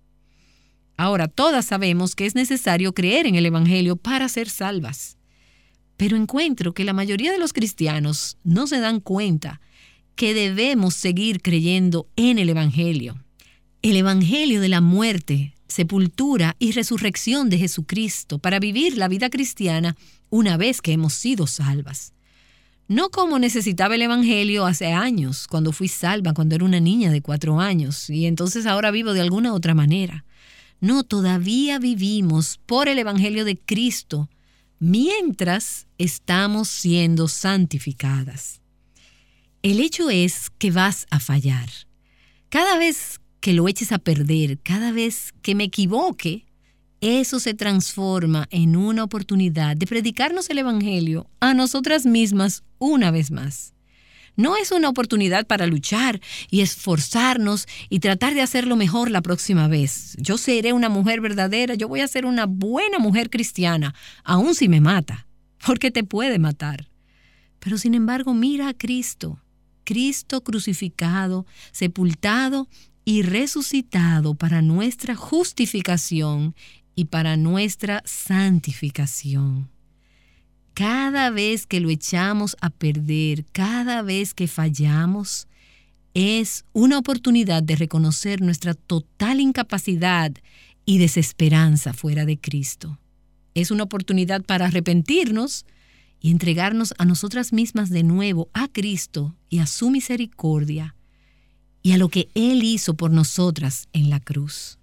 Ahora, 1.00 1.28
todas 1.28 1.64
sabemos 1.64 2.14
que 2.14 2.26
es 2.26 2.34
necesario 2.34 2.92
creer 2.92 3.26
en 3.26 3.34
el 3.34 3.46
Evangelio 3.46 3.96
para 3.96 4.28
ser 4.28 4.50
salvas. 4.50 5.16
Pero 5.96 6.14
encuentro 6.14 6.74
que 6.74 6.84
la 6.84 6.92
mayoría 6.92 7.32
de 7.32 7.38
los 7.38 7.54
cristianos 7.54 8.36
no 8.44 8.66
se 8.66 8.80
dan 8.80 9.00
cuenta 9.00 9.62
que 10.14 10.34
debemos 10.34 10.92
seguir 10.92 11.40
creyendo 11.40 12.06
en 12.16 12.38
el 12.38 12.50
Evangelio. 12.50 13.18
El 13.80 13.96
Evangelio 13.96 14.60
de 14.60 14.68
la 14.68 14.82
muerte, 14.82 15.54
sepultura 15.68 16.54
y 16.58 16.72
resurrección 16.72 17.48
de 17.48 17.56
Jesucristo 17.56 18.38
para 18.38 18.60
vivir 18.60 18.98
la 18.98 19.08
vida 19.08 19.30
cristiana 19.30 19.96
una 20.28 20.58
vez 20.58 20.82
que 20.82 20.92
hemos 20.92 21.14
sido 21.14 21.46
salvas. 21.46 22.12
No 22.88 23.08
como 23.08 23.38
necesitaba 23.38 23.94
el 23.94 24.02
Evangelio 24.02 24.66
hace 24.66 24.92
años, 24.92 25.46
cuando 25.46 25.72
fui 25.72 25.88
salva, 25.88 26.34
cuando 26.34 26.56
era 26.56 26.66
una 26.66 26.78
niña 26.80 27.10
de 27.10 27.22
cuatro 27.22 27.58
años, 27.58 28.10
y 28.10 28.26
entonces 28.26 28.66
ahora 28.66 28.90
vivo 28.90 29.14
de 29.14 29.22
alguna 29.22 29.54
otra 29.54 29.72
manera. 29.72 30.26
No, 30.80 31.04
todavía 31.04 31.78
vivimos 31.78 32.58
por 32.66 32.88
el 32.88 32.98
Evangelio 32.98 33.44
de 33.44 33.58
Cristo 33.58 34.30
mientras 34.78 35.86
estamos 35.98 36.68
siendo 36.68 37.28
santificadas. 37.28 38.60
El 39.62 39.80
hecho 39.80 40.08
es 40.08 40.48
que 40.58 40.70
vas 40.70 41.06
a 41.10 41.20
fallar. 41.20 41.68
Cada 42.48 42.78
vez 42.78 43.20
que 43.40 43.52
lo 43.52 43.68
eches 43.68 43.92
a 43.92 43.98
perder, 43.98 44.58
cada 44.58 44.90
vez 44.90 45.34
que 45.42 45.54
me 45.54 45.64
equivoque, 45.64 46.46
eso 47.02 47.40
se 47.40 47.54
transforma 47.54 48.46
en 48.50 48.76
una 48.76 49.04
oportunidad 49.04 49.76
de 49.76 49.86
predicarnos 49.86 50.48
el 50.50 50.58
Evangelio 50.58 51.28
a 51.40 51.54
nosotras 51.54 52.06
mismas 52.06 52.62
una 52.78 53.10
vez 53.10 53.30
más. 53.30 53.74
No 54.40 54.56
es 54.56 54.72
una 54.72 54.88
oportunidad 54.88 55.46
para 55.46 55.66
luchar 55.66 56.18
y 56.50 56.62
esforzarnos 56.62 57.66
y 57.90 58.00
tratar 58.00 58.32
de 58.32 58.40
hacerlo 58.40 58.74
mejor 58.74 59.10
la 59.10 59.20
próxima 59.20 59.68
vez. 59.68 60.16
Yo 60.18 60.38
seré 60.38 60.72
una 60.72 60.88
mujer 60.88 61.20
verdadera, 61.20 61.74
yo 61.74 61.88
voy 61.88 62.00
a 62.00 62.08
ser 62.08 62.24
una 62.24 62.46
buena 62.46 62.98
mujer 62.98 63.28
cristiana, 63.28 63.94
aun 64.24 64.54
si 64.54 64.66
me 64.70 64.80
mata, 64.80 65.26
porque 65.66 65.90
te 65.90 66.04
puede 66.04 66.38
matar. 66.38 66.88
Pero 67.58 67.76
sin 67.76 67.92
embargo, 67.92 68.32
mira 68.32 68.68
a 68.68 68.72
Cristo, 68.72 69.38
Cristo 69.84 70.42
crucificado, 70.42 71.44
sepultado 71.70 72.66
y 73.04 73.20
resucitado 73.20 74.36
para 74.36 74.62
nuestra 74.62 75.16
justificación 75.16 76.54
y 76.94 77.04
para 77.04 77.36
nuestra 77.36 78.02
santificación. 78.06 79.68
Cada 80.80 81.28
vez 81.28 81.66
que 81.66 81.78
lo 81.78 81.90
echamos 81.90 82.56
a 82.62 82.70
perder, 82.70 83.44
cada 83.52 84.00
vez 84.00 84.32
que 84.32 84.48
fallamos, 84.48 85.46
es 86.14 86.64
una 86.72 86.96
oportunidad 86.96 87.62
de 87.62 87.76
reconocer 87.76 88.40
nuestra 88.40 88.72
total 88.72 89.40
incapacidad 89.40 90.32
y 90.86 90.96
desesperanza 90.96 91.92
fuera 91.92 92.24
de 92.24 92.40
Cristo. 92.40 92.98
Es 93.52 93.70
una 93.70 93.82
oportunidad 93.82 94.42
para 94.42 94.68
arrepentirnos 94.68 95.66
y 96.18 96.30
entregarnos 96.30 96.94
a 96.96 97.04
nosotras 97.04 97.52
mismas 97.52 97.90
de 97.90 98.02
nuevo, 98.02 98.48
a 98.54 98.66
Cristo 98.66 99.36
y 99.50 99.58
a 99.58 99.66
su 99.66 99.90
misericordia 99.90 100.96
y 101.82 101.92
a 101.92 101.98
lo 101.98 102.08
que 102.08 102.30
Él 102.34 102.64
hizo 102.64 102.94
por 102.94 103.10
nosotras 103.10 103.86
en 103.92 104.08
la 104.08 104.18
cruz. 104.18 104.79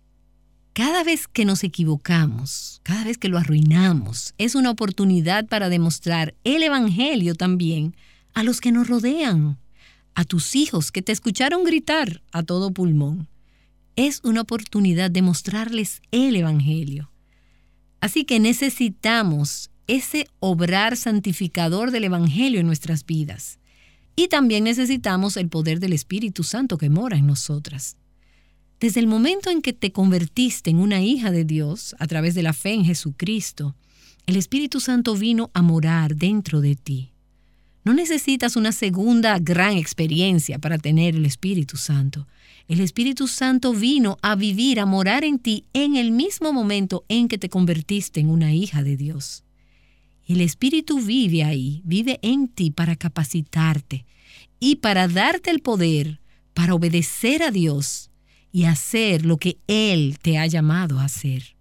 Cada 0.78 1.04
vez 1.04 1.28
que 1.28 1.44
nos 1.44 1.64
equivocamos, 1.64 2.82
cada 2.84 3.04
vez 3.04 3.18
que 3.18 3.30
lo 3.30 3.40
arruinamos, 3.40 4.36
es 4.38 4.54
una 4.54 4.70
oportunidad 4.70 5.48
para 5.48 5.70
demostrar 5.70 6.36
el 6.44 6.62
Evangelio 6.62 7.34
también 7.34 7.96
a 8.36 8.44
los 8.44 8.62
que 8.62 8.72
nos 8.72 8.88
rodean, 8.88 9.58
a 10.14 10.24
tus 10.24 10.56
hijos 10.56 10.92
que 10.92 11.02
te 11.02 11.12
escucharon 11.12 11.64
gritar 11.64 12.22
a 12.32 12.44
todo 12.44 12.70
pulmón. 12.70 13.28
Es 13.96 14.22
una 14.24 14.42
oportunidad 14.42 15.10
de 15.10 15.24
mostrarles 15.24 16.04
el 16.12 16.36
Evangelio. 16.36 17.10
Así 18.00 18.24
que 18.24 18.40
necesitamos 18.40 19.72
ese 19.88 20.28
obrar 20.40 20.96
santificador 20.96 21.90
del 21.90 22.04
Evangelio 22.04 22.60
en 22.60 22.68
nuestras 22.68 23.04
vidas. 23.04 23.58
Y 24.16 24.28
también 24.28 24.66
necesitamos 24.66 25.38
el 25.38 25.50
poder 25.50 25.80
del 25.80 25.94
Espíritu 25.94 26.44
Santo 26.44 26.78
que 26.78 26.92
mora 26.92 27.18
en 27.18 27.26
nosotras. 27.26 27.98
Desde 28.80 29.00
el 29.00 29.08
momento 29.08 29.50
en 29.50 29.64
que 29.64 29.74
te 29.74 29.92
convertiste 29.92 30.70
en 30.70 30.78
una 30.78 31.02
hija 31.02 31.32
de 31.32 31.46
Dios 31.46 31.96
a 31.98 32.06
través 32.06 32.36
de 32.36 32.44
la 32.44 32.54
fe 32.54 32.74
en 32.74 32.86
Jesucristo, 32.86 33.76
el 34.28 34.36
Espíritu 34.36 34.80
Santo 34.80 35.16
vino 35.16 35.50
a 35.56 35.64
morar 35.64 36.16
dentro 36.16 36.62
de 36.62 36.76
ti. 36.76 37.12
No 37.84 37.96
necesitas 37.96 38.56
una 38.56 38.72
segunda 38.72 39.40
gran 39.40 39.78
experiencia 39.78 40.60
para 40.60 40.78
tener 40.78 41.16
el 41.16 41.26
Espíritu 41.26 41.76
Santo. 41.76 42.28
El 42.68 42.82
Espíritu 42.82 43.28
Santo 43.28 43.74
vino 43.74 44.20
a 44.22 44.36
vivir, 44.36 44.80
a 44.80 44.86
morar 44.86 45.24
en 45.24 45.40
ti 45.40 45.64
en 45.74 45.96
el 45.96 46.12
mismo 46.12 46.54
momento 46.54 47.04
en 47.08 47.30
que 47.30 47.40
te 47.40 47.50
convertiste 47.50 48.20
en 48.20 48.30
una 48.30 48.54
hija 48.54 48.84
de 48.84 48.96
Dios. 48.96 49.44
El 50.28 50.42
Espíritu 50.42 51.00
vive 51.00 51.44
ahí, 51.44 51.82
vive 51.84 52.20
en 52.22 52.48
ti 52.48 52.70
para 52.70 52.96
capacitarte 52.96 54.06
y 54.60 54.76
para 54.76 55.08
darte 55.08 55.50
el 55.50 55.62
poder 55.62 56.20
para 56.54 56.76
obedecer 56.76 57.42
a 57.42 57.50
Dios 57.50 58.12
y 58.52 58.66
hacer 58.66 59.26
lo 59.26 59.38
que 59.38 59.58
Él 59.68 60.18
te 60.22 60.38
ha 60.38 60.48
llamado 60.48 61.00
a 61.00 61.06
hacer. 61.06 61.56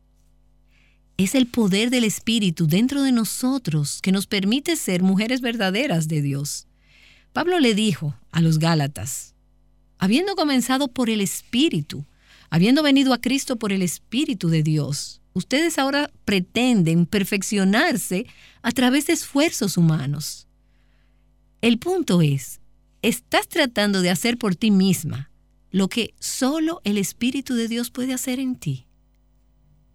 Es 1.17 1.35
el 1.35 1.47
poder 1.47 1.91
del 1.91 2.05
Espíritu 2.05 2.67
dentro 2.67 3.03
de 3.03 3.13
nosotros 3.13 4.01
que 4.03 4.13
nos 4.13 4.27
permite 4.27 4.77
ser 4.77 5.03
mujeres 5.03 5.41
verdaderas 5.41 6.09
de 6.09 6.23
Dios. 6.23 6.67
Pablo 7.33 7.59
le 7.59 7.75
dijo 7.75 8.15
a 8.33 8.41
los 8.41 8.59
Gálatas, 8.59 9.35
habiendo 9.99 10.37
comenzado 10.37 10.89
por 10.89 11.11
el 11.11 11.21
Espíritu, 11.21 12.05
habiendo 12.51 12.83
venido 12.83 13.13
a 13.13 13.21
Cristo 13.21 13.57
por 13.57 13.73
el 13.73 13.83
Espíritu 13.83 14.49
de 14.49 14.63
Dios, 14.63 15.21
ustedes 15.33 15.79
ahora 15.79 16.11
pretenden 16.25 17.07
perfeccionarse 17.07 18.27
a 18.63 18.73
través 18.73 19.07
de 19.07 19.15
esfuerzos 19.15 19.77
humanos. 19.77 20.47
El 21.63 21.79
punto 21.79 22.23
es, 22.23 22.61
estás 23.03 23.49
tratando 23.49 24.03
de 24.03 24.11
hacer 24.11 24.39
por 24.39 24.55
ti 24.55 24.71
misma 24.71 25.31
lo 25.71 25.89
que 25.89 26.15
solo 26.19 26.81
el 26.85 26.99
Espíritu 26.99 27.55
de 27.55 27.69
Dios 27.69 27.91
puede 27.91 28.15
hacer 28.15 28.41
en 28.41 28.57
ti. 28.57 28.87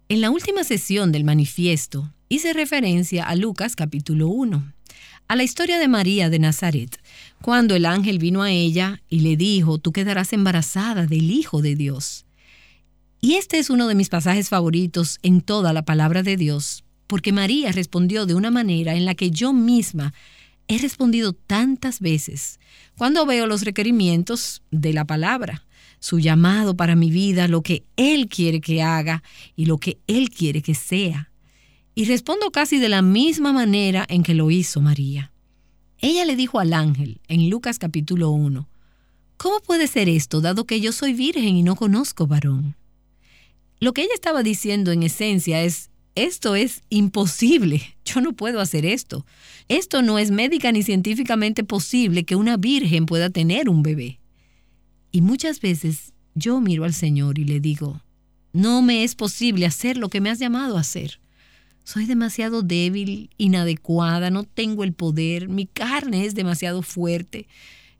En 0.08 0.20
la 0.20 0.30
última 0.30 0.64
sesión 0.64 1.12
del 1.12 1.24
manifiesto 1.24 2.12
hice 2.28 2.52
referencia 2.52 3.24
a 3.24 3.34
Lucas 3.34 3.76
capítulo 3.76 4.28
1, 4.28 4.72
a 5.28 5.36
la 5.36 5.42
historia 5.42 5.78
de 5.78 5.88
María 5.88 6.28
de 6.28 6.38
Nazaret, 6.38 7.00
cuando 7.40 7.74
el 7.74 7.86
ángel 7.86 8.18
vino 8.18 8.42
a 8.42 8.50
ella 8.50 9.02
y 9.08 9.20
le 9.20 9.36
dijo, 9.36 9.78
tú 9.78 9.92
quedarás 9.92 10.32
embarazada 10.32 11.06
del 11.06 11.30
Hijo 11.30 11.62
de 11.62 11.74
Dios. 11.74 12.26
Y 13.20 13.34
este 13.34 13.58
es 13.58 13.70
uno 13.70 13.88
de 13.88 13.94
mis 13.94 14.08
pasajes 14.08 14.48
favoritos 14.48 15.18
en 15.22 15.40
toda 15.40 15.72
la 15.72 15.84
palabra 15.84 16.22
de 16.22 16.36
Dios, 16.36 16.84
porque 17.06 17.32
María 17.32 17.72
respondió 17.72 18.26
de 18.26 18.34
una 18.34 18.50
manera 18.50 18.94
en 18.94 19.04
la 19.04 19.14
que 19.14 19.30
yo 19.30 19.52
misma 19.52 20.12
he 20.68 20.78
respondido 20.78 21.32
tantas 21.32 22.00
veces 22.00 22.58
cuando 22.96 23.26
veo 23.26 23.46
los 23.46 23.62
requerimientos 23.62 24.62
de 24.70 24.92
la 24.92 25.04
palabra 25.04 25.64
su 26.02 26.18
llamado 26.18 26.76
para 26.76 26.96
mi 26.96 27.12
vida, 27.12 27.46
lo 27.46 27.62
que 27.62 27.84
Él 27.96 28.28
quiere 28.28 28.60
que 28.60 28.82
haga 28.82 29.22
y 29.54 29.66
lo 29.66 29.78
que 29.78 29.98
Él 30.08 30.30
quiere 30.30 30.60
que 30.60 30.74
sea. 30.74 31.30
Y 31.94 32.06
respondo 32.06 32.50
casi 32.50 32.78
de 32.78 32.88
la 32.88 33.02
misma 33.02 33.52
manera 33.52 34.04
en 34.08 34.24
que 34.24 34.34
lo 34.34 34.50
hizo 34.50 34.80
María. 34.80 35.32
Ella 35.98 36.24
le 36.24 36.34
dijo 36.34 36.58
al 36.58 36.72
ángel 36.72 37.20
en 37.28 37.48
Lucas 37.48 37.78
capítulo 37.78 38.30
1, 38.30 38.68
¿Cómo 39.36 39.60
puede 39.60 39.86
ser 39.86 40.08
esto 40.08 40.40
dado 40.40 40.66
que 40.66 40.80
yo 40.80 40.90
soy 40.90 41.12
virgen 41.12 41.56
y 41.56 41.62
no 41.62 41.76
conozco 41.76 42.26
varón? 42.26 42.74
Lo 43.78 43.92
que 43.92 44.02
ella 44.02 44.14
estaba 44.14 44.42
diciendo 44.42 44.90
en 44.90 45.04
esencia 45.04 45.62
es, 45.62 45.90
esto 46.14 46.56
es 46.56 46.82
imposible, 46.90 47.82
yo 48.04 48.20
no 48.20 48.32
puedo 48.34 48.60
hacer 48.60 48.84
esto. 48.84 49.24
Esto 49.68 50.02
no 50.02 50.18
es 50.18 50.30
médica 50.30 50.70
ni 50.72 50.82
científicamente 50.82 51.64
posible 51.64 52.24
que 52.24 52.36
una 52.36 52.56
virgen 52.56 53.06
pueda 53.06 53.30
tener 53.30 53.68
un 53.68 53.82
bebé. 53.82 54.20
Y 55.10 55.22
muchas 55.22 55.60
veces 55.60 56.12
yo 56.34 56.60
miro 56.60 56.84
al 56.84 56.94
Señor 56.94 57.38
y 57.38 57.44
le 57.44 57.60
digo, 57.60 58.02
no 58.52 58.82
me 58.82 59.04
es 59.04 59.14
posible 59.14 59.66
hacer 59.66 59.96
lo 59.96 60.08
que 60.08 60.20
me 60.20 60.30
has 60.30 60.38
llamado 60.38 60.76
a 60.76 60.80
hacer. 60.80 61.20
Soy 61.84 62.04
demasiado 62.04 62.62
débil, 62.62 63.30
inadecuada, 63.38 64.30
no 64.30 64.44
tengo 64.44 64.84
el 64.84 64.92
poder, 64.92 65.48
mi 65.48 65.66
carne 65.66 66.26
es 66.26 66.34
demasiado 66.34 66.82
fuerte, 66.82 67.48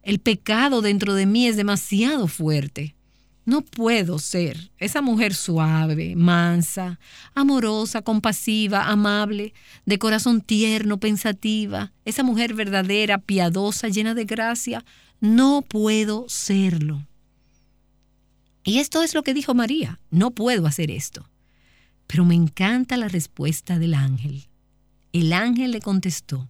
el 0.03 0.19
pecado 0.19 0.81
dentro 0.81 1.13
de 1.13 1.25
mí 1.25 1.47
es 1.47 1.57
demasiado 1.57 2.27
fuerte. 2.27 2.95
No 3.45 3.61
puedo 3.61 4.19
ser 4.19 4.71
esa 4.77 5.01
mujer 5.01 5.33
suave, 5.33 6.15
mansa, 6.15 6.99
amorosa, 7.33 8.01
compasiva, 8.01 8.89
amable, 8.89 9.53
de 9.85 9.99
corazón 9.99 10.41
tierno, 10.41 10.97
pensativa, 10.97 11.91
esa 12.05 12.23
mujer 12.23 12.53
verdadera, 12.53 13.17
piadosa, 13.17 13.89
llena 13.89 14.13
de 14.13 14.23
gracia, 14.23 14.85
no 15.19 15.61
puedo 15.61 16.25
serlo. 16.29 17.05
Y 18.63 18.79
esto 18.79 19.03
es 19.03 19.13
lo 19.13 19.23
que 19.23 19.33
dijo 19.33 19.53
María, 19.53 19.99
no 20.09 20.31
puedo 20.31 20.65
hacer 20.65 20.89
esto. 20.89 21.29
Pero 22.07 22.23
me 22.23 22.35
encanta 22.35 22.95
la 22.95 23.09
respuesta 23.09 23.77
del 23.77 23.93
ángel. 23.93 24.45
El 25.11 25.33
ángel 25.33 25.71
le 25.71 25.81
contestó, 25.81 26.49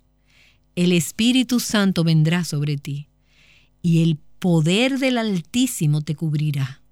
el 0.75 0.91
Espíritu 0.91 1.59
Santo 1.59 2.03
vendrá 2.03 2.43
sobre 2.43 2.77
ti 2.77 3.07
y 3.81 4.03
el 4.03 4.17
poder 4.39 4.99
del 4.99 5.17
Altísimo 5.17 6.01
te 6.01 6.15
cubrirá. 6.15 6.82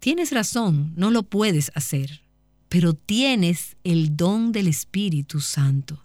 Tienes 0.00 0.30
razón, 0.30 0.92
no 0.96 1.10
lo 1.10 1.24
puedes 1.24 1.72
hacer, 1.74 2.22
pero 2.68 2.94
tienes 2.94 3.76
el 3.82 4.16
don 4.16 4.52
del 4.52 4.68
Espíritu 4.68 5.40
Santo. 5.40 6.04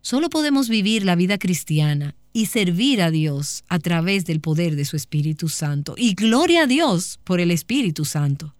Solo 0.00 0.28
podemos 0.28 0.68
vivir 0.68 1.04
la 1.04 1.14
vida 1.14 1.38
cristiana 1.38 2.16
y 2.32 2.46
servir 2.46 3.00
a 3.00 3.12
Dios 3.12 3.62
a 3.68 3.78
través 3.78 4.24
del 4.26 4.40
poder 4.40 4.74
de 4.74 4.84
su 4.84 4.96
Espíritu 4.96 5.48
Santo. 5.48 5.94
Y 5.96 6.14
gloria 6.14 6.64
a 6.64 6.66
Dios 6.66 7.20
por 7.22 7.40
el 7.40 7.52
Espíritu 7.52 8.04
Santo. 8.04 8.54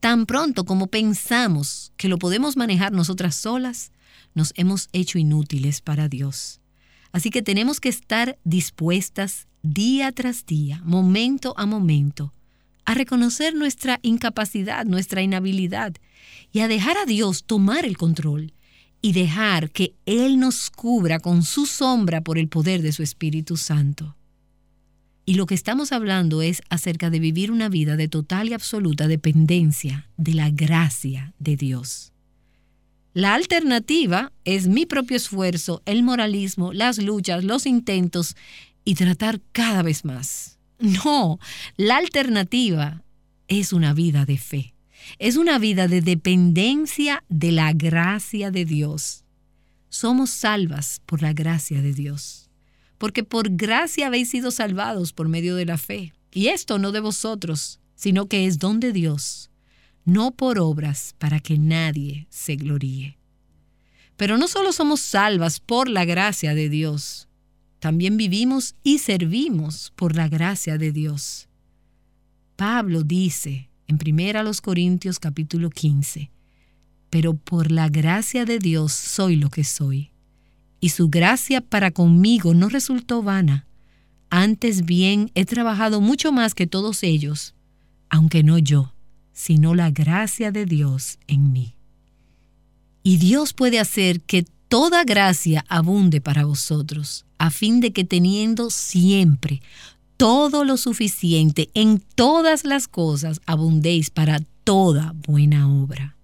Tan 0.00 0.26
pronto 0.26 0.64
como 0.64 0.88
pensamos 0.88 1.92
que 1.96 2.08
lo 2.08 2.18
podemos 2.18 2.56
manejar 2.56 2.92
nosotras 2.92 3.36
solas, 3.36 3.92
nos 4.34 4.52
hemos 4.56 4.88
hecho 4.92 5.18
inútiles 5.18 5.80
para 5.80 6.08
Dios. 6.08 6.60
Así 7.12 7.30
que 7.30 7.42
tenemos 7.42 7.78
que 7.78 7.88
estar 7.88 8.36
dispuestas 8.42 9.46
día 9.62 10.10
tras 10.10 10.44
día, 10.44 10.82
momento 10.84 11.54
a 11.56 11.64
momento, 11.64 12.34
a 12.84 12.94
reconocer 12.94 13.54
nuestra 13.54 13.98
incapacidad, 14.02 14.84
nuestra 14.84 15.22
inhabilidad 15.22 15.94
y 16.52 16.60
a 16.60 16.68
dejar 16.68 16.96
a 16.96 17.06
Dios 17.06 17.44
tomar 17.44 17.84
el 17.84 17.96
control 17.96 18.52
y 19.00 19.12
dejar 19.12 19.70
que 19.70 19.94
Él 20.06 20.38
nos 20.38 20.70
cubra 20.70 21.18
con 21.18 21.42
su 21.42 21.66
sombra 21.66 22.22
por 22.22 22.38
el 22.38 22.48
poder 22.48 22.82
de 22.82 22.92
su 22.92 23.02
Espíritu 23.02 23.56
Santo. 23.56 24.16
Y 25.26 25.34
lo 25.34 25.46
que 25.46 25.54
estamos 25.54 25.92
hablando 25.92 26.42
es 26.42 26.62
acerca 26.68 27.10
de 27.10 27.18
vivir 27.18 27.50
una 27.50 27.68
vida 27.68 27.96
de 27.96 28.08
total 28.08 28.48
y 28.48 28.52
absoluta 28.52 29.08
dependencia 29.08 30.08
de 30.16 30.34
la 30.34 30.50
gracia 30.50 31.34
de 31.38 31.56
Dios. 31.56 32.12
La 33.14 33.34
alternativa 33.34 34.32
es 34.44 34.66
mi 34.66 34.86
propio 34.86 35.16
esfuerzo, 35.16 35.82
el 35.86 36.02
moralismo, 36.02 36.72
las 36.72 36.98
luchas, 36.98 37.44
los 37.44 37.64
intentos 37.64 38.36
y 38.84 38.96
tratar 38.96 39.40
cada 39.52 39.82
vez 39.82 40.04
más. 40.04 40.58
No, 40.78 41.38
la 41.76 41.96
alternativa 41.96 43.02
es 43.48 43.72
una 43.72 43.94
vida 43.94 44.24
de 44.24 44.38
fe. 44.38 44.74
Es 45.18 45.36
una 45.36 45.58
vida 45.58 45.86
de 45.86 46.00
dependencia 46.00 47.24
de 47.28 47.52
la 47.52 47.72
gracia 47.72 48.50
de 48.50 48.64
Dios. 48.64 49.24
Somos 49.88 50.30
salvas 50.30 51.00
por 51.06 51.22
la 51.22 51.32
gracia 51.32 51.82
de 51.82 51.92
Dios, 51.92 52.50
porque 52.98 53.22
por 53.22 53.50
gracia 53.50 54.06
habéis 54.06 54.30
sido 54.30 54.50
salvados 54.50 55.12
por 55.12 55.28
medio 55.28 55.56
de 55.56 55.66
la 55.66 55.78
fe. 55.78 56.14
Y 56.32 56.48
esto 56.48 56.78
no 56.78 56.90
de 56.90 57.00
vosotros, 57.00 57.80
sino 57.94 58.26
que 58.26 58.46
es 58.46 58.58
don 58.58 58.80
de 58.80 58.92
Dios, 58.92 59.50
no 60.04 60.32
por 60.32 60.58
obras 60.58 61.14
para 61.18 61.38
que 61.38 61.58
nadie 61.58 62.26
se 62.28 62.56
gloríe. 62.56 63.18
Pero 64.16 64.36
no 64.36 64.48
solo 64.48 64.72
somos 64.72 65.00
salvas 65.00 65.60
por 65.60 65.88
la 65.88 66.04
gracia 66.04 66.54
de 66.54 66.68
Dios, 66.68 67.23
también 67.84 68.16
vivimos 68.16 68.76
y 68.82 68.96
servimos 68.96 69.92
por 69.94 70.16
la 70.16 70.26
gracia 70.26 70.78
de 70.78 70.90
Dios. 70.90 71.50
Pablo 72.56 73.02
dice 73.02 73.68
en 73.86 73.98
1 74.02 74.52
Corintios 74.62 75.18
capítulo 75.18 75.68
15, 75.68 76.30
pero 77.10 77.34
por 77.34 77.70
la 77.70 77.90
gracia 77.90 78.46
de 78.46 78.58
Dios 78.58 78.94
soy 78.94 79.36
lo 79.36 79.50
que 79.50 79.64
soy. 79.64 80.12
Y 80.80 80.88
su 80.88 81.10
gracia 81.10 81.60
para 81.60 81.90
conmigo 81.90 82.54
no 82.54 82.70
resultó 82.70 83.22
vana. 83.22 83.66
Antes 84.30 84.86
bien 84.86 85.30
he 85.34 85.44
trabajado 85.44 86.00
mucho 86.00 86.32
más 86.32 86.54
que 86.54 86.66
todos 86.66 87.02
ellos, 87.02 87.54
aunque 88.08 88.42
no 88.42 88.56
yo, 88.56 88.94
sino 89.34 89.74
la 89.74 89.90
gracia 89.90 90.50
de 90.52 90.64
Dios 90.64 91.18
en 91.26 91.52
mí. 91.52 91.76
Y 93.02 93.18
Dios 93.18 93.52
puede 93.52 93.78
hacer 93.78 94.22
que 94.22 94.46
toda 94.68 95.04
gracia 95.04 95.66
abunde 95.68 96.22
para 96.22 96.46
vosotros, 96.46 97.26
a 97.44 97.50
fin 97.50 97.80
de 97.80 97.92
que 97.92 98.04
teniendo 98.04 98.70
siempre 98.70 99.60
todo 100.16 100.64
lo 100.64 100.78
suficiente 100.78 101.68
en 101.74 102.00
todas 102.14 102.64
las 102.64 102.88
cosas 102.88 103.42
abundéis 103.44 104.08
para 104.08 104.40
toda 104.64 105.12
buena 105.26 105.70
obra. 105.70 106.16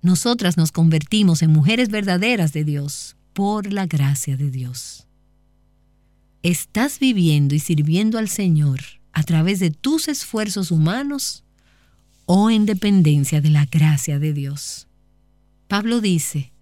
Nosotras 0.00 0.56
nos 0.56 0.72
convertimos 0.72 1.42
en 1.42 1.50
mujeres 1.50 1.90
verdaderas 1.90 2.54
de 2.54 2.64
Dios 2.64 3.16
por 3.34 3.70
la 3.70 3.84
gracia 3.84 4.38
de 4.38 4.50
Dios. 4.50 5.06
¿Estás 6.42 6.98
viviendo 6.98 7.54
y 7.54 7.58
sirviendo 7.58 8.16
al 8.16 8.30
Señor 8.30 8.80
a 9.12 9.22
través 9.22 9.60
de 9.60 9.70
tus 9.70 10.08
esfuerzos 10.08 10.70
humanos 10.70 11.44
o 12.24 12.48
en 12.48 12.64
dependencia 12.64 13.42
de 13.42 13.50
la 13.50 13.66
gracia 13.66 14.18
de 14.18 14.32
Dios? 14.32 14.88
Pablo 15.68 16.00
dice, 16.00 16.54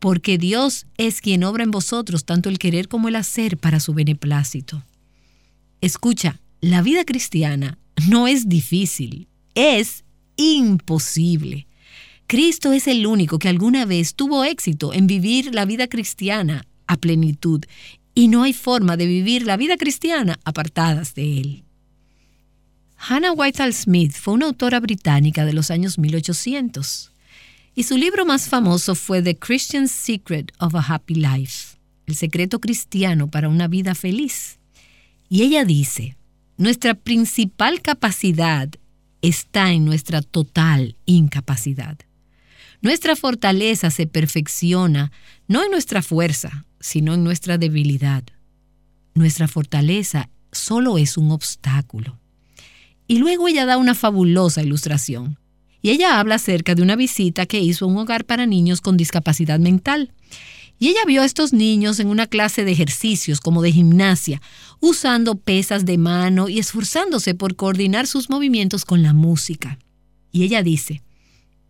porque 0.00 0.38
Dios 0.38 0.86
es 0.96 1.20
quien 1.20 1.44
obra 1.44 1.62
en 1.62 1.70
vosotros 1.70 2.24
tanto 2.24 2.48
el 2.48 2.58
querer 2.58 2.88
como 2.88 3.08
el 3.08 3.16
hacer 3.16 3.58
para 3.58 3.78
su 3.78 3.94
beneplácito. 3.94 4.82
Escucha, 5.80 6.40
la 6.60 6.82
vida 6.82 7.04
cristiana 7.04 7.78
no 8.08 8.26
es 8.26 8.48
difícil, 8.48 9.28
es 9.54 10.04
imposible. 10.36 11.66
Cristo 12.26 12.72
es 12.72 12.88
el 12.88 13.06
único 13.06 13.38
que 13.38 13.48
alguna 13.48 13.84
vez 13.84 14.14
tuvo 14.14 14.44
éxito 14.44 14.94
en 14.94 15.06
vivir 15.06 15.54
la 15.54 15.66
vida 15.66 15.86
cristiana 15.86 16.64
a 16.86 16.96
plenitud 16.96 17.64
y 18.14 18.28
no 18.28 18.42
hay 18.42 18.52
forma 18.52 18.96
de 18.96 19.06
vivir 19.06 19.46
la 19.46 19.56
vida 19.56 19.76
cristiana 19.76 20.40
apartadas 20.44 21.14
de 21.14 21.40
Él. 21.40 21.64
Hannah 22.96 23.32
Whitall 23.32 23.74
Smith 23.74 24.12
fue 24.12 24.34
una 24.34 24.46
autora 24.46 24.80
británica 24.80 25.44
de 25.44 25.52
los 25.52 25.70
años 25.70 25.98
1800 25.98 27.09
y 27.80 27.82
su 27.82 27.96
libro 27.96 28.26
más 28.26 28.50
famoso 28.50 28.94
fue 28.94 29.22
The 29.22 29.38
Christian 29.38 29.88
Secret 29.88 30.52
of 30.58 30.74
a 30.74 30.80
Happy 30.80 31.14
Life, 31.14 31.78
el 32.04 32.14
secreto 32.14 32.60
cristiano 32.60 33.30
para 33.30 33.48
una 33.48 33.68
vida 33.68 33.94
feliz. 33.94 34.58
Y 35.30 35.44
ella 35.44 35.64
dice, 35.64 36.18
nuestra 36.58 36.92
principal 36.92 37.80
capacidad 37.80 38.68
está 39.22 39.72
en 39.72 39.86
nuestra 39.86 40.20
total 40.20 40.98
incapacidad. 41.06 41.96
Nuestra 42.82 43.16
fortaleza 43.16 43.90
se 43.90 44.06
perfecciona 44.06 45.10
no 45.48 45.64
en 45.64 45.70
nuestra 45.70 46.02
fuerza, 46.02 46.66
sino 46.80 47.14
en 47.14 47.24
nuestra 47.24 47.56
debilidad. 47.56 48.24
Nuestra 49.14 49.48
fortaleza 49.48 50.28
solo 50.52 50.98
es 50.98 51.16
un 51.16 51.30
obstáculo. 51.30 52.18
Y 53.06 53.20
luego 53.20 53.48
ella 53.48 53.64
da 53.64 53.78
una 53.78 53.94
fabulosa 53.94 54.62
ilustración. 54.62 55.39
Y 55.82 55.90
ella 55.90 56.20
habla 56.20 56.36
acerca 56.36 56.74
de 56.74 56.82
una 56.82 56.96
visita 56.96 57.46
que 57.46 57.60
hizo 57.60 57.84
a 57.84 57.88
un 57.88 57.96
hogar 57.96 58.24
para 58.24 58.46
niños 58.46 58.80
con 58.80 58.96
discapacidad 58.96 59.58
mental. 59.58 60.12
Y 60.78 60.88
ella 60.88 61.00
vio 61.06 61.22
a 61.22 61.26
estos 61.26 61.52
niños 61.52 62.00
en 62.00 62.08
una 62.08 62.26
clase 62.26 62.64
de 62.64 62.72
ejercicios 62.72 63.40
como 63.40 63.60
de 63.60 63.72
gimnasia, 63.72 64.40
usando 64.80 65.34
pesas 65.34 65.84
de 65.84 65.98
mano 65.98 66.48
y 66.48 66.58
esforzándose 66.58 67.34
por 67.34 67.54
coordinar 67.54 68.06
sus 68.06 68.30
movimientos 68.30 68.84
con 68.84 69.02
la 69.02 69.12
música. 69.12 69.78
Y 70.32 70.42
ella 70.44 70.62
dice, 70.62 71.02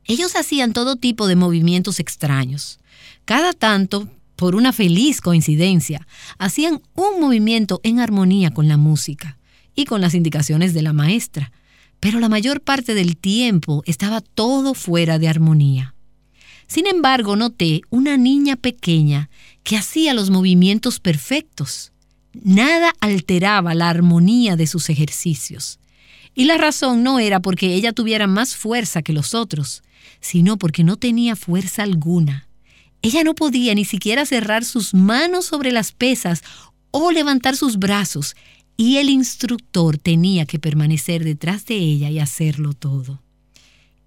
ellos 0.04 0.36
hacían 0.36 0.72
todo 0.72 0.96
tipo 0.96 1.26
de 1.26 1.36
movimientos 1.36 2.00
extraños. 2.00 2.78
Cada 3.24 3.52
tanto, 3.52 4.08
por 4.36 4.54
una 4.54 4.72
feliz 4.72 5.20
coincidencia, 5.20 6.06
hacían 6.38 6.80
un 6.94 7.20
movimiento 7.20 7.80
en 7.82 8.00
armonía 8.00 8.50
con 8.50 8.68
la 8.68 8.76
música 8.76 9.38
y 9.74 9.84
con 9.84 10.00
las 10.00 10.14
indicaciones 10.14 10.74
de 10.74 10.82
la 10.82 10.92
maestra, 10.92 11.52
pero 12.00 12.18
la 12.18 12.28
mayor 12.28 12.62
parte 12.62 12.94
del 12.94 13.16
tiempo 13.16 13.82
estaba 13.86 14.20
todo 14.20 14.74
fuera 14.74 15.18
de 15.18 15.28
armonía. 15.28 15.94
Sin 16.66 16.86
embargo, 16.86 17.36
noté 17.36 17.82
una 17.90 18.16
niña 18.16 18.56
pequeña 18.56 19.28
que 19.62 19.76
hacía 19.76 20.14
los 20.14 20.30
movimientos 20.30 21.00
perfectos. 21.00 21.92
Nada 22.32 22.94
alteraba 23.00 23.74
la 23.74 23.90
armonía 23.90 24.56
de 24.56 24.66
sus 24.66 24.88
ejercicios. 24.88 25.78
Y 26.34 26.44
la 26.44 26.58
razón 26.58 27.02
no 27.02 27.18
era 27.18 27.40
porque 27.40 27.74
ella 27.74 27.92
tuviera 27.92 28.26
más 28.26 28.54
fuerza 28.56 29.02
que 29.02 29.12
los 29.12 29.34
otros, 29.34 29.82
sino 30.20 30.58
porque 30.58 30.84
no 30.84 30.96
tenía 30.96 31.34
fuerza 31.36 31.82
alguna. 31.82 32.48
Ella 33.02 33.24
no 33.24 33.34
podía 33.34 33.74
ni 33.74 33.84
siquiera 33.84 34.24
cerrar 34.24 34.64
sus 34.64 34.94
manos 34.94 35.46
sobre 35.46 35.72
las 35.72 35.92
pesas 35.92 36.42
o 36.92 37.10
levantar 37.10 37.56
sus 37.56 37.78
brazos, 37.78 38.36
y 38.80 38.96
el 38.96 39.10
instructor 39.10 39.98
tenía 39.98 40.46
que 40.46 40.58
permanecer 40.58 41.22
detrás 41.22 41.66
de 41.66 41.74
ella 41.76 42.08
y 42.08 42.18
hacerlo 42.18 42.72
todo. 42.72 43.20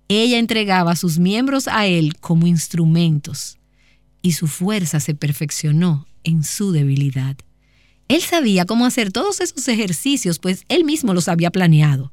Ella 0.07 0.39
entregaba 0.39 0.95
sus 0.95 1.19
miembros 1.19 1.67
a 1.67 1.85
él 1.85 2.15
como 2.19 2.47
instrumentos 2.47 3.59
y 4.23 4.31
su 4.31 4.47
fuerza 4.47 4.99
se 4.99 5.13
perfeccionó 5.13 6.07
en 6.23 6.43
su 6.43 6.71
debilidad. 6.71 7.37
Él 8.07 8.21
sabía 8.23 8.65
cómo 8.65 8.87
hacer 8.87 9.11
todos 9.11 9.41
esos 9.41 9.67
ejercicios, 9.67 10.39
pues 10.39 10.63
él 10.69 10.85
mismo 10.85 11.13
los 11.13 11.27
había 11.27 11.51
planeado. 11.51 12.11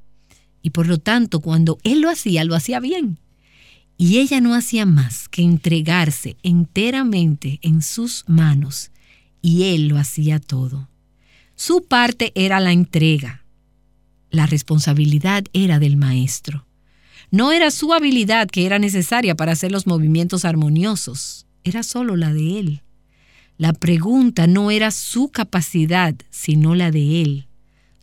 Y 0.60 0.68
por 0.68 0.86
lo 0.86 0.98
tanto, 0.98 1.40
cuando 1.40 1.78
él 1.82 2.02
lo 2.02 2.10
hacía, 2.10 2.44
lo 2.44 2.54
hacía 2.54 2.78
bien. 2.78 3.16
Y 3.96 4.18
ella 4.18 4.42
no 4.42 4.54
hacía 4.54 4.84
más 4.84 5.30
que 5.30 5.40
entregarse 5.40 6.36
enteramente 6.42 7.58
en 7.62 7.80
sus 7.80 8.24
manos, 8.26 8.90
y 9.40 9.62
él 9.62 9.88
lo 9.88 9.96
hacía 9.96 10.40
todo. 10.40 10.89
Su 11.62 11.84
parte 11.84 12.32
era 12.36 12.58
la 12.58 12.72
entrega. 12.72 13.44
La 14.30 14.46
responsabilidad 14.46 15.44
era 15.52 15.78
del 15.78 15.98
maestro. 15.98 16.66
No 17.30 17.52
era 17.52 17.70
su 17.70 17.92
habilidad 17.92 18.48
que 18.48 18.64
era 18.64 18.78
necesaria 18.78 19.34
para 19.34 19.52
hacer 19.52 19.70
los 19.70 19.86
movimientos 19.86 20.46
armoniosos, 20.46 21.46
era 21.62 21.82
solo 21.82 22.16
la 22.16 22.32
de 22.32 22.60
él. 22.60 22.82
La 23.58 23.74
pregunta 23.74 24.46
no 24.46 24.70
era 24.70 24.90
su 24.90 25.28
capacidad, 25.28 26.14
sino 26.30 26.74
la 26.74 26.90
de 26.90 27.20
él. 27.20 27.46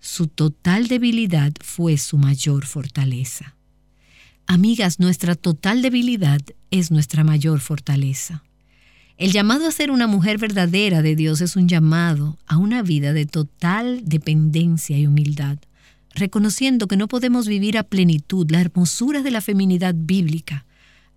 Su 0.01 0.27
total 0.27 0.87
debilidad 0.87 1.51
fue 1.59 1.97
su 1.97 2.19
mayor 2.19 2.63
fortaleza. 2.63 3.55
Amigas, 4.45 4.99
nuestra 4.99 5.33
total 5.33 5.81
debilidad 5.81 6.41
es 6.69 6.91
nuestra 6.91 7.23
mayor 7.23 7.59
fortaleza. 7.59 8.43
El 9.17 9.31
llamado 9.31 9.67
a 9.67 9.71
ser 9.71 9.89
una 9.89 10.05
mujer 10.05 10.37
verdadera 10.37 11.01
de 11.01 11.15
Dios 11.15 11.41
es 11.41 11.55
un 11.55 11.67
llamado 11.67 12.37
a 12.45 12.57
una 12.57 12.83
vida 12.83 13.13
de 13.13 13.25
total 13.25 14.01
dependencia 14.05 14.95
y 14.99 15.07
humildad, 15.07 15.57
reconociendo 16.13 16.87
que 16.87 16.97
no 16.97 17.07
podemos 17.07 17.47
vivir 17.47 17.79
a 17.79 17.83
plenitud 17.83 18.49
la 18.51 18.61
hermosura 18.61 19.23
de 19.23 19.31
la 19.31 19.41
feminidad 19.41 19.95
bíblica, 19.97 20.67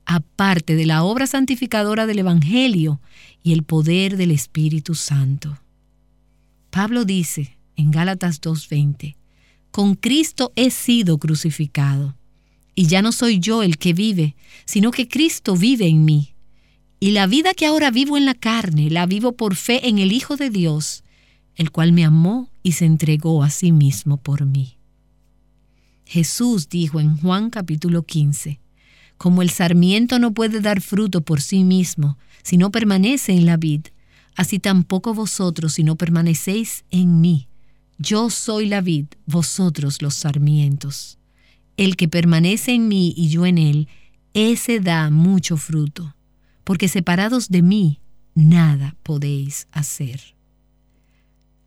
aparte 0.06 0.76
de 0.76 0.86
la 0.86 1.02
obra 1.02 1.26
santificadora 1.26 2.06
del 2.06 2.20
Evangelio 2.20 3.02
y 3.42 3.52
el 3.52 3.64
poder 3.64 4.16
del 4.16 4.30
Espíritu 4.30 4.94
Santo. 4.94 5.58
Pablo 6.70 7.04
dice 7.04 7.58
en 7.76 7.90
Gálatas 7.90 8.40
2.20, 8.40 9.16
con 9.70 9.94
Cristo 9.94 10.52
he 10.56 10.70
sido 10.70 11.18
crucificado, 11.18 12.16
y 12.74 12.86
ya 12.86 13.02
no 13.02 13.12
soy 13.12 13.40
yo 13.40 13.62
el 13.62 13.76
que 13.76 13.92
vive, 13.92 14.36
sino 14.64 14.90
que 14.90 15.06
Cristo 15.06 15.54
vive 15.54 15.86
en 15.86 16.06
mí. 16.06 16.34
Y 17.02 17.12
la 17.12 17.26
vida 17.26 17.54
que 17.54 17.64
ahora 17.64 17.90
vivo 17.90 18.18
en 18.18 18.26
la 18.26 18.34
carne, 18.34 18.90
la 18.90 19.06
vivo 19.06 19.32
por 19.32 19.56
fe 19.56 19.88
en 19.88 19.98
el 19.98 20.12
Hijo 20.12 20.36
de 20.36 20.50
Dios, 20.50 21.02
el 21.56 21.70
cual 21.70 21.92
me 21.92 22.04
amó 22.04 22.50
y 22.62 22.72
se 22.72 22.84
entregó 22.84 23.42
a 23.42 23.48
sí 23.48 23.72
mismo 23.72 24.18
por 24.18 24.44
mí. 24.44 24.76
Jesús 26.04 26.68
dijo 26.68 27.00
en 27.00 27.16
Juan 27.16 27.48
capítulo 27.48 28.02
15, 28.02 28.60
como 29.16 29.40
el 29.40 29.48
sarmiento 29.50 30.18
no 30.18 30.32
puede 30.32 30.60
dar 30.60 30.80
fruto 30.82 31.22
por 31.22 31.40
sí 31.40 31.64
mismo 31.64 32.18
si 32.42 32.58
no 32.58 32.70
permanece 32.70 33.32
en 33.32 33.46
la 33.46 33.56
vid, 33.56 33.86
así 34.34 34.58
tampoco 34.58 35.14
vosotros 35.14 35.74
si 35.74 35.84
no 35.84 35.96
permanecéis 35.96 36.84
en 36.90 37.20
mí. 37.20 37.48
Yo 37.98 38.28
soy 38.28 38.66
la 38.66 38.80
vid, 38.80 39.06
vosotros 39.26 40.02
los 40.02 40.14
sarmientos. 40.14 41.18
El 41.76 41.96
que 41.96 42.08
permanece 42.08 42.72
en 42.72 42.88
mí 42.88 43.14
y 43.16 43.28
yo 43.28 43.46
en 43.46 43.58
él, 43.58 43.88
ese 44.34 44.80
da 44.80 45.10
mucho 45.10 45.56
fruto, 45.56 46.14
porque 46.70 46.86
separados 46.86 47.48
de 47.48 47.62
mí, 47.62 47.98
nada 48.36 48.94
podéis 49.02 49.66
hacer. 49.72 50.36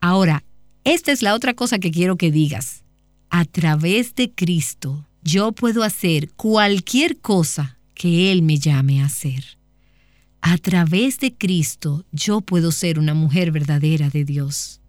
Ahora, 0.00 0.44
esta 0.84 1.12
es 1.12 1.20
la 1.20 1.34
otra 1.34 1.52
cosa 1.52 1.78
que 1.78 1.90
quiero 1.90 2.16
que 2.16 2.30
digas. 2.30 2.84
A 3.28 3.44
través 3.44 4.14
de 4.14 4.32
Cristo, 4.32 5.06
yo 5.20 5.52
puedo 5.52 5.82
hacer 5.82 6.30
cualquier 6.32 7.18
cosa 7.18 7.76
que 7.92 8.32
Él 8.32 8.40
me 8.40 8.56
llame 8.56 9.02
a 9.02 9.04
hacer. 9.04 9.58
A 10.40 10.56
través 10.56 11.18
de 11.18 11.34
Cristo, 11.34 12.06
yo 12.10 12.40
puedo 12.40 12.72
ser 12.72 12.98
una 12.98 13.12
mujer 13.12 13.50
verdadera 13.52 14.08
de 14.08 14.24
Dios. 14.24 14.80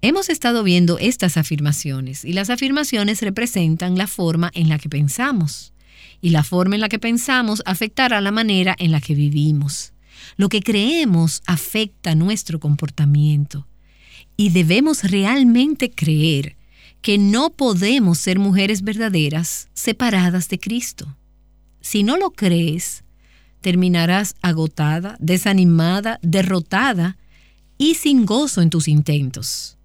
Hemos 0.00 0.28
estado 0.28 0.62
viendo 0.62 1.00
estas 1.00 1.36
afirmaciones 1.36 2.24
y 2.24 2.34
las 2.34 2.50
afirmaciones 2.50 3.20
representan 3.20 3.98
la 3.98 4.06
forma 4.06 4.52
en 4.54 4.68
la 4.68 4.78
que 4.78 4.88
pensamos 4.88 5.72
y 6.26 6.30
la 6.30 6.42
forma 6.42 6.74
en 6.74 6.80
la 6.80 6.88
que 6.88 6.98
pensamos 6.98 7.62
afectará 7.66 8.20
la 8.20 8.32
manera 8.32 8.74
en 8.80 8.90
la 8.90 9.00
que 9.00 9.14
vivimos. 9.14 9.92
Lo 10.36 10.48
que 10.48 10.60
creemos 10.60 11.40
afecta 11.46 12.16
nuestro 12.16 12.58
comportamiento 12.58 13.68
y 14.36 14.50
debemos 14.50 15.04
realmente 15.04 15.92
creer 15.92 16.56
que 17.00 17.16
no 17.16 17.50
podemos 17.50 18.18
ser 18.18 18.40
mujeres 18.40 18.82
verdaderas 18.82 19.68
separadas 19.72 20.48
de 20.48 20.58
Cristo. 20.58 21.16
Si 21.80 22.02
no 22.02 22.16
lo 22.16 22.32
crees, 22.32 23.04
terminarás 23.60 24.34
agotada, 24.42 25.16
desanimada, 25.20 26.18
derrotada 26.22 27.18
y 27.78 27.94
sin 27.94 28.26
gozo 28.26 28.62
en 28.62 28.70
tus 28.70 28.88
intentos 28.88 29.76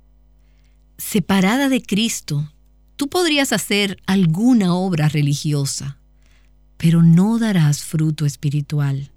separada 1.02 1.68
de 1.68 1.82
Cristo, 1.82 2.54
tú 2.96 3.10
podrías 3.10 3.52
hacer 3.52 3.98
alguna 4.06 4.76
obra 4.76 5.10
religiosa, 5.10 5.98
pero 6.82 7.04
no 7.04 7.38
darás 7.38 7.84
fruto 7.84 8.26
espiritual. 8.26 9.12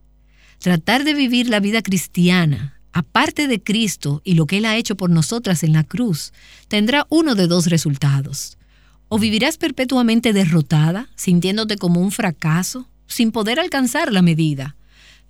Tratar 0.58 1.02
de 1.02 1.14
vivir 1.14 1.48
la 1.48 1.60
vida 1.60 1.80
cristiana, 1.80 2.78
aparte 2.92 3.48
de 3.48 3.62
Cristo 3.62 4.20
y 4.22 4.34
lo 4.34 4.44
que 4.44 4.58
Él 4.58 4.66
ha 4.66 4.76
hecho 4.76 4.98
por 4.98 5.08
nosotras 5.08 5.62
en 5.62 5.72
la 5.72 5.82
cruz, 5.82 6.34
tendrá 6.68 7.06
uno 7.08 7.34
de 7.34 7.46
dos 7.46 7.68
resultados. 7.68 8.58
O 9.08 9.18
vivirás 9.18 9.56
perpetuamente 9.56 10.34
derrotada, 10.34 11.08
sintiéndote 11.16 11.78
como 11.78 12.00
un 12.00 12.10
fracaso, 12.10 12.86
sin 13.06 13.32
poder 13.32 13.58
alcanzar 13.58 14.12
la 14.12 14.20
medida. 14.20 14.76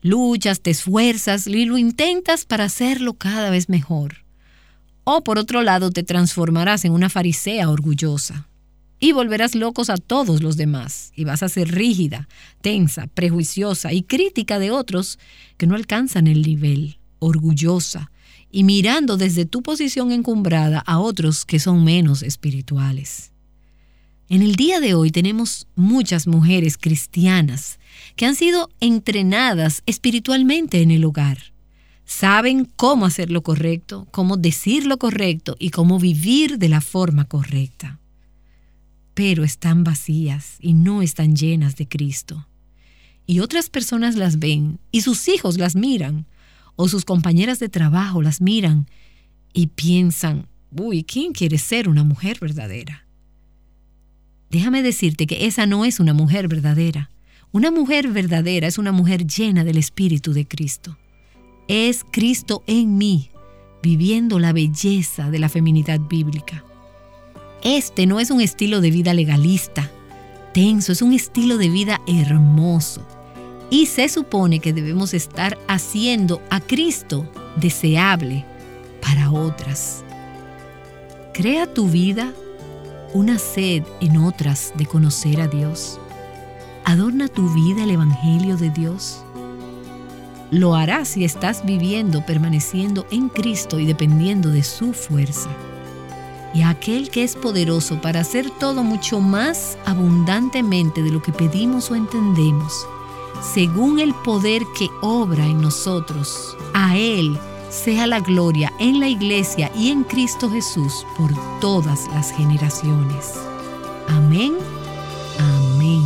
Luchas, 0.03 0.61
te 0.61 0.71
esfuerzas 0.71 1.47
y 1.47 1.67
lo 1.67 1.79
intentas 1.79 2.47
para 2.47 2.65
hacerlo 2.65 3.15
cada 3.15 3.51
vez 3.51 3.69
mejor 3.69 4.25
o 5.05 5.23
por 5.23 5.39
otro 5.39 5.63
lado 5.63 5.91
te 5.91 6.03
transformarás 6.03 6.87
en 6.87 6.93
una 6.93 7.11
farisea 7.11 7.69
orgullosa 7.69 8.49
y 9.01 9.13
volverás 9.13 9.55
locos 9.55 9.91
a 9.91 9.97
todos 9.97 10.43
los 10.43 10.57
demás 10.57 11.13
y 11.15 11.25
vas 11.25 11.43
a 11.43 11.49
ser 11.49 11.73
rígida, 11.73 12.29
tensa, 12.61 13.07
prejuiciosa 13.09 13.93
y 13.93 14.03
crítica 14.03 14.59
de 14.59 14.71
otros 14.71 15.19
que 15.57 15.67
no 15.67 15.75
alcanzan 15.75 16.27
el 16.27 16.43
nivel, 16.43 16.99
orgullosa 17.19 18.11
y 18.51 18.65
mirando 18.65 19.17
desde 19.17 19.45
tu 19.45 19.63
posición 19.63 20.13
encumbrada 20.13 20.79
a 20.79 20.99
otros 20.99 21.45
que 21.45 21.59
son 21.59 21.85
menos 21.85 22.23
espirituales. 22.23 23.33
En 24.29 24.43
el 24.43 24.57
día 24.57 24.81
de 24.81 24.95
hoy 24.95 25.11
tenemos 25.11 25.67
muchas 25.75 26.27
mujeres 26.27 26.79
cristianas 26.79 27.79
que 28.17 28.27
han 28.27 28.35
sido 28.35 28.71
entrenadas 28.81 29.83
espiritualmente 29.87 30.81
en 30.81 30.91
el 30.91 31.05
hogar 31.05 31.55
saben 32.05 32.67
cómo 32.77 33.07
hacer 33.07 33.31
lo 33.31 33.43
correcto, 33.43 34.07
cómo 34.11 34.37
decir 34.37 34.87
lo 34.87 34.99
correcto 34.99 35.57
y 35.59 35.71
cómo 35.71 35.99
vivir 35.99 36.59
de 36.59 36.69
la 36.69 36.81
forma 36.81 37.25
correcta. 37.25 37.99
Pero 39.15 39.45
están 39.45 39.85
vacías 39.85 40.57
y 40.61 40.75
no 40.75 41.03
están 41.03 41.37
llenas 41.37 41.77
de 41.77 41.89
Cristo. 41.89 42.47
Y 43.27 43.41
otras 43.41 43.71
personas 43.71 44.17
las 44.17 44.39
ven 44.39 44.81
y 44.91 45.01
sus 45.01 45.29
hijos 45.29 45.57
las 45.57 45.77
miran 45.77 46.27
o 46.77 46.89
sus 46.89 47.05
compañeras 47.05 47.59
de 47.59 47.69
trabajo 47.69 48.21
las 48.21 48.41
miran 48.41 48.87
y 49.53 49.69
piensan, 49.69 50.47
uy, 50.73 51.05
¿quién 51.05 51.33
quiere 51.33 51.59
ser 51.59 51.89
una 51.89 52.05
mujer 52.05 52.39
verdadera? 52.41 53.07
Déjame 54.51 54.83
decirte 54.83 55.27
que 55.27 55.47
esa 55.47 55.67
no 55.67 55.85
es 55.85 56.01
una 56.01 56.13
mujer 56.13 56.49
verdadera. 56.49 57.11
Una 57.53 57.71
mujer 57.71 58.09
verdadera 58.09 58.67
es 58.67 58.79
una 58.79 58.93
mujer 58.93 59.27
llena 59.27 59.65
del 59.65 59.79
Espíritu 59.79 60.33
de 60.33 60.47
Cristo 60.47 60.99
es 61.69 62.05
Cristo 62.11 62.63
en 62.67 62.99
mí, 62.99 63.31
viviendo 63.83 64.39
la 64.39 64.53
belleza 64.53 65.31
de 65.31 65.39
la 65.39 65.49
feminidad 65.49 66.01
bíblica. 66.01 66.65
Este 67.65 68.07
no 68.07 68.21
es 68.21 68.31
un 68.31 68.43
estilo 68.43 68.83
de 68.83 68.91
vida 68.91 69.15
legalista, 69.15 69.91
tenso, 70.53 70.93
es 70.93 71.01
un 71.01 71.15
estilo 71.15 71.57
de 71.57 71.71
vida 71.71 71.99
hermoso. 72.07 73.01
Y 73.71 73.87
se 73.87 74.11
supone 74.11 74.59
que 74.59 74.75
debemos 74.75 75.15
estar 75.15 75.57
haciendo 75.67 76.43
a 76.51 76.61
Cristo 76.61 77.27
deseable 77.57 78.45
para 79.01 79.31
otras. 79.31 80.05
Crea 81.33 81.67
tu 81.67 81.89
vida 81.89 82.35
una 83.15 83.39
sed 83.39 83.83
en 84.03 84.19
otras 84.19 84.75
de 84.77 84.85
conocer 84.85 85.41
a 85.41 85.49
Dios. 85.49 85.99
Adorna 86.85 87.29
tu 87.29 87.49
vida 87.49 87.85
el 87.85 87.93
Evangelio 87.93 88.59
de 88.59 88.69
Dios. 88.69 89.25
Lo 90.51 90.75
harás 90.75 91.09
si 91.09 91.25
estás 91.25 91.65
viviendo, 91.65 92.27
permaneciendo 92.27 93.07
en 93.11 93.31
Cristo 93.31 93.81
y 93.81 93.87
dependiendo 93.87 94.51
de 94.51 94.63
su 94.63 94.93
fuerza. 94.93 95.49
Y 96.55 96.63
aquel 96.63 97.11
que 97.11 97.25
es 97.25 97.35
poderoso 97.35 98.01
para 98.01 98.21
hacer 98.21 98.49
todo 98.49 98.85
mucho 98.85 99.21
más 99.21 99.77
abundantemente 99.85 101.03
de 101.03 101.11
lo 101.11 101.21
que 101.21 101.33
pedimos 101.33 101.91
o 101.91 101.97
entendemos, 101.97 102.87
según 103.43 103.99
el 103.99 104.15
poder 104.15 104.63
que 104.79 104.89
obra 105.03 105.45
en 105.45 105.61
nosotros, 105.61 106.57
a 106.73 106.97
Él 106.97 107.37
sea 107.71 108.07
la 108.07 108.21
gloria 108.21 108.73
en 108.79 109.01
la 109.01 109.09
iglesia 109.09 109.71
y 109.77 109.91
en 109.91 110.05
Cristo 110.05 110.49
Jesús 110.49 111.05
por 111.19 111.33
todas 111.61 112.07
las 112.15 112.31
generaciones. 112.31 113.35
Amén. 114.09 114.55
Amén. 115.41 116.03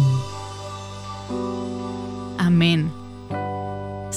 Amén. 2.39 3.08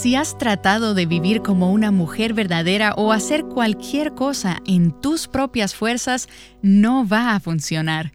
Si 0.01 0.15
has 0.15 0.35
tratado 0.35 0.95
de 0.95 1.05
vivir 1.05 1.43
como 1.43 1.71
una 1.71 1.91
mujer 1.91 2.33
verdadera 2.33 2.95
o 2.97 3.11
hacer 3.11 3.43
cualquier 3.43 4.15
cosa 4.15 4.59
en 4.65 4.99
tus 4.99 5.27
propias 5.27 5.75
fuerzas, 5.75 6.27
no 6.63 7.07
va 7.07 7.35
a 7.35 7.39
funcionar. 7.39 8.11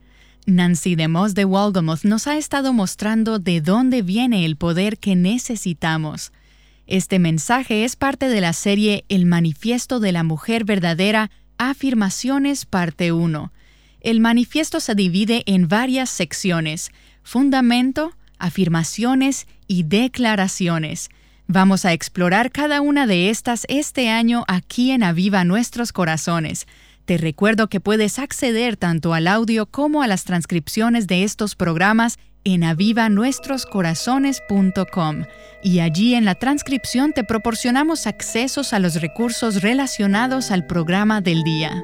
Nancy 0.47 0.97
DeMoss 0.97 1.35
de 1.35 1.45
Walgamoth 1.45 2.03
nos 2.03 2.27
ha 2.27 2.39
estado 2.39 2.73
mostrando 2.73 3.39
de 3.39 3.61
dónde 3.61 4.03
viene 4.03 4.45
el 4.45 4.57
poder 4.57 4.99
que 4.99 5.15
necesitamos. 5.15 6.33
Este 6.89 7.21
mensaje 7.21 7.85
es 7.85 7.95
parte 7.95 8.29
de 8.29 8.41
la 8.41 8.53
serie 8.53 9.05
El 9.09 9.25
Manifiesto 9.25 10.01
de 10.01 10.11
la 10.11 10.25
Mujer 10.25 10.65
Verdadera, 10.65 11.31
Afirmaciones, 11.57 12.67
parte 12.67 13.13
1. 13.13 13.53
El 14.01 14.19
manifiesto 14.19 14.81
se 14.81 14.97
divide 14.97 15.45
en 15.47 15.69
varias 15.69 16.11
secciones, 16.11 16.91
fundamento, 17.23 18.11
afirmaciones 18.41 19.47
y 19.69 19.85
declaraciones. 19.85 21.11
Vamos 21.49 21.85
a 21.85 21.93
explorar 21.93 22.51
cada 22.51 22.81
una 22.81 23.07
de 23.07 23.31
estas 23.31 23.67
este 23.69 24.11
año 24.11 24.45
aquí 24.49 24.91
en 24.91 25.05
Aviva 25.05 25.45
Nuestros 25.45 25.93
Corazones. 25.93 26.67
Te 27.05 27.19
recuerdo 27.19 27.69
que 27.69 27.79
puedes 27.79 28.19
acceder 28.19 28.77
tanto 28.77 29.15
al 29.15 29.29
audio 29.29 29.67
como 29.67 30.03
a 30.03 30.09
las 30.09 30.25
transcripciones 30.25 31.07
de 31.07 31.23
estos 31.23 31.55
programas 31.55 32.19
en 32.43 32.65
avivanuestroscorazones.com 32.65 35.23
y 35.63 35.79
allí 35.79 36.17
en 36.17 36.25
la 36.25 36.35
transcripción 36.35 37.13
te 37.13 37.23
proporcionamos 37.23 38.09
accesos 38.09 38.73
a 38.73 38.81
los 38.81 39.01
recursos 39.01 39.63
relacionados 39.63 40.51
al 40.51 40.67
programa 40.67 41.21
del 41.21 41.45
día. 41.45 41.81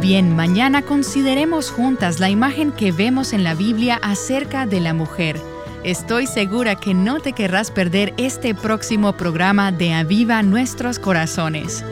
Bien, 0.00 0.36
mañana 0.36 0.82
consideremos 0.82 1.72
juntas 1.72 2.20
la 2.20 2.30
imagen 2.30 2.70
que 2.70 2.92
vemos 2.92 3.32
en 3.32 3.42
la 3.42 3.54
Biblia 3.54 3.98
acerca 4.00 4.66
de 4.66 4.80
la 4.80 4.94
mujer. 4.94 5.40
Estoy 5.84 6.26
segura 6.26 6.74
que 6.74 6.92
no 6.92 7.20
te 7.20 7.32
querrás 7.32 7.70
perder 7.70 8.12
este 8.18 8.52
próximo 8.52 9.12
programa 9.16 9.70
de 9.70 9.92
Aviva 9.92 10.42
Nuestros 10.42 10.98
Corazones. 10.98 11.84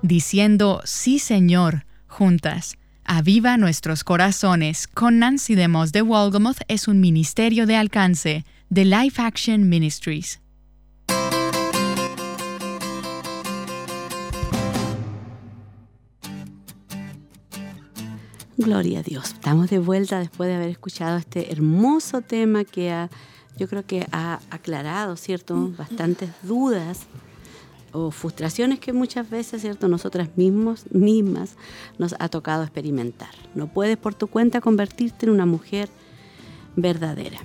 Diciendo, 0.00 0.80
sí 0.84 1.18
Señor, 1.18 1.84
juntas. 2.06 2.78
Aviva 3.04 3.58
Nuestros 3.58 4.02
Corazones 4.02 4.88
con 4.88 5.18
Nancy 5.18 5.54
DeMoss 5.54 5.92
de 5.92 6.00
Wolgamoth 6.00 6.62
es 6.68 6.88
un 6.88 7.00
ministerio 7.00 7.66
de 7.66 7.76
alcance 7.76 8.46
de 8.70 8.86
Life 8.86 9.20
Action 9.20 9.68
Ministries. 9.68 10.40
Gloria 18.60 18.98
a 18.98 19.02
Dios. 19.02 19.32
Estamos 19.32 19.70
de 19.70 19.78
vuelta 19.78 20.18
después 20.18 20.46
de 20.50 20.56
haber 20.56 20.68
escuchado 20.68 21.16
este 21.16 21.50
hermoso 21.50 22.20
tema 22.20 22.64
que 22.64 22.90
ha, 22.90 23.08
yo 23.56 23.66
creo 23.68 23.86
que 23.86 24.06
ha 24.12 24.40
aclarado, 24.50 25.16
¿cierto? 25.16 25.72
Bastantes 25.78 26.28
dudas 26.42 27.06
o 27.92 28.10
frustraciones 28.10 28.78
que 28.78 28.92
muchas 28.92 29.30
veces, 29.30 29.62
¿cierto? 29.62 29.88
Nosotras 29.88 30.28
mismos, 30.36 30.84
mismas 30.92 31.56
nos 31.96 32.14
ha 32.18 32.28
tocado 32.28 32.62
experimentar. 32.62 33.30
No 33.54 33.66
puedes 33.72 33.96
por 33.96 34.14
tu 34.14 34.26
cuenta 34.26 34.60
convertirte 34.60 35.24
en 35.24 35.32
una 35.32 35.46
mujer 35.46 35.88
verdadera. 36.76 37.38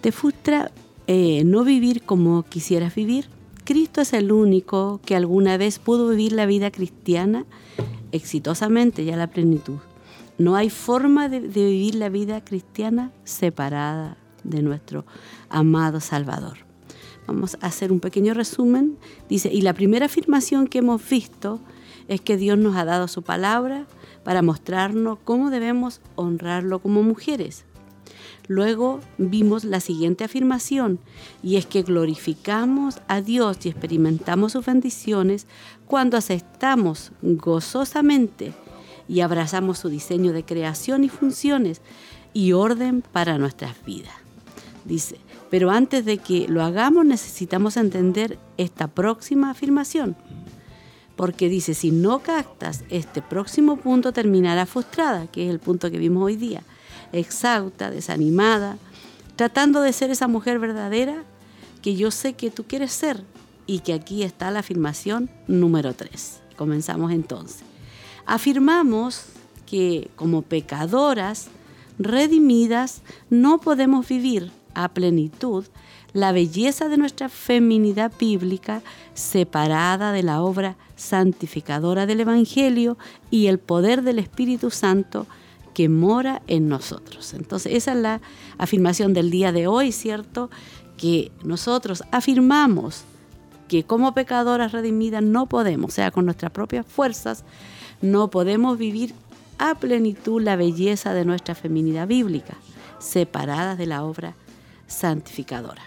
¿Te 0.00 0.10
frustra 0.10 0.72
eh, 1.06 1.44
no 1.44 1.64
vivir 1.64 2.00
como 2.00 2.44
quisieras 2.44 2.94
vivir? 2.94 3.28
Cristo 3.64 4.00
es 4.00 4.14
el 4.14 4.32
único 4.32 5.02
que 5.04 5.16
alguna 5.16 5.58
vez 5.58 5.78
pudo 5.78 6.08
vivir 6.08 6.32
la 6.32 6.46
vida 6.46 6.70
cristiana 6.70 7.44
exitosamente 8.10 9.02
y 9.02 9.10
a 9.10 9.18
la 9.18 9.26
plenitud. 9.26 9.80
No 10.40 10.56
hay 10.56 10.70
forma 10.70 11.28
de, 11.28 11.40
vivir 11.40 11.96
la 11.96 12.08
vida 12.08 12.42
cristiana 12.42 13.12
separada 13.24 14.16
de 14.42 14.62
nuestro 14.62 15.04
amado 15.50 16.00
Salvador. 16.00 16.56
Vamos 17.26 17.58
a 17.60 17.66
hacer 17.66 17.92
un 17.92 18.00
pequeño 18.00 18.32
resumen. 18.32 18.96
Dice, 19.28 19.52
y 19.52 19.60
la 19.60 19.74
primera 19.74 20.06
afirmación 20.06 20.66
que 20.66 20.78
hemos 20.78 21.06
visto 21.06 21.60
es 22.08 22.22
que 22.22 22.38
Dios 22.38 22.56
nos 22.56 22.74
ha 22.76 22.86
dado 22.86 23.06
su 23.06 23.20
palabra 23.20 23.84
para 24.24 24.40
mostrarnos 24.40 25.18
cómo 25.24 25.50
debemos 25.50 26.00
honrarlo 26.14 26.78
como 26.78 27.02
mujeres. 27.02 27.66
Luego 28.48 29.00
vimos 29.18 29.64
la 29.64 29.80
siguiente 29.80 30.24
afirmación 30.24 31.00
y 31.42 31.56
es 31.56 31.66
que 31.66 31.82
glorificamos 31.82 33.02
a 33.08 33.20
Dios 33.20 33.66
y 33.66 33.68
experimentamos 33.68 34.52
sus 34.52 34.64
bendiciones 34.64 35.46
cuando 35.86 36.16
aceptamos 36.16 37.12
gozosamente 37.20 38.54
y 39.10 39.22
abrazamos 39.22 39.78
su 39.78 39.88
diseño 39.88 40.32
de 40.32 40.44
creación 40.44 41.02
y 41.02 41.08
funciones 41.08 41.80
y 42.32 42.52
orden 42.52 43.02
para 43.02 43.38
nuestras 43.38 43.84
vidas. 43.84 44.14
Dice, 44.84 45.16
pero 45.50 45.72
antes 45.72 46.04
de 46.04 46.18
que 46.18 46.46
lo 46.46 46.62
hagamos 46.62 47.04
necesitamos 47.04 47.76
entender 47.76 48.38
esta 48.56 48.86
próxima 48.86 49.50
afirmación. 49.50 50.16
Porque 51.16 51.48
dice, 51.48 51.74
si 51.74 51.90
no 51.90 52.20
captas 52.20 52.84
este 52.88 53.20
próximo 53.20 53.78
punto 53.78 54.12
terminará 54.12 54.64
frustrada, 54.64 55.26
que 55.26 55.46
es 55.46 55.50
el 55.50 55.58
punto 55.58 55.90
que 55.90 55.98
vimos 55.98 56.22
hoy 56.22 56.36
día, 56.36 56.62
exhausta, 57.12 57.90
desanimada, 57.90 58.78
tratando 59.34 59.82
de 59.82 59.92
ser 59.92 60.12
esa 60.12 60.28
mujer 60.28 60.60
verdadera 60.60 61.24
que 61.82 61.96
yo 61.96 62.12
sé 62.12 62.34
que 62.34 62.52
tú 62.52 62.62
quieres 62.62 62.92
ser 62.92 63.24
y 63.66 63.80
que 63.80 63.92
aquí 63.92 64.22
está 64.22 64.52
la 64.52 64.60
afirmación 64.60 65.28
número 65.48 65.94
3. 65.94 66.42
Comenzamos 66.56 67.10
entonces 67.10 67.69
afirmamos 68.26 69.24
que 69.66 70.10
como 70.16 70.42
pecadoras 70.42 71.48
redimidas 71.98 73.02
no 73.28 73.58
podemos 73.58 74.08
vivir 74.08 74.50
a 74.74 74.88
plenitud 74.88 75.64
la 76.12 76.32
belleza 76.32 76.88
de 76.88 76.96
nuestra 76.96 77.28
feminidad 77.28 78.12
bíblica 78.18 78.82
separada 79.14 80.12
de 80.12 80.22
la 80.22 80.42
obra 80.42 80.76
santificadora 80.96 82.06
del 82.06 82.20
Evangelio 82.20 82.98
y 83.30 83.46
el 83.46 83.58
poder 83.58 84.02
del 84.02 84.18
Espíritu 84.18 84.70
Santo 84.70 85.26
que 85.74 85.88
mora 85.88 86.42
en 86.46 86.68
nosotros. 86.68 87.32
Entonces, 87.34 87.74
esa 87.74 87.92
es 87.92 87.98
la 87.98 88.20
afirmación 88.58 89.14
del 89.14 89.30
día 89.30 89.52
de 89.52 89.66
hoy, 89.66 89.92
¿cierto? 89.92 90.50
Que 90.96 91.30
nosotros 91.44 92.02
afirmamos 92.10 93.04
que 93.68 93.84
como 93.84 94.14
pecadoras 94.14 94.72
redimidas 94.72 95.22
no 95.22 95.46
podemos, 95.46 95.92
o 95.92 95.94
sea, 95.94 96.10
con 96.10 96.24
nuestras 96.24 96.50
propias 96.50 96.84
fuerzas, 96.86 97.44
no 98.00 98.28
podemos 98.28 98.78
vivir 98.78 99.14
a 99.58 99.74
plenitud 99.74 100.40
la 100.40 100.56
belleza 100.56 101.12
de 101.12 101.24
nuestra 101.24 101.54
feminidad 101.54 102.06
bíblica, 102.06 102.56
separadas 102.98 103.76
de 103.76 103.86
la 103.86 104.04
obra 104.04 104.34
santificadora. 104.86 105.82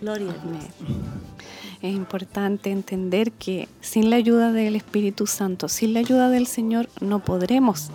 Gloria 0.00 0.30
a 0.30 1.86
Es 1.86 1.94
importante 1.94 2.70
entender 2.70 3.32
que 3.32 3.68
sin 3.80 4.10
la 4.10 4.16
ayuda 4.16 4.52
del 4.52 4.76
Espíritu 4.76 5.26
Santo, 5.26 5.68
sin 5.68 5.94
la 5.94 6.00
ayuda 6.00 6.28
del 6.28 6.46
Señor, 6.46 6.88
no 7.00 7.20
podremos. 7.20 7.88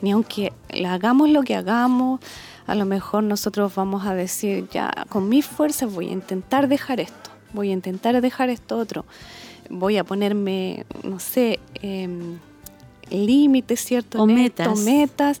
Ni 0.00 0.12
aunque 0.12 0.52
hagamos 0.86 1.28
lo 1.28 1.42
que 1.42 1.56
hagamos, 1.56 2.20
a 2.66 2.74
lo 2.74 2.86
mejor 2.86 3.24
nosotros 3.24 3.74
vamos 3.74 4.06
a 4.06 4.14
decir, 4.14 4.68
ya 4.70 4.90
con 5.08 5.28
mis 5.28 5.44
fuerzas 5.44 5.92
voy 5.92 6.08
a 6.08 6.12
intentar 6.12 6.68
dejar 6.68 7.00
esto, 7.00 7.30
voy 7.52 7.70
a 7.70 7.72
intentar 7.72 8.18
dejar 8.20 8.48
esto 8.48 8.78
otro 8.78 9.04
voy 9.70 9.96
a 9.96 10.04
ponerme, 10.04 10.84
no 11.02 11.18
sé, 11.20 11.60
em, 11.82 12.38
límites, 13.10 13.84
¿cierto? 13.84 14.22
O 14.22 14.26
metas. 14.26 14.78
metas, 14.80 15.40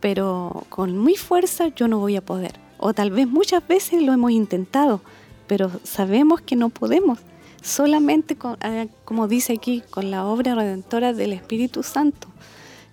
pero 0.00 0.64
con 0.68 1.02
mi 1.04 1.16
fuerza 1.16 1.68
yo 1.68 1.88
no 1.88 1.98
voy 1.98 2.16
a 2.16 2.24
poder. 2.24 2.52
O 2.78 2.92
tal 2.94 3.10
vez 3.10 3.28
muchas 3.28 3.66
veces 3.66 4.02
lo 4.02 4.12
hemos 4.12 4.32
intentado, 4.32 5.00
pero 5.46 5.70
sabemos 5.84 6.40
que 6.40 6.56
no 6.56 6.68
podemos. 6.68 7.18
Solamente, 7.62 8.34
con, 8.36 8.56
ah, 8.60 8.86
como 9.04 9.28
dice 9.28 9.52
aquí, 9.52 9.82
con 9.90 10.10
la 10.10 10.26
obra 10.26 10.56
redentora 10.56 11.12
del 11.12 11.32
Espíritu 11.32 11.84
Santo. 11.84 12.31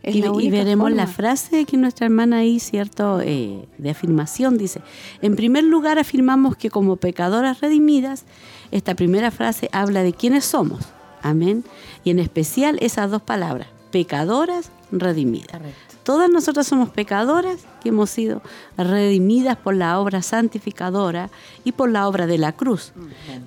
Y, 0.04 0.50
veremos 0.50 0.92
la 0.92 1.08
frase 1.08 1.66
que 1.66 1.76
nuestra 1.76 2.06
hermana 2.06 2.38
ahí, 2.38 2.60
¿cierto?, 2.60 3.20
eh, 3.22 3.68
de 3.78 3.90
afirmación, 3.90 4.58
dice, 4.58 4.82
en 5.22 5.36
primer 5.36 5.66
lugar 5.66 6.00
afirmamos 6.00 6.56
que 6.56 6.70
como 6.70 6.96
pecadoras 6.96 7.60
redimidas, 7.60 8.24
esta 8.72 8.96
primera 8.96 9.30
frase 9.32 9.70
habla 9.74 10.04
de 10.04 10.14
quiénes 10.14 10.46
somos. 10.46 10.86
Amén. 11.22 11.66
Y 12.04 12.12
en 12.12 12.20
especial 12.20 12.78
esas 12.82 13.12
dos 13.12 13.22
palabras, 13.22 13.68
pecadoras, 13.92 14.72
redimidas. 14.92 15.60
Todas 16.04 16.30
nosotras 16.30 16.66
somos 16.68 16.90
pecadoras 16.90 17.60
que 17.82 17.90
hemos 17.90 18.10
sido 18.10 18.42
redimidas 18.78 19.58
por 19.58 19.76
la 19.76 20.00
obra 20.00 20.22
santificadora 20.22 21.30
y 21.64 21.74
por 21.74 21.92
la 21.92 22.08
obra 22.08 22.26
de 22.26 22.38
la 22.38 22.54
cruz. 22.54 22.94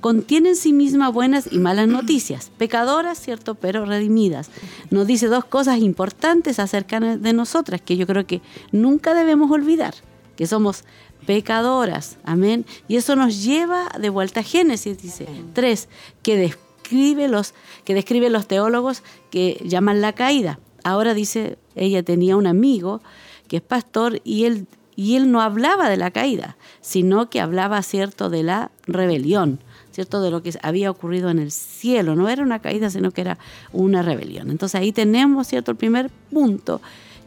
Contiene 0.00 0.50
en 0.50 0.56
sí 0.56 0.72
misma 0.72 1.08
buenas 1.08 1.48
y 1.50 1.58
malas 1.58 1.88
noticias. 1.88 2.50
Pecadoras, 2.58 3.18
cierto, 3.18 3.54
pero 3.54 3.84
redimidas. 3.84 4.50
Nos 4.90 5.06
dice 5.06 5.26
dos 5.26 5.44
cosas 5.44 5.78
importantes 5.78 6.58
acerca 6.58 7.00
de 7.00 7.32
nosotras 7.32 7.80
que 7.80 7.96
yo 7.96 8.06
creo 8.06 8.26
que 8.26 8.42
nunca 8.70 9.14
debemos 9.14 9.50
olvidar, 9.50 9.94
que 10.36 10.46
somos 10.46 10.84
pecadoras. 11.26 12.16
Amén. 12.24 12.66
Y 12.88 12.96
eso 12.96 13.16
nos 13.16 13.42
lleva 13.42 13.88
de 13.98 14.08
vuelta 14.08 14.40
a 14.40 14.44
Génesis, 14.44 15.00
dice. 15.00 15.26
Tres, 15.52 15.88
que 16.22 16.36
describe 16.36 17.28
los, 17.28 17.54
que 17.84 17.94
describe 17.94 18.30
los 18.30 18.46
teólogos 18.46 19.02
que 19.30 19.60
llaman 19.64 20.00
la 20.00 20.12
caída. 20.12 20.58
Ahora 20.84 21.14
dice, 21.14 21.58
ella 21.74 22.02
tenía 22.02 22.36
un 22.36 22.46
amigo 22.46 23.00
que 23.48 23.56
es 23.56 23.62
pastor 23.62 24.20
y 24.24 24.44
él, 24.44 24.66
y 24.96 25.16
él 25.16 25.30
no 25.30 25.40
hablaba 25.40 25.88
de 25.88 25.96
la 25.96 26.10
caída, 26.10 26.56
sino 26.80 27.30
que 27.30 27.40
hablaba, 27.40 27.82
cierto, 27.82 28.30
de 28.30 28.42
la 28.42 28.70
rebelión, 28.86 29.60
cierto, 29.92 30.22
de 30.22 30.30
lo 30.30 30.42
que 30.42 30.58
había 30.62 30.90
ocurrido 30.90 31.30
en 31.30 31.38
el 31.38 31.50
cielo. 31.50 32.16
No 32.16 32.28
era 32.28 32.42
una 32.42 32.60
caída, 32.60 32.90
sino 32.90 33.10
que 33.10 33.20
era 33.20 33.38
una 33.72 34.02
rebelión. 34.02 34.50
Entonces 34.50 34.80
ahí 34.80 34.92
tenemos, 34.92 35.46
cierto, 35.46 35.70
el 35.70 35.76
primer 35.76 36.10
punto, 36.30 36.80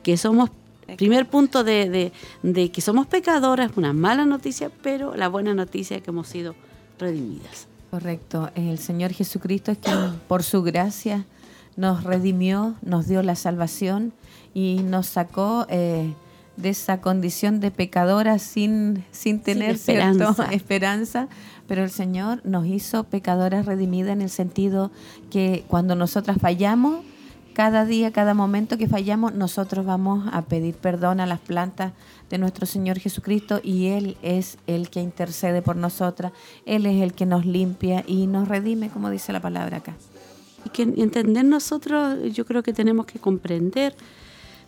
que 0.03 0.18
somos 0.18 0.49
Primer 0.98 1.27
punto 1.27 1.64
de, 1.64 2.11
que 2.44 2.82
somos 2.82 3.07
pecadoras, 3.07 3.72
una 3.76 3.91
mala 3.91 4.26
noticia, 4.26 4.69
pero 4.84 5.15
la 5.15 5.27
buena 5.27 5.53
noticia 5.53 5.98
es 5.98 6.03
que 6.03 6.11
hemos 6.11 6.27
sido 6.27 6.53
redimidas. 6.99 7.68
Correcto. 7.90 8.52
El 8.56 8.77
Señor 8.77 9.11
Jesucristo 9.11 9.72
es 9.72 9.80
quien 9.80 10.19
por 10.27 10.44
su 10.44 10.61
gracia 10.61 11.26
nos 11.76 12.03
redimió, 12.03 12.76
nos 12.81 13.07
dio 13.07 13.22
la 13.23 13.35
salvación 13.35 14.14
y 14.53 14.81
nos 14.84 15.07
sacó 15.07 15.65
eh, 15.69 16.14
de 16.57 16.69
esa 16.69 17.02
condición 17.02 17.60
de 17.60 17.72
pecadora 17.72 18.39
sin, 18.39 19.03
sin 19.11 19.41
tener 19.41 19.77
Sin 19.77 19.95
¿cierto? 19.95 20.30
esperanza. 20.30 20.45
esperanza, 20.52 21.27
pero 21.68 21.84
el 21.84 21.89
Señor 21.89 22.41
nos 22.45 22.65
hizo 22.65 23.03
pecadoras 23.06 23.65
redimidas 23.65 24.14
en 24.14 24.22
el 24.22 24.30
sentido 24.30 24.91
que 25.30 25.65
cuando 25.68 25.95
nosotras 25.95 26.38
fallamos, 26.39 27.03
cada 27.53 27.85
día, 27.85 28.11
cada 28.11 28.34
momento 28.34 28.77
que 28.77 28.88
fallamos, 28.88 29.34
nosotros 29.34 29.85
vamos 29.85 30.27
a 30.34 30.41
pedir 30.41 30.76
perdón 30.76 31.22
a 31.22 31.26
las 31.26 31.39
plantas 31.39 31.93
de 32.30 32.38
nuestro 32.38 32.65
Señor 32.65 32.99
Jesucristo 32.99 33.61
y 33.64 33.88
Él 33.88 34.18
es 34.22 34.57
el 34.68 34.89
que 34.89 34.99
intercede 34.99 35.61
por 35.61 35.77
nosotras, 35.77 36.34
Él 36.65 36.85
es 36.85 37.02
el 37.02 37.14
que 37.14 37.26
nos 37.26 37.45
limpia 37.45 38.03
y 38.06 38.27
nos 38.27 38.49
redime, 38.49 38.89
como 38.89 39.10
dice 39.10 39.31
la 39.31 39.41
palabra 39.41 39.77
acá. 39.77 39.93
Y 40.65 40.69
que 40.69 40.83
entender 40.83 41.45
nosotros, 41.45 42.17
yo 42.33 42.45
creo 42.45 42.63
que 42.63 42.73
tenemos 42.73 43.05
que 43.05 43.19
comprender, 43.19 43.95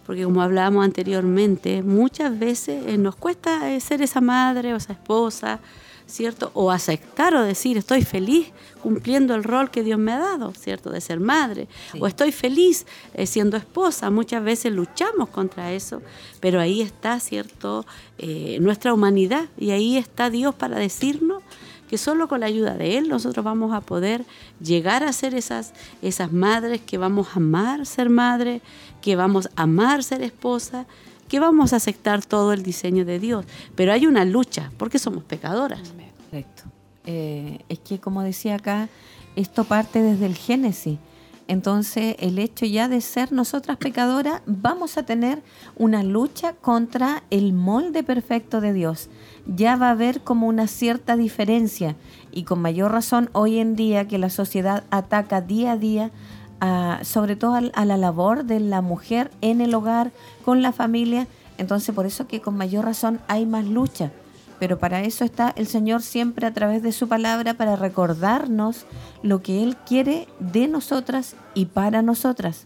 porque 0.05 0.23
como 0.23 0.41
hablábamos 0.41 0.85
anteriormente, 0.85 1.83
muchas 1.83 2.37
veces 2.37 2.85
eh, 2.85 2.97
nos 2.97 3.15
cuesta 3.15 3.71
eh, 3.71 3.79
ser 3.81 4.01
esa 4.01 4.21
madre 4.21 4.73
o 4.73 4.77
esa 4.77 4.93
esposa, 4.93 5.59
¿cierto? 6.07 6.51
O 6.53 6.71
aceptar 6.71 7.35
o 7.35 7.43
decir, 7.43 7.77
estoy 7.77 8.03
feliz 8.03 8.47
cumpliendo 8.81 9.35
el 9.35 9.43
rol 9.43 9.69
que 9.69 9.83
Dios 9.83 9.99
me 9.99 10.13
ha 10.13 10.17
dado, 10.17 10.53
¿cierto? 10.53 10.89
De 10.89 11.01
ser 11.01 11.19
madre. 11.19 11.67
O 11.99 12.07
estoy 12.07 12.31
feliz 12.31 12.85
eh, 13.13 13.27
siendo 13.27 13.57
esposa. 13.57 14.09
Muchas 14.09 14.43
veces 14.43 14.71
luchamos 14.71 15.29
contra 15.29 15.73
eso, 15.73 16.01
pero 16.39 16.59
ahí 16.59 16.81
está, 16.81 17.19
¿cierto? 17.19 17.85
Eh, 18.17 18.57
nuestra 18.61 18.93
humanidad 18.93 19.49
y 19.57 19.71
ahí 19.71 19.97
está 19.97 20.29
Dios 20.29 20.55
para 20.55 20.77
decirnos 20.79 21.43
que 21.87 21.97
solo 21.97 22.27
con 22.27 22.41
la 22.41 22.45
ayuda 22.45 22.75
de 22.75 22.97
Él 22.97 23.07
nosotros 23.09 23.43
vamos 23.43 23.73
a 23.73 23.81
poder 23.81 24.25
llegar 24.59 25.03
a 25.03 25.13
ser 25.13 25.33
esas, 25.33 25.73
esas 26.01 26.31
madres 26.31 26.81
que 26.81 26.97
vamos 26.97 27.29
a 27.29 27.37
amar 27.37 27.85
ser 27.85 28.09
madre, 28.09 28.61
que 29.01 29.15
vamos 29.15 29.49
a 29.55 29.63
amar 29.63 30.03
ser 30.03 30.21
esposa, 30.21 30.85
que 31.27 31.39
vamos 31.39 31.73
a 31.73 31.77
aceptar 31.77 32.25
todo 32.25 32.53
el 32.53 32.63
diseño 32.63 33.05
de 33.05 33.19
Dios. 33.19 33.45
Pero 33.75 33.91
hay 33.91 34.07
una 34.07 34.25
lucha, 34.25 34.71
porque 34.77 34.99
somos 34.99 35.23
pecadoras. 35.23 35.81
Correcto. 36.29 36.63
Eh, 37.05 37.59
es 37.69 37.79
que, 37.79 37.99
como 37.99 38.21
decía 38.21 38.55
acá, 38.55 38.89
esto 39.35 39.63
parte 39.63 40.01
desde 40.01 40.25
el 40.25 40.35
Génesis. 40.35 40.99
Entonces, 41.47 42.15
el 42.19 42.39
hecho 42.39 42.65
ya 42.65 42.89
de 42.89 42.99
ser 42.99 43.31
nosotras 43.31 43.77
pecadoras, 43.77 44.41
vamos 44.45 44.97
a 44.97 45.03
tener 45.03 45.41
una 45.77 46.03
lucha 46.03 46.53
contra 46.53 47.23
el 47.29 47.53
molde 47.53 48.03
perfecto 48.03 48.59
de 48.59 48.73
Dios. 48.73 49.09
Ya 49.55 49.75
va 49.77 49.87
a 49.87 49.91
haber 49.91 50.21
como 50.21 50.47
una 50.47 50.67
cierta 50.67 51.15
diferencia 51.15 51.95
y 52.31 52.43
con 52.43 52.59
mayor 52.61 52.91
razón 52.91 53.29
hoy 53.33 53.59
en 53.59 53.75
día 53.75 54.07
que 54.07 54.17
la 54.17 54.29
sociedad 54.29 54.83
ataca 54.91 55.41
día 55.41 55.71
a 55.73 55.77
día 55.77 56.11
a- 56.59 56.99
sobre 57.03 57.35
todo 57.35 57.53
al- 57.55 57.71
a, 57.75 57.85
la 57.85 57.97
labor 57.97 58.43
de 58.43 58.59
la 58.59 58.81
mujer 58.81 59.31
en 59.41 59.61
el 59.61 59.73
hogar, 59.73 60.11
con 60.43 60.61
la 60.61 60.71
familia. 60.73 61.27
Entonces, 61.57 61.93
por 61.95 62.05
eso 62.05 62.27
que 62.27 62.41
con 62.41 62.57
mayor 62.57 62.83
razón 62.85 63.19
hay 63.27 63.45
más 63.45 63.65
lucha. 63.65 64.11
Pero 64.59 64.79
para 64.79 65.01
eso 65.03 65.23
está 65.23 65.53
el 65.55 65.67
Señor 65.67 66.01
siempre 66.01 66.47
a 66.47 66.53
través 66.53 66.81
de 66.81 66.91
su 66.91 67.07
palabra 67.07 67.53
para 67.53 67.75
recordarnos 67.75 68.85
lo 69.21 69.41
que 69.43 69.63
Él 69.63 69.77
quiere 69.77 70.27
de 70.39 70.67
nosotras 70.67 71.35
y 71.53 71.65
para 71.67 72.01
nosotras. 72.01 72.65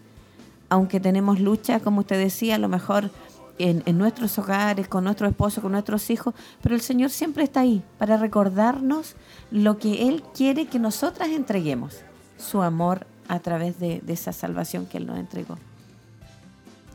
Aunque 0.70 1.02
tenemos 1.02 1.42
lucha, 1.42 1.82
como 1.82 2.00
usted 2.00 2.18
decía, 2.18 2.56
a 2.56 2.60
lo 2.60 2.70
mejor 2.70 3.12
en, 3.58 3.98
nuestros 3.98 4.38
hogares, 4.40 4.88
con 4.88 5.04
nuestro 5.04 5.28
esposo, 5.28 5.62
con 5.62 5.72
nuestros 5.72 6.10
hijos, 6.10 6.34
pero 6.62 6.76
el 6.76 6.82
Señor 6.82 7.10
siempre 7.10 7.44
está 7.44 7.62
ahí 7.62 7.84
para 7.98 8.18
recordarnos 8.18 9.16
lo 9.52 9.78
que 9.78 10.08
Él 10.08 10.24
quiere 10.34 10.66
que 10.66 10.80
nosotras 10.80 11.30
entreguemos, 11.30 12.02
su 12.38 12.62
amor 12.62 13.06
a 13.28 13.40
través 13.40 13.80
de, 13.80 14.02
de 14.02 14.14
esa 14.14 14.34
salvación 14.34 14.86
que 14.86 14.98
Él 14.98 15.06
nos 15.06 15.18
entregó. 15.18 15.58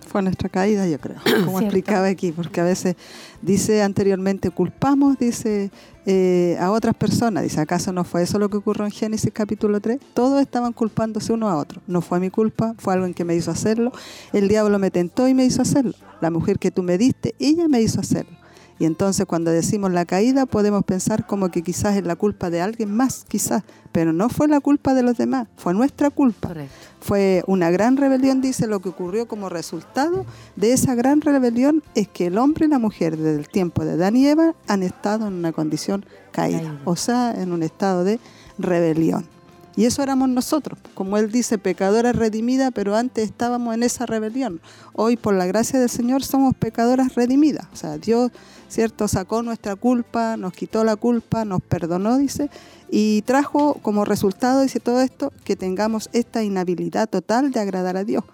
Fue 0.07 0.23
nuestra 0.23 0.49
caída, 0.49 0.87
yo 0.87 0.99
creo, 0.99 1.17
como 1.45 1.59
Cierto. 1.59 1.61
explicaba 1.61 2.07
aquí, 2.07 2.33
porque 2.33 2.61
a 2.61 2.65
veces 2.65 2.97
dice 3.43 3.83
anteriormente, 3.83 4.51
culpamos, 4.51 5.19
dice 5.19 5.71
eh, 6.07 6.57
a 6.61 6.71
otras 6.71 6.95
personas, 6.95 7.43
dice, 7.43 7.61
¿acaso 7.61 7.93
no 7.93 8.05
fue 8.05 8.23
eso 8.23 8.39
lo 8.39 8.49
que 8.49 8.57
ocurrió 8.57 8.85
en 8.85 8.93
Génesis 8.93 9.31
capítulo 9.35 9.81
3? 9.81 9.99
Todos 10.15 10.41
estaban 10.41 10.73
culpándose 10.73 11.33
uno 11.33 11.49
a 11.49 11.57
otro. 11.57 11.83
No 11.87 12.01
fue 12.01 12.21
mi 12.21 12.31
culpa, 12.31 12.75
fue 12.79 12.95
alguien 12.95 13.13
que 13.13 13.25
me 13.25 13.35
hizo 13.35 13.51
hacerlo. 13.51 13.93
El 14.33 14.49
diablo 14.49 14.79
me 14.79 14.91
tentó 14.91 15.27
y 15.29 15.35
me 15.35 15.45
hizo 15.45 15.63
hacerlo. 15.63 15.95
La 16.21 16.31
mujer 16.31 16.59
que 16.59 16.71
tú 16.71 16.83
me 16.83 16.97
diste, 16.97 17.35
ella 17.39 17.69
me 17.69 17.81
hizo 17.83 18.01
hacerlo. 18.01 18.37
Y 18.79 18.85
entonces 18.85 19.27
cuando 19.27 19.51
decimos 19.51 19.93
la 19.93 20.05
caída 20.05 20.47
podemos 20.47 20.85
pensar 20.85 21.27
como 21.27 21.51
que 21.51 21.63
quizás 21.63 21.97
es 21.97 22.05
la 22.05 22.17
culpa 22.17 22.51
de 22.51 22.61
alguien 22.61 22.95
más, 22.95 23.25
quizás, 23.27 23.63
pero 23.93 24.13
no 24.13 24.29
fue 24.29 24.49
la 24.49 24.61
culpa 24.61 24.93
de 24.95 25.03
los 25.03 25.17
demás, 25.17 25.49
fue 25.57 25.73
nuestra 25.73 26.11
culpa. 26.11 26.49
Correcto. 26.49 26.75
Fue 27.01 27.43
una 27.47 27.71
gran 27.71 27.97
rebelión, 27.97 28.41
dice, 28.41 28.67
lo 28.67 28.81
que 28.81 28.89
ocurrió 28.89 29.29
como 29.29 29.49
resultado 29.49 30.27
de 30.57 30.73
esa 30.73 30.95
gran 30.95 31.21
rebelión 31.21 31.83
es 31.95 32.09
que 32.09 32.27
el 32.27 32.37
hombre 32.37 32.67
y 32.67 32.69
la 32.69 32.79
mujer 32.79 33.17
desde 33.17 33.39
el 33.39 33.49
tiempo 33.49 33.85
de 33.85 33.93
Adán 33.93 34.17
y 34.17 34.27
Eva 34.27 34.55
han 34.67 34.83
estado 34.83 35.29
en 35.29 35.35
una 35.35 35.53
condición 35.53 36.05
caída, 36.33 36.59
Caída. 36.59 36.81
o 36.85 36.97
sea, 36.97 37.33
en 37.41 37.53
un 37.53 37.63
estado 37.63 38.05
de 38.05 38.19
rebelión. 38.59 39.36
Y 39.77 39.85
eso 39.85 40.03
éramos 40.03 40.31
nosotros, 40.31 40.79
como 40.95 41.19
él 41.19 41.31
dice, 41.31 41.59
pecadoras 41.59 42.17
redimidas, 42.17 42.73
pero 42.75 42.97
antes 42.97 43.25
estábamos 43.25 43.75
en 43.75 43.83
esa 43.83 44.07
rebelión. 44.07 44.63
Hoy, 44.95 45.19
por 45.19 45.35
la 45.35 45.45
gracia 45.45 45.79
del 45.79 45.91
Señor, 45.91 46.25
somos 46.25 46.55
pecadoras 46.55 47.15
redimidas. 47.15 47.67
O 47.75 47.77
sea, 47.77 47.99
Dios, 47.99 48.33
¿cierto?, 48.69 49.07
sacó 49.07 49.43
nuestra 49.43 49.77
culpa, 49.77 50.39
nos 50.39 50.55
quitó 50.55 50.83
la 50.83 50.97
culpa, 50.97 51.45
nos 51.45 51.61
perdonó, 51.61 52.17
dice, 52.17 52.49
y 52.91 53.21
trajo 53.23 53.75
como 53.83 54.07
resultado, 54.07 54.63
dice 54.63 54.81
todo 54.81 55.03
esto, 55.03 55.31
que 55.45 55.57
tengamos 55.57 56.09
esta 56.15 56.43
inhabilidad 56.43 57.07
total 57.07 57.51
de 57.51 57.61
agradar 57.61 57.99
a 57.99 58.05
Dios. 58.05 58.25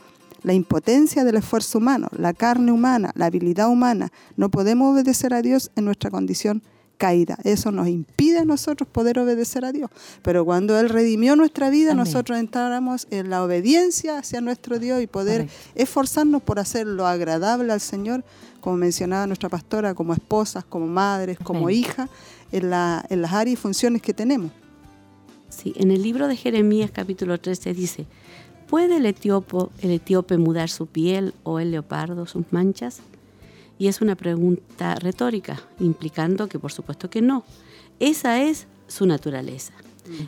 La 0.45 0.53
impotencia 0.53 1.25
del 1.25 1.37
esfuerzo 1.37 1.79
humano, 1.79 2.09
la 2.17 2.35
carne 2.35 2.71
humana, 2.71 3.11
la 3.17 3.27
habilidad 3.27 3.69
humana. 3.69 4.13
No 4.37 4.49
podemos 4.49 4.93
obedecer 4.93 5.35
a 5.35 5.43
Dios 5.43 5.73
en 5.75 5.87
nuestra 5.87 6.11
condición 6.11 6.63
caída. 7.03 7.37
Eso 7.43 7.73
nos 7.73 7.89
impide 7.89 8.39
a 8.39 8.45
nosotros 8.45 8.89
poder 8.89 9.19
obedecer 9.19 9.65
a 9.65 9.73
Dios. 9.73 9.91
Pero 10.23 10.45
cuando 10.45 10.79
Él 10.79 10.89
redimió 10.89 11.35
nuestra 11.35 11.69
vida, 11.69 11.93
Amén. 11.93 12.05
nosotros 12.05 12.39
entráramos 12.39 13.09
en 13.11 13.29
la 13.29 13.43
obediencia 13.43 14.19
hacia 14.19 14.41
nuestro 14.41 14.79
Dios 14.79 15.03
y 15.03 15.09
poder 15.09 15.49
esforzarnos 15.75 16.43
por 16.43 16.61
hacer 16.61 16.87
lo 16.87 17.07
agradable 17.09 17.73
al 17.73 17.81
Señor, 17.81 18.23
como 18.61 18.77
mencionaba 18.77 19.27
nuestra 19.27 19.49
pastora, 19.49 19.95
como 19.95 20.13
esposas, 20.15 20.65
como 20.65 20.87
madres, 20.87 21.39
como 21.43 21.69
hijas, 21.71 22.09
en, 22.53 22.71
la- 22.71 23.05
en 23.11 23.21
las 23.21 23.33
áreas 23.33 23.55
y 23.59 23.61
funciones 23.61 24.01
que 24.01 24.15
tenemos. 24.15 24.53
Sí, 25.49 25.73
en 25.77 25.91
el 25.91 26.03
libro 26.03 26.29
de 26.29 26.37
Jeremías 26.37 26.91
capítulo 26.93 27.39
13 27.41 27.75
dice, 27.75 28.07
¿puede 28.69 28.97
el, 28.99 29.07
etíopo- 29.07 29.71
el 29.83 29.91
etíope 29.91 30.39
mudar 30.39 30.69
su 30.71 30.87
piel 30.87 31.35
o 31.43 31.59
el 31.59 31.73
leopardo 31.73 32.27
sus 32.27 32.45
manchas? 32.53 33.01
Y 33.79 33.89
es 33.89 34.01
una 34.01 34.17
pregunta 34.17 34.95
retórica, 34.97 35.61
implicando 35.81 36.49
que 36.49 36.59
por 36.59 36.73
supuesto 36.73 37.11
que 37.11 37.23
no. 37.23 37.45
Esa 37.99 38.41
es 38.43 38.67
su 38.87 39.07
naturaleza. 39.07 39.73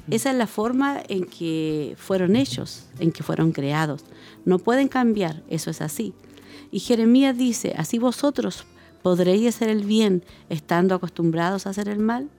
Esa 0.08 0.30
es 0.30 0.36
la 0.36 0.46
forma 0.46 1.02
en 1.08 1.24
que 1.24 1.96
fueron 1.98 2.36
hechos, 2.36 2.86
en 3.00 3.10
que 3.10 3.22
fueron 3.22 3.52
creados. 3.52 4.04
No 4.44 4.58
pueden 4.58 4.88
cambiar, 4.88 5.42
eso 5.48 5.70
es 5.70 5.80
así. 5.80 6.14
Y 6.70 6.80
Jeremías 6.80 7.36
dice, 7.36 7.74
así 7.76 7.98
vosotros 7.98 8.66
podréis 9.02 9.48
hacer 9.48 9.68
el 9.68 9.84
bien 9.84 10.24
estando 10.48 10.94
acostumbrados 10.94 11.66
a 11.66 11.70
hacer 11.70 11.88
el 11.88 11.98
mal. 11.98 12.30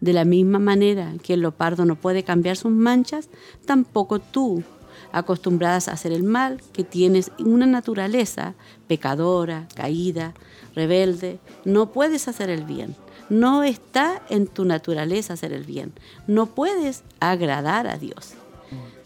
De 0.00 0.14
la 0.14 0.24
misma 0.24 0.58
manera 0.58 1.14
que 1.22 1.34
el 1.34 1.40
leopardo 1.40 1.84
no 1.84 1.96
puede 1.96 2.22
cambiar 2.22 2.56
sus 2.56 2.72
manchas, 2.72 3.28
tampoco 3.66 4.18
tú, 4.18 4.64
acostumbradas 5.12 5.88
a 5.88 5.92
hacer 5.92 6.12
el 6.12 6.22
mal, 6.22 6.60
que 6.72 6.84
tienes 6.84 7.30
una 7.38 7.66
naturaleza 7.66 8.54
pecadora, 8.86 9.66
caída, 9.74 10.34
rebelde, 10.74 11.38
no 11.64 11.92
puedes 11.92 12.28
hacer 12.28 12.50
el 12.50 12.64
bien. 12.64 12.96
No 13.28 13.62
está 13.62 14.22
en 14.28 14.48
tu 14.48 14.64
naturaleza 14.64 15.34
hacer 15.34 15.52
el 15.52 15.62
bien. 15.64 15.92
No 16.26 16.46
puedes 16.46 17.02
agradar 17.20 17.86
a 17.86 17.96
Dios. 17.96 18.32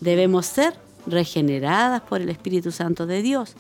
Debemos 0.01 0.47
ser 0.47 0.74
regeneradas 1.06 2.01
por 2.01 2.22
el 2.22 2.31
Espíritu 2.31 2.72
Santo 2.72 3.05
de 3.05 3.20
Dios. 3.20 3.52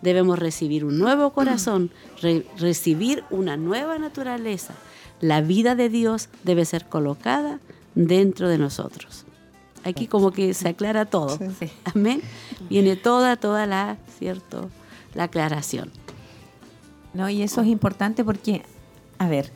Debemos 0.00 0.38
recibir 0.38 0.86
un 0.86 0.98
nuevo 0.98 1.30
corazón, 1.34 1.90
re- 2.22 2.46
recibir 2.58 3.24
una 3.28 3.58
nueva 3.58 3.98
naturaleza. 3.98 4.72
La 5.20 5.42
vida 5.42 5.74
de 5.74 5.90
Dios 5.90 6.30
debe 6.44 6.64
ser 6.64 6.86
colocada 6.86 7.60
dentro 7.94 8.48
de 8.48 8.56
nosotros. 8.56 9.25
Aquí 9.86 10.06
como 10.06 10.30
que 10.32 10.52
se 10.54 10.68
aclara 10.68 11.04
todo. 11.04 11.38
Sí. 11.58 11.70
Amén. 11.94 12.20
Viene 12.68 12.96
toda, 12.96 13.36
toda 13.36 13.66
la, 13.66 13.96
cierto, 14.18 14.68
la 15.14 15.24
aclaración. 15.24 15.90
¿no? 17.14 17.28
Y 17.30 17.42
eso 17.42 17.60
es 17.62 17.68
importante 17.68 18.24
porque, 18.24 18.62
a 19.18 19.28
ver, 19.28 19.52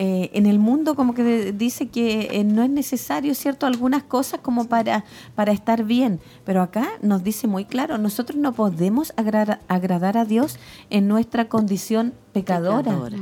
eh, 0.00 0.30
en 0.34 0.46
el 0.46 0.58
mundo 0.58 0.94
como 0.94 1.14
que 1.14 1.52
dice 1.52 1.88
que 1.88 2.28
eh, 2.32 2.44
no 2.44 2.62
es 2.62 2.70
necesario, 2.70 3.34
¿cierto? 3.34 3.66
Algunas 3.66 4.02
cosas 4.04 4.40
como 4.40 4.66
para, 4.68 5.04
para 5.34 5.52
estar 5.52 5.84
bien, 5.84 6.20
pero 6.44 6.62
acá 6.62 6.86
nos 7.02 7.24
dice 7.24 7.46
muy 7.46 7.64
claro, 7.64 7.98
nosotros 7.98 8.38
no 8.38 8.52
podemos 8.52 9.12
agra- 9.16 9.60
agradar 9.68 10.16
a 10.18 10.24
Dios 10.24 10.58
en 10.90 11.08
nuestra 11.08 11.48
condición 11.48 12.12
pecadora. 12.32 12.82
Pecadora. 12.82 13.16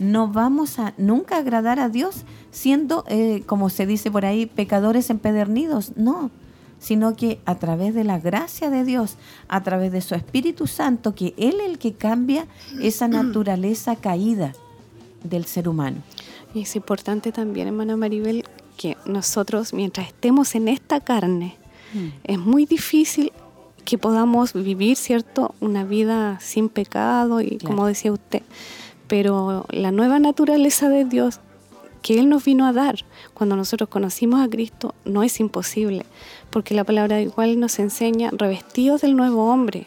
No 0.00 0.26
vamos 0.26 0.80
a 0.80 0.94
nunca 0.96 1.36
agradar 1.36 1.78
a 1.78 1.88
Dios 1.88 2.24
siendo, 2.50 3.04
eh, 3.06 3.44
como 3.46 3.70
se 3.70 3.86
dice 3.86 4.10
por 4.10 4.24
ahí, 4.24 4.46
pecadores 4.46 5.08
empedernidos. 5.10 5.92
No, 5.96 6.32
sino 6.80 7.14
que 7.14 7.38
a 7.44 7.54
través 7.54 7.94
de 7.94 8.02
la 8.02 8.18
gracia 8.18 8.68
de 8.68 8.84
Dios, 8.84 9.16
a 9.46 9.62
través 9.62 9.92
de 9.92 10.00
su 10.00 10.16
Espíritu 10.16 10.66
Santo, 10.66 11.14
que 11.14 11.34
Él 11.36 11.60
es 11.60 11.68
el 11.68 11.78
que 11.78 11.92
cambia 11.92 12.48
esa 12.80 13.06
naturaleza 13.08 13.94
caída 13.94 14.54
del 15.22 15.44
ser 15.44 15.68
humano. 15.68 15.98
Y 16.54 16.62
es 16.62 16.74
importante 16.74 17.30
también, 17.30 17.68
hermana 17.68 17.96
Maribel, 17.96 18.44
que 18.76 18.96
nosotros, 19.06 19.72
mientras 19.72 20.08
estemos 20.08 20.56
en 20.56 20.66
esta 20.66 20.98
carne, 20.98 21.60
Mm. 21.92 22.08
es 22.24 22.38
muy 22.38 22.66
difícil 22.66 23.32
que 23.84 23.98
podamos 23.98 24.52
vivir, 24.52 24.96
¿cierto?, 24.96 25.54
una 25.60 25.84
vida 25.84 26.38
sin 26.40 26.68
pecado 26.68 27.40
y 27.40 27.58
como 27.58 27.86
decía 27.86 28.12
usted. 28.12 28.42
Pero 29.10 29.66
la 29.70 29.90
nueva 29.90 30.20
naturaleza 30.20 30.88
de 30.88 31.04
Dios 31.04 31.40
que 32.00 32.20
Él 32.20 32.28
nos 32.28 32.44
vino 32.44 32.64
a 32.64 32.72
dar 32.72 33.04
cuando 33.34 33.56
nosotros 33.56 33.88
conocimos 33.88 34.40
a 34.40 34.48
Cristo 34.48 34.94
no 35.04 35.24
es 35.24 35.40
imposible, 35.40 36.06
porque 36.48 36.74
la 36.74 36.84
palabra 36.84 37.20
igual 37.20 37.58
nos 37.58 37.80
enseña 37.80 38.30
revestidos 38.32 39.00
del 39.00 39.16
nuevo 39.16 39.52
hombre 39.52 39.86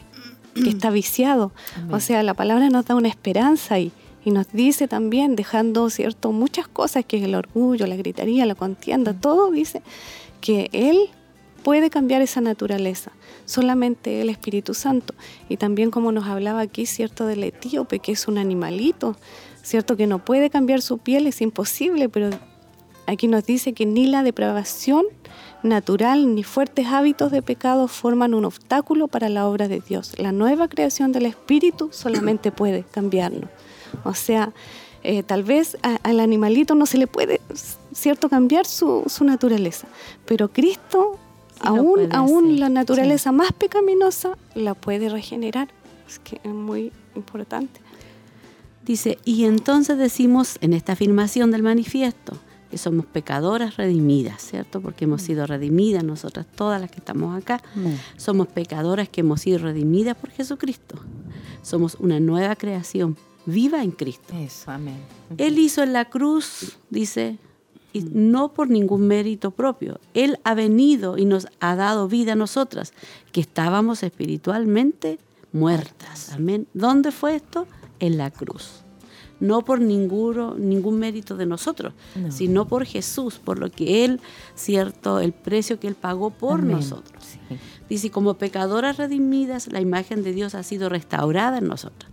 que 0.54 0.68
está 0.68 0.90
viciado. 0.90 1.52
O 1.90 2.00
sea, 2.00 2.22
la 2.22 2.34
palabra 2.34 2.68
nos 2.68 2.84
da 2.84 2.94
una 2.96 3.08
esperanza 3.08 3.78
y, 3.78 3.92
y 4.26 4.30
nos 4.30 4.52
dice 4.52 4.88
también, 4.88 5.36
dejando 5.36 5.88
cierto 5.88 6.30
muchas 6.30 6.68
cosas, 6.68 7.06
que 7.06 7.16
es 7.16 7.24
el 7.24 7.34
orgullo, 7.34 7.86
la 7.86 7.96
gritería, 7.96 8.44
la 8.44 8.54
contienda, 8.54 9.14
todo 9.14 9.50
dice 9.50 9.80
que 10.42 10.68
Él 10.72 11.08
puede 11.64 11.90
cambiar 11.90 12.22
esa 12.22 12.40
naturaleza, 12.40 13.10
solamente 13.46 14.20
el 14.20 14.30
Espíritu 14.30 14.74
Santo. 14.74 15.14
Y 15.48 15.56
también 15.56 15.90
como 15.90 16.12
nos 16.12 16.26
hablaba 16.26 16.60
aquí, 16.60 16.86
cierto, 16.86 17.26
del 17.26 17.42
etíope, 17.42 17.98
que 17.98 18.12
es 18.12 18.28
un 18.28 18.38
animalito, 18.38 19.16
cierto, 19.62 19.96
que 19.96 20.06
no 20.06 20.24
puede 20.24 20.50
cambiar 20.50 20.82
su 20.82 20.98
piel, 20.98 21.26
es 21.26 21.40
imposible, 21.40 22.08
pero 22.08 22.30
aquí 23.06 23.26
nos 23.26 23.44
dice 23.44 23.72
que 23.72 23.86
ni 23.86 24.06
la 24.06 24.22
depravación 24.22 25.06
natural 25.62 26.34
ni 26.34 26.44
fuertes 26.44 26.86
hábitos 26.86 27.32
de 27.32 27.40
pecado 27.40 27.88
forman 27.88 28.34
un 28.34 28.44
obstáculo 28.44 29.08
para 29.08 29.30
la 29.30 29.48
obra 29.48 29.66
de 29.66 29.80
Dios. 29.80 30.12
La 30.18 30.30
nueva 30.30 30.68
creación 30.68 31.10
del 31.10 31.24
Espíritu 31.26 31.88
solamente 31.90 32.52
puede 32.52 32.84
cambiarnos. 32.84 33.48
O 34.04 34.12
sea, 34.12 34.52
eh, 35.02 35.22
tal 35.22 35.42
vez 35.42 35.78
al 35.82 36.20
animalito 36.20 36.74
no 36.74 36.84
se 36.84 36.98
le 36.98 37.06
puede, 37.06 37.40
cierto, 37.92 38.28
cambiar 38.28 38.66
su, 38.66 39.04
su 39.06 39.24
naturaleza, 39.24 39.86
pero 40.26 40.48
Cristo, 40.52 41.18
aún, 41.64 42.12
aún 42.12 42.60
la 42.60 42.68
naturaleza 42.68 43.32
más 43.32 43.52
pecaminosa, 43.52 44.36
la 44.54 44.74
puede 44.74 45.08
regenerar. 45.08 45.68
Es 46.06 46.18
que 46.18 46.40
es 46.42 46.52
muy 46.52 46.92
importante. 47.16 47.80
Dice, 48.84 49.18
y 49.24 49.44
entonces 49.44 49.96
decimos 49.96 50.58
en 50.60 50.74
esta 50.74 50.92
afirmación 50.92 51.50
del 51.50 51.62
manifiesto 51.62 52.36
que 52.70 52.76
somos 52.76 53.06
pecadoras 53.06 53.76
redimidas, 53.76 54.42
¿cierto? 54.42 54.80
Porque 54.80 55.04
hemos 55.04 55.22
sido 55.22 55.46
redimidas 55.46 56.04
nosotras 56.04 56.44
todas 56.54 56.80
las 56.80 56.90
que 56.90 56.98
estamos 56.98 57.36
acá. 57.36 57.62
Somos 58.16 58.48
pecadoras 58.48 59.08
que 59.08 59.20
hemos 59.20 59.40
sido 59.40 59.58
redimidas 59.58 60.16
por 60.16 60.30
Jesucristo. 60.30 60.98
Somos 61.62 61.94
una 61.94 62.20
nueva 62.20 62.56
creación 62.56 63.16
viva 63.46 63.82
en 63.82 63.92
Cristo. 63.92 64.34
Eso, 64.36 64.70
amén. 64.70 64.98
Él 65.38 65.58
hizo 65.58 65.82
en 65.82 65.92
la 65.92 66.06
cruz, 66.06 66.76
dice, 66.90 67.38
y 67.94 68.02
no 68.12 68.52
por 68.52 68.68
ningún 68.68 69.06
mérito 69.06 69.52
propio. 69.52 69.98
Él 70.12 70.38
ha 70.44 70.52
venido 70.54 71.16
y 71.16 71.24
nos 71.24 71.46
ha 71.60 71.76
dado 71.76 72.08
vida 72.08 72.32
a 72.32 72.36
nosotras, 72.36 72.92
que 73.32 73.40
estábamos 73.40 74.02
espiritualmente 74.02 75.18
muertas. 75.52 76.32
Amén. 76.32 76.66
¿Dónde 76.74 77.12
fue 77.12 77.36
esto? 77.36 77.66
En 78.00 78.18
la 78.18 78.30
cruz. 78.30 78.82
No 79.40 79.62
por 79.64 79.80
ninguno, 79.80 80.54
ningún 80.56 80.98
mérito 80.98 81.36
de 81.36 81.46
nosotros, 81.46 81.92
No. 82.14 82.30
sino 82.30 82.66
por 82.66 82.84
Jesús, 82.84 83.38
por 83.38 83.58
lo 83.58 83.70
que 83.70 84.04
Él, 84.04 84.20
cierto, 84.54 85.20
el 85.20 85.32
precio 85.32 85.78
que 85.80 85.86
Él 85.88 85.94
pagó 85.94 86.30
por 86.30 86.60
Amén. 86.60 86.76
nosotros. 86.76 87.22
Sí. 87.24 87.38
Dice, 87.88 88.10
como 88.10 88.34
pecadoras 88.34 88.96
redimidas, 88.96 89.70
la 89.70 89.80
imagen 89.80 90.22
de 90.22 90.32
Dios 90.32 90.54
ha 90.54 90.62
sido 90.62 90.88
restaurada 90.88 91.58
en 91.58 91.66
nosotras. 91.68 92.10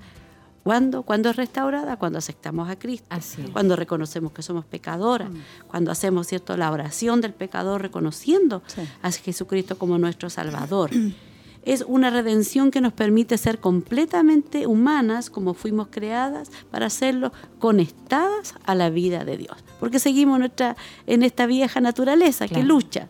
¿Cuándo? 0.64 1.02
Cuando 1.04 1.30
es 1.30 1.36
restaurada, 1.36 1.98
cuando 1.98 2.20
aceptamos 2.20 2.70
a 2.70 2.78
Cristo, 2.78 3.08
Así 3.10 3.42
cuando 3.52 3.76
reconocemos 3.76 4.32
que 4.32 4.44
somos 4.44 4.64
pecadoras, 4.66 5.30
cuando 5.68 5.92
hacemos 5.92 6.28
cierto 6.28 6.56
la 6.56 6.72
oración 6.72 7.20
del 7.22 7.34
pecador 7.34 7.82
reconociendo 7.82 8.62
Sí. 8.68 8.82
a 9.02 9.12
Jesucristo 9.12 9.78
como 9.78 9.98
nuestro 9.98 10.30
Salvador. 10.30 10.92
Es 11.64 11.84
una 11.88 12.10
redención 12.10 12.72
que 12.72 12.82
nos 12.82 12.92
permite 12.92 13.38
ser 13.38 13.60
completamente 13.60 14.66
humanas 14.66 15.30
como 15.30 15.54
fuimos 15.54 15.90
creadas 15.92 16.50
para 16.72 16.90
serlo 16.90 17.32
conectadas 17.60 18.56
a 18.66 18.74
la 18.74 18.90
vida 18.90 19.26
de 19.26 19.38
Dios. 19.38 19.58
Porque 19.80 20.00
seguimos 20.00 20.40
nuestra, 20.40 20.76
en 21.06 21.22
esta 21.22 21.46
vieja 21.46 21.80
naturaleza 21.80 22.48
que 22.48 22.64
lucha, 22.64 23.10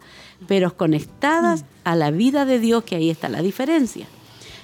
pero 0.49 0.75
conectadas 0.75 1.63
a 1.85 1.95
la 1.95 2.11
vida 2.11 2.43
de 2.43 2.59
Dios, 2.59 2.83
que 2.83 2.97
ahí 2.97 3.09
está 3.09 3.29
la 3.29 3.41
diferencia. 3.41 4.05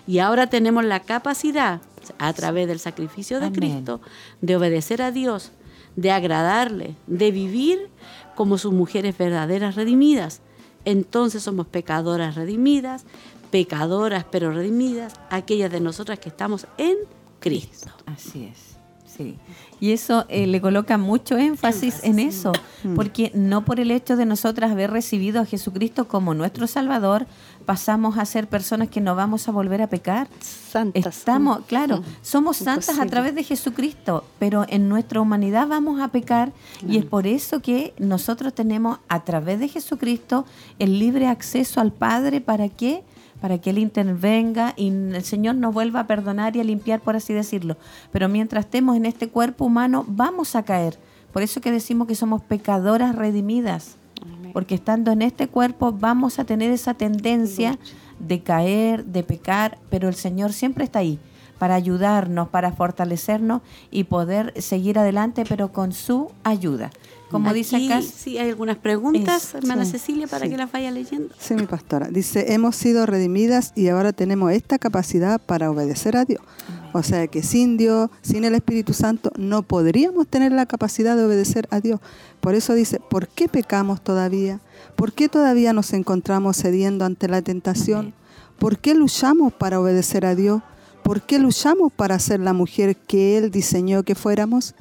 Y 0.05 0.19
ahora 0.19 0.47
tenemos 0.47 0.83
la 0.83 0.99
capacidad, 0.99 1.79
a 2.19 2.33
través 2.33 2.67
del 2.67 2.79
sacrificio 2.79 3.39
de 3.39 3.47
Amén. 3.47 3.59
Cristo, 3.59 4.01
de 4.41 4.55
obedecer 4.55 5.01
a 5.01 5.11
Dios, 5.11 5.51
de 5.95 6.11
agradarle, 6.11 6.95
de 7.07 7.31
vivir 7.31 7.89
como 8.35 8.57
sus 8.57 8.73
mujeres 8.73 9.17
verdaderas 9.17 9.75
redimidas. 9.75 10.41
Entonces 10.85 11.43
somos 11.43 11.67
pecadoras 11.67 12.35
redimidas, 12.35 13.05
pecadoras 13.51 14.25
pero 14.29 14.51
redimidas, 14.51 15.13
aquellas 15.29 15.71
de 15.71 15.79
nosotras 15.79 16.19
que 16.19 16.29
estamos 16.29 16.67
en 16.77 16.95
Cristo. 17.39 17.89
Así 18.05 18.45
es, 18.45 18.77
sí. 19.05 19.35
Y 19.79 19.91
eso 19.91 20.25
eh, 20.29 20.47
le 20.47 20.61
coloca 20.61 20.97
mucho 20.97 21.37
énfasis 21.37 22.03
en 22.03 22.19
eso, 22.19 22.51
porque 22.95 23.31
no 23.33 23.63
por 23.63 23.79
el 23.79 23.91
hecho 23.91 24.15
de 24.15 24.25
nosotras 24.25 24.71
haber 24.71 24.91
recibido 24.91 25.41
a 25.41 25.45
Jesucristo 25.45 26.07
como 26.07 26.33
nuestro 26.33 26.67
Salvador, 26.67 27.27
pasamos 27.67 28.17
a 28.17 28.23
ser 28.25 28.47
personas 28.47 28.87
que 28.87 29.01
no 29.01 29.13
vamos 29.13 29.49
a 29.49 29.51
volver 29.51 29.81
a 29.81 29.87
pecar. 29.87 30.29
Santas. 30.39 31.17
Estamos, 31.17 31.65
claro, 31.65 31.97
Mm. 31.97 32.03
somos 32.21 32.57
santas 32.57 32.97
a 32.97 33.05
través 33.05 33.35
de 33.35 33.43
Jesucristo, 33.43 34.23
pero 34.39 34.65
en 34.69 34.87
nuestra 34.87 35.19
humanidad 35.19 35.67
vamos 35.67 35.99
a 35.99 36.07
pecar 36.07 36.53
y 36.87 36.97
es 36.97 37.03
por 37.03 37.27
eso 37.27 37.61
que 37.61 37.93
nosotros 37.99 38.53
tenemos 38.53 38.99
a 39.09 39.25
través 39.25 39.59
de 39.59 39.67
Jesucristo 39.67 40.45
el 40.79 40.97
libre 40.97 41.27
acceso 41.27 41.81
al 41.81 41.91
Padre 41.91 42.39
para 42.41 42.69
que 42.69 43.03
para 43.41 43.59
que 43.59 43.69
Él 43.69 43.77
intervenga 43.79 44.73
y 44.77 44.87
el 44.87 45.23
Señor 45.23 45.55
nos 45.55 45.71
vuelva 45.73 45.99
a 45.99 46.07
perdonar 46.07 46.55
y 46.55 46.59
a 46.59 46.63
limpiar, 46.63 47.01
por 47.01 47.15
así 47.15 47.33
decirlo. 47.33 47.77
Pero 48.11 48.29
mientras 48.29 48.65
estemos 48.65 48.95
en 48.97 49.05
este 49.05 49.27
cuerpo 49.29 49.65
humano, 49.65 50.05
vamos 50.07 50.55
a 50.55 50.63
caer. 50.63 50.97
Por 51.33 51.43
eso 51.43 51.61
que 51.61 51.69
decimos 51.71 52.07
que 52.07 52.15
somos 52.15 52.41
pecadoras 52.41 53.15
redimidas. 53.15 53.97
Porque 54.53 54.75
estando 54.75 55.11
en 55.11 55.21
este 55.21 55.47
cuerpo 55.47 55.91
vamos 55.91 56.39
a 56.39 56.45
tener 56.45 56.71
esa 56.71 56.93
tendencia 56.93 57.77
de 58.19 58.41
caer, 58.41 59.05
de 59.05 59.23
pecar, 59.23 59.77
pero 59.89 60.07
el 60.07 60.15
Señor 60.15 60.53
siempre 60.53 60.83
está 60.83 60.99
ahí 60.99 61.19
para 61.57 61.75
ayudarnos, 61.75 62.49
para 62.49 62.71
fortalecernos 62.71 63.61
y 63.91 64.05
poder 64.05 64.53
seguir 64.61 64.99
adelante, 64.99 65.43
pero 65.47 65.71
con 65.71 65.91
su 65.91 66.31
ayuda. 66.43 66.91
Como 67.29 67.51
dice 67.53 67.75
acá, 67.75 68.01
sí 68.01 68.37
hay 68.37 68.49
algunas 68.49 68.77
preguntas, 68.77 69.53
hermana 69.53 69.83
sí, 69.83 69.91
Cecilia, 69.91 70.27
para 70.27 70.45
sí. 70.45 70.51
que 70.51 70.57
las 70.57 70.71
vaya 70.71 70.91
leyendo. 70.91 71.33
Sí, 71.37 71.55
mi 71.55 71.65
pastora. 71.65 72.07
Dice, 72.07 72.53
hemos 72.53 72.75
sido 72.77 73.05
redimidas 73.05 73.73
y 73.75 73.89
ahora 73.89 74.13
tenemos 74.13 74.51
esta 74.53 74.79
capacidad 74.79 75.41
para 75.41 75.69
obedecer 75.69 76.15
a 76.15 76.23
Dios. 76.23 76.41
O 76.93 77.03
sea 77.03 77.27
que 77.27 77.43
sin 77.43 77.77
Dios, 77.77 78.09
sin 78.21 78.45
el 78.45 78.55
Espíritu 78.55 78.93
Santo, 78.93 79.31
no 79.37 79.63
podríamos 79.63 80.27
tener 80.27 80.51
la 80.51 80.65
capacidad 80.65 81.15
de 81.15 81.25
obedecer 81.25 81.67
a 81.71 81.81
Dios. 81.81 81.99
Por 82.39 82.55
eso 82.55 82.73
dice, 82.73 82.99
¿por 82.99 83.27
qué 83.27 83.47
pecamos 83.47 84.01
todavía? 84.01 84.59
¿Por 84.95 85.13
qué 85.13 85.29
todavía 85.29 85.73
nos 85.73 85.93
encontramos 85.93 86.57
cediendo 86.57 87.05
ante 87.05 87.27
la 87.27 87.41
tentación? 87.41 88.13
¿Por 88.57 88.79
qué 88.79 88.95
luchamos 88.95 89.53
para 89.53 89.79
obedecer 89.79 90.25
a 90.25 90.35
Dios? 90.35 90.61
¿Por 91.03 91.21
qué 91.21 91.39
luchamos 91.39 91.91
para 91.93 92.19
ser 92.19 92.39
la 92.39 92.53
mujer 92.53 92.95
que 92.95 93.37
Él 93.37 93.51
diseñó 93.51 94.03
que 94.03 94.15
fuéramos? 94.15 94.75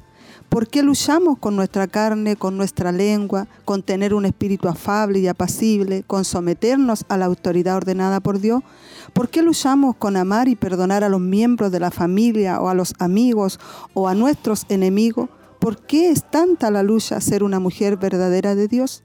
¿Por 0.49 0.67
qué 0.67 0.81
luchamos 0.81 1.37
con 1.39 1.57
nuestra 1.57 1.87
carne, 1.87 2.37
con 2.37 2.55
nuestra 2.55 2.93
lengua, 2.93 3.47
con 3.65 3.83
tener 3.83 4.13
un 4.13 4.25
espíritu 4.25 4.69
afable 4.69 5.19
y 5.19 5.27
apacible, 5.27 6.03
con 6.07 6.23
someternos 6.23 7.05
a 7.09 7.17
la 7.17 7.25
autoridad 7.25 7.75
ordenada 7.75 8.21
por 8.21 8.39
Dios? 8.39 8.63
¿Por 9.11 9.27
qué 9.27 9.41
luchamos 9.41 9.97
con 9.97 10.15
amar 10.15 10.47
y 10.47 10.55
perdonar 10.55 11.03
a 11.03 11.09
los 11.09 11.19
miembros 11.19 11.71
de 11.71 11.81
la 11.81 11.91
familia 11.91 12.61
o 12.61 12.69
a 12.69 12.73
los 12.73 12.93
amigos 12.97 13.59
o 13.93 14.07
a 14.07 14.15
nuestros 14.15 14.65
enemigos? 14.69 15.29
¿Por 15.59 15.85
qué 15.85 16.11
es 16.11 16.23
tanta 16.23 16.71
la 16.71 16.81
lucha 16.81 17.19
ser 17.19 17.43
una 17.43 17.59
mujer 17.59 17.97
verdadera 17.97 18.55
de 18.55 18.69
Dios? 18.69 19.03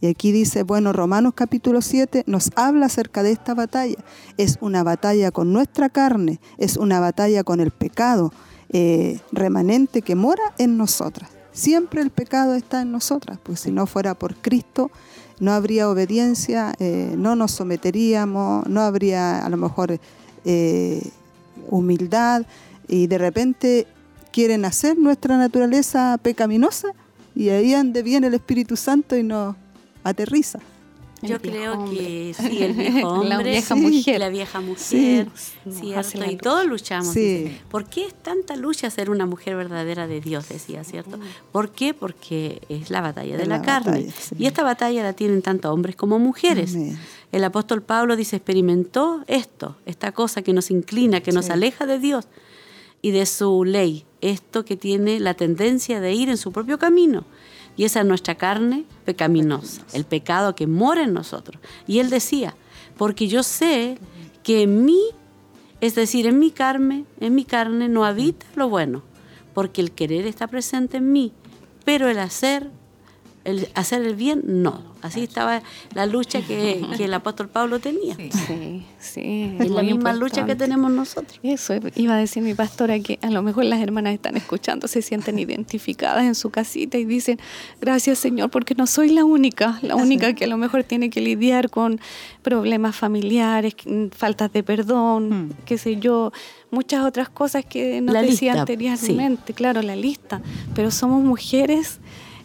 Y 0.00 0.06
aquí 0.06 0.32
dice, 0.32 0.62
bueno, 0.62 0.92
Romanos 0.92 1.34
capítulo 1.36 1.82
7 1.82 2.24
nos 2.26 2.50
habla 2.56 2.86
acerca 2.86 3.22
de 3.22 3.30
esta 3.30 3.54
batalla. 3.54 3.98
Es 4.38 4.56
una 4.60 4.82
batalla 4.82 5.30
con 5.30 5.52
nuestra 5.52 5.90
carne, 5.90 6.40
es 6.56 6.76
una 6.78 6.98
batalla 6.98 7.44
con 7.44 7.60
el 7.60 7.70
pecado 7.70 8.32
eh, 8.72 9.20
remanente 9.32 10.02
que 10.02 10.14
mora 10.14 10.42
en 10.58 10.76
nosotras. 10.76 11.30
Siempre 11.52 12.00
el 12.00 12.10
pecado 12.10 12.54
está 12.54 12.82
en 12.82 12.92
nosotras, 12.92 13.38
pues 13.42 13.60
si 13.60 13.70
no 13.70 13.86
fuera 13.86 14.14
por 14.14 14.34
Cristo 14.36 14.90
no 15.42 15.52
habría 15.52 15.90
obediencia, 15.90 16.72
eh, 16.78 17.14
no 17.18 17.34
nos 17.34 17.50
someteríamos, 17.50 18.64
no 18.68 18.80
habría 18.80 19.44
a 19.44 19.48
lo 19.48 19.56
mejor 19.56 19.98
eh, 20.44 21.02
humildad 21.68 22.46
y 22.86 23.08
de 23.08 23.18
repente 23.18 23.86
quieren 24.30 24.64
hacer 24.64 24.96
nuestra 24.96 25.36
naturaleza 25.36 26.16
pecaminosa 26.22 26.92
y 27.34 27.48
ahí 27.48 27.72
donde 27.72 28.04
viene 28.04 28.28
el 28.28 28.34
Espíritu 28.34 28.76
Santo 28.76 29.16
y 29.16 29.24
nos 29.24 29.56
aterriza. 30.04 30.60
Yo 31.22 31.40
creo 31.40 31.84
que 31.88 32.34
sí, 32.38 32.62
el 32.62 32.72
viejo 32.74 33.08
hombre, 33.08 33.28
la 33.28 33.38
vieja 33.42 33.74
sí, 33.76 33.80
mujer. 33.80 34.18
la 34.20 34.28
vieja 34.28 34.60
mujer, 34.60 35.28
Nos 35.64 35.76
¿cierto? 35.76 36.30
Y 36.30 36.36
todos 36.36 36.66
luchamos. 36.66 37.14
Sí. 37.14 37.56
¿Por 37.70 37.84
qué 37.86 38.06
es 38.06 38.14
tanta 38.14 38.56
lucha 38.56 38.90
ser 38.90 39.08
una 39.08 39.24
mujer 39.24 39.54
verdadera 39.56 40.06
de 40.06 40.20
Dios? 40.20 40.48
Decía, 40.48 40.82
¿cierto? 40.84 41.18
¿Por 41.52 41.70
qué? 41.70 41.94
Porque 41.94 42.60
es 42.68 42.90
la 42.90 43.00
batalla 43.00 43.36
de 43.36 43.46
la, 43.46 43.58
la 43.58 43.62
carne. 43.62 43.90
batalla, 43.92 44.12
sí. 44.18 44.34
Y 44.38 44.46
esta 44.46 44.62
batalla 44.64 45.02
la 45.04 45.12
tienen 45.12 45.42
tanto 45.42 45.72
hombres 45.72 45.94
como 45.96 46.18
mujeres. 46.18 46.74
Amén. 46.74 46.98
El 47.30 47.44
apóstol 47.44 47.82
Pablo 47.82 48.16
dice, 48.16 48.36
experimentó 48.36 49.22
esto, 49.26 49.76
esta 49.86 50.12
cosa 50.12 50.42
que 50.42 50.52
nos 50.52 50.70
inclina, 50.70 51.20
que 51.20 51.32
nos 51.32 51.46
Sí. 51.46 51.52
aleja 51.52 51.86
de 51.86 51.98
Dios 51.98 52.26
y 53.00 53.10
de 53.12 53.24
su 53.26 53.64
ley, 53.64 54.04
esto 54.20 54.64
que 54.64 54.76
tiene 54.76 55.18
la 55.18 55.34
tendencia 55.34 56.00
de 56.00 56.12
ir 56.12 56.28
en 56.28 56.36
su 56.36 56.52
propio 56.52 56.78
camino. 56.78 57.24
Y 57.76 57.84
esa 57.84 58.00
es 58.00 58.06
nuestra 58.06 58.34
carne 58.34 58.84
pecaminosa, 59.04 59.82
el 59.92 60.04
pecado 60.04 60.54
que 60.54 60.66
mora 60.66 61.02
en 61.02 61.14
nosotros. 61.14 61.60
Y 61.86 61.98
él 62.00 62.10
decía, 62.10 62.54
porque 62.98 63.28
yo 63.28 63.42
sé 63.42 63.98
que 64.42 64.62
en 64.62 64.84
mí, 64.84 65.00
es 65.80 65.94
decir, 65.94 66.26
en 66.26 66.38
mi 66.38 66.50
carne, 66.50 67.04
en 67.20 67.34
mi 67.34 67.44
carne 67.44 67.88
no 67.88 68.04
habita 68.04 68.46
lo 68.54 68.68
bueno, 68.68 69.02
porque 69.54 69.80
el 69.80 69.92
querer 69.92 70.26
está 70.26 70.46
presente 70.46 70.98
en 70.98 71.12
mí, 71.12 71.32
pero 71.84 72.08
el 72.08 72.18
hacer, 72.18 72.70
el 73.44 73.68
hacer 73.74 74.02
el 74.02 74.14
bien 74.14 74.42
no. 74.44 74.92
Así 75.02 75.20
estaba 75.22 75.62
la 75.94 76.06
lucha 76.06 76.42
que, 76.42 76.80
que 76.96 77.06
el 77.06 77.14
apóstol 77.14 77.48
Pablo 77.48 77.80
tenía. 77.80 78.14
Sí, 78.14 78.84
sí. 79.00 79.56
Es 79.58 79.68
la 79.70 79.82
misma 79.82 80.12
lucha 80.12 80.46
que 80.46 80.54
tenemos 80.54 80.92
nosotros. 80.92 81.40
Eso 81.42 81.74
iba 81.96 82.14
a 82.14 82.18
decir 82.18 82.42
mi 82.42 82.54
pastora 82.54 83.00
que 83.00 83.18
a 83.20 83.30
lo 83.30 83.42
mejor 83.42 83.64
las 83.64 83.80
hermanas 83.80 84.14
están 84.14 84.36
escuchando, 84.36 84.86
se 84.86 85.02
sienten 85.02 85.40
identificadas 85.40 86.24
en 86.24 86.36
su 86.36 86.50
casita 86.50 86.98
y 86.98 87.04
dicen, 87.04 87.40
gracias 87.80 88.18
Señor, 88.20 88.50
porque 88.50 88.76
no 88.76 88.86
soy 88.86 89.08
la 89.10 89.24
única, 89.24 89.80
la 89.82 89.96
única 89.96 90.34
que 90.34 90.44
a 90.44 90.48
lo 90.48 90.56
mejor 90.56 90.84
tiene 90.84 91.10
que 91.10 91.20
lidiar 91.20 91.68
con 91.68 91.98
problemas 92.42 92.94
familiares, 92.94 93.74
mm, 93.84 94.06
faltas 94.16 94.52
de 94.52 94.62
perdón, 94.62 95.30
Mm. 95.30 95.50
qué 95.64 95.78
sé 95.78 95.96
yo, 95.96 96.32
muchas 96.70 97.04
otras 97.04 97.28
cosas 97.28 97.64
que 97.64 98.00
La 98.02 98.22
decía 98.22 98.52
lista, 98.52 98.60
anteriormente, 98.60 99.52
claro, 99.52 99.82
la 99.82 99.96
lista, 99.96 100.40
pero 100.76 100.90
somos 100.92 101.22
mujeres. 101.24 101.98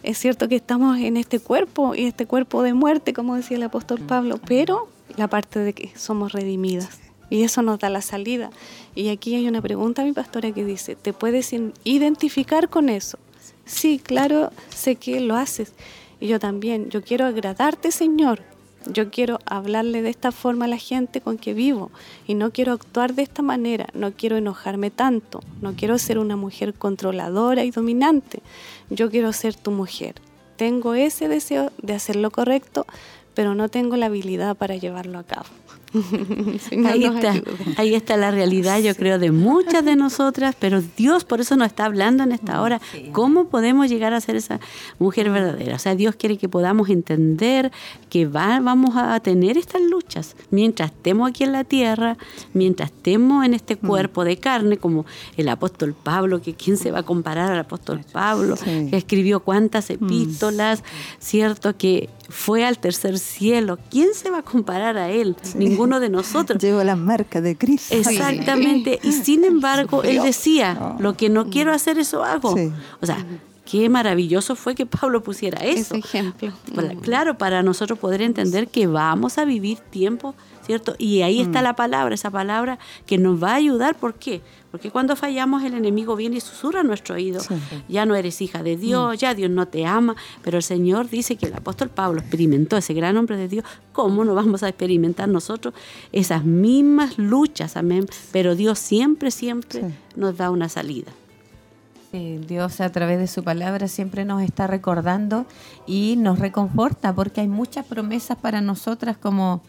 Es 0.08 0.16
cierto 0.16 0.48
que 0.48 0.56
estamos 0.56 0.96
en 0.96 1.18
este 1.18 1.38
cuerpo 1.38 1.94
y 1.94 2.06
este 2.06 2.24
cuerpo 2.24 2.62
de 2.62 2.72
muerte, 2.72 3.12
como 3.12 3.36
decía 3.36 3.58
el 3.58 3.62
apóstol 3.64 4.00
Pablo, 4.00 4.40
pero 4.42 4.88
la 5.18 5.28
parte 5.28 5.58
de 5.58 5.74
que 5.74 5.92
somos 5.96 6.32
redimidas. 6.32 6.98
Y 7.28 7.42
eso 7.42 7.60
nos 7.60 7.78
da 7.78 7.90
la 7.90 8.00
salida. 8.00 8.48
Y 8.94 9.10
aquí 9.10 9.34
hay 9.34 9.46
una 9.46 9.60
pregunta, 9.60 10.04
mi 10.04 10.12
pastora, 10.12 10.50
que 10.52 10.64
dice, 10.64 10.96
¿te 10.96 11.12
puedes 11.12 11.54
identificar 11.84 12.70
con 12.70 12.88
eso? 12.88 13.18
Sí, 13.66 14.00
claro, 14.02 14.50
sé 14.70 14.96
que 14.96 15.20
lo 15.20 15.36
haces. 15.36 15.74
Y 16.20 16.28
yo 16.28 16.40
también, 16.40 16.88
yo 16.88 17.02
quiero 17.02 17.26
agradarte, 17.26 17.92
Señor. 17.92 18.40
Yo 18.90 19.10
quiero 19.10 19.38
hablarle 19.44 20.00
de 20.00 20.08
esta 20.08 20.32
forma 20.32 20.64
a 20.64 20.68
la 20.68 20.78
gente 20.78 21.20
con 21.20 21.36
que 21.36 21.52
vivo 21.52 21.90
y 22.26 22.32
no 22.32 22.52
quiero 22.52 22.72
actuar 22.72 23.14
de 23.14 23.22
esta 23.22 23.42
manera, 23.42 23.86
no 23.92 24.12
quiero 24.12 24.38
enojarme 24.38 24.90
tanto, 24.90 25.40
no 25.60 25.74
quiero 25.74 25.98
ser 25.98 26.18
una 26.18 26.36
mujer 26.36 26.72
controladora 26.72 27.64
y 27.64 27.70
dominante. 27.70 28.40
Yo 28.88 29.10
quiero 29.10 29.34
ser 29.34 29.54
tu 29.54 29.72
mujer. 29.72 30.14
Tengo 30.56 30.94
ese 30.94 31.28
deseo 31.28 31.70
de 31.82 31.92
hacer 31.92 32.16
lo 32.16 32.30
correcto, 32.30 32.86
pero 33.34 33.54
no 33.54 33.68
tengo 33.68 33.96
la 33.96 34.06
habilidad 34.06 34.56
para 34.56 34.76
llevarlo 34.76 35.18
a 35.18 35.24
cabo. 35.24 35.46
Ahí 36.86 37.04
está, 37.04 37.34
ahí 37.76 37.94
está 37.94 38.16
la 38.16 38.30
realidad, 38.30 38.78
yo 38.80 38.94
creo, 38.94 39.18
de 39.18 39.30
muchas 39.30 39.84
de 39.84 39.96
nosotras, 39.96 40.54
pero 40.58 40.82
Dios 40.96 41.24
por 41.24 41.40
eso 41.40 41.56
nos 41.56 41.68
está 41.68 41.84
hablando 41.86 42.22
en 42.24 42.32
esta 42.32 42.60
hora, 42.60 42.80
cómo 43.12 43.46
podemos 43.48 43.88
llegar 43.88 44.12
a 44.12 44.20
ser 44.20 44.36
esa 44.36 44.60
mujer 44.98 45.30
verdadera. 45.30 45.76
O 45.76 45.78
sea, 45.78 45.94
Dios 45.94 46.14
quiere 46.16 46.36
que 46.36 46.48
podamos 46.48 46.88
entender 46.90 47.72
que 48.10 48.26
va- 48.26 48.60
vamos 48.60 48.96
a 48.96 49.18
tener 49.20 49.56
estas 49.56 49.80
luchas. 49.82 50.36
Mientras 50.50 50.90
estemos 50.90 51.28
aquí 51.30 51.44
en 51.44 51.52
la 51.52 51.64
tierra, 51.64 52.16
mientras 52.52 52.90
estemos 52.90 53.44
en 53.44 53.54
este 53.54 53.76
cuerpo 53.76 54.24
de 54.24 54.36
carne, 54.36 54.76
como 54.76 55.06
el 55.36 55.48
apóstol 55.48 55.94
Pablo, 56.00 56.40
que 56.42 56.54
quién 56.54 56.76
se 56.76 56.90
va 56.90 57.00
a 57.00 57.02
comparar 57.02 57.50
al 57.52 57.58
apóstol 57.60 58.00
Pablo, 58.12 58.56
Sí. 58.56 58.88
que 58.90 58.96
escribió 58.96 59.40
cuántas 59.40 59.90
epístolas, 59.90 60.82
¿cierto? 61.18 61.76
Que 61.76 62.08
fue 62.28 62.64
al 62.64 62.78
tercer 62.78 63.18
cielo. 63.18 63.78
¿Quién 63.90 64.14
se 64.14 64.30
va 64.30 64.38
a 64.38 64.42
comparar 64.42 64.98
a 64.98 65.10
él? 65.10 65.34
Ninguno 65.56 65.98
de 66.00 66.10
nosotros. 66.10 66.58
Llevo 66.62 66.84
las 66.84 66.98
marcas 66.98 67.42
de 67.42 67.56
Cristo. 67.56 67.94
Exactamente. 67.94 68.98
Y 69.02 69.12
sin 69.12 69.44
embargo, 69.44 70.02
él 70.02 70.20
decía, 70.22 70.96
lo 70.98 71.16
que 71.16 71.28
no 71.30 71.48
quiero 71.50 71.72
hacer, 71.72 71.98
eso 71.98 72.22
hago. 72.24 72.54
Sí. 72.56 72.70
O 73.00 73.06
sea, 73.06 73.24
qué 73.70 73.88
maravilloso 73.88 74.56
fue 74.56 74.74
que 74.74 74.86
Pablo 74.86 75.22
pusiera 75.22 75.58
eso. 75.64 75.94
Ese 75.94 75.98
ejemplo. 75.98 76.52
Para- 76.74 76.94
Mm. 76.94 77.00
Claro, 77.00 77.38
para 77.38 77.62
nosotros 77.62 77.98
poder 77.98 78.22
entender 78.22 78.68
que 78.68 78.86
vamos 78.86 79.36
a 79.38 79.44
vivir 79.44 79.78
tiempo, 79.78 80.34
¿cierto? 80.64 80.94
Y 80.98 81.22
ahí 81.22 81.38
Mm. 81.38 81.42
está 81.46 81.62
la 81.62 81.74
palabra, 81.76 82.14
esa 82.14 82.30
palabra 82.30 82.78
que 83.06 83.18
nos 83.18 83.42
va 83.42 83.52
a 83.52 83.54
ayudar. 83.56 83.94
¿Por 83.94 84.14
qué? 84.14 84.40
Porque 84.70 84.90
cuando 84.90 85.16
fallamos 85.16 85.62
el 85.62 85.72
enemigo 85.74 86.14
viene 86.14 86.36
y 86.36 86.40
susurra 86.40 86.80
a 86.80 86.82
nuestro 86.82 87.14
oído. 87.14 87.40
Sí. 87.40 87.54
Ya 87.88 88.04
no 88.04 88.14
eres 88.14 88.40
hija 88.42 88.62
de 88.62 88.76
Dios, 88.76 89.16
ya 89.18 89.32
Dios 89.34 89.50
no 89.50 89.66
te 89.66 89.86
ama. 89.86 90.14
Pero 90.42 90.58
el 90.58 90.62
Señor 90.62 91.08
dice 91.08 91.36
que 91.36 91.46
el 91.46 91.54
apóstol 91.54 91.88
Pablo 91.88 92.20
experimentó 92.20 92.76
ese 92.76 92.92
gran 92.92 93.16
hombre 93.16 93.36
de 93.38 93.48
Dios. 93.48 93.64
¿Cómo 93.92 94.24
no 94.26 94.34
vamos 94.34 94.62
a 94.62 94.68
experimentar 94.68 95.26
nosotros 95.28 95.72
esas 96.12 96.44
mismas 96.44 97.16
luchas? 97.16 97.76
Amén. 97.78 98.06
Pero 98.30 98.54
Dios 98.56 98.78
siempre, 98.78 99.30
siempre 99.30 99.80
Sí. 99.80 99.86
nos 100.16 100.36
da 100.36 100.50
una 100.50 100.68
salida. 100.68 101.10
Sí, 102.10 102.38
Dios 102.46 102.80
a 102.80 102.90
través 102.90 103.18
de 103.18 103.26
su 103.26 103.42
palabra 103.44 103.86
siempre 103.88 104.24
nos 104.24 104.42
está 104.42 104.66
recordando 104.66 105.44
y 105.86 106.16
nos 106.16 106.38
reconforta 106.38 107.14
porque 107.14 107.42
hay 107.42 107.48
muchas 107.48 107.84
promesas 107.86 108.36
para 108.38 108.60
nosotras 108.62 109.16
como 109.18 109.62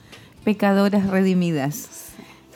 pecadoras 0.45 1.07
redimidas. 1.07 2.09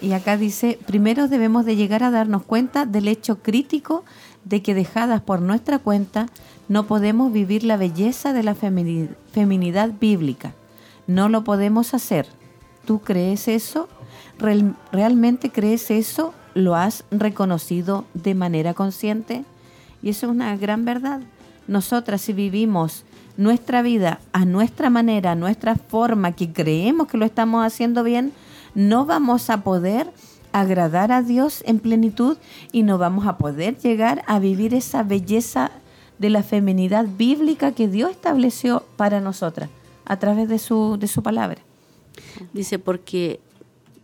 Y 0.04 0.12
acá 0.12 0.36
dice, 0.36 0.78
primero 0.86 1.30
debemos 1.30 1.64
de 1.66 1.78
llegar 1.78 2.04
a 2.04 2.12
darnos 2.12 2.44
cuenta 2.44 2.86
del 2.86 3.08
hecho 3.08 3.42
crítico 3.42 4.04
de 4.44 4.62
que 4.62 4.74
dejadas 4.76 5.22
por 5.22 5.42
nuestra 5.42 5.80
cuenta 5.80 6.28
no 6.68 6.88
podemos 6.88 7.32
vivir 7.32 7.64
la 7.64 7.78
belleza 7.78 8.34
de 8.34 8.44
la 8.44 8.54
femini- 8.54 9.08
feminidad 9.32 9.92
bíblica. 9.98 10.54
No 11.08 11.30
lo 11.30 11.46
podemos 11.46 11.94
hacer. 11.94 12.28
¿Tú 12.86 13.00
crees 13.00 13.48
eso? 13.48 13.88
Real- 14.40 14.76
¿Realmente 14.92 15.52
crees 15.52 15.90
eso? 15.90 16.34
¿Lo 16.54 16.76
has 16.76 17.06
reconocido 17.10 18.04
de 18.14 18.36
manera 18.36 18.74
consciente? 18.74 19.46
Y 20.02 20.10
eso 20.10 20.26
es 20.26 20.32
una 20.34 20.58
gran 20.58 20.84
verdad. 20.84 21.22
Nosotras 21.70 22.20
si 22.22 22.34
vivimos 22.34 23.06
nuestra 23.38 23.82
vida 23.82 24.20
a 24.34 24.44
nuestra 24.44 24.90
manera, 24.90 25.32
a 25.32 25.36
nuestra 25.36 25.76
forma, 25.76 26.34
que 26.34 26.52
creemos 26.52 27.08
que 27.08 27.18
lo 27.18 27.24
estamos 27.26 27.66
haciendo 27.66 28.04
bien, 28.04 28.34
no 28.76 29.06
vamos 29.06 29.50
a 29.50 29.64
poder 29.64 30.12
agradar 30.52 31.12
a 31.12 31.22
Dios 31.22 31.64
en 31.66 31.80
plenitud 31.80 32.38
y 32.72 32.84
no 32.84 32.98
vamos 32.98 33.26
a 33.28 33.38
poder 33.38 33.78
llegar 33.78 34.24
a 34.28 34.40
vivir 34.40 34.74
esa 34.74 35.04
belleza 35.04 35.72
de 36.20 36.30
la 36.30 36.44
feminidad 36.44 37.06
bíblica 37.18 37.72
que 37.72 37.88
Dios 37.88 38.12
estableció 38.12 38.84
para 38.98 39.20
nosotras 39.20 39.70
a 40.06 40.18
través 40.20 40.48
de 40.50 40.60
su, 40.60 40.98
de 41.00 41.08
su 41.08 41.24
palabra. 41.24 41.60
Dice, 42.54 42.78
porque 42.78 43.40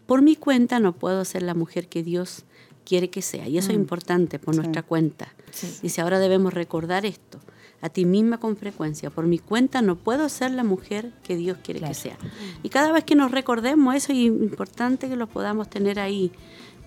por 0.08 0.22
mi 0.24 0.36
cuenta 0.36 0.80
no 0.80 0.94
puedo 0.94 1.24
ser 1.24 1.44
la 1.44 1.54
mujer 1.54 1.88
que 1.88 2.02
Dios 2.02 2.46
quiere 2.84 3.12
que 3.12 3.22
sea. 3.22 3.48
Y 3.48 3.60
eso 3.60 3.70
es 3.70 3.76
importante 3.76 4.40
por 4.40 4.56
Sí. 4.56 4.62
nuestra 4.62 4.82
cuenta. 4.82 5.28
Dice, 5.84 6.02
ahora 6.02 6.18
debemos 6.20 6.54
recordar 6.54 7.06
esto 7.06 7.40
a 7.82 7.90
ti 7.90 8.06
misma 8.06 8.38
con 8.38 8.58
frecuencia. 8.58 9.10
Por 9.10 9.26
mi 9.26 9.40
cuenta 9.40 9.82
no 9.82 9.96
puedo 9.96 10.28
ser 10.30 10.52
la 10.52 10.64
mujer 10.64 11.12
que 11.24 11.36
Dios 11.36 11.58
quiere 11.64 11.80
que 11.80 11.94
sea. 11.94 12.18
Y 12.64 12.70
cada 12.70 12.92
vez 12.92 13.04
que 13.04 13.16
nos 13.16 13.32
recordemos 13.32 13.96
eso, 13.96 14.12
es 14.12 14.20
importante 14.20 15.08
que 15.10 15.16
lo 15.16 15.28
podamos 15.28 15.70
tener 15.70 16.00
ahí. 16.00 16.32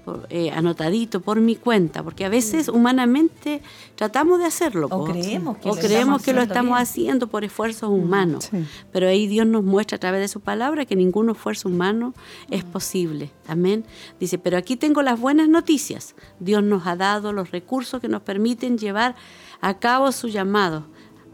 Por- 0.05 0.27
eh, 0.31 0.51
anotadito 0.51 1.21
por 1.21 1.41
mi 1.41 1.57
cuenta, 1.57 2.03
porque 2.03 2.25
a 2.25 2.29
veces 2.29 2.69
humanamente 2.69 3.63
tratamos 3.95 4.39
de 4.39 4.47
hacerlo. 4.47 4.89
O 4.91 5.05
creemos 5.05 5.59
que 5.59 5.69
O 5.71 5.75
lo 5.75 5.81
creemos 5.81 5.91
estamos 6.21 6.23
que 6.23 6.33
lo 6.33 6.39
haciendo 6.41 6.43
estamos 6.55 6.71
bien. 6.71 6.83
haciendo 6.83 7.27
por 7.29 7.45
esfuerzos 7.45 7.91
humanos. 7.91 8.49
sí. 8.51 8.65
Pero 8.93 9.09
ahí 9.09 9.27
Dios 9.27 9.47
nos 9.47 9.63
muestra 9.65 9.97
a 9.97 10.01
través 10.01 10.21
de 10.21 10.29
su 10.29 10.41
palabra 10.41 10.85
que 10.85 10.97
ningún 10.97 11.31
esfuerzo 11.31 11.69
humano 11.69 12.15
es 12.51 12.65
posible. 12.65 13.31
Amén. 13.49 13.85
Dice, 14.21 14.39
pero 14.39 14.57
aquí 14.57 14.77
tengo 14.77 15.03
las 15.03 15.19
buenas 15.21 15.49
noticias. 15.49 16.15
Dios 16.41 16.63
nos 16.63 16.87
ha 16.87 16.97
dado 16.97 17.33
los 17.33 17.51
recursos 17.51 18.01
que 18.01 18.09
nos 18.09 18.23
permiten 18.23 18.79
llevar 18.79 19.15
a 19.61 19.79
cabo 19.79 20.11
su 20.13 20.29
llamado 20.29 20.85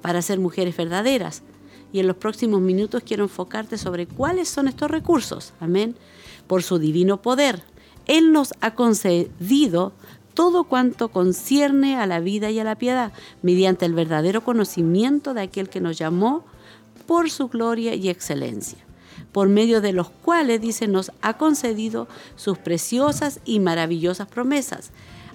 para 0.03 0.23
ser 0.23 0.39
mujeres 0.39 0.77
verdaderas. 0.77 1.43
Y 1.91 2.01
en 2.01 2.07
los 2.07 2.17
próximos 2.17 2.61
minutos 2.61 3.03
quiero 3.05 3.25
enfocarte 3.25 3.79
sobre 3.79 4.07
cuáles 4.07 4.49
son 4.51 4.69
estos 4.69 4.91
recursos. 4.91 5.55
Amén. 5.59 5.97
Por 6.47 6.63
su 6.63 6.79
divino 6.79 7.23
poder. 7.23 7.63
Él 8.09 8.33
nos 8.33 8.53
ha 8.61 8.75
concedido 8.75 9.93
todo 10.35 10.65
cuanto 10.65 11.09
concierne 11.09 11.97
a 11.97 12.07
la 12.07 12.21
vida 12.21 12.51
y 12.51 12.59
a 12.59 12.65
la 12.65 12.77
piedad, 12.77 13.13
mediante 13.43 13.87
el 13.87 13.93
verdadero 13.93 14.43
conocimiento 14.43 15.35
de 15.35 15.43
aquel 15.43 15.69
que 15.69 15.81
nos 15.81 15.99
llamó 15.99 16.45
por 17.07 17.31
su 17.31 17.49
gloria 17.49 17.95
y 17.95 18.09
excelencia, 18.09 18.79
por 19.33 19.49
medio 19.49 19.81
de 19.81 19.93
los 19.93 20.11
cuales, 20.11 20.61
dice, 20.61 20.87
nos 20.87 21.11
ha 21.23 21.39
concedido 21.39 22.07
sus 22.37 22.57
preciosas 22.57 23.41
y 23.45 23.61
maravillosas 23.61 24.29
promesas, 24.29 24.91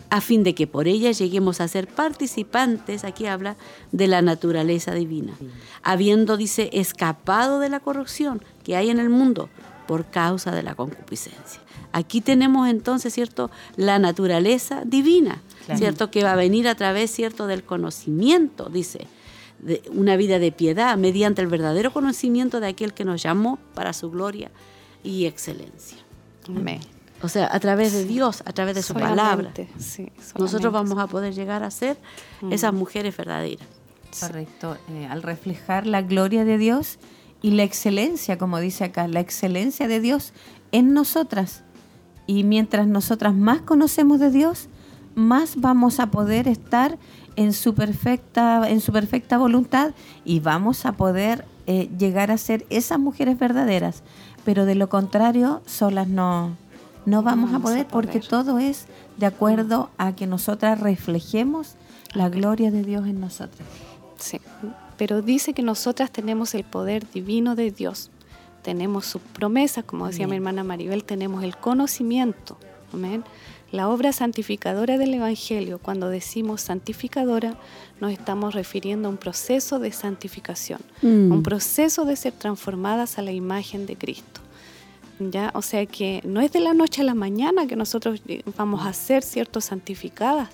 a 0.10 0.22
fin 0.22 0.44
de 0.44 0.56
que 0.56 0.68
por 0.68 0.88
ella 0.88 1.12
lleguemos 1.12 1.60
a 1.60 1.68
ser 1.68 1.88
participantes, 1.88 3.04
aquí 3.04 3.26
habla, 3.26 3.58
de 3.92 4.08
la 4.08 4.22
naturaleza 4.22 4.94
divina, 4.94 5.34
habiendo, 5.82 6.38
dice, 6.38 6.70
escapado 6.72 7.60
de 7.60 7.70
la 7.70 7.80
corrupción 7.80 8.42
que 8.64 8.76
hay 8.76 8.90
en 8.90 9.00
el 9.00 9.10
mundo 9.10 9.50
por 9.88 10.06
causa 10.06 10.52
de 10.52 10.64
la 10.64 10.76
concupiscencia. 10.76 11.60
Aquí 11.94 12.22
tenemos 12.22 12.68
entonces, 12.68 13.14
¿cierto?, 13.14 13.50
la 13.78 14.00
naturaleza 14.00 14.82
divina, 14.86 15.42
¿cierto?, 15.76 16.12
que 16.12 16.24
va 16.24 16.34
a 16.34 16.36
venir 16.36 16.68
a 16.68 16.76
través, 16.76 17.12
¿cierto?, 17.12 17.48
del 17.48 17.64
conocimiento, 17.64 18.70
dice, 18.70 19.08
de 19.60 19.82
una 19.94 20.18
vida 20.18 20.40
de 20.40 20.52
piedad, 20.52 20.98
mediante 20.98 21.42
el 21.42 21.48
verdadero 21.48 21.94
conocimiento 21.94 22.60
de 22.60 22.68
aquel 22.68 22.94
que 22.94 23.06
nos 23.06 23.22
llamó 23.24 23.60
para 23.76 23.94
su 23.94 24.12
gloria 24.12 24.52
y 25.04 25.26
excelencia. 25.26 25.98
Amén. 26.48 26.82
O 27.22 27.30
sea, 27.30 27.48
a 27.50 27.60
través 27.62 27.94
de 27.94 28.04
Dios, 28.04 28.44
a 28.46 28.52
través 28.52 28.76
de 28.76 28.84
su 28.84 28.94
palabra, 28.94 29.54
sí, 29.80 30.12
nosotros 30.38 30.74
vamos 30.74 30.98
a 30.98 31.08
poder 31.08 31.34
llegar 31.34 31.64
a 31.64 31.72
ser 31.72 31.96
Mm. 32.42 32.52
esas 32.52 32.74
mujeres 32.74 33.16
verdaderas. 33.16 33.66
Correcto. 34.20 34.78
Eh, 34.90 35.08
al 35.10 35.24
reflejar 35.24 35.88
la 35.88 36.02
gloria 36.02 36.44
de 36.44 36.58
Dios 36.58 37.00
y 37.42 37.52
la 37.52 37.64
excelencia, 37.64 38.38
como 38.38 38.60
dice 38.60 38.84
acá, 38.84 39.08
la 39.08 39.22
excelencia 39.22 39.88
de 39.88 40.02
Dios 40.02 40.34
en 40.74 40.94
nosotras. 40.94 41.64
Y 42.28 42.44
mientras 42.44 42.88
nosotras 42.88 43.34
más 43.34 43.62
conocemos 43.62 44.20
de 44.20 44.32
Dios, 44.32 44.70
más 45.16 45.56
vamos 45.58 46.00
a 46.00 46.08
poder 46.08 46.48
estar 46.48 46.98
en 47.36 47.54
su 47.54 47.74
perfecta, 47.74 48.70
en 48.70 48.80
su 48.80 48.92
perfecta 48.92 49.38
voluntad 49.38 49.92
y 50.24 50.40
vamos 50.40 50.86
a 50.86 50.94
poder 50.94 51.46
eh, 51.66 51.90
llegar 51.98 52.32
a 52.32 52.38
ser 52.38 52.66
esas 52.70 53.00
mujeres 53.00 53.38
verdaderas. 53.38 54.04
Pero 54.46 54.66
de 54.66 54.76
lo 54.76 54.90
contrario, 54.90 55.62
solas 55.66 56.08
no, 56.08 56.56
no 57.06 57.24
vamos, 57.24 57.50
a, 57.50 57.54
vamos 57.54 57.54
a 57.54 57.60
poder, 57.60 57.88
porque 57.88 58.20
poder. 58.20 58.28
todo 58.28 58.60
es 58.60 58.86
de 59.18 59.26
acuerdo 59.26 59.90
a 59.98 60.14
que 60.14 60.28
nosotras 60.28 60.80
reflejemos 60.80 61.76
la 62.14 62.30
gloria 62.30 62.72
de 62.72 62.84
Dios 62.84 63.08
en 63.08 63.20
nosotras. 63.20 63.68
Sí, 64.18 64.40
pero 64.98 65.22
dice 65.22 65.54
que 65.54 65.64
nosotras 65.64 66.12
tenemos 66.12 66.54
el 66.54 66.64
poder 66.64 67.10
divino 67.12 67.56
de 67.56 67.72
Dios. 67.72 68.10
Tenemos 68.64 69.06
sus 69.06 69.22
promesas, 69.22 69.84
como 69.84 70.08
decía 70.08 70.28
mi 70.28 70.36
hermana 70.38 70.64
Maribel, 70.64 71.04
tenemos 71.04 71.44
el 71.44 71.56
conocimiento. 71.58 72.58
Amén. 72.94 73.24
La 73.72 73.90
obra 73.90 74.14
santificadora 74.14 74.98
del 74.98 75.14
Evangelio, 75.16 75.80
cuando 75.80 76.10
decimos 76.10 76.62
santificadora, 76.62 77.56
nos 78.00 78.12
estamos 78.12 78.54
refiriendo 78.54 79.08
a 79.08 79.12
un 79.12 79.18
proceso 79.18 79.80
de 79.80 79.92
santificación, 79.92 80.80
Mm. 81.02 81.32
un 81.32 81.44
proceso 81.44 82.06
de 82.06 82.16
ser 82.16 82.34
transformadas 82.34 83.18
a 83.18 83.22
la 83.24 83.32
imagen 83.32 83.86
de 83.86 83.96
Cristo. 83.96 84.42
¿Ya? 85.20 85.52
O 85.56 85.62
sea 85.62 85.86
que 85.86 86.22
no 86.24 86.42
es 86.42 86.52
de 86.52 86.60
la 86.60 86.74
noche 86.74 87.02
a 87.02 87.06
la 87.06 87.14
mañana 87.16 87.68
que 87.68 87.76
nosotros 87.76 88.22
eh, 88.28 88.44
vamos 88.58 88.86
a 88.86 88.94
ser 88.94 89.24
cierto 89.24 89.62
santificadas, 89.62 90.50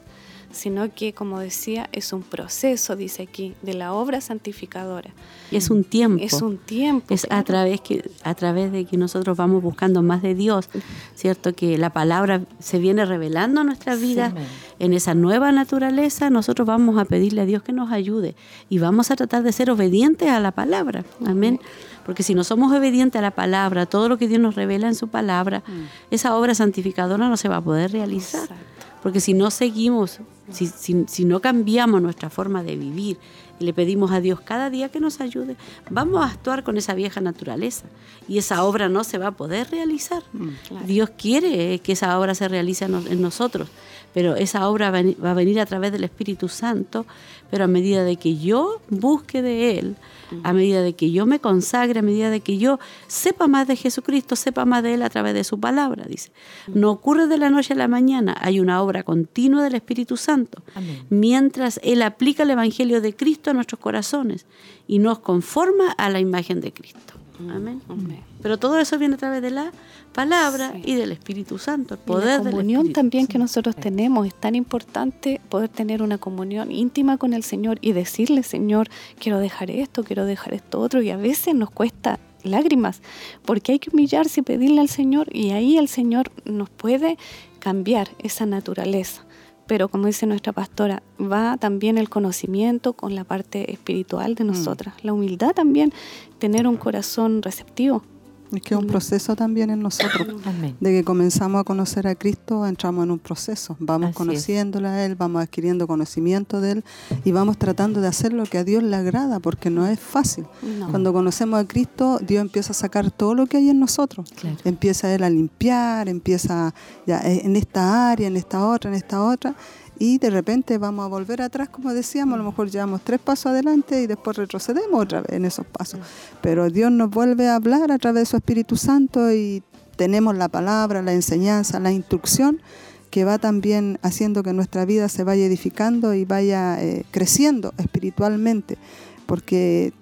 sino 0.52 0.94
que, 0.94 1.14
como 1.14 1.40
decía, 1.40 1.90
es 1.92 2.12
un 2.12 2.24
proceso, 2.24 2.96
dice 2.96 3.24
aquí, 3.24 3.54
de 3.62 3.74
la 3.74 3.94
obra 3.94 4.20
santificadora. 4.22 5.12
Es 5.52 5.70
un 5.70 5.84
tiempo. 5.84 6.24
Es 6.24 6.42
un 6.42 6.58
tiempo. 6.58 7.14
Es 7.14 7.28
a 7.30 7.44
través, 7.44 7.82
que, 7.82 8.10
a 8.24 8.34
través 8.36 8.72
de 8.72 8.86
que 8.86 8.98
nosotros 8.98 9.38
vamos 9.38 9.62
buscando 9.62 10.02
más 10.02 10.22
de 10.22 10.36
Dios, 10.36 10.70
¿cierto? 11.16 11.54
Que 11.54 11.78
la 11.78 11.92
palabra 11.92 12.42
se 12.60 12.80
viene 12.80 13.06
revelando 13.06 13.62
en 13.62 13.68
nuestras 13.68 14.02
vidas, 14.02 14.32
amén. 14.32 14.46
en 14.80 14.94
esa 14.94 15.14
nueva 15.14 15.52
naturaleza, 15.52 16.30
nosotros 16.30 16.68
vamos 16.68 16.98
a 16.98 17.06
pedirle 17.06 17.42
a 17.42 17.46
Dios 17.46 17.64
que 17.64 17.72
nos 17.72 17.92
ayude 17.92 18.36
y 18.70 18.80
vamos 18.80 19.12
a 19.12 19.16
tratar 19.16 19.44
de 19.44 19.52
ser 19.52 19.70
obedientes 19.70 20.30
a 20.30 20.40
la 20.40 20.52
palabra, 20.52 21.06
amén. 21.26 21.60
Porque 22.06 22.24
si 22.24 22.34
no 22.34 22.44
somos 22.44 22.74
obedientes 22.74 23.20
a 23.20 23.22
la 23.22 23.32
palabra, 23.32 23.86
todo 23.86 24.10
lo 24.10 24.18
que 24.18 24.28
Dios 24.28 24.42
nos 24.42 24.56
revela 24.56 24.88
en 24.88 24.96
su 24.96 25.10
palabra, 25.10 25.62
esa 26.10 26.36
obra 26.36 26.56
santificadora 26.56 27.30
no 27.30 27.38
se 27.38 27.50
va 27.50 27.58
a 27.58 27.62
poder 27.62 27.92
realizar. 27.92 28.44
Exacto. 28.44 28.80
Porque 29.02 29.20
si 29.20 29.34
no 29.34 29.52
seguimos, 29.52 30.20
si, 30.52 30.68
si- 30.68 31.06
si 31.08 31.26
no 31.26 31.40
cambiamos 31.42 32.02
nuestra 32.02 32.30
forma 32.30 32.64
de 32.64 32.76
vivir 32.76 33.18
y 33.60 33.66
le 33.66 33.74
pedimos 33.74 34.12
a 34.12 34.22
Dios 34.22 34.40
cada 34.42 34.70
día 34.70 34.90
que 34.90 35.00
nos 35.00 35.20
ayude, 35.20 35.56
vamos 35.90 36.24
a 36.24 36.30
actuar 36.32 36.64
con 36.64 36.78
esa 36.78 36.94
vieja 36.94 37.20
naturaleza 37.22 37.86
y 38.28 38.38
esa 38.38 38.64
obra 38.64 38.88
no 38.90 39.04
se 39.04 39.18
va 39.18 39.28
a 39.28 39.32
poder 39.32 39.70
realizar. 39.72 40.24
claro. 40.68 40.86
Dios 40.86 41.10
quiere 41.18 41.80
que 41.80 41.92
esa 41.92 42.18
obra 42.20 42.36
se 42.36 42.48
realice 42.48 42.86
en, 42.86 42.92
nos- 42.92 43.06
en 43.08 43.22
nosotros, 43.22 43.68
pero 44.14 44.36
esa 44.36 44.68
obra 44.70 44.92
va 44.92 45.32
a 45.32 45.34
venir 45.34 45.60
a 45.60 45.66
través 45.66 45.92
del 45.92 46.04
Espíritu 46.04 46.48
Santo, 46.48 47.06
pero 47.50 47.64
a 47.64 47.68
medida 47.68 48.04
de 48.04 48.18
que 48.18 48.38
yo 48.38 48.82
busque 48.90 49.42
de 49.42 49.80
Él, 49.80 49.96
a 50.44 50.54
medida 50.54 50.82
de 50.82 50.94
que 50.94 51.12
yo 51.12 51.26
me 51.26 51.40
consagre, 51.40 52.00
a 52.00 52.04
medida 52.04 52.30
de 52.30 52.42
que 52.42 52.58
yo 52.58 52.80
sepa 53.08 53.48
más 53.48 53.68
de 53.68 53.76
Jesucristo, 53.76 54.36
sepa 54.36 54.66
más 54.66 54.84
de 54.84 54.94
Él 54.94 55.02
a 55.02 55.10
través 55.10 55.34
de 55.34 55.44
su 55.44 55.60
palabra, 55.60 56.06
dice. 56.08 56.32
No 56.68 56.92
ocurre 56.92 57.28
de 57.28 57.38
la 57.38 57.50
noche 57.50 57.74
a 57.74 57.78
la 57.78 57.88
mañana, 57.88 58.36
hay 58.40 58.60
una 58.60 58.82
obra 58.82 59.04
continua 59.04 59.64
del 59.64 59.76
Espíritu 59.76 60.18
Santo, 60.18 60.62
Amén. 60.76 61.06
mientras 61.10 61.80
Él 61.84 62.02
aplica 62.02 62.44
el 62.44 62.52
Evangelio 62.52 63.02
de 63.02 63.16
Cristo 63.16 63.50
a 63.50 63.54
nuestros 63.54 63.80
corazones 63.80 64.46
y 64.88 65.00
nos 65.00 65.20
conforma 65.20 65.92
a 65.92 66.10
la 66.10 66.20
imagen 66.20 66.62
de 66.62 66.72
Cristo. 66.72 67.14
Amén. 67.40 67.82
Amén. 67.90 68.29
Pero 68.42 68.58
todo 68.58 68.80
eso 68.80 68.98
viene 68.98 69.16
a 69.16 69.18
través 69.18 69.42
de 69.42 69.52
la 69.52 69.72
palabra 70.14 70.72
Sí. 70.76 70.82
y 70.86 70.96
del 70.96 71.12
Espíritu 71.12 71.58
Santo, 71.58 71.96
el 71.96 72.00
Y 72.00 72.08
poder 72.08 72.28
la 72.28 72.40
del 72.40 72.52
comunión 72.52 72.94
también 72.94 73.28
que 73.28 73.38
nosotros 73.38 73.76
tenemos. 73.76 74.28
Es 74.28 74.34
tan 74.34 74.56
importante 74.56 75.42
poder 75.50 75.70
tener 75.70 76.02
una 76.02 76.18
comunión 76.18 76.72
íntima 76.72 77.18
con 77.18 77.34
el 77.34 77.44
Señor 77.44 77.78
y 77.82 77.92
decirle, 77.92 78.44
Señor, 78.44 78.90
quiero 79.20 79.40
dejar 79.40 79.72
esto, 79.72 80.04
quiero 80.04 80.26
dejar 80.26 80.54
esto 80.54 80.80
otro. 80.80 81.02
Y 81.02 81.10
a 81.10 81.18
veces 81.18 81.54
nos 81.56 81.70
cuesta 81.70 82.20
lágrimas 82.44 83.02
porque 83.46 83.74
hay 83.74 83.80
que 83.80 83.90
humillarse 83.92 84.40
y 84.40 84.44
pedirle 84.44 84.80
al 84.82 84.90
Señor 84.90 85.28
y 85.36 85.52
ahí 85.52 85.78
el 85.78 85.90
Señor 85.90 86.32
nos 86.46 86.70
puede 86.70 87.18
cambiar 87.60 88.10
esa 88.20 88.46
naturaleza. 88.46 89.26
Pero 89.68 89.88
como 89.90 90.08
dice 90.08 90.26
nuestra 90.26 90.52
pastora, 90.52 91.04
va 91.22 91.58
también 91.58 92.00
el 92.00 92.10
conocimiento 92.10 92.94
con 92.94 93.14
la 93.14 93.24
parte 93.24 93.72
espiritual 93.72 94.34
de 94.34 94.44
nosotras. 94.44 94.96
La 95.04 95.14
humildad 95.14 95.52
también, 95.52 95.94
tener 96.40 96.66
un 96.66 96.76
corazón 96.78 97.44
receptivo. 97.44 98.02
Es 98.52 98.62
que 98.62 98.74
es 98.74 98.80
un 98.80 98.88
proceso 98.88 99.36
también 99.36 99.70
en 99.70 99.82
nosotros. 99.82 100.28
Amén. 100.46 100.76
De 100.80 100.92
que 100.92 101.04
comenzamos 101.04 101.62
a 101.62 101.64
conocer 101.64 102.08
a 102.08 102.16
Cristo, 102.16 102.66
entramos 102.66 103.04
en 103.04 103.12
un 103.12 103.20
proceso. 103.20 103.76
Vamos 103.80 104.08
Así 104.08 104.12
es. 104.12 104.18
conociéndole 104.18 104.88
a 104.88 105.06
Él, 105.06 105.16
vamos 105.16 105.42
adquiriendo 105.42 105.88
conocimiento 105.88 106.62
de 106.62 106.72
Él 106.72 106.84
y 107.24 107.32
vamos 107.32 107.58
tratando 107.58 108.02
de 108.02 108.08
hacer 108.08 108.34
lo 108.34 108.44
que 108.44 108.58
a 108.58 108.64
Dios 108.64 108.82
le 108.84 108.96
agrada, 108.96 109.40
porque 109.40 109.70
no 109.70 109.86
es 109.86 110.00
fácil. 110.00 110.46
No. 110.62 110.90
Cuando 110.90 111.14
conocemos 111.14 111.60
a 111.60 111.68
Cristo, 111.68 112.20
Dios 112.26 112.42
empieza 112.42 112.72
a 112.72 112.76
sacar 112.76 113.12
todo 113.12 113.36
lo 113.36 113.46
que 113.46 113.58
hay 113.58 113.70
en 113.70 113.80
nosotros. 113.80 114.32
Claro. 114.36 114.58
Empieza 114.64 115.14
Él 115.14 115.24
a 115.24 115.30
limpiar, 115.30 116.10
empieza 116.10 116.74
ya, 117.06 117.22
en 117.22 117.56
esta 117.56 118.12
área, 118.12 118.28
en 118.28 118.38
esta 118.38 118.66
otra, 118.68 118.90
en 118.90 118.96
esta 118.96 119.24
otra. 119.24 119.56
Y 120.00 120.18
de 120.18 120.30
repente 120.30 120.78
vamos 120.78 121.06
a 121.06 121.10
volver 121.10 121.42
atrás, 121.42 121.68
como 121.68 121.94
decíamos, 121.94 122.36
a 122.36 122.38
lo 122.38 122.46
mejor 122.46 122.72
llevamos 122.72 123.02
tres 123.04 123.20
pasos 123.20 123.48
adelante 123.48 124.02
y 124.02 124.08
después 124.08 124.38
retrocedemos 124.38 125.02
otra 125.02 125.22
vez 125.22 125.34
en 125.34 125.44
esos 125.44 125.66
pasos. 125.66 126.00
Pero 126.42 126.70
Dios 126.70 126.90
nos 126.90 127.10
vuelve 127.10 127.50
a 127.50 127.56
hablar 127.56 127.92
a 127.92 127.98
través 127.98 128.24
de 128.24 128.26
su 128.26 128.38
Espíritu 128.38 128.78
Santo 128.78 129.32
y 129.32 129.62
tenemos 129.98 130.38
la 130.38 130.48
palabra, 130.48 131.02
la 131.02 131.12
enseñanza, 131.12 131.82
la 131.82 131.92
instrucción 131.92 132.62
que 133.10 133.26
va 133.26 133.40
también 133.40 134.00
haciendo 134.02 134.44
que 134.44 134.54
nuestra 134.54 134.86
vida 134.86 135.10
se 135.10 135.26
vaya 135.26 135.46
edificando 135.46 136.14
y 136.14 136.24
vaya 136.24 136.82
eh, 136.82 137.06
creciendo 137.12 137.74
espiritualmente. 137.78 138.78
Porque, 139.26 139.94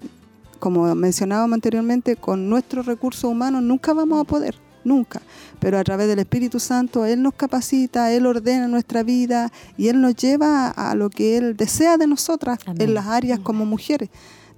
como 0.59 0.93
mencionábamos 0.93 1.55
anteriormente, 1.55 2.15
con 2.15 2.49
nuestros 2.49 2.85
recursos 2.85 3.23
humanos 3.23 3.63
nunca 3.63 3.93
vamos 3.93 4.21
a 4.21 4.23
poder, 4.25 4.55
nunca. 4.87 5.21
Pero 5.59 5.77
a 5.77 5.83
través 5.83 6.07
del 6.07 6.19
Espíritu 6.19 6.59
Santo 6.59 7.05
Él 7.05 7.21
nos 7.21 7.33
capacita, 7.33 8.11
Él 8.11 8.25
ordena 8.25 8.67
nuestra 8.67 9.03
vida 9.03 9.51
y 9.77 9.89
Él 9.89 10.01
nos 10.01 10.15
lleva 10.15 10.69
a, 10.69 10.95
lo 10.95 11.09
que 11.09 11.37
Él 11.37 11.55
desea 11.55 11.97
de 11.97 12.07
nosotras 12.07 12.59
Amén. 12.65 12.81
en 12.81 12.93
las 12.93 13.05
áreas 13.07 13.39
como 13.39 13.65
mujeres. 13.65 14.09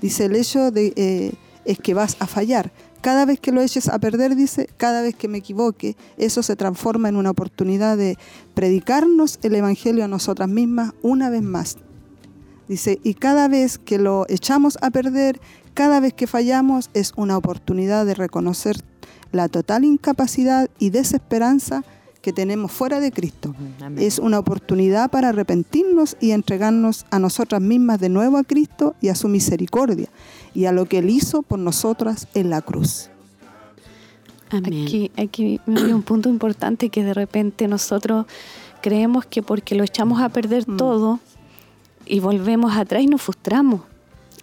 Dice, 0.01 0.25
el 0.25 0.35
hecho 0.35 0.71
de, 0.71 0.93
eh, 0.95 1.33
es 1.65 1.79
que 1.79 1.93
vas 1.93 2.17
a 2.19 2.27
fallar. 2.27 2.71
Cada 3.01 3.25
vez 3.25 3.39
que 3.39 3.51
lo 3.51 3.61
eches 3.61 3.87
a 3.87 3.97
perder, 3.99 4.35
dice, 4.35 4.69
cada 4.77 5.01
vez 5.01 5.15
que 5.15 5.27
me 5.27 5.37
equivoque, 5.37 5.95
eso 6.17 6.43
se 6.43 6.55
transforma 6.55 7.07
en 7.07 7.15
una 7.15 7.31
oportunidad 7.31 7.97
de 7.97 8.17
predicarnos 8.53 9.39
el 9.41 9.55
Evangelio 9.55 10.03
a 10.03 10.07
nosotras 10.07 10.49
mismas 10.49 10.93
una 11.01 11.29
vez 11.29 11.41
más. 11.41 11.77
Dice, 12.67 12.99
y 13.03 13.13
cada 13.13 13.47
vez 13.47 13.77
que 13.77 13.97
lo 13.97 14.25
echamos 14.29 14.77
a 14.81 14.91
perder, 14.91 15.39
cada 15.73 15.99
vez 15.99 16.13
que 16.13 16.27
fallamos, 16.27 16.89
es 16.93 17.13
una 17.15 17.37
oportunidad 17.37 18.05
de 18.05 18.15
reconocer 18.15 18.77
la 19.31 19.47
total 19.49 19.85
incapacidad 19.85 20.69
y 20.79 20.89
desesperanza 20.89 21.83
que 22.21 22.33
tenemos 22.33 22.71
fuera 22.71 22.99
de 22.99 23.11
Cristo. 23.11 23.55
Amén. 23.81 24.03
Es 24.03 24.19
una 24.19 24.39
oportunidad 24.39 25.09
para 25.09 25.29
arrepentirnos 25.29 26.17
y 26.19 26.31
entregarnos 26.31 27.05
a 27.11 27.19
nosotras 27.19 27.61
mismas 27.61 27.99
de 27.99 28.09
nuevo 28.09 28.37
a 28.37 28.43
Cristo 28.43 28.95
y 29.01 29.07
a 29.07 29.15
su 29.15 29.27
misericordia 29.29 30.09
y 30.53 30.65
a 30.65 30.71
lo 30.71 30.85
que 30.85 30.97
Él 30.97 31.09
hizo 31.09 31.43
por 31.43 31.59
nosotras 31.59 32.27
en 32.33 32.49
la 32.49 32.61
cruz. 32.61 33.09
Amén. 34.49 34.83
Aquí, 34.83 35.11
aquí 35.15 35.61
hay 35.67 35.93
un 35.93 36.01
punto 36.01 36.27
importante 36.27 36.89
que 36.89 37.03
de 37.03 37.13
repente 37.13 37.67
nosotros 37.67 38.25
creemos 38.81 39.25
que 39.25 39.43
porque 39.43 39.75
lo 39.75 39.83
echamos 39.83 40.21
a 40.21 40.29
perder 40.29 40.67
Mm. 40.67 40.77
todo 40.77 41.19
y 42.05 42.19
volvemos 42.19 42.75
atrás 42.75 43.03
y 43.03 43.07
nos 43.07 43.21
frustramos. 43.21 43.81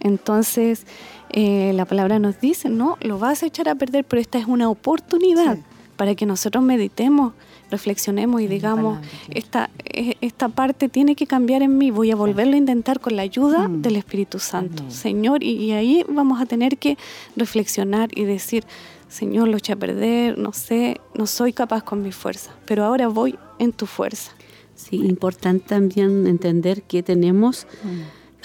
Entonces, 0.01 0.85
eh, 1.29 1.71
la 1.73 1.85
palabra 1.85 2.19
nos 2.19 2.39
dice, 2.39 2.69
no, 2.69 2.97
lo 3.01 3.19
vas 3.19 3.43
a 3.43 3.47
echar 3.47 3.67
a 3.69 3.75
perder, 3.75 4.05
pero 4.05 4.21
esta 4.21 4.37
es 4.37 4.45
una 4.45 4.69
oportunidad 4.69 5.55
Sí. 5.57 5.63
para 5.95 6.13
que 6.15 6.25
nosotros 6.25 6.63
meditemos 6.63 7.33
reflexionemos 7.69 8.39
y 8.41 8.47
digamos, 8.47 8.99
palabra, 8.99 9.09
claro. 9.25 9.39
esta, 9.39 9.69
eh, 9.83 10.15
esta 10.21 10.47
parte 10.47 10.87
tiene 10.87 11.15
que 11.15 11.27
cambiar 11.27 11.63
en 11.63 11.77
mí, 11.77 11.91
voy 11.91 12.11
a 12.11 12.15
volverlo 12.15 12.53
a 12.53 12.57
intentar 12.57 12.99
con 13.01 13.15
la 13.17 13.23
ayuda 13.23 13.67
Mm. 13.67 13.81
del 13.81 13.95
Espíritu 13.97 14.39
Santo. 14.39 14.83
Señor, 14.89 15.43
y, 15.43 15.49
y 15.55 15.71
ahí 15.73 16.05
vamos 16.07 16.39
a 16.39 16.45
tener 16.45 16.77
que 16.77 16.97
reflexionar 17.35 18.09
y 18.15 18.23
decir, 18.23 18.63
Señor, 19.09 19.47
lo 19.49 19.57
eché 19.57 19.73
a 19.73 19.75
perder, 19.75 20.37
no 20.37 20.53
sé, 20.53 21.01
no 21.13 21.27
soy 21.27 21.51
capaz 21.51 21.83
con 21.83 22.01
mi 22.01 22.11
fuerza, 22.13 22.51
pero 22.65 22.85
ahora 22.85 23.07
voy 23.09 23.37
en 23.59 23.73
tu 23.73 23.85
fuerza. 23.85 24.31
Sí, 24.75 24.97
importante 24.97 25.65
también 25.69 26.27
entender 26.27 26.83
que 26.83 27.01
tenemos 27.03 27.65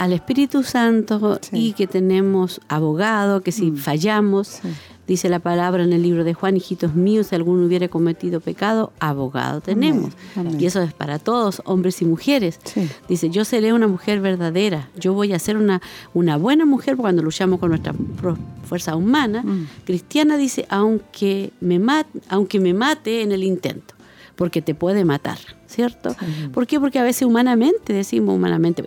al 0.02 0.12
Espíritu 0.12 0.62
Santo 0.62 1.38
Sí. 1.42 1.50
y 1.68 1.72
que 1.74 1.86
tenemos 1.86 2.60
abogado, 2.68 3.40
que 3.42 3.52
si 3.52 3.70
Mm. 3.70 3.76
fallamos, 3.76 4.48
Sí. 4.48 4.68
dice 5.06 5.28
la 5.28 5.38
palabra 5.40 5.82
en 5.84 5.92
el 5.92 6.02
libro 6.02 6.24
de 6.24 6.32
Juan, 6.34 6.56
hijitos 6.56 6.94
míos, 6.94 7.26
si 7.28 7.34
alguno 7.34 7.66
hubiera 7.66 7.88
cometido 7.88 8.40
pecado, 8.40 8.92
abogado 9.00 9.60
tenemos. 9.60 10.12
Amén. 10.36 10.56
Y 10.60 10.66
eso 10.66 10.80
es 10.82 10.92
para 10.92 11.18
todos, 11.18 11.60
hombres 11.66 12.00
y 12.02 12.04
mujeres. 12.04 12.58
Sí. 12.64 12.88
Dice, 13.08 13.28
yo 13.30 13.44
seré 13.44 13.72
una 13.72 13.86
mujer 13.88 14.20
verdadera, 14.20 14.88
yo 14.98 15.12
voy 15.12 15.32
a 15.32 15.38
ser 15.38 15.56
una, 15.56 15.80
una 16.14 16.36
buena 16.36 16.64
mujer 16.64 16.96
cuando 16.96 17.22
luchamos 17.22 17.58
con 17.60 17.68
nuestra 17.70 17.94
fuerza 18.64 18.96
humana. 18.96 19.42
Mm. 19.42 19.66
Cristiana 19.84 20.36
dice, 20.36 20.66
aunque 20.68 21.52
me, 21.60 21.78
mate, 21.78 22.20
aunque 22.28 22.58
me 22.60 22.72
mate 22.74 23.22
en 23.22 23.32
el 23.32 23.44
intento, 23.44 23.94
porque 24.36 24.62
te 24.62 24.74
puede 24.74 25.04
matar, 25.04 25.38
¿cierto? 25.66 26.14
¿Por 26.54 26.66
qué? 26.66 26.80
Porque 26.80 26.98
a 26.98 27.02
veces 27.04 27.22
humanamente, 27.22 27.92
decimos 27.92 28.34
humanamente, 28.34 28.82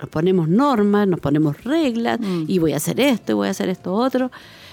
nos 0.00 0.08
ponemos 0.08 0.48
normas, 0.48 1.06
nos 1.06 1.20
ponemos 1.20 1.62
reglas, 1.64 2.18
Mm. 2.20 2.44
y 2.48 2.58
voy 2.58 2.72
a 2.72 2.76
hacer 2.76 2.98
esto, 3.00 3.32
y 3.32 3.34
voy 3.34 3.48
a 3.48 3.50
hacer 3.52 3.68
esto 3.68 3.92
otro. 3.94 4.30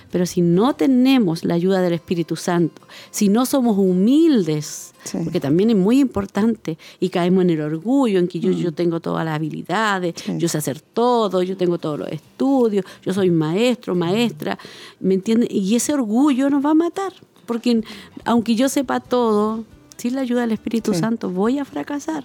Pero 0.10 0.26
si 0.26 0.40
no 0.42 0.74
tenemos 0.74 1.44
la 1.44 1.56
ayuda 1.56 1.82
del 1.82 1.92
Espíritu 1.92 2.38
Santo, 2.38 2.82
si 3.12 3.28
no 3.28 3.46
somos 3.46 3.78
humildes, 3.78 4.94
Sí. 5.04 5.18
porque 5.24 5.40
también 5.42 5.70
es 5.70 5.76
muy 5.76 6.00
importante, 6.00 6.78
y 7.02 7.10
caemos 7.10 7.44
en 7.44 7.50
el 7.50 7.62
orgullo, 7.62 8.18
en 8.20 8.28
que 8.30 8.40
yo, 8.40 8.52
yo 8.52 8.72
tengo 8.72 9.00
todas 9.02 9.26
las 9.26 9.36
habilidades, 9.36 10.14
Mm. 10.16 10.32
Sí. 10.34 10.38
yo 10.38 10.48
sé 10.48 10.58
hacer 10.60 10.80
todo, 10.80 11.44
yo 11.44 11.58
tengo 11.58 11.78
todos 11.78 12.00
los 12.00 12.10
estudios, 12.10 12.86
yo 13.04 13.14
soy 13.14 13.30
maestro, 13.32 13.96
maestra, 13.96 14.58
¿me 15.02 15.14
entiendes? 15.16 15.50
Y 15.52 15.76
ese 15.76 15.94
orgullo 15.94 16.50
nos 16.50 16.66
va 16.66 16.72
a 16.72 16.74
matar, 16.74 17.12
porque 17.46 17.82
aunque 18.26 18.56
yo 18.56 18.70
sepa 18.70 19.00
todo, 19.02 19.66
sin 19.98 20.16
la 20.16 20.22
ayuda 20.22 20.42
del 20.42 20.52
Espíritu 20.54 20.94
Sí. 20.94 21.00
Santo 21.00 21.30
voy 21.30 21.60
a 21.60 21.66
fracasar. 21.66 22.24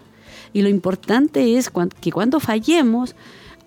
Y 0.53 0.63
lo 0.63 0.69
importante 0.69 1.57
es 1.57 1.71
que 2.01 2.13
cuando 2.13 2.41
fallemos, 2.41 3.15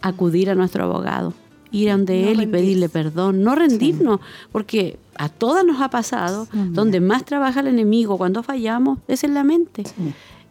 acudir 0.02 0.50
a 0.50 0.56
nuestro 0.56 0.84
abogado, 0.84 1.34
ir 1.72 1.90
a 1.90 1.94
donde 1.94 2.22
No 2.22 2.30
él 2.30 2.42
y 2.42 2.48
pedirle 2.48 2.90
perdón, 2.90 3.44
no 3.44 3.56
rendirnos, 3.56 4.20
porque 4.52 5.00
a 5.16 5.30
todas 5.30 5.66
nos 5.66 5.82
ha 5.82 5.90
pasado, 5.90 6.48
donde 6.54 7.00
más 7.00 7.26
trabaja 7.26 7.62
el 7.62 7.68
enemigo 7.68 8.18
cuando 8.18 8.44
fallamos 8.44 9.00
es 9.08 9.24
en 9.24 9.34
la 9.34 9.44
mente. 9.44 9.84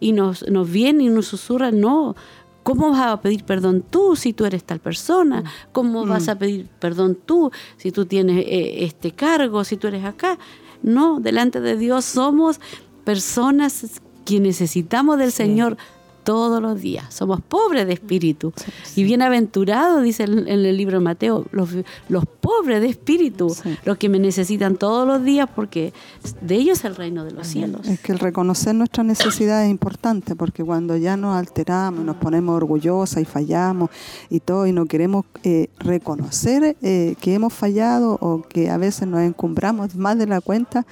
Y 0.01 0.13
nos, 0.13 0.49
nos 0.49 0.71
viene 0.71 1.05
y 1.05 1.09
nos 1.09 1.27
susurra, 1.27 1.71
no, 1.71 2.17
¿cómo 2.63 2.91
vas 2.91 3.07
a 3.07 3.21
pedir 3.21 3.45
perdón 3.45 3.85
tú 3.89 4.17
si 4.17 4.33
tú 4.33 4.45
eres 4.45 4.65
tal 4.65 4.81
persona? 4.81 5.45
¿Cómo 5.73 6.05
vas 6.05 6.29
a 6.29 6.37
pedir 6.37 6.67
perdón 6.81 7.17
tú 7.25 7.53
si 7.77 7.93
tú 7.93 8.07
tienes 8.07 8.45
eh, 8.47 8.85
este 8.85 9.13
cargo, 9.13 9.65
si 9.65 9.77
tú 9.77 9.87
eres 9.87 10.05
acá? 10.05 10.39
No, 10.83 11.21
delante 11.21 11.61
de 11.61 11.77
Dios 11.77 12.05
somos 12.05 12.61
personas 13.05 14.01
que 14.25 14.41
necesitamos 14.41 15.19
del 15.19 15.33
Señor 15.33 15.77
todos 16.25 16.61
los 16.61 16.81
días. 16.81 17.13
Somos 17.15 17.41
pobres 17.41 17.87
de 17.87 17.93
espíritu. 17.93 18.53
Y 18.97 19.05
bienaventurados, 19.05 20.03
dice 20.03 20.25
en, 20.25 20.49
el 20.49 20.77
libro 20.77 20.99
de 20.99 21.05
Mateo, 21.05 21.45
los, 21.53 21.71
los 22.09 22.25
pobres 22.27 22.81
de 22.81 22.89
espíritu, 22.89 23.51
Sí. 23.51 23.77
los 23.85 23.99
que 23.99 24.09
me 24.09 24.19
necesitan 24.19 24.77
todos 24.77 25.07
los 25.07 25.23
días, 25.23 25.49
porque 25.55 25.93
de 26.41 26.55
ellos 26.57 26.79
es 26.79 26.85
el 26.87 26.97
reino 26.97 27.25
de 27.25 27.31
los 27.31 27.47
cielos. 27.47 27.87
Es 27.87 28.01
que 28.01 28.13
el 28.13 28.19
reconocer 28.19 28.75
nuestras 28.75 29.07
necesidades 29.07 29.67
es 29.67 29.71
importante, 29.71 30.35
porque 30.35 30.65
cuando 30.65 30.97
ya 30.97 31.17
nos 31.17 31.37
alteramos, 31.37 32.05
nos 32.05 32.17
ponemos 32.17 32.57
orgullosas 32.57 33.23
y 33.23 33.25
fallamos 33.25 33.91
y 34.31 34.41
todo, 34.41 34.67
y 34.67 34.73
no 34.73 34.87
queremos 34.87 35.27
eh, 35.43 35.69
reconocer 35.79 36.77
eh, 36.83 37.15
que 37.21 37.35
hemos 37.35 37.53
fallado 37.53 38.19
o 38.21 38.43
que 38.43 38.71
a 38.71 38.79
veces 38.79 39.07
nos 39.07 39.21
encumbramos 39.21 39.95
más 39.95 40.19
de 40.19 40.27
la 40.27 40.41
cuenta, 40.41 40.87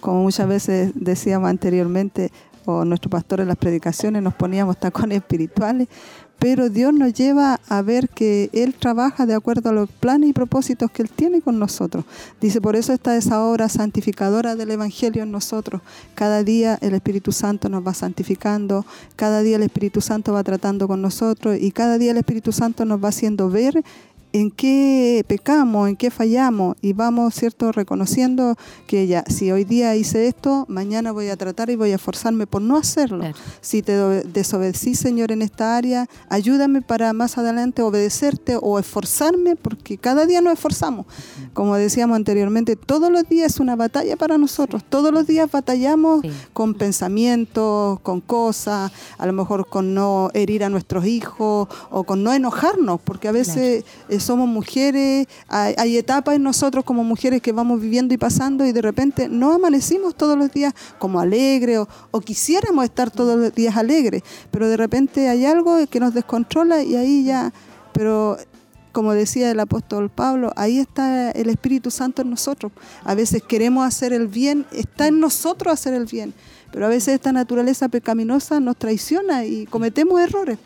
como 0.00 0.22
muchas 0.22 0.46
veces 0.46 0.92
decíamos 0.94 1.48
anteriormente, 1.48 2.30
o 2.66 2.84
nuestro 2.84 3.10
pastor 3.10 3.40
en 3.40 3.48
las 3.48 3.56
predicaciones 3.56 4.22
nos 4.22 4.34
poníamos 4.34 4.78
tacones 4.78 5.18
espirituales, 5.18 5.88
pero 6.38 6.68
Dios 6.68 6.92
nos 6.92 7.14
lleva 7.14 7.60
a 7.68 7.82
ver 7.82 8.08
que 8.08 8.50
Él 8.52 8.74
trabaja 8.74 9.24
de 9.24 9.34
acuerdo 9.34 9.70
a 9.70 9.72
los 9.72 9.88
planes 9.88 10.30
y 10.30 10.32
propósitos 10.32 10.90
que 10.90 11.02
Él 11.02 11.08
tiene 11.08 11.40
con 11.40 11.58
nosotros. 11.58 12.04
Dice, 12.40 12.60
por 12.60 12.76
eso 12.76 12.92
está 12.92 13.16
esa 13.16 13.42
obra 13.42 13.68
santificadora 13.68 14.54
del 14.56 14.70
Evangelio 14.70 15.22
en 15.22 15.30
nosotros. 15.30 15.80
Cada 16.14 16.42
día 16.42 16.78
el 16.82 16.94
Espíritu 16.94 17.32
Santo 17.32 17.68
nos 17.68 17.86
va 17.86 17.94
santificando, 17.94 18.84
cada 19.16 19.42
día 19.42 19.56
el 19.56 19.62
Espíritu 19.62 20.00
Santo 20.00 20.32
va 20.32 20.44
tratando 20.44 20.86
con 20.86 21.00
nosotros 21.00 21.56
y 21.58 21.70
cada 21.70 21.98
día 21.98 22.10
el 22.10 22.18
Espíritu 22.18 22.52
Santo 22.52 22.84
nos 22.84 23.02
va 23.02 23.08
haciendo 23.08 23.48
ver 23.48 23.82
en 24.34 24.50
qué 24.50 25.24
pecamos, 25.28 25.88
en 25.88 25.94
qué 25.94 26.10
fallamos 26.10 26.76
y 26.82 26.92
vamos, 26.92 27.34
¿cierto?, 27.36 27.70
reconociendo 27.70 28.56
que 28.88 29.06
ya, 29.06 29.22
si 29.28 29.52
hoy 29.52 29.62
día 29.62 29.94
hice 29.94 30.26
esto, 30.26 30.66
mañana 30.68 31.12
voy 31.12 31.28
a 31.28 31.36
tratar 31.36 31.70
y 31.70 31.76
voy 31.76 31.92
a 31.92 31.94
esforzarme 31.94 32.48
por 32.48 32.60
no 32.60 32.76
hacerlo. 32.76 33.20
Claro. 33.20 33.36
Si 33.60 33.80
te 33.82 33.92
desobedecí, 33.92 34.96
Señor, 34.96 35.30
en 35.30 35.40
esta 35.40 35.76
área, 35.76 36.08
ayúdame 36.28 36.82
para 36.82 37.12
más 37.12 37.38
adelante 37.38 37.80
obedecerte 37.82 38.58
o 38.60 38.80
esforzarme, 38.80 39.54
porque 39.54 39.98
cada 39.98 40.26
día 40.26 40.40
nos 40.40 40.54
esforzamos. 40.54 41.06
Como 41.52 41.76
decíamos 41.76 42.16
anteriormente, 42.16 42.74
todos 42.74 43.12
los 43.12 43.28
días 43.28 43.52
es 43.54 43.60
una 43.60 43.76
batalla 43.76 44.16
para 44.16 44.36
nosotros. 44.36 44.82
Todos 44.88 45.12
los 45.12 45.28
días 45.28 45.48
batallamos 45.48 46.22
Sí. 46.22 46.32
con 46.52 46.74
pensamientos, 46.74 48.00
con 48.00 48.20
cosas, 48.20 48.90
a 49.16 49.26
lo 49.26 49.32
mejor 49.32 49.68
con 49.68 49.94
no 49.94 50.30
herir 50.34 50.64
a 50.64 50.70
nuestros 50.70 51.06
hijos 51.06 51.68
o 51.90 52.02
con 52.04 52.24
no 52.24 52.32
enojarnos, 52.32 53.00
porque 53.00 53.28
a 53.28 53.32
veces 53.32 53.84
somos 54.24 54.48
mujeres, 54.48 55.26
hay, 55.48 55.96
etapas 55.96 56.36
en 56.36 56.42
nosotros 56.42 56.84
como 56.84 57.04
mujeres 57.04 57.40
que 57.40 57.52
vamos 57.52 57.80
viviendo 57.80 58.14
y 58.14 58.18
pasando 58.18 58.64
y 58.66 58.72
de 58.72 58.82
repente 58.82 59.28
no 59.28 59.52
amanecimos 59.52 60.14
todos 60.14 60.36
los 60.36 60.52
días 60.52 60.74
como 60.98 61.20
alegres 61.20 61.80
o 62.10 62.20
quisiéramos 62.20 62.84
estar 62.84 63.10
todos 63.10 63.38
los 63.38 63.54
días 63.54 63.76
alegres, 63.76 64.22
pero 64.50 64.68
de 64.68 64.76
repente 64.76 65.28
hay 65.28 65.44
algo 65.44 65.86
que 65.86 66.00
nos 66.00 66.14
descontrola 66.14 66.82
y 66.82 66.96
ahí 66.96 67.24
ya, 67.24 67.52
pero 67.92 68.36
como 68.94 69.12
decía 69.12 69.50
el 69.50 69.60
apóstol 69.60 70.08
Pablo, 70.08 70.52
ahí 70.56 70.78
está 70.78 71.30
el 71.32 71.50
Espíritu 71.50 71.90
Santo 71.90 72.22
en 72.22 72.30
nosotros. 72.30 72.72
A 73.02 73.14
veces 73.14 73.42
queremos 73.42 73.86
hacer 73.86 74.12
el 74.12 74.28
bien, 74.28 74.66
está 74.72 75.08
en 75.08 75.20
nosotros 75.20 75.74
hacer 75.74 75.94
el 75.94 76.06
bien, 76.06 76.32
pero 76.72 76.86
a 76.86 76.88
veces 76.88 77.14
esta 77.14 77.32
naturaleza 77.32 77.88
pecaminosa 77.88 78.60
nos 78.60 78.76
traiciona 78.76 79.44
y 79.44 79.66
cometemos 79.66 80.20
errores. 80.20 80.58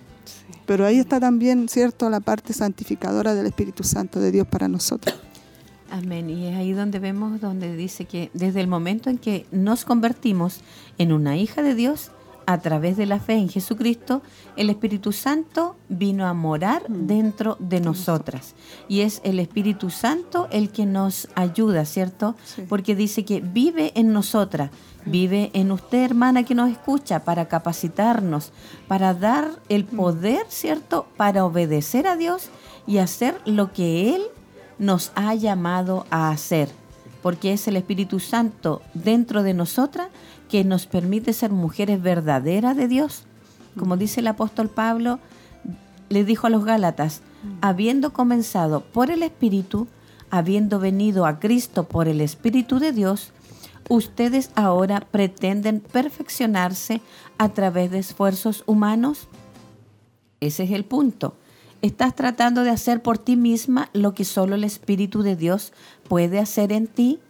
Pero 0.69 0.85
ahí 0.85 0.99
está 0.99 1.19
también, 1.19 1.67
¿cierto?, 1.71 2.11
la 2.11 2.21
parte 2.21 2.53
santificadora 2.53 3.35
del 3.35 3.47
Espíritu 3.47 3.85
Santo 3.85 4.21
de 4.21 4.31
Dios 4.31 4.47
para 4.47 4.69
nosotros. 4.69 5.19
Amén. 5.91 6.29
Y 6.29 6.47
es 6.47 6.57
ahí 6.57 6.73
donde 6.73 6.99
vemos, 6.99 7.41
donde 7.41 7.75
dice 7.75 8.05
que 8.05 8.31
desde 8.35 8.61
el 8.61 8.67
momento 8.67 9.09
en 9.09 9.17
que 9.17 9.47
nos 9.51 9.87
convertimos 9.87 10.61
en 10.99 11.13
una 11.13 11.39
hija 11.39 11.63
de 11.63 11.75
Dios, 11.75 12.11
a 12.49 12.57
través 12.57 12.97
de 12.97 13.05
la 13.05 13.21
fe 13.21 13.35
en 13.35 13.51
Jesucristo, 13.51 14.23
el 14.57 14.71
Espíritu 14.71 15.13
Santo 15.13 15.77
vino 15.91 16.27
a 16.27 16.33
morar 16.33 16.83
dentro 16.89 17.59
de 17.61 17.79
nosotras. 17.79 18.55
Y 18.89 19.03
es 19.03 19.21
el 19.23 19.39
Espíritu 19.39 19.91
Santo 19.91 20.49
el 20.51 20.71
que 20.71 20.87
nos 20.87 21.29
ayuda, 21.35 21.85
¿cierto? 21.85 22.37
Sí. 22.47 22.63
Porque 22.67 22.97
dice 22.97 23.27
que 23.27 23.43
vive 23.43 23.93
en 23.97 24.15
nosotras, 24.15 24.71
vive 25.05 25.51
en 25.53 25.71
usted, 25.71 26.03
hermana, 26.03 26.45
que 26.45 26.55
nos 26.55 26.71
escucha, 26.71 27.23
para 27.23 27.49
capacitarnos, 27.49 28.51
para 28.87 29.13
dar 29.13 29.51
el 29.69 29.85
poder, 29.85 30.47
¿cierto? 30.49 31.07
Para 31.19 31.45
obedecer 31.45 32.07
a 32.07 32.17
Dios 32.17 32.49
y 32.87 32.97
hacer 32.97 33.39
lo 33.45 33.75
que 33.75 34.15
Él 34.15 34.23
nos 34.79 35.13
ha 35.17 35.35
llamado 35.35 36.07
a 36.09 36.31
hacer, 36.31 36.71
porque 37.23 37.53
es 37.53 37.69
el 37.69 37.77
Espíritu 37.77 38.21
Santo 38.21 38.81
dentro 38.95 39.43
de 39.43 39.53
nosotras 39.53 40.09
que 40.49 40.65
nos 40.65 40.87
permite 40.87 41.33
ser 41.33 41.51
mujeres 41.51 42.01
verdaderas 42.03 42.77
de 42.77 42.89
Dios. 42.89 43.25
Como 43.79 43.97
dice 43.97 44.21
el 44.21 44.27
apóstol 44.27 44.69
Pablo, 44.69 45.19
le 46.09 46.25
dijo 46.25 46.47
a 46.47 46.51
los 46.51 46.65
Gálatas, 46.65 47.23
habiendo 47.61 48.13
comenzado 48.13 48.81
por 48.81 49.11
el 49.11 49.23
Espíritu, 49.23 49.87
habiendo 50.31 50.81
venido 50.81 51.27
a 51.27 51.39
Cristo 51.39 51.85
por 51.85 52.09
el 52.09 52.21
Espíritu 52.21 52.79
de 52.79 52.93
Dios, 52.93 53.33
ustedes 53.89 54.51
ahora 54.55 55.01
pretenden 55.01 55.81
perfeccionarse 55.81 57.01
a 57.39 57.51
través 57.51 57.91
de 57.91 57.99
esfuerzos 57.99 58.65
humanos. 58.67 59.29
Ese 60.41 60.65
es 60.65 60.71
el 60.73 60.85
punto. 60.85 61.35
Estás 61.81 62.15
tratando 62.15 62.65
de 62.65 62.71
hacer 62.71 63.03
por 63.03 63.19
ti 63.19 63.37
misma 63.37 63.89
lo 63.93 64.13
que 64.13 64.25
solo 64.25 64.57
el 64.57 64.65
Espíritu 64.65 65.23
de 65.23 65.37
Dios 65.37 65.73
puede 66.09 66.41
hacer 66.41 66.73
en 66.73 66.87
ti. 66.89 67.21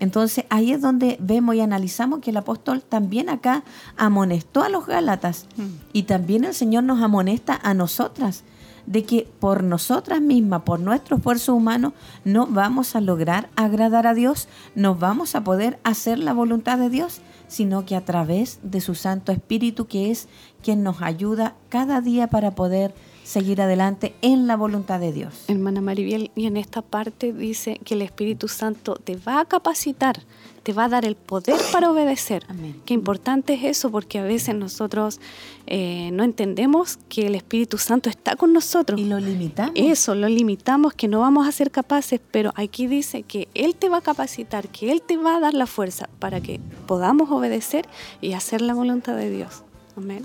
Entonces 0.00 0.46
ahí 0.48 0.72
es 0.72 0.80
donde 0.80 1.16
vemos 1.20 1.54
y 1.54 1.60
analizamos 1.60 2.20
que 2.20 2.30
el 2.30 2.38
apóstol 2.38 2.82
también 2.82 3.28
acá 3.28 3.62
amonestó 3.96 4.62
a 4.62 4.68
los 4.70 4.86
Gálatas 4.86 5.46
y 5.92 6.04
también 6.04 6.44
el 6.44 6.54
Señor 6.54 6.84
nos 6.84 7.02
amonesta 7.02 7.58
a 7.62 7.74
nosotras 7.74 8.42
de 8.86 9.04
que 9.04 9.28
por 9.38 9.62
nosotras 9.62 10.20
mismas, 10.20 10.62
por 10.62 10.80
nuestro 10.80 11.18
esfuerzo 11.18 11.54
humano, 11.54 11.92
no 12.24 12.46
vamos 12.46 12.96
a 12.96 13.00
lograr 13.00 13.50
agradar 13.54 14.06
a 14.06 14.14
Dios, 14.14 14.48
no 14.74 14.94
vamos 14.94 15.34
a 15.34 15.44
poder 15.44 15.78
hacer 15.84 16.18
la 16.18 16.32
voluntad 16.32 16.78
de 16.78 16.88
Dios, 16.88 17.20
sino 17.46 17.84
que 17.84 17.94
a 17.94 18.04
través 18.04 18.58
de 18.62 18.80
su 18.80 18.94
Santo 18.94 19.32
Espíritu, 19.32 19.86
que 19.86 20.10
es 20.10 20.28
quien 20.62 20.82
nos 20.82 21.02
ayuda 21.02 21.54
cada 21.68 22.00
día 22.00 22.28
para 22.28 22.52
poder 22.52 22.94
seguir 23.30 23.62
adelante 23.62 24.12
en 24.22 24.48
la 24.48 24.56
voluntad 24.56 24.98
de 24.98 25.12
Dios. 25.12 25.44
Hermana 25.46 25.80
Maribel, 25.80 26.32
y 26.34 26.46
en 26.46 26.56
esta 26.56 26.82
parte 26.82 27.32
dice 27.32 27.80
que 27.84 27.94
el 27.94 28.02
Espíritu 28.02 28.48
Santo 28.48 28.96
te 28.96 29.14
va 29.14 29.38
a 29.38 29.44
capacitar, 29.44 30.20
te 30.64 30.72
va 30.72 30.86
a 30.86 30.88
dar 30.88 31.04
el 31.04 31.14
poder 31.14 31.54
para 31.72 31.92
obedecer. 31.92 32.44
Amén. 32.48 32.82
Qué 32.84 32.92
importante 32.92 33.54
es 33.54 33.62
eso, 33.62 33.92
porque 33.92 34.18
a 34.18 34.24
veces 34.24 34.56
nosotros 34.56 35.20
eh, 35.68 36.10
no 36.12 36.24
entendemos 36.24 36.98
que 37.08 37.28
el 37.28 37.36
Espíritu 37.36 37.78
Santo 37.78 38.10
está 38.10 38.34
con 38.34 38.52
nosotros. 38.52 39.00
Y 39.00 39.04
lo 39.04 39.20
limitamos. 39.20 39.74
Eso, 39.76 40.16
lo 40.16 40.28
limitamos, 40.28 40.92
que 40.94 41.06
no 41.06 41.20
vamos 41.20 41.46
a 41.46 41.52
ser 41.52 41.70
capaces, 41.70 42.20
pero 42.32 42.50
aquí 42.56 42.88
dice 42.88 43.22
que 43.22 43.46
Él 43.54 43.76
te 43.76 43.88
va 43.88 43.98
a 43.98 44.02
capacitar, 44.02 44.66
que 44.68 44.90
Él 44.90 45.02
te 45.02 45.16
va 45.16 45.36
a 45.36 45.40
dar 45.40 45.54
la 45.54 45.68
fuerza 45.68 46.08
para 46.18 46.40
que 46.40 46.58
podamos 46.88 47.30
obedecer 47.30 47.86
y 48.20 48.32
hacer 48.32 48.60
la 48.60 48.74
voluntad 48.74 49.14
de 49.14 49.30
Dios. 49.30 49.62
Amén. 49.96 50.24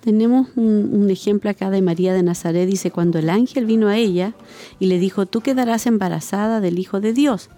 Tenemos 0.00 0.48
un, 0.56 1.08
ejemplo 1.10 1.50
acá 1.50 1.70
de 1.70 1.82
María 1.82 2.14
de 2.14 2.22
Nazaret, 2.22 2.66
dice, 2.66 2.90
cuando 2.90 3.18
el 3.18 3.28
ángel 3.28 3.66
vino 3.66 3.88
a 3.88 3.96
ella 3.96 4.34
y 4.78 4.86
le 4.86 4.98
dijo, 4.98 5.26
tú 5.26 5.42
quedarás 5.42 5.86
embarazada 5.86 6.60
del 6.60 6.78
Hijo 6.78 7.00
de 7.00 7.12
Dios. 7.12 7.50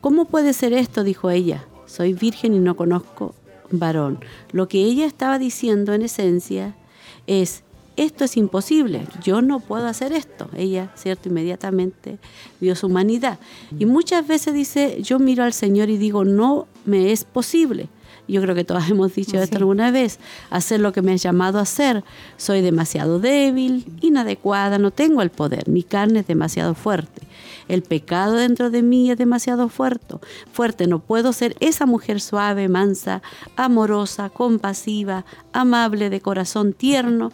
¿Cómo 0.00 0.26
puede 0.26 0.52
ser 0.52 0.72
esto? 0.72 1.02
dijo 1.02 1.30
ella, 1.30 1.64
soy 1.86 2.12
virgen 2.12 2.54
y 2.54 2.60
no 2.60 2.76
conozco 2.76 3.34
varón. 3.70 4.20
Lo 4.52 4.68
que 4.68 4.78
ella 4.84 5.06
estaba 5.06 5.38
diciendo 5.40 5.92
en 5.92 6.02
esencia 6.02 6.76
es, 7.26 7.64
esto 7.96 8.24
es 8.24 8.36
imposible, 8.36 9.06
yo 9.24 9.42
no 9.42 9.58
puedo 9.58 9.86
hacer 9.86 10.12
esto. 10.12 10.48
Ella, 10.54 10.92
¿cierto? 10.94 11.28
Inmediatamente 11.28 12.18
vio 12.60 12.76
su 12.76 12.86
humanidad. 12.86 13.38
Y 13.78 13.86
muchas 13.86 14.26
veces 14.26 14.54
dice, 14.54 15.02
yo 15.02 15.18
miro 15.18 15.44
al 15.44 15.52
Señor 15.52 15.88
y 15.90 15.96
digo, 15.96 16.24
no 16.24 16.68
me 16.84 17.10
es 17.10 17.24
posible. 17.24 17.88
Yo 18.28 18.42
creo 18.42 18.54
que 18.54 18.64
todas 18.64 18.90
hemos 18.90 19.14
dicho 19.14 19.38
esto 19.38 19.58
alguna 19.58 19.90
vez, 19.90 20.18
hacer 20.50 20.80
lo 20.80 20.92
que 20.92 21.02
me 21.02 21.12
has 21.12 21.22
llamado 21.22 21.58
a 21.58 21.62
hacer. 21.62 22.04
Soy 22.36 22.60
demasiado 22.60 23.18
débil, 23.18 23.86
inadecuada, 24.00 24.78
no 24.78 24.90
tengo 24.90 25.22
el 25.22 25.30
poder, 25.30 25.68
mi 25.68 25.82
carne 25.82 26.20
es 26.20 26.26
demasiado 26.26 26.74
fuerte. 26.74 27.22
El 27.68 27.82
pecado 27.82 28.34
dentro 28.34 28.70
de 28.70 28.82
mí 28.82 29.10
es 29.10 29.18
demasiado 29.18 29.68
fuerte. 29.68 30.16
Fuerte, 30.52 30.86
no 30.86 31.00
puedo 31.00 31.32
ser 31.32 31.56
esa 31.60 31.84
mujer 31.86 32.20
suave, 32.20 32.68
mansa, 32.68 33.22
amorosa, 33.56 34.30
compasiva, 34.30 35.24
amable, 35.52 36.10
de 36.10 36.20
corazón 36.20 36.72
tierno, 36.72 37.32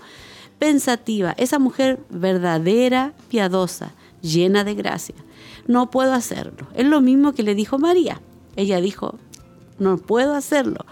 pensativa, 0.58 1.34
esa 1.36 1.58
mujer 1.58 2.00
verdadera, 2.08 3.12
piadosa, 3.28 3.92
llena 4.22 4.64
de 4.64 4.74
gracia. 4.74 5.16
No 5.66 5.90
puedo 5.90 6.12
hacerlo. 6.12 6.66
Es 6.74 6.86
lo 6.86 7.00
mismo 7.00 7.32
que 7.32 7.42
le 7.42 7.54
dijo 7.54 7.78
María. 7.78 8.20
Ella 8.56 8.80
dijo, 8.80 9.18
no 9.78 9.98
puedo 9.98 10.34
hacerlo, 10.34 10.84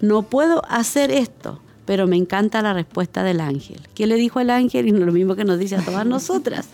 no 0.00 0.22
puedo 0.22 0.62
hacer 0.68 1.10
esto. 1.10 1.60
Pero 1.84 2.08
me 2.08 2.16
encanta 2.16 2.62
la 2.62 2.72
respuesta 2.72 3.22
del 3.22 3.40
ángel. 3.40 3.80
¿Qué 3.94 4.08
le 4.08 4.16
dijo 4.16 4.40
el 4.40 4.50
ángel? 4.50 4.88
Y 4.88 4.90
lo 4.90 5.12
mismo 5.12 5.36
que 5.36 5.44
nos 5.44 5.56
dice 5.56 5.76
a 5.76 5.84
todas 5.84 6.04
nosotras. 6.04 6.66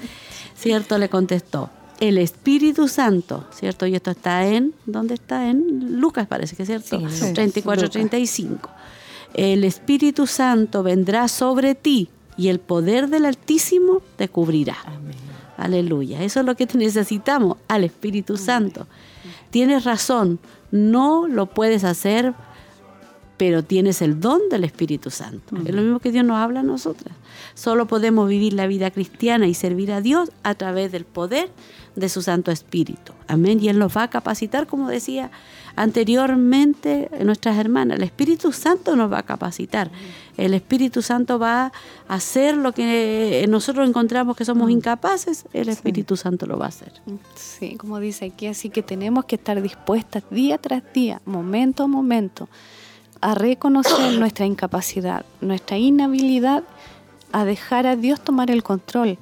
¿Cierto? 0.54 0.96
Le 0.96 1.10
contestó, 1.10 1.68
el 2.00 2.16
Espíritu 2.18 2.88
Santo, 2.88 3.44
¿cierto? 3.52 3.86
Y 3.86 3.94
esto 3.94 4.10
está 4.10 4.46
en, 4.46 4.74
¿dónde 4.86 5.14
está? 5.14 5.50
En 5.50 6.00
Lucas 6.00 6.26
parece 6.26 6.56
que 6.56 6.62
es 6.62 6.66
cierto, 6.66 6.88
Sí, 6.88 6.96
en 6.96 7.02
Lucas. 7.04 7.32
34, 7.34 7.90
35. 7.90 8.70
El 9.34 9.64
Espíritu 9.64 10.26
Santo 10.26 10.82
vendrá 10.82 11.28
sobre 11.28 11.74
ti 11.74 12.08
y 12.36 12.48
el 12.48 12.58
poder 12.58 13.08
del 13.08 13.26
Altísimo 13.26 14.02
te 14.16 14.28
cubrirá. 14.28 14.78
Amén. 14.86 15.14
Aleluya. 15.56 16.22
Eso 16.22 16.40
es 16.40 16.46
lo 16.46 16.56
que 16.56 16.66
necesitamos, 16.74 17.58
al 17.68 17.84
Espíritu 17.84 18.36
Santo. 18.36 18.86
Tienes 19.52 19.84
razón, 19.84 20.38
no 20.70 21.28
lo 21.28 21.44
puedes 21.44 21.84
hacer, 21.84 22.32
pero 23.36 23.62
tienes 23.62 24.00
el 24.00 24.18
don 24.18 24.40
del 24.48 24.64
Espíritu 24.64 25.10
Santo. 25.10 25.56
Es 25.66 25.74
lo 25.74 25.82
mismo 25.82 26.00
que 26.00 26.10
Dios 26.10 26.24
nos 26.24 26.38
habla 26.38 26.60
a 26.60 26.62
nosotras. 26.62 27.14
Solo 27.52 27.86
podemos 27.86 28.30
vivir 28.30 28.54
la 28.54 28.66
vida 28.66 28.90
cristiana 28.90 29.46
y 29.46 29.52
servir 29.52 29.92
a 29.92 30.00
Dios 30.00 30.32
a 30.42 30.54
través 30.54 30.90
del 30.90 31.04
poder 31.04 31.50
de 31.96 32.08
su 32.08 32.22
Santo 32.22 32.50
Espíritu. 32.50 33.12
Amén. 33.28 33.58
Y 33.60 33.68
Él 33.68 33.78
nos 33.78 33.94
va 33.94 34.04
a 34.04 34.10
capacitar, 34.10 34.66
como 34.66 34.88
decía 34.88 35.30
anteriormente 35.76 37.10
nuestras 37.24 37.56
hermanas. 37.58 37.98
El 37.98 38.04
Espíritu 38.04 38.52
Santo 38.52 38.96
nos 38.96 39.12
va 39.12 39.18
a 39.18 39.22
capacitar. 39.22 39.90
El 40.36 40.54
Espíritu 40.54 41.02
Santo 41.02 41.38
va 41.38 41.72
a 42.08 42.14
hacer 42.14 42.56
lo 42.56 42.72
que 42.72 43.44
nosotros 43.48 43.88
encontramos 43.88 44.36
que 44.36 44.44
somos 44.44 44.70
incapaces. 44.70 45.44
El 45.52 45.68
Espíritu 45.68 46.16
Santo 46.16 46.46
lo 46.46 46.58
va 46.58 46.66
a 46.66 46.68
hacer. 46.68 46.92
Sí, 47.34 47.76
como 47.76 48.00
dice 48.00 48.26
aquí, 48.26 48.46
así 48.46 48.70
que 48.70 48.82
tenemos 48.82 49.24
que 49.26 49.36
estar 49.36 49.60
dispuestas 49.60 50.22
día 50.30 50.58
tras 50.58 50.82
día, 50.92 51.20
momento 51.26 51.84
a 51.84 51.86
momento, 51.86 52.48
a 53.20 53.34
reconocer 53.34 54.12
nuestra 54.18 54.46
incapacidad, 54.46 55.24
nuestra 55.40 55.76
inhabilidad, 55.76 56.64
a 57.32 57.44
dejar 57.44 57.86
a 57.86 57.96
Dios 57.96 58.20
tomar 58.20 58.50
el 58.50 58.62
control 58.62 59.18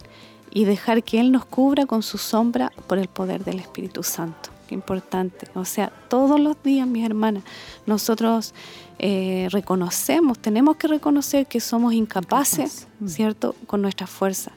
y 0.52 0.64
dejar 0.64 1.02
que 1.02 1.20
Él 1.20 1.30
nos 1.30 1.44
cubra 1.44 1.86
con 1.86 2.02
su 2.02 2.18
sombra 2.18 2.72
por 2.88 2.98
el 2.98 3.08
poder 3.08 3.44
del 3.44 3.60
Espíritu 3.60 4.02
Santo. 4.02 4.50
Qué 4.70 4.76
importante. 4.76 5.48
O 5.56 5.64
sea, 5.64 5.92
todos 6.08 6.38
los 6.38 6.62
días, 6.62 6.86
mis 6.86 7.04
hermanas, 7.04 7.42
nosotros 7.86 8.54
eh, 9.00 9.48
reconocemos, 9.50 10.38
tenemos 10.38 10.76
que 10.76 10.86
reconocer 10.86 11.46
que 11.46 11.58
somos 11.58 11.92
incapaces, 11.92 12.86
¿cierto? 13.04 13.56
Con 13.66 13.82
nuestra 13.82 14.06
fuerza, 14.06 14.52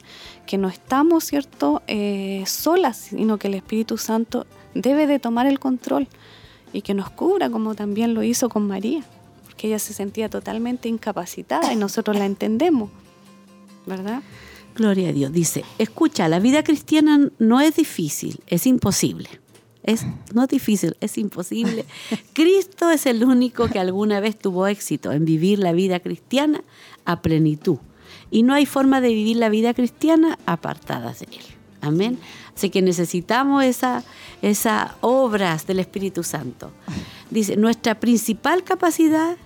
que 0.46 0.56
no 0.56 0.68
estamos, 0.68 1.24
¿cierto? 1.24 1.82
Eh, 1.88 2.44
solas, 2.46 2.96
sino 2.96 3.38
que 3.38 3.48
el 3.48 3.54
Espíritu 3.54 3.98
Santo 3.98 4.46
debe 4.72 5.08
de 5.08 5.18
tomar 5.18 5.48
el 5.48 5.58
control 5.58 6.06
y 6.72 6.82
que 6.82 6.94
nos 6.94 7.10
cubra, 7.10 7.50
como 7.50 7.74
también 7.74 8.14
lo 8.14 8.22
hizo 8.22 8.48
con 8.48 8.68
María, 8.68 9.02
porque 9.46 9.66
ella 9.66 9.80
se 9.80 9.94
sentía 9.94 10.28
totalmente 10.28 10.88
incapacitada 10.88 11.72
y 11.72 11.76
nosotros 11.76 12.16
la 12.16 12.26
entendemos, 12.26 12.88
¿verdad? 13.84 14.22
Gloria 14.76 15.08
a 15.08 15.12
Dios. 15.12 15.32
Dice, 15.32 15.64
escucha, 15.78 16.28
la 16.28 16.38
vida 16.38 16.62
cristiana 16.62 17.32
no 17.40 17.60
es 17.60 17.74
difícil, 17.74 18.38
es 18.46 18.64
imposible. 18.68 19.28
Es 19.84 20.04
no 20.34 20.42
es 20.44 20.48
difícil, 20.48 20.96
es 21.00 21.16
imposible. 21.18 21.84
Cristo 22.32 22.90
es 22.90 23.06
el 23.06 23.22
único 23.22 23.68
que 23.68 23.78
alguna 23.78 24.18
vez 24.20 24.36
tuvo 24.38 24.66
éxito 24.66 25.12
en 25.12 25.24
vivir 25.24 25.58
la 25.58 25.72
vida 25.72 26.00
cristiana 26.00 26.62
a 27.04 27.20
plenitud. 27.22 27.78
Y 28.30 28.42
no 28.42 28.54
hay 28.54 28.66
forma 28.66 29.00
de 29.00 29.08
vivir 29.08 29.36
la 29.36 29.48
vida 29.50 29.74
cristiana 29.74 30.38
apartadas 30.46 31.20
de 31.20 31.26
Él. 31.26 31.44
Amén. 31.82 32.18
Así 32.56 32.70
que 32.70 32.80
necesitamos 32.82 33.62
esa- 33.62 34.02
esas 34.40 34.92
obras 35.02 35.66
del 35.66 35.80
Espíritu 35.80 36.22
Santo. 36.22 36.70
Dice, 37.30 37.56
nuestra 37.56 38.00
principal 38.00 38.64
capacidad 38.64 39.36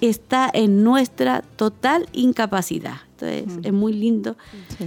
está 0.00 0.48
en 0.52 0.82
nuestra 0.84 1.42
total 1.56 2.08
incapacidad. 2.12 3.00
Entonces, 3.28 3.64
es 3.64 3.72
muy 3.72 3.92
lindo, 3.92 4.36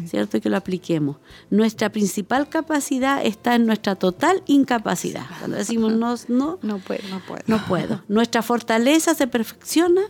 ¿cierto? 0.05 0.39
Que 0.41 0.49
lo 0.49 0.57
apliquemos. 0.57 1.18
Nuestra 1.49 1.91
principal 1.91 2.49
capacidad 2.49 3.26
está 3.26 3.55
en 3.55 3.65
nuestra 3.65 3.95
total 3.95 4.43
incapacidad. 4.47 5.26
Cuando 5.39 5.57
decimos 5.57 5.93
no, 5.93 6.15
no, 6.27 6.60
No 7.07 7.19
puedo. 7.19 7.43
no 7.47 7.65
puedo. 7.65 8.01
Nuestra 8.07 8.41
fortaleza 8.41 9.14
se 9.14 9.27
perfecciona 9.27 10.01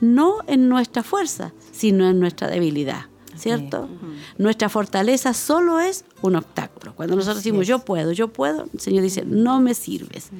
no 0.00 0.36
en 0.46 0.68
nuestra 0.68 1.02
fuerza, 1.02 1.52
sino 1.72 2.08
en 2.08 2.20
nuestra 2.20 2.48
debilidad. 2.48 3.06
¿Cierto? 3.36 3.88
Nuestra 4.36 4.68
fortaleza 4.68 5.32
solo 5.32 5.78
es 5.78 6.04
un 6.22 6.34
obstáculo. 6.34 6.96
Cuando 6.96 7.14
nosotros 7.14 7.36
decimos 7.36 7.68
yo 7.68 7.78
puedo, 7.78 8.10
yo 8.10 8.28
puedo, 8.32 8.66
el 8.74 8.80
Señor 8.80 9.02
dice, 9.04 9.24
no 9.24 9.60
me 9.60 9.74
sirves. 9.74 10.30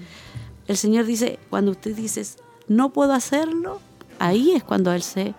El 0.66 0.76
Señor 0.76 1.06
dice, 1.06 1.38
cuando 1.48 1.70
usted 1.70 1.94
dice, 1.94 2.26
no 2.66 2.92
puedo 2.92 3.12
hacerlo, 3.12 3.80
ahí 4.18 4.50
es 4.50 4.64
cuando 4.64 4.92
Él 4.92 5.02
se 5.02 5.34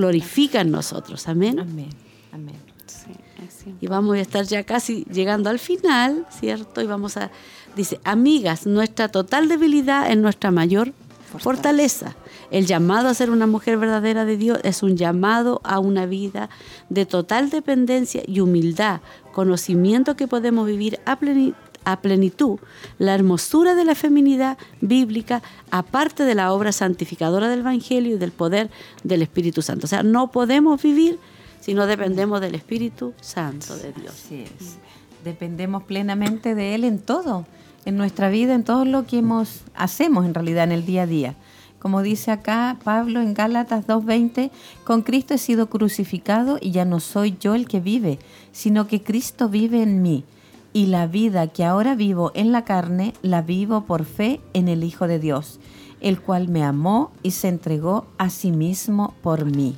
glorifica 0.00 0.62
en 0.62 0.70
nosotros. 0.70 1.28
Amén. 1.28 1.58
Amén. 1.60 1.90
Amén. 2.32 2.56
Sí, 2.86 3.10
así. 3.46 3.74
Y 3.80 3.86
vamos 3.86 4.16
a 4.16 4.20
estar 4.20 4.44
ya 4.46 4.64
casi 4.64 5.04
llegando 5.12 5.50
al 5.50 5.58
final, 5.58 6.26
¿cierto? 6.30 6.80
Y 6.80 6.86
vamos 6.86 7.16
a, 7.18 7.30
dice, 7.76 8.00
amigas, 8.04 8.66
nuestra 8.66 9.08
total 9.08 9.48
debilidad 9.48 10.10
es 10.10 10.16
nuestra 10.16 10.50
mayor 10.50 10.92
fortaleza. 11.38 12.16
El 12.50 12.66
llamado 12.66 13.08
a 13.08 13.14
ser 13.14 13.30
una 13.30 13.46
mujer 13.46 13.76
verdadera 13.78 14.24
de 14.24 14.36
Dios 14.36 14.58
es 14.64 14.82
un 14.82 14.96
llamado 14.96 15.60
a 15.62 15.78
una 15.78 16.06
vida 16.06 16.48
de 16.88 17.06
total 17.06 17.50
dependencia 17.50 18.22
y 18.26 18.40
humildad, 18.40 19.00
conocimiento 19.32 20.16
que 20.16 20.26
podemos 20.26 20.66
vivir 20.66 20.98
a 21.04 21.20
pleni- 21.20 21.54
a 21.84 22.00
plenitud 22.00 22.58
la 22.98 23.14
hermosura 23.14 23.74
de 23.74 23.84
la 23.84 23.94
feminidad 23.94 24.58
bíblica, 24.80 25.42
aparte 25.70 26.24
de 26.24 26.34
la 26.34 26.52
obra 26.52 26.72
santificadora 26.72 27.48
del 27.48 27.60
Evangelio 27.60 28.16
y 28.16 28.18
del 28.18 28.32
poder 28.32 28.70
del 29.02 29.22
Espíritu 29.22 29.62
Santo. 29.62 29.86
O 29.86 29.88
sea, 29.88 30.02
no 30.02 30.30
podemos 30.30 30.82
vivir 30.82 31.18
si 31.60 31.74
no 31.74 31.86
dependemos 31.86 32.40
del 32.40 32.54
Espíritu 32.54 33.12
Santo 33.20 33.76
de 33.76 33.92
Dios. 33.92 34.14
Así 34.14 34.42
es. 34.42 34.78
Dependemos 35.24 35.82
plenamente 35.84 36.54
de 36.54 36.74
Él 36.74 36.84
en 36.84 36.98
todo, 36.98 37.46
en 37.84 37.96
nuestra 37.96 38.30
vida, 38.30 38.54
en 38.54 38.64
todo 38.64 38.84
lo 38.84 39.06
que 39.06 39.18
hemos, 39.18 39.62
hacemos 39.74 40.24
en 40.24 40.34
realidad 40.34 40.64
en 40.64 40.72
el 40.72 40.86
día 40.86 41.02
a 41.02 41.06
día. 41.06 41.34
Como 41.78 42.02
dice 42.02 42.30
acá 42.30 42.78
Pablo 42.84 43.20
en 43.22 43.32
Gálatas 43.32 43.86
2.20, 43.86 44.50
con 44.84 45.00
Cristo 45.02 45.34
he 45.34 45.38
sido 45.38 45.70
crucificado 45.70 46.58
y 46.60 46.72
ya 46.72 46.84
no 46.84 47.00
soy 47.00 47.36
yo 47.40 47.54
el 47.54 47.66
que 47.66 47.80
vive, 47.80 48.18
sino 48.52 48.86
que 48.86 49.02
Cristo 49.02 49.48
vive 49.48 49.82
en 49.82 50.02
mí. 50.02 50.24
Y 50.72 50.86
la 50.86 51.06
vida 51.06 51.48
que 51.48 51.64
ahora 51.64 51.94
vivo 51.94 52.30
en 52.34 52.52
la 52.52 52.64
carne, 52.64 53.14
la 53.22 53.42
vivo 53.42 53.82
por 53.82 54.04
fe 54.04 54.40
en 54.52 54.68
el 54.68 54.84
Hijo 54.84 55.06
de 55.06 55.18
Dios. 55.18 55.60
el 56.00 56.18
cual 56.18 56.48
me 56.48 56.64
amó 56.64 57.12
y 57.22 57.32
se 57.32 57.48
entregó 57.48 58.06
a 58.16 58.30
sí 58.30 58.52
mismo 58.52 59.12
por 59.20 59.44
mí. 59.44 59.76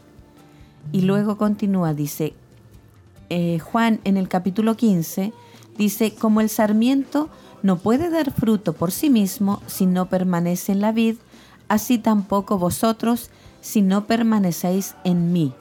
Y 0.92 1.00
luego 1.00 1.36
continúa, 1.36 1.94
dice 1.94 2.34
eh, 3.34 3.58
Juan 3.60 3.98
en 4.04 4.18
el 4.18 4.28
capítulo 4.28 4.76
15, 4.76 5.32
dice, 5.78 6.14
como 6.14 6.42
el 6.42 6.50
sarmiento 6.50 7.30
no 7.62 7.78
puede 7.78 8.10
dar 8.10 8.30
fruto 8.30 8.74
por 8.74 8.92
sí 8.92 9.08
mismo 9.08 9.62
si 9.66 9.86
no 9.86 10.10
permanece 10.10 10.72
en 10.72 10.82
la 10.82 10.92
vid, 10.92 11.16
así 11.68 11.96
tampoco 11.96 12.58
vosotros 12.58 13.30
si 13.62 13.80
no 13.80 14.06
permanecéis 14.06 14.96
en 15.04 15.32
mí. 15.32 15.54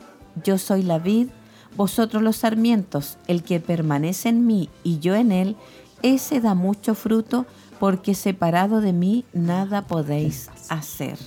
Yo 0.43 0.57
soy 0.57 0.83
la 0.83 0.99
vid, 0.99 1.29
vosotros 1.75 2.21
los 2.21 2.37
sarmientos, 2.37 3.17
el 3.27 3.43
que 3.43 3.59
permanece 3.59 4.29
en 4.29 4.45
mí 4.45 4.69
y 4.83 4.99
yo 4.99 5.15
en 5.15 5.31
él, 5.31 5.55
ese 6.01 6.41
da 6.41 6.53
mucho 6.53 6.95
fruto, 6.95 7.45
porque 7.79 8.13
separado 8.13 8.81
de 8.81 8.93
mí 8.93 9.25
nada 9.33 9.81
podéis 9.83 10.49
hacer. 10.69 11.17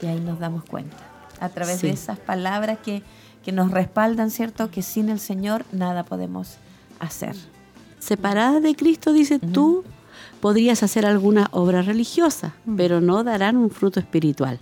Y 0.00 0.06
ahí 0.06 0.20
nos 0.20 0.38
damos 0.38 0.64
cuenta, 0.64 0.96
a 1.40 1.48
través 1.48 1.82
de 1.82 1.90
esas 1.90 2.18
palabras 2.18 2.78
que, 2.84 3.02
que 3.44 3.52
nos 3.52 3.70
respaldan, 3.70 4.30
¿cierto? 4.30 4.70
Que 4.70 4.82
sin 4.82 5.08
el 5.08 5.20
Señor 5.20 5.64
nada 5.72 6.04
podemos 6.04 6.56
hacer. 6.98 7.36
Separada 7.98 8.60
de 8.60 8.74
Cristo, 8.74 9.12
dice 9.12 9.38
tú, 9.38 9.84
podrías 10.40 10.82
hacer 10.82 11.06
alguna 11.06 11.48
obra 11.52 11.82
religiosa, 11.82 12.54
pero 12.76 13.00
no 13.00 13.24
darán 13.24 13.56
un 13.56 13.70
fruto 13.70 14.00
espiritual. 14.00 14.60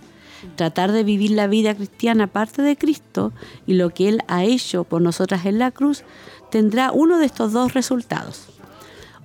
Tratar 0.55 0.91
de 0.91 1.03
vivir 1.03 1.31
la 1.31 1.47
vida 1.47 1.75
cristiana 1.75 2.25
aparte 2.25 2.61
de 2.61 2.77
Cristo 2.77 3.33
y 3.65 3.73
lo 3.73 3.89
que 3.89 4.09
Él 4.09 4.21
ha 4.27 4.43
hecho 4.43 4.83
por 4.83 5.01
nosotras 5.01 5.45
en 5.45 5.59
la 5.59 5.71
cruz 5.71 6.03
tendrá 6.51 6.91
uno 6.91 7.17
de 7.17 7.25
estos 7.25 7.51
dos 7.51 7.73
resultados. 7.73 8.47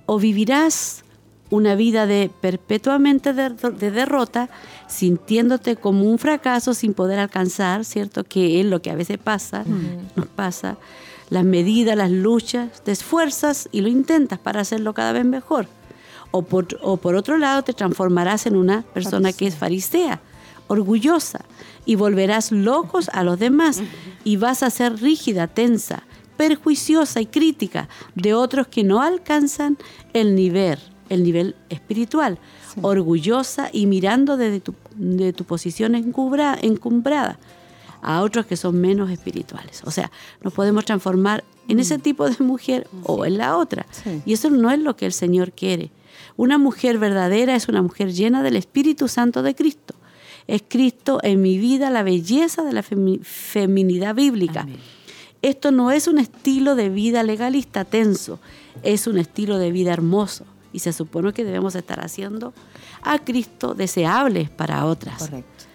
O 0.05 0.19
vivirás 0.19 1.03
una 1.51 1.75
vida 1.75 2.07
de 2.07 2.31
perpetuamente 2.41 3.33
de, 3.33 3.49
de, 3.49 3.91
derrota, 3.91 4.49
sintiéndote 4.87 5.75
como 5.75 6.05
un 6.05 6.17
fracaso 6.17 6.73
sin 6.73 6.93
poder 6.93 7.19
alcanzar, 7.19 7.85
¿cierto? 7.85 8.23
Que 8.23 8.61
es 8.61 8.65
lo 8.65 8.81
que 8.81 8.89
a 8.89 8.95
veces 8.95 9.17
pasa, 9.17 9.65
nos 10.15 10.27
pasa, 10.27 10.77
las 11.29 11.43
medidas, 11.43 11.95
las 11.95 12.09
luchas, 12.09 12.81
te 12.83 12.91
esfuerzas 12.91 13.69
y 13.71 13.81
lo 13.81 13.89
intentas 13.89 14.39
para 14.39 14.61
hacerlo 14.61 14.93
cada 14.93 15.11
vez 15.11 15.25
mejor. 15.25 15.67
O 16.31 16.43
por, 16.43 16.67
o 16.81 16.97
por 16.97 17.15
otro 17.15 17.37
lado, 17.37 17.63
te 17.63 17.73
transformarás 17.73 18.45
en 18.45 18.55
una 18.55 18.83
persona 18.83 19.33
que 19.33 19.47
es 19.47 19.55
farisea, 19.55 20.21
orgullosa, 20.71 21.45
y 21.85 21.95
volverás 21.95 22.51
locos 22.51 23.09
a 23.09 23.23
los 23.23 23.37
demás, 23.39 23.81
y 24.23 24.37
vas 24.37 24.63
a 24.63 24.69
ser 24.69 25.01
rígida, 25.01 25.47
tensa, 25.47 26.03
perjuiciosa 26.37 27.21
y 27.21 27.25
crítica 27.25 27.89
de 28.15 28.33
otros 28.33 28.67
que 28.67 28.83
no 28.83 29.01
alcanzan 29.01 29.77
el 30.13 30.35
nivel 30.35 30.79
el 31.09 31.23
nivel 31.23 31.55
espiritual, 31.67 32.39
sí. 32.73 32.79
orgullosa 32.81 33.69
y 33.73 33.85
mirando 33.85 34.37
desde 34.37 34.61
tu, 34.61 34.73
de 34.95 35.33
tu 35.33 35.43
posición 35.43 35.93
encubra, 35.93 36.57
encumbrada 36.61 37.37
a 38.01 38.21
otros 38.21 38.45
que 38.45 38.55
son 38.55 38.79
menos 38.79 39.11
espirituales. 39.11 39.81
O 39.83 39.91
sea, 39.91 40.09
nos 40.41 40.53
podemos 40.53 40.85
transformar 40.85 41.43
en 41.67 41.81
ese 41.81 41.99
tipo 41.99 42.29
de 42.29 42.41
mujer 42.41 42.87
o 43.03 43.25
en 43.25 43.37
la 43.37 43.57
otra. 43.57 43.85
Sí. 43.91 44.21
Y 44.25 44.31
eso 44.33 44.49
no 44.49 44.71
es 44.71 44.79
lo 44.79 44.95
que 44.95 45.05
el 45.05 45.11
Señor 45.11 45.51
quiere. 45.51 45.91
Una 46.37 46.57
mujer 46.57 46.97
verdadera 46.97 47.55
es 47.55 47.67
una 47.67 47.81
mujer 47.81 48.13
llena 48.13 48.41
del 48.41 48.55
Espíritu 48.55 49.09
Santo 49.09 49.43
de 49.43 49.53
Cristo. 49.53 49.95
Es 50.47 50.63
Cristo 50.67 51.19
en 51.23 51.41
mi 51.41 51.57
vida 51.57 51.89
la 51.89 52.03
belleza 52.03 52.63
de 52.63 52.73
la 52.73 52.83
femi 52.83 53.19
feminidad 53.23 54.15
bíblica. 54.15 54.61
Amén. 54.61 54.77
Esto 55.41 55.71
no 55.71 55.89
es 55.91 56.07
un 56.07 56.19
estilo 56.19 56.75
de 56.75 56.89
vida 56.89 57.23
legalista 57.23 57.83
tenso, 57.83 58.39
es 58.83 59.07
un 59.07 59.17
estilo 59.17 59.57
de 59.57 59.71
vida 59.71 59.91
hermoso 59.91 60.45
y 60.71 60.79
se 60.79 60.93
supone 60.93 61.33
que 61.33 61.43
debemos 61.43 61.73
estar 61.75 62.03
haciendo 62.03 62.53
a 63.01 63.17
Cristo 63.19 63.73
deseables 63.73 64.49
para 64.49 64.85
otras. 64.85 65.17
Correcto. 65.17 65.65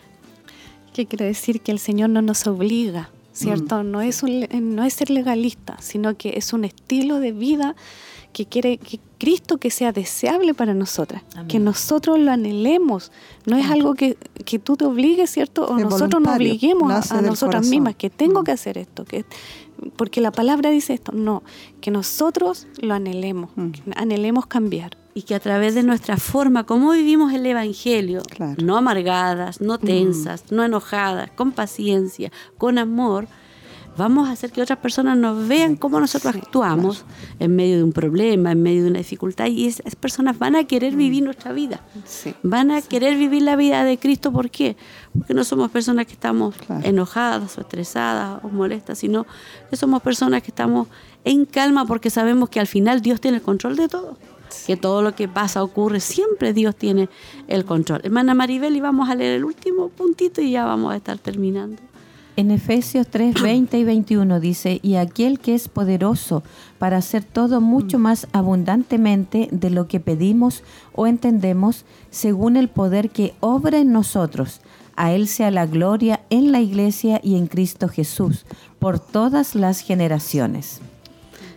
¿Qué 0.95 1.07
quiere 1.07 1.27
decir? 1.27 1.61
Que 1.61 1.73
el 1.73 1.81
Señor 1.81 2.11
no 2.11 2.23
nos 2.23 2.47
obliga, 2.47 3.11
¿cierto? 3.33 3.83
Mm. 3.83 3.91
No, 3.91 4.01
es 4.01 4.23
un, 4.23 4.47
no 4.75 4.85
es 4.85 4.95
ser 4.95 5.11
legalista, 5.11 5.77
sino 5.81 6.17
que 6.17 6.35
es 6.37 6.53
un 6.53 6.65
estilo 6.65 7.19
de 7.19 7.33
vida 7.33 7.75
que 8.37 8.45
quiere 8.45 8.77
que 8.77 9.01
Cristo 9.19 9.57
que 9.57 9.71
sea 9.71 9.93
deseable 9.93 10.53
para 10.53 10.75
nosotras, 10.75 11.23
Amén. 11.33 11.49
que 11.49 11.59
nosotros 11.59 12.19
lo 12.19 12.31
anhelemos. 12.31 13.11
No 13.47 13.57
es 13.57 13.71
algo 13.71 13.95
que, 13.95 14.19
que 14.45 14.59
tú 14.59 14.77
te 14.77 14.85
obligues, 14.85 15.31
¿cierto? 15.31 15.65
O 15.65 15.79
es 15.79 15.85
nosotros 15.85 16.21
nos 16.21 16.35
obliguemos 16.35 17.11
a, 17.11 17.19
a 17.19 17.23
nosotras 17.23 17.67
mismas, 17.67 17.97
que 17.97 18.11
tengo 18.11 18.43
mm. 18.43 18.45
que 18.45 18.53
hacer 18.53 18.77
esto, 18.77 19.07
que 19.07 19.25
porque 19.97 20.21
la 20.21 20.33
palabra 20.33 20.69
dice 20.69 20.93
esto, 20.93 21.13
no, 21.13 21.43
que 21.81 21.91
nosotros 21.91 22.67
lo 22.83 22.93
anhelemos, 22.93 23.49
mm. 23.57 23.71
que 23.71 23.83
anhelemos 23.97 24.45
cambiar. 24.45 24.99
Y 25.15 25.23
que 25.23 25.35
a 25.35 25.41
través 25.41 25.75
de 25.75 25.83
nuestra 25.83 26.19
forma, 26.19 26.65
como 26.65 26.91
vivimos 26.91 27.33
el 27.33 27.47
Evangelio, 27.47 28.21
claro. 28.29 28.63
no 28.63 28.77
amargadas, 28.77 29.63
no 29.63 29.79
tensas, 29.79 30.45
mm. 30.51 30.55
no 30.55 30.63
enojadas, 30.63 31.31
con 31.31 31.53
paciencia, 31.53 32.31
con 32.59 32.77
amor, 32.77 33.29
vamos 33.97 34.29
a 34.29 34.33
hacer 34.33 34.53
que 34.53 34.63
otras 34.63 34.79
personas 34.79 35.17
nos 35.17 35.47
vean 35.49 35.77
cómo 35.77 36.01
nosotros 36.01 36.35
sí, 36.35 36.41
actuamos 36.43 36.99
claro. 36.99 37.37
en 37.41 37.57
medio 37.57 37.77
de 37.77 37.85
un 37.85 37.93
problema, 37.93 38.53
en 38.53 38.63
medio 38.63 38.85
de 38.85 38.91
una 38.91 38.99
dificultad, 38.99 39.47
y 39.47 39.67
esas 39.67 39.95
personas 39.97 40.39
van 40.39 40.57
a 40.57 40.65
querer 40.65 40.95
mm. 40.95 40.99
vivir 40.99 41.25
nuestra 41.25 41.53
vida. 41.53 41.81
Sí. 42.05 42.35
Van 42.43 42.71
a 42.71 42.83
querer 42.83 43.17
vivir 43.17 43.43
la 43.43 43.57
vida 43.57 43.85
de 43.85 43.99
Cristo, 43.99 44.33
¿por 44.33 44.51
qué? 44.51 44.77
Porque 45.17 45.35
no 45.35 45.45
somos 45.45 45.71
personas 45.71 46.07
que 46.07 46.13
estamos 46.13 46.55
claro. 46.57 46.87
enojadas 46.87 47.59
o 47.59 47.61
estresadas 47.61 48.41
o 48.43 48.49
molestas, 48.49 48.99
sino 48.99 49.27
que 49.71 49.77
somos 49.77 50.03
personas 50.03 50.43
que 50.43 50.51
estamos 50.51 50.89
en 51.25 51.45
calma 51.45 51.87
porque 51.87 52.11
sabemos 52.11 52.49
que 52.49 52.61
al 52.61 52.67
final 52.67 53.01
Dios 53.01 53.21
tiene 53.21 53.39
el 53.39 53.43
control 53.43 53.77
de 53.77 53.89
todo. 53.89 54.17
Que 54.67 54.77
todo 54.77 55.03
lo 55.03 55.15
que 55.15 55.29
pasa, 55.29 55.63
ocurre, 55.63 56.01
siempre 56.01 56.53
Dios 56.53 56.77
tiene 56.77 57.09
el 57.49 57.65
control. 57.65 58.01
Hermana 58.05 58.35
Maribel, 58.35 58.77
y 58.77 58.81
vamos 58.81 59.11
a 59.11 59.15
leer 59.15 59.37
el 59.37 59.45
último 59.45 59.89
puntito 59.89 60.41
y 60.41 60.53
ya 60.53 60.65
vamos 60.65 60.93
a 60.93 60.97
estar 60.97 61.19
terminando. 61.19 61.83
En 62.37 62.51
Efesios 62.51 63.07
3, 63.09 63.41
20 63.41 63.79
y 63.79 63.85
21 63.85 64.41
dice, 64.41 64.79
y 64.83 64.97
aquel 64.97 65.39
que 65.39 65.55
es 65.55 65.69
poderoso 65.69 66.43
para 66.79 66.99
hacer 66.99 67.25
todo 67.25 67.63
mucho 67.63 67.99
más 67.99 68.29
abundantemente 68.33 69.49
de 69.51 69.71
lo 69.71 69.89
que 69.89 70.01
pedimos 70.01 70.63
o 70.93 71.07
entendemos, 71.07 71.87
según 72.11 72.59
el 72.59 72.69
poder 72.69 73.09
que 73.09 73.33
obra 73.41 73.79
en 73.79 73.91
nosotros. 73.91 74.61
A 74.97 75.13
Él 75.13 75.29
sea 75.29 75.51
la 75.51 75.65
gloria 75.65 76.21
en 76.29 76.53
la 76.53 76.61
iglesia 76.61 77.21
y 77.23 77.37
en 77.37 77.47
Cristo 77.47 77.89
Jesús, 77.89 78.45
por 78.79 78.99
todas 79.01 79.55
las 79.55 79.81
generaciones. 79.81 80.83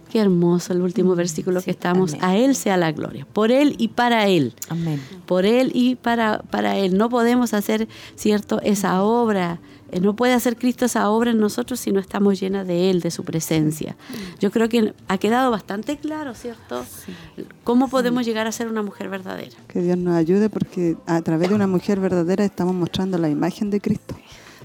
Qué 0.09 0.19
hermoso 0.19 0.73
el 0.73 0.81
último 0.81 1.13
versículo 1.13 1.59
sí, 1.59 1.65
que 1.65 1.71
estamos. 1.71 2.13
Amén. 2.13 2.25
A 2.25 2.37
Él 2.37 2.55
sea 2.55 2.77
la 2.77 2.91
gloria. 2.93 3.27
Por 3.31 3.51
Él 3.51 3.75
y 3.77 3.89
para 3.89 4.27
Él. 4.27 4.55
Amén. 4.69 5.01
Por 5.25 5.45
Él 5.45 5.71
y 5.73 5.95
para, 5.95 6.39
para 6.49 6.77
Él. 6.77 6.97
No 6.97 7.09
podemos 7.09 7.53
hacer, 7.53 7.87
¿cierto?, 8.15 8.59
esa 8.63 9.03
obra. 9.03 9.59
Eh, 9.91 9.99
no 9.99 10.15
puede 10.15 10.33
hacer 10.33 10.55
Cristo 10.55 10.85
esa 10.85 11.09
obra 11.09 11.31
en 11.31 11.39
nosotros 11.39 11.79
si 11.79 11.91
no 11.91 11.99
estamos 11.99 12.39
llenas 12.39 12.67
de 12.67 12.89
Él, 12.89 13.01
de 13.01 13.11
su 13.11 13.23
presencia. 13.23 13.95
Yo 14.39 14.51
creo 14.51 14.69
que 14.69 14.93
ha 15.07 15.17
quedado 15.17 15.51
bastante 15.51 15.97
claro, 15.97 16.33
¿cierto? 16.35 16.83
Sí. 16.83 17.45
¿Cómo 17.63 17.87
podemos 17.87 18.23
sí. 18.23 18.29
llegar 18.29 18.47
a 18.47 18.51
ser 18.51 18.67
una 18.67 18.81
mujer 18.81 19.09
verdadera? 19.09 19.55
Que 19.67 19.81
Dios 19.81 19.97
nos 19.97 20.15
ayude 20.15 20.49
porque 20.49 20.97
a 21.05 21.21
través 21.21 21.49
de 21.49 21.55
una 21.55 21.67
mujer 21.67 21.99
verdadera 21.99 22.45
estamos 22.45 22.75
mostrando 22.75 23.17
la 23.17 23.29
imagen 23.29 23.69
de 23.69 23.81
Cristo. 23.81 24.15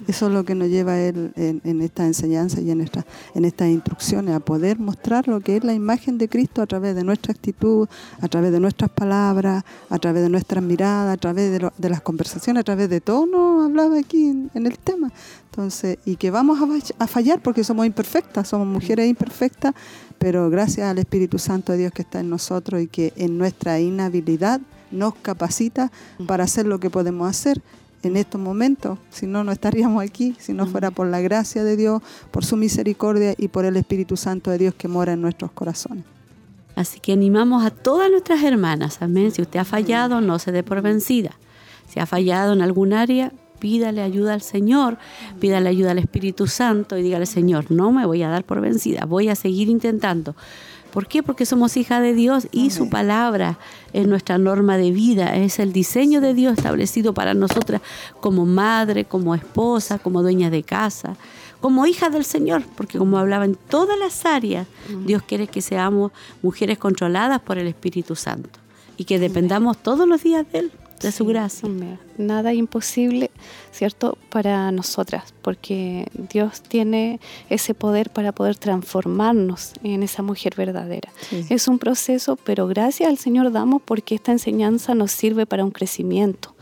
Eso 0.07 0.27
es 0.27 0.33
lo 0.33 0.45
que 0.45 0.55
nos 0.55 0.69
lleva 0.69 0.99
él 0.99 1.33
en, 1.37 1.61
en 1.65 1.81
esta 1.81 2.07
enseñanza 2.07 2.61
y 2.61 2.71
en, 2.71 2.81
esta, 2.81 3.07
en 3.35 3.45
estas 3.45 3.69
instrucciones, 3.69 4.35
a 4.35 4.41
poder 4.41 4.79
mostrar 4.79 5.29
lo 5.29 5.41
que 5.41 5.57
es 5.57 5.65
la 5.65 5.73
imagen 5.73 6.19
de 6.19 6.29
Cristo 6.29 6.63
a 6.63 6.67
través 6.67 6.95
de 6.95 7.05
nuestra 7.05 7.33
actitud, 7.33 7.89
a 8.21 8.29
través 8.29 8.53
de 8.53 8.61
nuestras 8.61 8.91
palabras, 8.91 9.65
a 9.89 9.99
través 9.99 10.23
de 10.23 10.29
nuestras 10.29 10.63
miradas, 10.63 11.15
a 11.15 11.17
través 11.17 11.53
de, 11.53 11.61
lo, 11.61 11.73
de 11.79 11.89
las 11.89 12.01
conversaciones, 12.01 12.61
a 12.61 12.65
través 12.65 12.89
de 12.91 13.01
todo 13.01 13.27
nos 13.27 13.67
hablaba 13.67 13.99
aquí 13.99 14.27
en, 14.27 14.51
en 14.55 14.67
el 14.67 14.79
tema. 14.79 15.11
Entonces, 15.51 15.99
y 16.05 16.17
que 16.17 16.31
vamos 16.31 16.59
a, 16.61 17.05
a 17.05 17.07
fallar 17.07 17.41
porque 17.41 17.63
somos 17.63 17.87
imperfectas, 17.87 18.49
somos 18.49 18.67
mujeres 18.67 19.09
imperfectas, 19.09 19.75
pero 20.19 20.51
gracias 20.51 20.89
al 20.89 20.99
Espíritu 20.99 21.39
Santo 21.39 21.73
de 21.73 21.79
Dios 21.79 21.93
que 21.93 22.03
está 22.03 22.21
en 22.21 22.29
nosotros 22.29 22.83
y 22.83 22.89
que 22.89 23.13
en 23.17 23.39
nuestra 23.39 23.79
inhabilidad 23.79 24.61
nos 24.91 25.15
capacita 25.15 25.91
para 26.27 26.45
hacer 26.45 26.67
lo 26.67 26.81
que 26.81 26.91
podemos 26.91 27.29
hacer 27.29 27.63
en 28.05 28.17
estos 28.17 28.41
momentos, 28.41 28.99
si 29.11 29.27
no, 29.27 29.45
no 29.45 29.53
estaríamos 29.53 30.03
aquí, 30.03 30.35
si 30.39 30.53
no 30.53 30.67
fuera 30.67 30.91
por 30.91 31.07
la 31.07 31.21
gracia 31.21 31.65
de 31.65 31.77
Dios, 31.77 32.03
por 32.31 32.45
su 32.45 32.57
misericordia 32.57 33.35
y 33.37 33.49
por 33.49 33.65
el 33.65 33.77
Espíritu 33.77 34.17
Santo 34.17 34.51
de 34.51 34.59
Dios 34.59 34.75
que 34.75 34.89
mora 34.89 35.13
en 35.13 35.23
nuestros 35.23 35.53
corazones. 35.53 36.05
Así 36.77 37.01
que 37.01 37.13
animamos 37.13 37.65
a 37.65 37.71
todas 37.71 38.11
nuestras 38.11 38.43
hermanas, 38.43 39.01
amén. 39.01 39.31
Si 39.31 39.43
usted 39.43 39.61
ha 39.61 39.65
fallado, 39.65 40.21
no 40.21 40.39
se 40.39 40.53
dé 40.53 40.63
por 40.63 40.83
vencida. 40.83 41.33
Si 41.89 42.01
ha 42.01 42.07
fallado 42.07 42.53
en 42.53 42.63
algún 42.63 42.93
área, 42.93 43.33
pídale 43.59 44.03
ayuda 44.03 44.35
al 44.35 44.43
Señor, 44.43 44.99
pídale 45.41 45.69
ayuda 45.69 45.93
al 45.93 45.99
Espíritu 45.99 46.47
Santo 46.47 46.99
y 46.99 47.03
dígale, 47.03 47.27
Señor, 47.27 47.71
no 47.71 47.93
me 47.93 48.05
voy 48.07 48.23
a 48.23 48.29
dar 48.29 48.45
por 48.45 48.61
vencida, 48.61 49.07
voy 49.07 49.29
a 49.29 49.35
seguir 49.35 49.69
intentando. 49.69 50.35
¿Por 50.95 51.09
qué? 51.09 51.25
Porque 51.25 51.45
somos 51.45 51.77
hijas 51.77 52.01
de 52.03 52.15
Dios 52.15 52.47
y 52.53 52.61
Amén. 52.61 52.71
su 52.71 52.89
palabra 52.89 53.59
es 53.93 54.07
nuestra 54.07 54.39
norma 54.39 54.77
de 54.77 54.93
vida, 54.93 55.35
es 55.35 55.59
el 55.59 55.73
diseño 55.73 56.21
de 56.21 56.35
Dios 56.35 56.57
establecido 56.57 57.13
para 57.13 57.35
nosotras 57.35 57.83
como 58.21 58.47
madre, 58.47 59.05
como 59.05 59.35
esposa, 59.35 59.99
como 59.99 60.23
dueña 60.23 60.51
de 60.51 60.63
casa, 60.63 61.17
como 61.61 61.85
hija 61.87 62.11
del 62.11 62.25
Señor, 62.25 62.63
porque 62.77 62.99
como 62.99 63.19
hablaba 63.19 63.45
en 63.45 63.57
todas 63.57 63.99
las 63.99 64.25
áreas, 64.25 64.69
Dios 65.05 65.25
quiere 65.25 65.49
que 65.49 65.63
seamos 65.63 66.13
mujeres 66.43 66.79
controladas 66.79 67.41
por 67.41 67.59
el 67.59 67.67
Espíritu 67.67 68.15
Santo 68.15 68.61
y 68.97 69.03
que 69.03 69.19
dependamos 69.19 69.77
todos 69.79 70.07
los 70.07 70.23
días 70.23 70.47
de 70.53 70.61
Él. 70.61 70.73
De 71.01 71.13
su 71.13 71.25
gracia. 71.25 71.69
Amén. 71.69 71.99
Nada 72.17 72.55
imposible, 72.55 73.31
¿cierto? 73.73 74.17
Para 74.31 74.71
nosotras, 74.73 75.35
porque 75.43 76.09
Dios 76.31 76.63
tiene 76.63 77.21
ese 77.51 77.75
poder 77.75 78.11
para 78.11 78.33
poder 78.33 78.57
transformarnos 78.57 79.73
en 79.83 80.03
esa 80.03 80.23
mujer 80.23 80.55
verdadera. 80.57 81.13
Sí. 81.29 81.45
Es 81.51 81.69
un 81.69 81.79
proceso, 81.79 82.37
pero 82.37 82.67
gracias 82.67 83.09
al 83.09 83.19
Señor 83.19 83.53
damos 83.53 83.83
porque 83.83 84.15
esta 84.15 84.33
enseñanza 84.33 84.95
nos 84.95 85.13
sirve 85.13 85.47
para 85.47 85.65
un 85.65 85.71
crecimiento. 85.71 86.55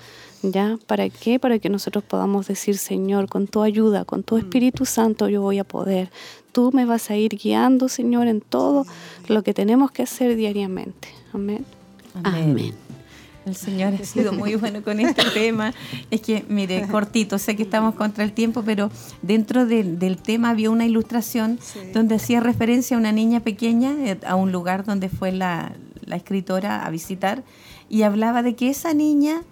¿Ya? 0.45 0.77
¿Para 0.89 1.09
qué? 1.09 1.39
Para 1.39 1.61
que 1.61 1.69
nosotros 1.69 2.03
podamos 2.03 2.49
decir, 2.49 2.77
Señor, 2.77 3.29
con 3.29 3.47
tu 3.47 3.63
ayuda, 3.63 4.05
con 4.05 4.25
tu 4.25 4.37
Espíritu 4.37 4.85
Santo 4.85 5.29
yo 5.29 5.41
voy 5.41 5.61
a 5.61 5.65
poder. 5.65 6.11
Tú 6.51 6.73
me 6.73 6.85
vas 6.85 7.11
a 7.11 7.17
ir 7.17 7.37
guiando, 7.37 7.89
Señor, 7.89 8.27
en 8.27 8.41
todo 8.41 8.85
lo 9.29 9.45
que 9.45 9.55
tenemos 9.55 9.93
que 9.93 10.03
hacer 10.03 10.35
diariamente. 10.35 11.09
Amén. 11.33 11.65
Amén. 12.25 12.75
El 13.47 13.57
Señor 13.57 13.95
ha 14.01 14.05
sido 14.05 14.33
muy 14.33 14.55
bueno 14.55 14.83
con 14.83 15.01
este 15.01 15.23
tema. 15.35 15.75
Es 16.11 16.21
que, 16.21 16.45
mire, 16.49 16.87
cortito, 16.89 17.39
sé 17.39 17.57
que 17.57 17.63
estamos 17.65 17.95
contra 17.95 18.23
el 18.25 18.33
tiempo, 18.33 18.63
pero 18.65 18.91
dentro 19.23 19.67
de- 19.67 19.83
del 19.85 20.17
tema 20.19 20.51
había 20.51 20.71
una 20.71 20.87
ilustración 20.87 21.59
donde 21.93 22.15
hacía 22.17 22.41
referencia 22.41 22.97
a 22.97 23.01
una 23.01 23.13
niña 23.13 23.41
pequeña, 23.41 23.93
eh, 24.05 24.19
a 24.27 24.37
un 24.37 24.53
lugar 24.53 24.85
donde 24.85 25.09
fue 25.09 25.33
la, 25.33 25.73
la 26.05 26.17
escritora 26.17 26.85
a 26.87 26.91
visitar, 26.91 27.43
y 27.89 28.03
hablaba 28.03 28.43
de 28.43 28.55
que 28.55 28.71
esa 28.71 28.95
niña 28.95 29.43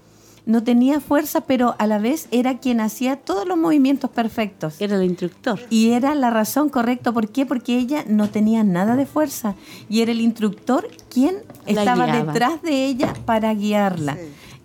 no 0.46 0.62
tenía 0.62 1.00
fuerza, 1.00 1.42
pero 1.42 1.74
a 1.78 1.86
la 1.86 1.98
vez 1.98 2.28
era 2.30 2.58
quien 2.58 2.80
hacía 2.80 3.16
todos 3.16 3.46
los 3.46 3.56
movimientos 3.56 4.10
perfectos. 4.10 4.80
Era 4.80 4.96
el 4.96 5.04
instructor. 5.04 5.60
Y 5.70 5.90
era 5.90 6.14
la 6.14 6.30
razón 6.30 6.68
correcta. 6.68 7.12
¿Por 7.12 7.28
qué? 7.28 7.46
Porque 7.46 7.78
ella 7.78 8.04
no 8.06 8.28
tenía 8.30 8.64
nada 8.64 8.96
de 8.96 9.06
fuerza. 9.06 9.54
Y 9.88 10.00
era 10.00 10.12
el 10.12 10.20
instructor 10.20 10.88
quien 11.12 11.36
La 11.66 11.80
estaba 11.82 12.06
guiaba. 12.06 12.32
detrás 12.32 12.62
de 12.62 12.86
ella 12.86 13.14
para 13.24 13.52
guiarla. 13.54 14.16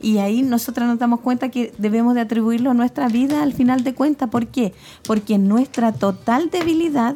Y 0.01 0.17
ahí 0.19 0.41
nosotras 0.43 0.87
nos 0.87 0.99
damos 0.99 1.21
cuenta 1.21 1.49
que 1.49 1.73
debemos 1.77 2.15
de 2.15 2.21
atribuirlo 2.21 2.71
a 2.71 2.73
nuestra 2.73 3.07
vida 3.07 3.41
al 3.41 3.53
final 3.53 3.83
de 3.83 3.93
cuentas. 3.93 4.29
¿Por 4.29 4.47
qué? 4.47 4.73
Porque 5.07 5.37
nuestra 5.37 5.93
total 5.93 6.49
debilidad 6.49 7.15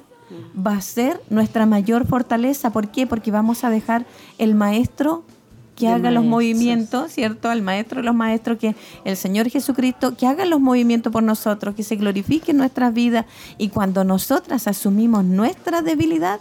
va 0.56 0.74
a 0.74 0.82
ser 0.82 1.22
nuestra 1.30 1.66
mayor 1.66 2.08
fortaleza. 2.08 2.72
¿Por 2.72 2.90
qué? 2.90 3.06
Porque 3.08 3.32
vamos 3.32 3.64
a 3.64 3.70
dejar 3.70 4.06
el 4.38 4.56
maestro 4.56 5.24
que 5.80 5.88
De 5.88 5.94
haga 5.94 6.12
los 6.12 6.26
movimientos, 6.26 7.12
¿cierto? 7.12 7.50
Al 7.50 7.62
maestro 7.62 8.02
de 8.02 8.06
los 8.06 8.14
maestros, 8.16 8.58
que 8.60 8.76
el 9.06 9.16
Señor 9.18 9.50
Jesucristo, 9.50 10.16
que 10.16 10.28
haga 10.28 10.46
los 10.46 10.60
movimientos 10.60 11.12
por 11.12 11.24
nosotros, 11.24 11.74
que 11.74 11.84
se 11.84 11.96
glorifique 11.96 12.52
en 12.52 12.58
nuestras 12.58 12.94
vidas. 12.94 13.26
Y 13.58 13.70
cuando 13.70 14.04
nosotras 14.04 14.68
asumimos 14.68 15.24
nuestra 15.24 15.82
debilidad, 15.82 16.40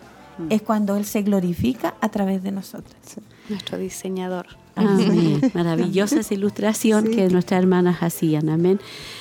es 0.51 0.63
cuando 0.63 0.97
Él 0.97 1.05
se 1.05 1.23
glorifica 1.23 1.95
a 2.01 2.09
través 2.11 2.43
de 2.43 2.53
nosotras. 2.53 2.97
Nuestro 3.49 3.79
diseñador. 3.79 4.47
Amén. 4.77 5.41
Maravillosa 5.55 6.21
esa 6.21 6.35
ilustración 6.35 7.07
Sí. 7.07 7.11
que 7.17 7.29
nuestras 7.29 7.59
hermanas 7.61 7.99
hacían. 8.03 8.49
Amén. 8.49 8.79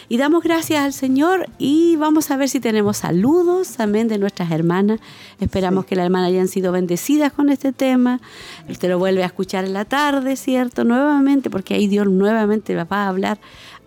Y 0.09 0.17
damos 0.17 0.41
gracias 0.41 0.81
al 0.81 0.93
Señor 0.93 1.49
y 1.57 1.97
vamos 1.97 2.31
a 2.31 2.38
ver 2.38 2.47
si 2.47 2.61
tenemos 2.61 2.97
saludos. 2.97 3.79
Amén. 3.79 4.07
De 4.07 4.17
nuestras 4.17 4.51
hermanas. 4.51 5.01
Esperamos 5.41 5.85
que 5.85 5.97
las 5.97 6.05
hermanas 6.05 6.29
hayan 6.29 6.47
sido 6.47 6.71
bendecidas 6.71 7.34
con 7.34 7.49
este 7.49 7.73
tema. 7.73 8.21
Usted 8.69 8.89
lo 8.89 8.99
vuelve 8.99 9.23
a 9.23 9.25
escuchar 9.25 9.65
en 9.65 9.73
la 9.73 9.84
tarde, 9.84 10.38
¿cierto? 10.38 10.85
Nuevamente, 10.85 11.49
porque 11.49 11.73
ahí 11.73 11.88
Dios 11.88 12.07
nuevamente 12.07 12.73
va 12.75 12.88
a 12.89 13.07
hablar 13.09 13.38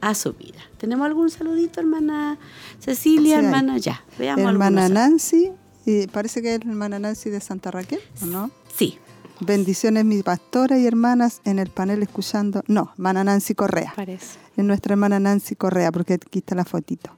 a 0.03 0.15
su 0.15 0.35
vida. 0.35 0.59
¿Tenemos 0.79 1.07
algún 1.07 1.31
saludito, 1.31 1.81
hermana 1.81 2.39
Cecilia, 2.81 3.39
Sí, 3.39 3.45
hermana? 3.45 3.79
Ya. 3.79 4.03
Veamos 4.19 4.51
Hermana. 4.51 4.89
Nancy, 4.89 5.53
y 5.87 6.07
parece 6.07 6.43
que 6.43 6.55
es 6.55 6.61
hermana 6.61 6.99
Nancy 6.99 7.31
de 7.31 7.41
Santa 7.41 7.71
Raquel, 7.71 8.01
¿o 8.23 8.27
no? 8.27 8.51
Sí. 8.77 8.99
Bendiciones 9.43 10.05
mis 10.05 10.23
pastoras 10.23 10.79
y 10.81 10.87
hermanas 10.87 11.41
en 11.47 11.59
el 11.59 11.71
panel 11.71 12.03
escuchando. 12.03 12.63
No, 12.67 12.91
hermana 12.93 13.25
Nancy 13.25 13.55
Correa. 13.55 13.95
Parece. 13.97 14.39
Es 14.55 14.65
nuestra 14.65 14.93
hermana 14.93 15.19
Nancy 15.19 15.57
Correa, 15.57 15.91
porque 15.91 16.15
aquí 16.15 16.41
está 16.41 16.55
la 16.55 16.67
fotito. 16.67 17.11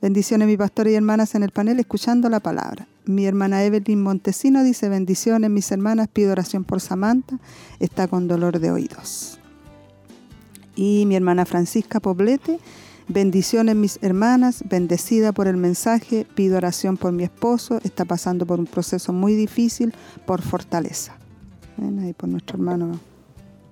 Bendiciones 0.00 0.48
mis 0.48 0.56
pastores 0.56 0.94
y 0.94 0.96
hermanas 0.96 1.34
en 1.34 1.42
el 1.42 1.50
panel 1.50 1.78
escuchando 1.78 2.30
la 2.30 2.40
palabra. 2.40 2.86
Mi 3.04 3.26
hermana 3.26 3.62
Evelyn 3.62 4.02
Montesino 4.02 4.62
dice 4.62 4.88
bendiciones 4.88 5.50
mis 5.50 5.70
hermanas, 5.70 6.08
pido 6.08 6.32
oración 6.32 6.64
por 6.64 6.80
Samantha, 6.80 7.38
está 7.78 8.08
con 8.08 8.26
dolor 8.26 8.58
de 8.58 8.70
oídos. 8.70 9.38
Y 10.76 11.04
mi 11.06 11.14
hermana 11.14 11.44
Francisca 11.44 12.00
Poblete, 12.00 12.58
bendiciones 13.06 13.76
mis 13.76 13.98
hermanas, 14.00 14.64
bendecida 14.66 15.32
por 15.32 15.46
el 15.46 15.58
mensaje, 15.58 16.26
pido 16.34 16.56
oración 16.56 16.96
por 16.96 17.12
mi 17.12 17.24
esposo, 17.24 17.80
está 17.84 18.06
pasando 18.06 18.46
por 18.46 18.60
un 18.60 18.66
proceso 18.66 19.12
muy 19.12 19.34
difícil, 19.34 19.94
por 20.24 20.40
fortaleza. 20.40 21.16
Ven 21.76 21.98
ahí 21.98 22.12
por 22.12 22.28
nuestro 22.28 22.56
hermano, 22.56 22.98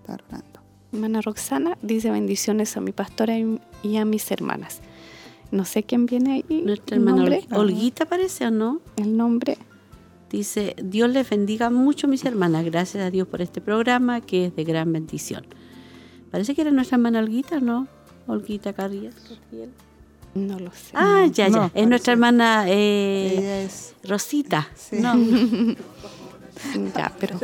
está 0.01 0.14
orando. 0.14 0.60
Hermana 0.93 1.20
Roxana 1.20 1.76
dice 1.82 2.10
bendiciones 2.10 2.76
a 2.76 2.81
mi 2.81 2.93
pastora 2.93 3.35
y 3.82 3.97
a 3.97 4.05
mis 4.05 4.31
hermanas. 4.31 4.81
No 5.51 5.64
sé 5.64 5.85
quién 5.85 6.06
viene 6.06 6.32
ahí. 6.32 6.62
Nuestra 6.64 6.97
hermana 6.97 7.18
nombre. 7.18 7.47
Olguita 7.52 8.06
parece 8.06 8.47
o 8.47 8.51
no? 8.51 8.81
El 8.97 9.16
nombre. 9.16 9.56
Dice, 10.28 10.74
Dios 10.82 11.09
les 11.10 11.31
bendiga 11.31 11.70
mucho, 11.70 12.09
mis 12.09 12.24
hermanas. 12.24 12.64
Gracias 12.64 13.05
a 13.05 13.10
Dios 13.10 13.28
por 13.28 13.40
este 13.40 13.60
programa 13.60 14.20
que 14.20 14.47
es 14.47 14.56
de 14.56 14.64
gran 14.64 14.93
bendición. 14.93 15.47
Parece 16.32 16.56
que 16.56 16.62
era 16.62 16.72
nuestra 16.72 16.97
hermana 16.97 17.20
Olguita, 17.20 17.60
¿no? 17.60 17.86
Olguita. 18.26 18.72
Carriel. 18.72 19.12
No 20.35 20.59
lo 20.59 20.72
sé. 20.72 20.90
Ah, 20.94 21.26
ya, 21.31 21.47
ya. 21.47 21.56
No, 21.56 21.70
es 21.72 21.86
nuestra 21.86 22.14
hermana 22.14 22.64
eh, 22.66 23.36
Ella 23.39 23.60
es 23.62 23.94
Rosita. 24.02 24.68
Sí. 24.74 24.97
No, 24.98 25.14
Ya, 26.97 27.12
pero 27.20 27.39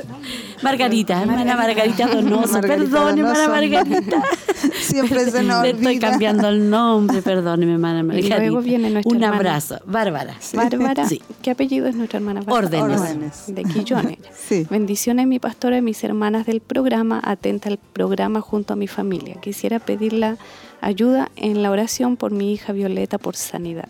Margarita, 0.62 1.20
hermana 1.22 1.56
Margarita 1.56 2.06
Donoso. 2.06 2.52
Margarita 2.54 2.90
Perdón, 2.90 3.18
hermana. 3.18 3.48
Margarita. 3.48 4.22
Siempre 4.80 5.30
se 5.30 5.42
nos 5.42 5.62
Le 5.62 5.70
estoy 5.70 5.98
cambiando 5.98 6.48
el 6.48 6.68
nombre, 6.70 7.22
perdóneme, 7.22 7.72
hermana 7.74 8.02
Margarita. 8.02 8.38
luego 8.38 8.60
viene 8.62 8.90
nuestra 8.90 9.10
Un 9.10 9.22
hermana. 9.22 9.36
abrazo. 9.36 9.78
Bárbara. 9.86 10.34
Bárbara, 10.54 11.06
Sí. 11.08 11.20
¿qué 11.42 11.50
apellido 11.50 11.86
es 11.86 11.94
nuestra 11.96 12.18
hermana 12.18 12.40
Bárbara? 12.42 12.82
Órdenes. 12.84 13.00
Órdenes. 13.00 13.44
De 13.48 13.64
Quillón. 13.64 14.16
Sí. 14.48 14.66
Bendiciones 14.68 15.26
mi 15.26 15.38
pastora 15.38 15.76
y 15.78 15.82
mis 15.82 16.02
hermanas 16.02 16.46
del 16.46 16.60
programa, 16.60 17.20
atenta 17.22 17.68
al 17.68 17.78
programa 17.78 18.40
junto 18.40 18.72
a 18.72 18.76
mi 18.76 18.88
familia. 18.88 19.36
Quisiera 19.40 19.78
pedir 19.78 20.12
la 20.12 20.36
ayuda 20.80 21.30
en 21.36 21.62
la 21.62 21.70
oración 21.70 22.16
por 22.16 22.32
mi 22.32 22.52
hija 22.52 22.72
Violeta 22.72 23.18
por 23.18 23.36
sanidad. 23.36 23.88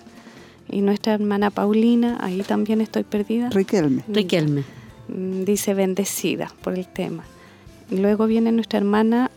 Y 0.69 0.83
nuestra 0.83 1.15
hermana 1.15 1.51
Paulina, 1.51 2.19
ahí 2.21 2.43
también 2.43 2.81
estoy 2.81 3.05
perdida. 3.05 3.49
Riquelme. 3.51 4.03
Riquelme. 4.09 4.65
Mm, 5.13 5.45
Dice 5.45 5.75
bendecida 5.75 6.51
por 6.63 6.75
el 6.79 6.87
tema. 6.87 7.25
Luego 7.91 8.27
viene 8.27 8.53
nuestra 8.53 8.79
hermana 8.79 9.31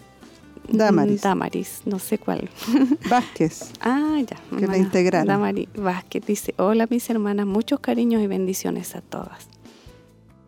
mm, 0.70 0.78
Damaris. 0.78 1.22
Damaris, 1.22 1.82
no 1.86 2.00
sé 2.00 2.18
cuál. 2.18 2.50
Vázquez. 3.10 3.72
Ah, 3.82 4.20
ya. 4.30 4.38
Que 4.58 4.68
la 4.68 4.78
integraron. 4.78 5.28
Damaris 5.28 5.68
Vázquez 5.76 6.26
dice, 6.26 6.54
hola 6.58 6.88
mis 6.90 7.10
hermanas, 7.10 7.46
muchos 7.48 7.80
cariños 7.80 8.22
y 8.22 8.28
bendiciones 8.28 8.96
a 8.96 9.02
todas. 9.02 9.48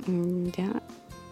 Mm, 0.08 0.48
Ya. 0.58 0.82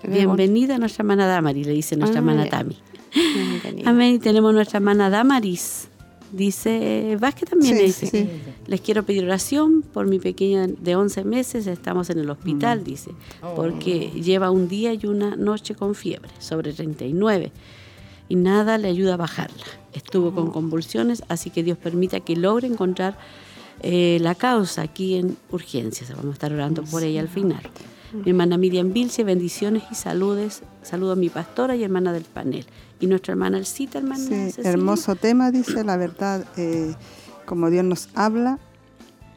Bienvenida 0.06 0.78
nuestra 0.80 1.04
hermana 1.04 1.28
Damari, 1.28 1.64
le 1.64 1.72
dice 1.72 1.96
nuestra 1.96 2.20
Ah, 2.20 2.24
hermana 2.24 2.44
ya. 2.44 2.50
Tami. 2.50 2.78
Bienvenida. 3.14 3.90
Amén. 3.90 4.16
Y 4.16 4.20
tenemos 4.20 4.54
nuestra 4.54 4.78
hermana 4.80 5.10
Damaris. 5.10 5.88
Dice 6.34 7.16
Vázquez 7.20 7.50
también 7.50 7.76
Sí, 7.76 7.80
le 7.80 7.86
dice. 7.88 8.08
sí. 8.08 8.28
Les 8.66 8.82
quiero 8.82 9.04
pedir 9.04 9.24
oración 9.24 9.84
por 9.84 10.08
mi 10.08 10.18
pequeña 10.20 10.66
de 10.68 10.96
11 10.96 11.24
meses. 11.24 11.68
Estamos 11.68 12.10
en 12.10 12.18
el 12.18 12.30
hospital, 12.30 12.82
Mm. 12.82 12.84
dice. 12.84 13.12
Porque 13.56 14.10
lleva 14.10 14.50
un 14.50 14.68
día 14.68 14.94
y 14.96 15.06
una 15.06 15.36
noche 15.36 15.76
con 15.76 15.94
fiebre, 15.94 16.32
sobre 16.40 16.74
39. 16.74 17.52
Y 18.30 18.36
nada 18.36 18.80
le 18.80 18.88
ayuda 18.88 19.14
a 19.14 19.18
bajarla. 19.18 19.64
Estuvo 19.94 20.30
Oh. 20.30 20.34
con 20.34 20.50
convulsiones, 20.52 21.24
así 21.30 21.52
que 21.52 21.62
Dios 21.62 21.78
permita 21.78 22.20
que 22.20 22.36
logre 22.36 22.68
encontrar 22.68 23.18
eh, 23.86 24.18
la 24.22 24.34
causa 24.34 24.82
aquí 24.82 25.16
en 25.16 25.36
urgencias. 25.52 26.10
Vamos 26.12 26.28
a 26.30 26.34
estar 26.34 26.54
orando 26.54 26.84
por 26.84 27.04
ella 27.04 27.20
al 27.22 27.28
final. 27.28 27.62
Mi 28.14 28.30
hermana 28.30 28.58
Miriam 28.58 28.94
Vilce, 28.94 29.24
bendiciones 29.24 29.84
y 29.92 29.96
saludes. 29.96 30.62
Saludo 30.84 31.14
a 31.14 31.16
mi 31.16 31.30
pastora 31.30 31.76
y 31.76 31.84
hermana 31.84 32.14
del 32.14 32.24
panel. 32.24 32.66
Y 33.04 33.08
nuestra 33.08 33.34
hermana 33.34 33.58
Elcita, 33.58 33.98
hermana 33.98 34.16
Sí, 34.24 34.30
Cecilia. 34.30 34.72
hermoso 34.72 35.18
tema, 35.18 35.52
dice 35.52 35.84
la 35.84 35.98
verdad, 35.98 36.46
eh, 36.56 36.96
como 37.46 37.70
Dios 37.70 37.84
nos 37.84 38.08
habla 38.16 38.60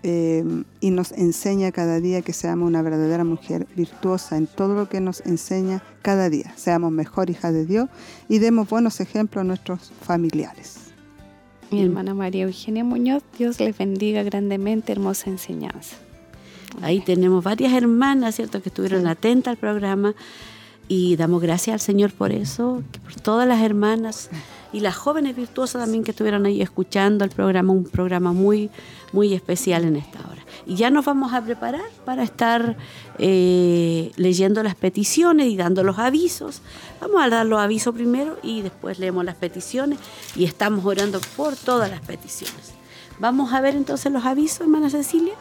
eh, 0.04 0.44
y 0.80 0.90
nos 0.92 1.10
enseña 1.10 1.72
cada 1.72 1.98
día 1.98 2.22
que 2.22 2.32
seamos 2.32 2.68
una 2.68 2.80
verdadera 2.80 3.24
mujer 3.24 3.66
virtuosa 3.74 4.36
en 4.36 4.46
todo 4.46 4.76
lo 4.76 4.88
que 4.88 5.00
nos 5.00 5.20
enseña 5.26 5.82
cada 6.02 6.30
día. 6.30 6.52
Seamos 6.54 6.92
mejor 6.92 7.28
hija 7.28 7.50
de 7.50 7.66
Dios 7.66 7.88
y 8.28 8.38
demos 8.38 8.68
buenos 8.68 9.00
ejemplos 9.00 9.40
a 9.40 9.44
nuestros 9.44 9.92
familiares. 10.00 10.92
Mi 11.72 11.82
hermana 11.82 12.14
María 12.14 12.44
Eugenia 12.44 12.84
Muñoz, 12.84 13.24
Dios 13.36 13.58
les 13.58 13.76
bendiga 13.76 14.22
grandemente, 14.22 14.92
hermosa 14.92 15.28
enseñanza. 15.28 15.96
Ahí 16.82 17.00
tenemos 17.00 17.42
varias 17.42 17.72
hermanas, 17.72 18.36
¿cierto?, 18.36 18.62
que 18.62 18.68
estuvieron 18.68 19.08
atentas 19.08 19.50
al 19.50 19.56
programa 19.56 20.14
y 20.88 21.16
damos 21.16 21.42
gracias 21.42 21.74
al 21.74 21.80
Señor 21.80 22.12
por 22.12 22.32
eso, 22.32 22.82
por 23.02 23.14
todas 23.14 23.46
las 23.46 23.62
hermanas 23.62 24.30
y 24.72 24.80
las 24.80 24.94
jóvenes 24.96 25.36
virtuosas 25.36 25.82
también 25.82 26.04
que 26.04 26.10
estuvieron 26.10 26.46
ahí 26.46 26.60
escuchando 26.60 27.24
el 27.24 27.30
programa, 27.30 27.72
un 27.72 27.84
programa 27.84 28.32
muy, 28.32 28.70
muy 29.12 29.34
especial 29.34 29.84
en 29.84 29.96
esta 29.96 30.18
hora. 30.20 30.44
Y 30.66 30.74
ya 30.74 30.90
nos 30.90 31.04
vamos 31.04 31.32
a 31.32 31.42
preparar 31.42 31.88
para 32.04 32.22
estar 32.22 32.76
eh, 33.18 34.10
leyendo 34.16 34.62
las 34.62 34.74
peticiones 34.74 35.46
y 35.46 35.56
dando 35.56 35.82
los 35.82 35.98
avisos. 35.98 36.62
Vamos 37.00 37.22
a 37.22 37.28
dar 37.28 37.46
los 37.46 37.60
avisos 37.60 37.94
primero 37.94 38.38
y 38.42 38.62
después 38.62 38.98
leemos 38.98 39.24
las 39.24 39.36
peticiones 39.36 39.98
y 40.34 40.44
estamos 40.44 40.84
orando 40.84 41.20
por 41.36 41.56
todas 41.56 41.90
las 41.90 42.00
peticiones. 42.00 42.74
Vamos 43.18 43.52
a 43.52 43.60
ver 43.60 43.76
entonces 43.76 44.12
los 44.12 44.24
avisos, 44.24 44.62
hermana 44.62 44.90
Cecilia. 44.90 45.34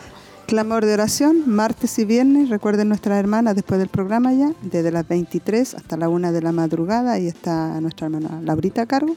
Clamor 0.46 0.86
de 0.86 0.94
oración, 0.94 1.50
martes 1.50 1.98
y 1.98 2.06
viernes, 2.06 2.50
recuerden 2.50 2.90
nuestra 2.90 3.18
hermana 3.18 3.56
después 3.56 3.80
del 3.80 3.90
programa 3.90 4.32
ya, 4.32 4.54
desde 4.62 4.92
las 4.92 5.08
23 5.08 5.74
hasta 5.74 5.98
la 5.98 6.08
1 6.08 6.32
de 6.32 6.42
la 6.42 6.52
madrugada, 6.52 7.14
ahí 7.14 7.26
está 7.26 7.82
nuestra 7.82 8.06
hermana 8.06 8.42
Laurita 8.44 8.84
a 8.84 8.86
cargo. 8.86 9.16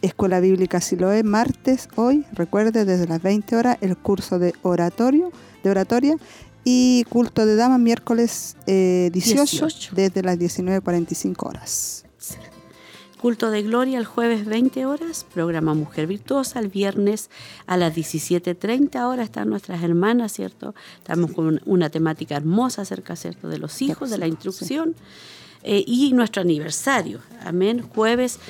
Escuela 0.00 0.40
Bíblica 0.40 0.80
Siloé, 0.80 1.24
martes, 1.24 1.90
hoy, 1.96 2.24
recuerde, 2.32 2.86
desde 2.86 3.06
las 3.06 3.20
20 3.22 3.54
horas, 3.54 3.76
el 3.82 3.98
curso 3.98 4.38
de 4.38 4.54
oratorio, 4.62 5.30
de 5.62 5.70
oratoria, 5.70 6.16
y 6.64 7.04
culto 7.10 7.44
de 7.44 7.54
dama, 7.54 7.76
miércoles 7.76 8.56
18, 8.66 8.66
eh, 8.68 9.10
18, 9.12 9.94
desde 9.94 10.22
las 10.22 10.38
19.45 10.38 11.48
horas. 11.48 12.04
Culto 13.22 13.52
de 13.52 13.62
Gloria 13.62 14.00
el 14.00 14.04
jueves 14.04 14.46
20 14.46 14.84
horas, 14.84 15.24
programa 15.32 15.74
Mujer 15.74 16.08
Virtuosa, 16.08 16.58
el 16.58 16.66
viernes 16.66 17.30
a 17.68 17.76
las 17.76 17.94
17.30 17.94 19.00
horas 19.06 19.26
están 19.26 19.48
nuestras 19.48 19.80
hermanas, 19.84 20.32
¿cierto? 20.32 20.74
Estamos 20.98 21.30
con 21.30 21.60
una 21.64 21.88
temática 21.88 22.34
hermosa 22.34 22.82
acerca, 22.82 23.14
¿cierto?, 23.14 23.48
de 23.48 23.58
los 23.58 23.80
hijos, 23.80 24.10
de 24.10 24.18
la 24.18 24.26
instrucción 24.26 24.96
eh, 25.62 25.84
y 25.86 26.12
nuestro 26.14 26.42
aniversario, 26.42 27.20
amén, 27.44 27.82
jueves 27.94 28.40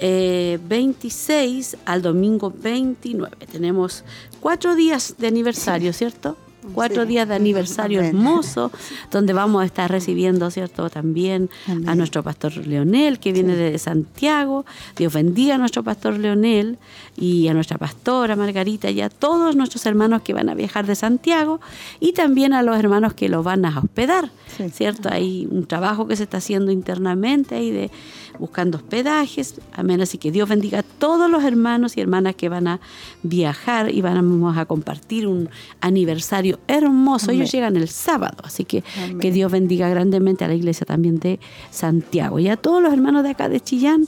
26 0.00 1.74
eh, 1.74 1.78
al 1.84 2.00
domingo 2.00 2.50
29. 2.50 3.36
Tenemos 3.52 4.04
cuatro 4.40 4.74
días 4.74 5.16
de 5.18 5.26
aniversario, 5.26 5.92
¿cierto? 5.92 6.38
Cuatro 6.72 7.06
días 7.06 7.28
de 7.28 7.34
aniversario 7.34 8.00
hermoso, 8.00 8.70
donde 9.10 9.32
vamos 9.32 9.62
a 9.62 9.66
estar 9.66 9.90
recibiendo, 9.90 10.50
¿cierto? 10.50 10.88
También 10.90 11.50
a 11.86 11.94
nuestro 11.94 12.22
pastor 12.22 12.56
Leonel, 12.66 13.18
que 13.18 13.32
viene 13.32 13.56
de 13.56 13.78
Santiago. 13.78 14.64
Dios 14.96 15.12
bendiga 15.12 15.56
a 15.56 15.58
nuestro 15.58 15.82
pastor 15.82 16.18
Leonel 16.18 16.78
y 17.16 17.48
a 17.48 17.54
nuestra 17.54 17.78
pastora 17.78 18.36
Margarita 18.36 18.90
y 18.90 19.00
a 19.00 19.08
todos 19.10 19.56
nuestros 19.56 19.84
hermanos 19.86 20.22
que 20.22 20.32
van 20.32 20.48
a 20.48 20.54
viajar 20.54 20.86
de 20.86 20.94
Santiago 20.94 21.60
y 22.00 22.12
también 22.12 22.52
a 22.52 22.62
los 22.62 22.78
hermanos 22.78 23.14
que 23.14 23.28
los 23.28 23.44
van 23.44 23.64
a 23.64 23.78
hospedar, 23.78 24.30
¿cierto? 24.72 25.08
Hay 25.10 25.46
un 25.50 25.66
trabajo 25.66 26.06
que 26.06 26.16
se 26.16 26.24
está 26.24 26.38
haciendo 26.38 26.72
internamente 26.72 27.54
ahí 27.54 27.70
de 27.70 27.90
buscando 28.38 28.78
hospedajes. 28.78 29.60
Amén. 29.72 30.00
Así 30.00 30.18
que 30.18 30.30
Dios 30.30 30.48
bendiga 30.48 30.80
a 30.80 30.82
todos 30.82 31.30
los 31.30 31.44
hermanos 31.44 31.96
y 31.96 32.00
hermanas 32.00 32.34
que 32.34 32.48
van 32.48 32.68
a 32.68 32.80
viajar 33.22 33.90
y 33.92 34.00
vamos 34.02 34.56
a 34.56 34.66
compartir 34.66 35.26
un 35.26 35.48
aniversario 35.80 36.58
hermoso. 36.68 37.30
Ellos 37.30 37.50
llegan 37.50 37.76
el 37.76 37.88
sábado, 37.88 38.38
así 38.44 38.64
que 38.64 38.82
que 39.20 39.30
Dios 39.30 39.50
bendiga 39.50 39.88
grandemente 39.88 40.44
a 40.44 40.48
la 40.48 40.54
iglesia 40.54 40.86
también 40.86 41.18
de 41.18 41.40
Santiago 41.70 42.38
y 42.38 42.48
a 42.48 42.56
todos 42.56 42.82
los 42.82 42.92
hermanos 42.92 43.22
de 43.22 43.30
acá 43.30 43.48
de 43.48 43.60
Chillán 43.60 44.06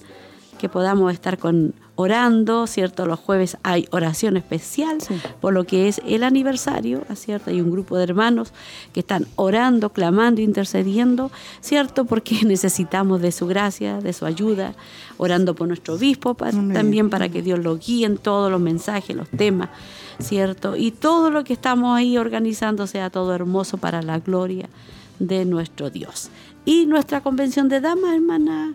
que 0.58 0.68
podamos 0.68 1.12
estar 1.12 1.38
con 1.38 1.74
orando, 1.96 2.66
¿cierto? 2.66 3.06
Los 3.06 3.18
jueves 3.18 3.56
hay 3.62 3.88
oración 3.90 4.36
especial 4.36 4.98
por 5.40 5.54
lo 5.54 5.64
que 5.64 5.88
es 5.88 6.00
el 6.06 6.22
aniversario, 6.22 7.04
¿cierto? 7.14 7.50
Hay 7.50 7.60
un 7.60 7.70
grupo 7.70 7.96
de 7.96 8.04
hermanos 8.04 8.52
que 8.92 9.00
están 9.00 9.26
orando, 9.36 9.90
clamando, 9.90 10.42
intercediendo, 10.42 11.30
¿cierto? 11.60 12.04
Porque 12.04 12.40
necesitamos 12.44 13.22
de 13.22 13.32
su 13.32 13.46
gracia, 13.46 14.00
de 14.00 14.12
su 14.12 14.26
ayuda, 14.26 14.74
orando 15.16 15.54
por 15.54 15.66
nuestro 15.68 15.94
obispo, 15.94 16.34
también 16.34 17.08
para 17.10 17.30
que 17.30 17.42
Dios 17.42 17.58
lo 17.58 17.78
guíe 17.78 18.06
en 18.06 18.18
todos 18.18 18.50
los 18.50 18.60
mensajes, 18.60 19.16
los 19.16 19.28
temas, 19.30 19.70
¿cierto? 20.20 20.76
Y 20.76 20.90
todo 20.90 21.30
lo 21.30 21.44
que 21.44 21.54
estamos 21.54 21.96
ahí 21.96 22.18
organizando 22.18 22.86
sea 22.86 23.08
todo 23.08 23.34
hermoso 23.34 23.78
para 23.78 24.02
la 24.02 24.18
gloria 24.20 24.68
de 25.18 25.46
nuestro 25.46 25.88
Dios. 25.88 26.28
Y 26.66 26.84
nuestra 26.84 27.22
convención 27.22 27.70
de 27.70 27.80
damas, 27.80 28.14
hermana 28.14 28.74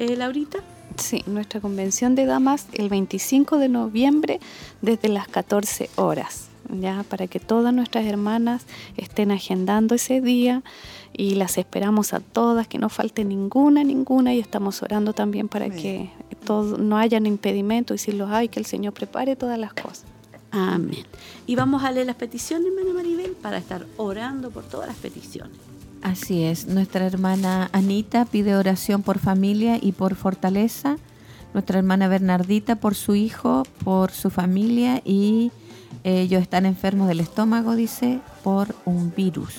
eh, 0.00 0.16
Laurita. 0.16 0.58
Sí, 0.96 1.22
nuestra 1.26 1.60
convención 1.60 2.14
de 2.14 2.26
damas 2.26 2.66
el 2.72 2.88
25 2.88 3.58
de 3.58 3.68
noviembre 3.68 4.40
desde 4.80 5.08
las 5.08 5.28
14 5.28 5.90
horas, 5.96 6.48
ya 6.70 7.04
para 7.08 7.26
que 7.26 7.40
todas 7.40 7.72
nuestras 7.72 8.04
hermanas 8.06 8.66
estén 8.96 9.30
agendando 9.30 9.94
ese 9.94 10.20
día 10.20 10.62
y 11.12 11.34
las 11.34 11.58
esperamos 11.58 12.12
a 12.12 12.20
todas, 12.20 12.66
que 12.68 12.78
no 12.78 12.88
falte 12.88 13.24
ninguna, 13.24 13.84
ninguna 13.84 14.34
y 14.34 14.40
estamos 14.40 14.82
orando 14.82 15.12
también 15.12 15.48
para 15.48 15.70
que 15.70 16.10
todo, 16.44 16.78
no 16.78 16.96
hayan 16.96 17.26
impedimento 17.26 17.94
y 17.94 17.98
si 17.98 18.12
los 18.12 18.30
hay, 18.30 18.48
que 18.48 18.60
el 18.60 18.66
Señor 18.66 18.92
prepare 18.92 19.36
todas 19.36 19.58
las 19.58 19.72
cosas. 19.72 20.04
Amén. 20.50 21.04
Y 21.46 21.56
vamos 21.56 21.82
a 21.82 21.90
leer 21.90 22.06
las 22.06 22.16
peticiones, 22.16 22.68
hermana 22.68 22.94
Maribel, 22.94 23.32
para 23.32 23.56
estar 23.56 23.86
orando 23.96 24.50
por 24.50 24.64
todas 24.64 24.88
las 24.88 24.96
peticiones. 24.96 25.71
Así 26.02 26.42
es, 26.42 26.66
nuestra 26.66 27.06
hermana 27.06 27.70
Anita 27.72 28.24
pide 28.24 28.56
oración 28.56 29.02
por 29.02 29.20
familia 29.20 29.78
y 29.80 29.92
por 29.92 30.16
fortaleza, 30.16 30.96
nuestra 31.54 31.78
hermana 31.78 32.08
Bernardita 32.08 32.76
por 32.76 32.96
su 32.96 33.14
hijo, 33.14 33.62
por 33.84 34.10
su 34.10 34.28
familia 34.28 35.00
y 35.04 35.52
ellos 36.02 36.42
están 36.42 36.66
enfermos 36.66 37.06
del 37.06 37.20
estómago, 37.20 37.76
dice, 37.76 38.18
por 38.42 38.74
un 38.84 39.14
virus. 39.14 39.54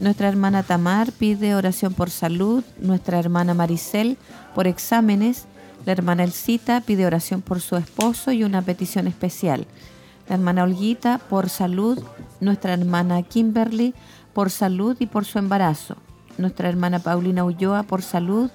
Nuestra 0.00 0.28
hermana 0.28 0.64
Tamar 0.64 1.12
pide 1.12 1.54
oración 1.54 1.94
por 1.94 2.10
salud, 2.10 2.64
nuestra 2.80 3.20
hermana 3.20 3.54
Maricel 3.54 4.16
por 4.56 4.66
exámenes, 4.66 5.44
la 5.86 5.92
hermana 5.92 6.24
Elcita 6.24 6.80
pide 6.80 7.06
oración 7.06 7.40
por 7.40 7.60
su 7.60 7.76
esposo 7.76 8.32
y 8.32 8.42
una 8.42 8.62
petición 8.62 9.06
especial. 9.06 9.66
La 10.28 10.34
hermana 10.34 10.64
Olguita 10.64 11.18
por 11.18 11.48
salud, 11.48 12.02
nuestra 12.40 12.74
hermana 12.74 13.22
Kimberly 13.22 13.94
por 14.32 14.50
salud 14.50 14.96
y 15.00 15.06
por 15.06 15.24
su 15.24 15.38
embarazo. 15.38 15.96
Nuestra 16.38 16.68
hermana 16.68 16.98
Paulina 16.98 17.44
Ulloa 17.44 17.82
por 17.82 18.02
salud, 18.02 18.50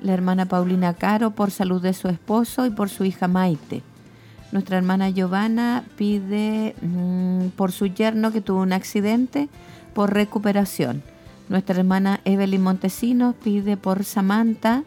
la 0.00 0.12
hermana 0.12 0.46
Paulina 0.46 0.94
Caro 0.94 1.30
por 1.30 1.50
salud 1.50 1.80
de 1.80 1.94
su 1.94 2.08
esposo 2.08 2.66
y 2.66 2.70
por 2.70 2.90
su 2.90 3.04
hija 3.04 3.28
Maite. 3.28 3.82
Nuestra 4.52 4.76
hermana 4.76 5.10
Giovanna 5.10 5.84
pide 5.96 6.74
mm, 6.80 7.48
por 7.56 7.72
su 7.72 7.86
yerno 7.86 8.32
que 8.32 8.40
tuvo 8.40 8.60
un 8.60 8.72
accidente 8.72 9.48
por 9.94 10.12
recuperación. 10.12 11.02
Nuestra 11.48 11.78
hermana 11.78 12.20
Evelyn 12.24 12.62
Montesinos 12.62 13.34
pide 13.42 13.76
por 13.76 14.04
Samantha. 14.04 14.84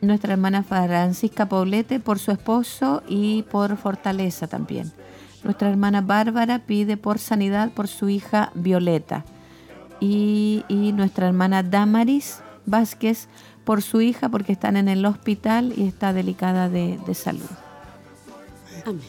Nuestra 0.00 0.34
hermana 0.34 0.62
Francisca 0.62 1.48
Paulete 1.48 1.98
por 1.98 2.18
su 2.18 2.30
esposo 2.30 3.02
y 3.08 3.42
por 3.44 3.76
fortaleza 3.76 4.48
también. 4.48 4.92
Nuestra 5.44 5.70
hermana 5.70 6.00
Bárbara 6.00 6.60
pide 6.60 6.96
por 6.96 7.18
sanidad 7.18 7.70
por 7.72 7.88
su 7.88 8.08
hija 8.08 8.50
Violeta 8.54 9.24
y, 10.04 10.92
nuestra 10.92 11.26
hermana 11.26 11.62
Damaris 11.62 12.40
Vázquez 12.66 13.28
por 13.64 13.82
su 13.82 14.00
hija 14.00 14.28
porque 14.28 14.52
están 14.52 14.76
en 14.76 14.88
el 14.88 15.04
hospital 15.06 15.72
y 15.76 15.86
está 15.86 16.12
delicada 16.12 16.68
de, 16.68 16.98
de 17.06 17.14
salud. 17.14 17.48
Amén. 18.84 19.02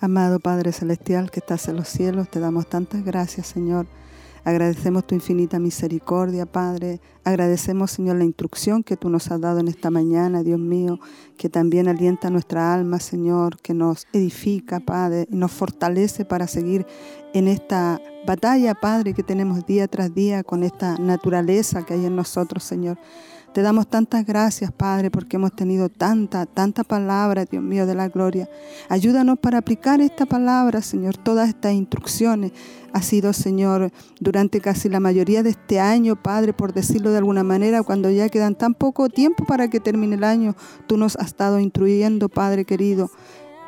Amado 0.00 0.38
Padre 0.38 0.70
Celestial 0.70 1.32
que 1.32 1.40
estás 1.40 1.66
en 1.68 1.74
los 1.74 1.88
cielos, 1.88 2.28
te 2.28 2.38
damos 2.38 2.68
tantas 2.68 3.04
gracias, 3.04 3.48
Señor 3.48 3.86
Agradecemos 4.48 5.06
tu 5.06 5.14
infinita 5.14 5.58
misericordia, 5.58 6.46
Padre. 6.46 7.02
Agradecemos, 7.22 7.90
Señor, 7.90 8.16
la 8.16 8.24
instrucción 8.24 8.82
que 8.82 8.96
tú 8.96 9.10
nos 9.10 9.30
has 9.30 9.42
dado 9.42 9.60
en 9.60 9.68
esta 9.68 9.90
mañana, 9.90 10.42
Dios 10.42 10.58
mío, 10.58 10.98
que 11.36 11.50
también 11.50 11.86
alienta 11.86 12.30
nuestra 12.30 12.72
alma, 12.72 12.98
Señor, 12.98 13.60
que 13.60 13.74
nos 13.74 14.06
edifica, 14.14 14.80
Padre, 14.80 15.26
y 15.30 15.36
nos 15.36 15.52
fortalece 15.52 16.24
para 16.24 16.46
seguir 16.46 16.86
en 17.34 17.46
esta 17.46 18.00
batalla, 18.26 18.74
Padre, 18.74 19.12
que 19.12 19.22
tenemos 19.22 19.66
día 19.66 19.86
tras 19.86 20.14
día 20.14 20.42
con 20.42 20.62
esta 20.62 20.96
naturaleza 20.96 21.84
que 21.84 21.92
hay 21.92 22.06
en 22.06 22.16
nosotros, 22.16 22.64
Señor. 22.64 22.96
Te 23.52 23.62
damos 23.62 23.88
tantas 23.88 24.26
gracias, 24.26 24.70
Padre, 24.70 25.10
porque 25.10 25.36
hemos 25.36 25.52
tenido 25.52 25.88
tanta, 25.88 26.46
tanta 26.46 26.84
palabra, 26.84 27.44
Dios 27.44 27.62
mío, 27.62 27.86
de 27.86 27.94
la 27.94 28.08
gloria. 28.08 28.48
Ayúdanos 28.88 29.38
para 29.38 29.58
aplicar 29.58 30.00
esta 30.00 30.26
palabra, 30.26 30.82
Señor, 30.82 31.16
todas 31.16 31.48
estas 31.48 31.72
instrucciones. 31.72 32.52
Ha 32.92 33.02
sido, 33.02 33.32
Señor, 33.32 33.90
durante 34.20 34.60
casi 34.60 34.88
la 34.88 35.00
mayoría 35.00 35.42
de 35.42 35.50
este 35.50 35.80
año, 35.80 36.16
Padre, 36.16 36.52
por 36.52 36.72
decirlo 36.72 37.10
de 37.10 37.18
alguna 37.18 37.42
manera, 37.42 37.82
cuando 37.82 38.10
ya 38.10 38.28
quedan 38.28 38.54
tan 38.54 38.74
poco 38.74 39.08
tiempo 39.08 39.44
para 39.44 39.68
que 39.68 39.80
termine 39.80 40.16
el 40.16 40.24
año, 40.24 40.54
tú 40.86 40.96
nos 40.96 41.16
has 41.16 41.28
estado 41.28 41.58
instruyendo, 41.58 42.28
Padre 42.28 42.64
querido 42.64 43.10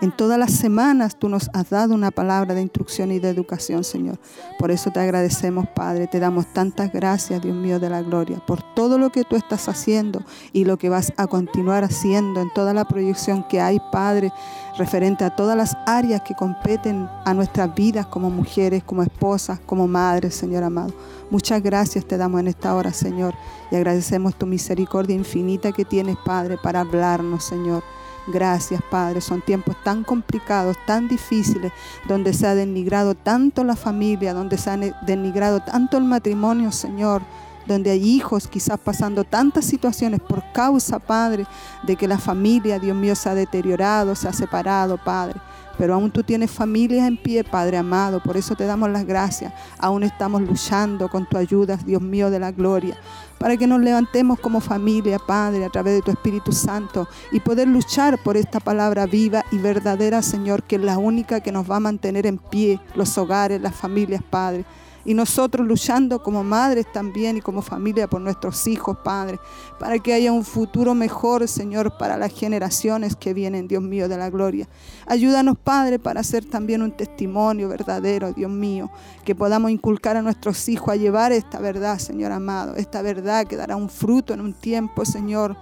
En 0.03 0.13
todas 0.13 0.39
las 0.39 0.53
semanas 0.53 1.17
tú 1.19 1.29
nos 1.29 1.51
has 1.53 1.69
dado 1.69 1.95
una 1.95 2.11
palabra 2.11 2.55
de 2.55 2.63
instrucción 2.63 3.13
y 3.13 3.19
de 3.19 3.29
educación, 3.29 3.85
Señor. 3.85 4.19
Por 4.59 4.71
eso 4.71 4.91
te 4.91 4.99
agradecemos, 4.99 5.69
Padre. 5.69 6.07
Te 6.07 6.19
damos 6.19 6.51
tantas 6.55 6.91
gracias, 6.91 7.43
Dios 7.43 7.55
mío 7.55 7.79
de 7.79 7.91
la 7.91 8.01
gloria, 8.01 8.43
por 8.47 8.63
todo 8.75 8.97
lo 8.97 9.11
que 9.11 9.25
tú 9.25 9.37
estás 9.37 9.69
haciendo 9.69 10.23
y 10.55 10.65
lo 10.65 10.79
que 10.79 10.89
vas 10.89 11.13
a 11.19 11.27
continuar 11.27 11.85
haciendo 11.85 12.41
en 12.41 12.51
toda 12.55 12.73
la 12.73 12.87
proyección 12.87 13.47
que 13.47 13.61
hay, 13.61 13.79
Padre, 13.93 14.33
referente 14.79 15.23
a 15.23 15.37
todas 15.37 15.55
las 15.55 15.77
áreas 15.87 16.23
que 16.23 16.35
competen 16.35 17.07
a 17.27 17.35
nuestras 17.35 17.75
vidas 17.75 18.07
como 18.07 18.31
mujeres, 18.31 18.83
como 18.83 19.03
esposas, 19.03 19.61
como 19.61 19.87
madres, 19.87 20.35
Señor 20.35 20.63
amado. 20.63 20.95
Muchas 21.31 21.63
gracias 21.63 22.07
te 22.07 22.17
damos 22.17 22.41
en 22.41 22.49
esta 22.49 22.75
hora, 22.75 22.95
Señor, 22.95 23.35
y 23.71 23.77
agradecemos 23.77 24.35
tu 24.35 24.47
misericordia 24.47 25.15
infinita 25.15 25.73
que 25.73 25.85
tienes, 25.85 26.17
Padre, 26.25 26.57
para 26.57 26.81
hablarnos, 26.81 27.45
Señor. 27.45 27.83
Gracias, 28.27 28.81
Padre. 28.91 29.21
Son 29.21 29.41
tiempos 29.41 29.77
tan 29.83 30.05
complicados, 30.05 30.77
tan 30.87 31.09
difíciles, 31.09 31.73
donde 32.07 32.33
se 32.33 32.47
ha 32.47 32.55
denigrado 32.55 33.15
tanto 33.15 33.65
la 33.65 33.77
familia, 33.77 34.35
donde 34.35 34.59
se 34.59 34.71
ha 34.71 34.77
denigrado 34.77 35.61
tanto 35.61 35.97
el 35.97 36.05
matrimonio, 36.05 36.73
Señor 36.73 37.23
donde 37.67 37.91
hay 37.91 38.03
hijos 38.03 38.49
quizás 38.49 38.81
pasando 38.81 39.23
tantas 39.23 39.65
situaciones 39.65 40.21
por 40.21 40.43
causa, 40.53 40.99
Padre, 40.99 41.47
de 41.85 41.95
que 41.95 42.09
la 42.09 42.19
familia, 42.19 42.81
Dios 42.81 42.97
mío, 42.97 43.15
se 43.15 43.29
ha 43.29 43.35
deteriorado, 43.35 44.17
se 44.17 44.27
ha 44.27 44.33
separado, 44.33 44.99
Padre 44.99 45.41
pero 45.81 45.95
aún 45.95 46.11
tú 46.11 46.23
tienes 46.23 46.51
familias 46.51 47.09
en 47.09 47.17
pie, 47.17 47.43
Padre 47.43 47.79
amado. 47.79 48.21
Por 48.23 48.37
eso 48.37 48.55
te 48.55 48.67
damos 48.67 48.91
las 48.91 49.07
gracias. 49.07 49.51
Aún 49.79 50.03
estamos 50.03 50.43
luchando 50.43 51.09
con 51.09 51.27
tu 51.27 51.39
ayuda, 51.39 51.79
Dios 51.79 52.03
mío 52.03 52.29
de 52.29 52.39
la 52.39 52.53
gloria, 52.53 52.99
para 53.41 53.57
que 53.57 53.67
nos 53.67 53.81
levantemos 53.81 54.39
como 54.39 54.61
familia, 54.61 55.19
Padre, 55.19 55.65
a 55.65 55.71
través 55.71 55.95
de 55.95 56.03
tu 56.03 56.11
Espíritu 56.11 56.53
Santo 56.53 57.09
y 57.33 57.41
poder 57.41 57.69
luchar 57.69 58.23
por 58.23 58.37
esta 58.37 58.61
palabra 58.61 59.07
viva 59.07 59.47
y 59.51 59.57
verdadera, 59.57 60.21
Señor, 60.21 60.63
que 60.63 60.77
es 60.77 60.83
la 60.83 60.99
única 60.99 61.41
que 61.41 61.51
nos 61.51 61.69
va 61.69 61.77
a 61.77 61.81
mantener 61.81 62.27
en 62.27 62.37
pie 62.37 62.79
los 62.95 63.17
hogares, 63.17 63.59
las 63.63 63.75
familias, 63.75 64.23
Padre 64.23 64.67
y 65.05 65.15
nosotros 65.15 65.67
luchando 65.67 66.23
como 66.23 66.45
madres 66.45 66.91
también 66.93 67.37
y 67.37 67.41
como 67.41 67.63
familia 67.63 68.09
por 68.09 68.21
nuestros 68.21 68.67
hijos, 68.67 68.99
Padre, 69.03 69.39
para 69.79 69.99
que 69.99 70.13
haya 70.13 70.33
un 70.33 70.45
futuro 70.45 70.95
mejor, 70.95 71.49
Señor, 71.49 71.97
para 71.97 72.17
las 72.17 72.33
generaciones 72.33 73.17
que 73.17 73.35
vienen, 73.35 73.69
Dios 73.69 73.83
mío, 73.83 74.09
de 74.09 74.17
la 74.17 74.31
gloria. 74.31 74.69
Ayúdanos, 75.07 75.57
Padre, 75.59 75.99
para 75.99 76.21
hacer 76.21 76.45
también 76.45 76.83
un 76.83 76.93
testimonio 76.93 77.69
verdadero, 77.69 78.33
Dios 78.33 78.51
mío, 78.51 78.91
que 79.25 79.35
podamos 79.35 79.71
inculcar 79.71 80.17
a 80.17 80.23
nuestros 80.23 80.69
hijos 80.69 80.91
a 80.91 80.97
llevar 80.97 81.33
esta 81.33 81.59
verdad, 81.59 81.99
Señor 81.99 82.33
amado, 82.33 82.77
esta 82.77 83.03
verdad 83.03 83.47
que 83.47 83.57
dará 83.57 83.77
un 83.77 83.89
fruto 83.89 84.35
en 84.35 84.41
un 84.41 84.53
tiempo, 84.53 85.05
Señor. 85.05 85.57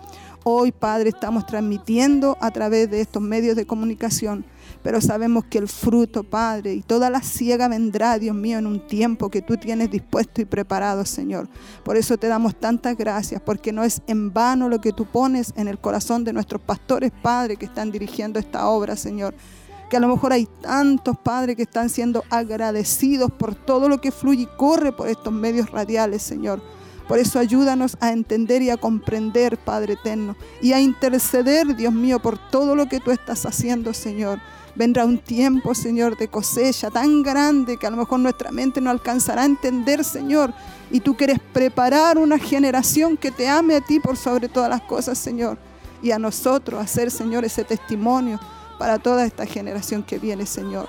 Hoy, 0.45 0.73
Padre, 0.73 1.11
estamos 1.11 1.47
transmitiendo 1.47 2.39
a 2.41 2.51
través 2.51 2.91
de 2.91 3.01
estos 3.01 3.23
medios 3.23 3.57
de 3.57 3.67
comunicación 3.67 4.45
pero 4.89 5.03
sabemos 5.03 5.45
que 5.45 5.59
el 5.59 5.69
fruto, 5.69 6.25
Padre, 6.25 6.73
y 6.73 6.81
toda 6.81 7.11
la 7.11 7.21
ciega 7.21 7.69
vendrá, 7.69 8.19
Dios 8.19 8.35
mío, 8.35 8.57
en 8.57 8.67
un 8.67 8.87
tiempo 8.87 9.29
que 9.29 9.43
tú 9.43 9.59
tienes 9.59 9.91
dispuesto 9.91 10.41
y 10.41 10.47
preparado, 10.47 11.05
Señor. 11.05 11.47
Por 11.85 11.99
eso 11.99 12.17
te 12.17 12.27
damos 12.27 12.59
tantas 12.59 12.97
gracias, 12.97 13.43
porque 13.43 13.71
no 13.71 13.85
es 13.85 14.01
en 14.07 14.33
vano 14.33 14.67
lo 14.71 14.81
que 14.81 14.95
tú 14.95 15.05
pones 15.05 15.53
en 15.57 15.69
el 15.69 15.79
corazón 15.79 16.25
de 16.25 16.33
nuestros 16.33 16.63
pastores, 16.63 17.13
Padre, 17.21 17.59
que 17.59 17.67
están 17.67 17.93
dirigiendo 17.93 18.39
esta 18.39 18.67
obra, 18.67 18.97
Señor 18.97 19.35
que 19.91 19.97
a 19.97 20.01
lo 20.01 20.09
mejor 20.09 20.35
hay 20.35 20.47
tantos 20.61 21.19
padres 21.19 21.57
que 21.57 21.63
están 21.63 21.89
siendo 21.89 22.23
agradecidos 22.29 23.31
por 23.33 23.55
todo 23.55 23.89
lo 23.89 24.03
que 24.03 24.11
fluye 24.11 24.43
y 24.43 24.57
corre 24.59 24.93
por 24.93 25.09
estos 25.09 25.33
medios 25.33 25.71
radiales, 25.71 26.23
Señor. 26.23 26.61
Por 27.09 27.19
eso 27.19 27.39
ayúdanos 27.39 27.97
a 28.01 28.13
entender 28.13 28.61
y 28.61 28.69
a 28.69 28.77
comprender, 28.77 29.57
Padre 29.57 29.95
eterno, 29.95 30.37
y 30.61 30.75
a 30.75 30.81
interceder, 30.81 31.75
Dios 31.75 31.93
mío, 31.93 32.21
por 32.21 32.39
todo 32.51 32.77
lo 32.77 32.87
que 32.87 33.01
tú 33.01 33.11
estás 33.11 33.47
haciendo, 33.47 33.95
Señor. 33.95 34.39
Vendrá 34.75 35.07
un 35.07 35.19
tiempo, 35.19 35.75
Señor, 35.75 36.19
de 36.19 36.29
cosecha 36.29 36.91
tan 36.91 37.23
grande 37.23 37.79
que 37.79 37.87
a 37.87 37.91
lo 37.91 37.97
mejor 37.97 38.21
nuestra 38.21 38.53
mente 38.53 38.83
no 38.83 38.91
alcanzará 38.91 39.43
a 39.43 39.47
entender, 39.47 40.05
Señor. 40.05 40.53
Y 40.91 41.01
tú 41.01 41.17
quieres 41.17 41.41
preparar 41.53 42.19
una 42.19 42.39
generación 42.39 43.17
que 43.17 43.31
te 43.31 43.49
ame 43.49 43.77
a 43.77 43.81
ti 43.81 43.99
por 44.01 44.19
sobre 44.19 44.49
todas 44.49 44.69
las 44.69 44.83
cosas, 44.83 45.17
Señor. 45.17 45.57
Y 46.03 46.11
a 46.11 46.19
nosotros 46.19 46.81
hacer, 46.81 47.11
Señor, 47.11 47.45
ese 47.45 47.65
testimonio 47.65 48.39
para 48.79 48.99
toda 48.99 49.25
esta 49.25 49.47
generación 49.47 50.03
que 50.03 50.19
viene, 50.19 50.45
Señor. 50.45 50.89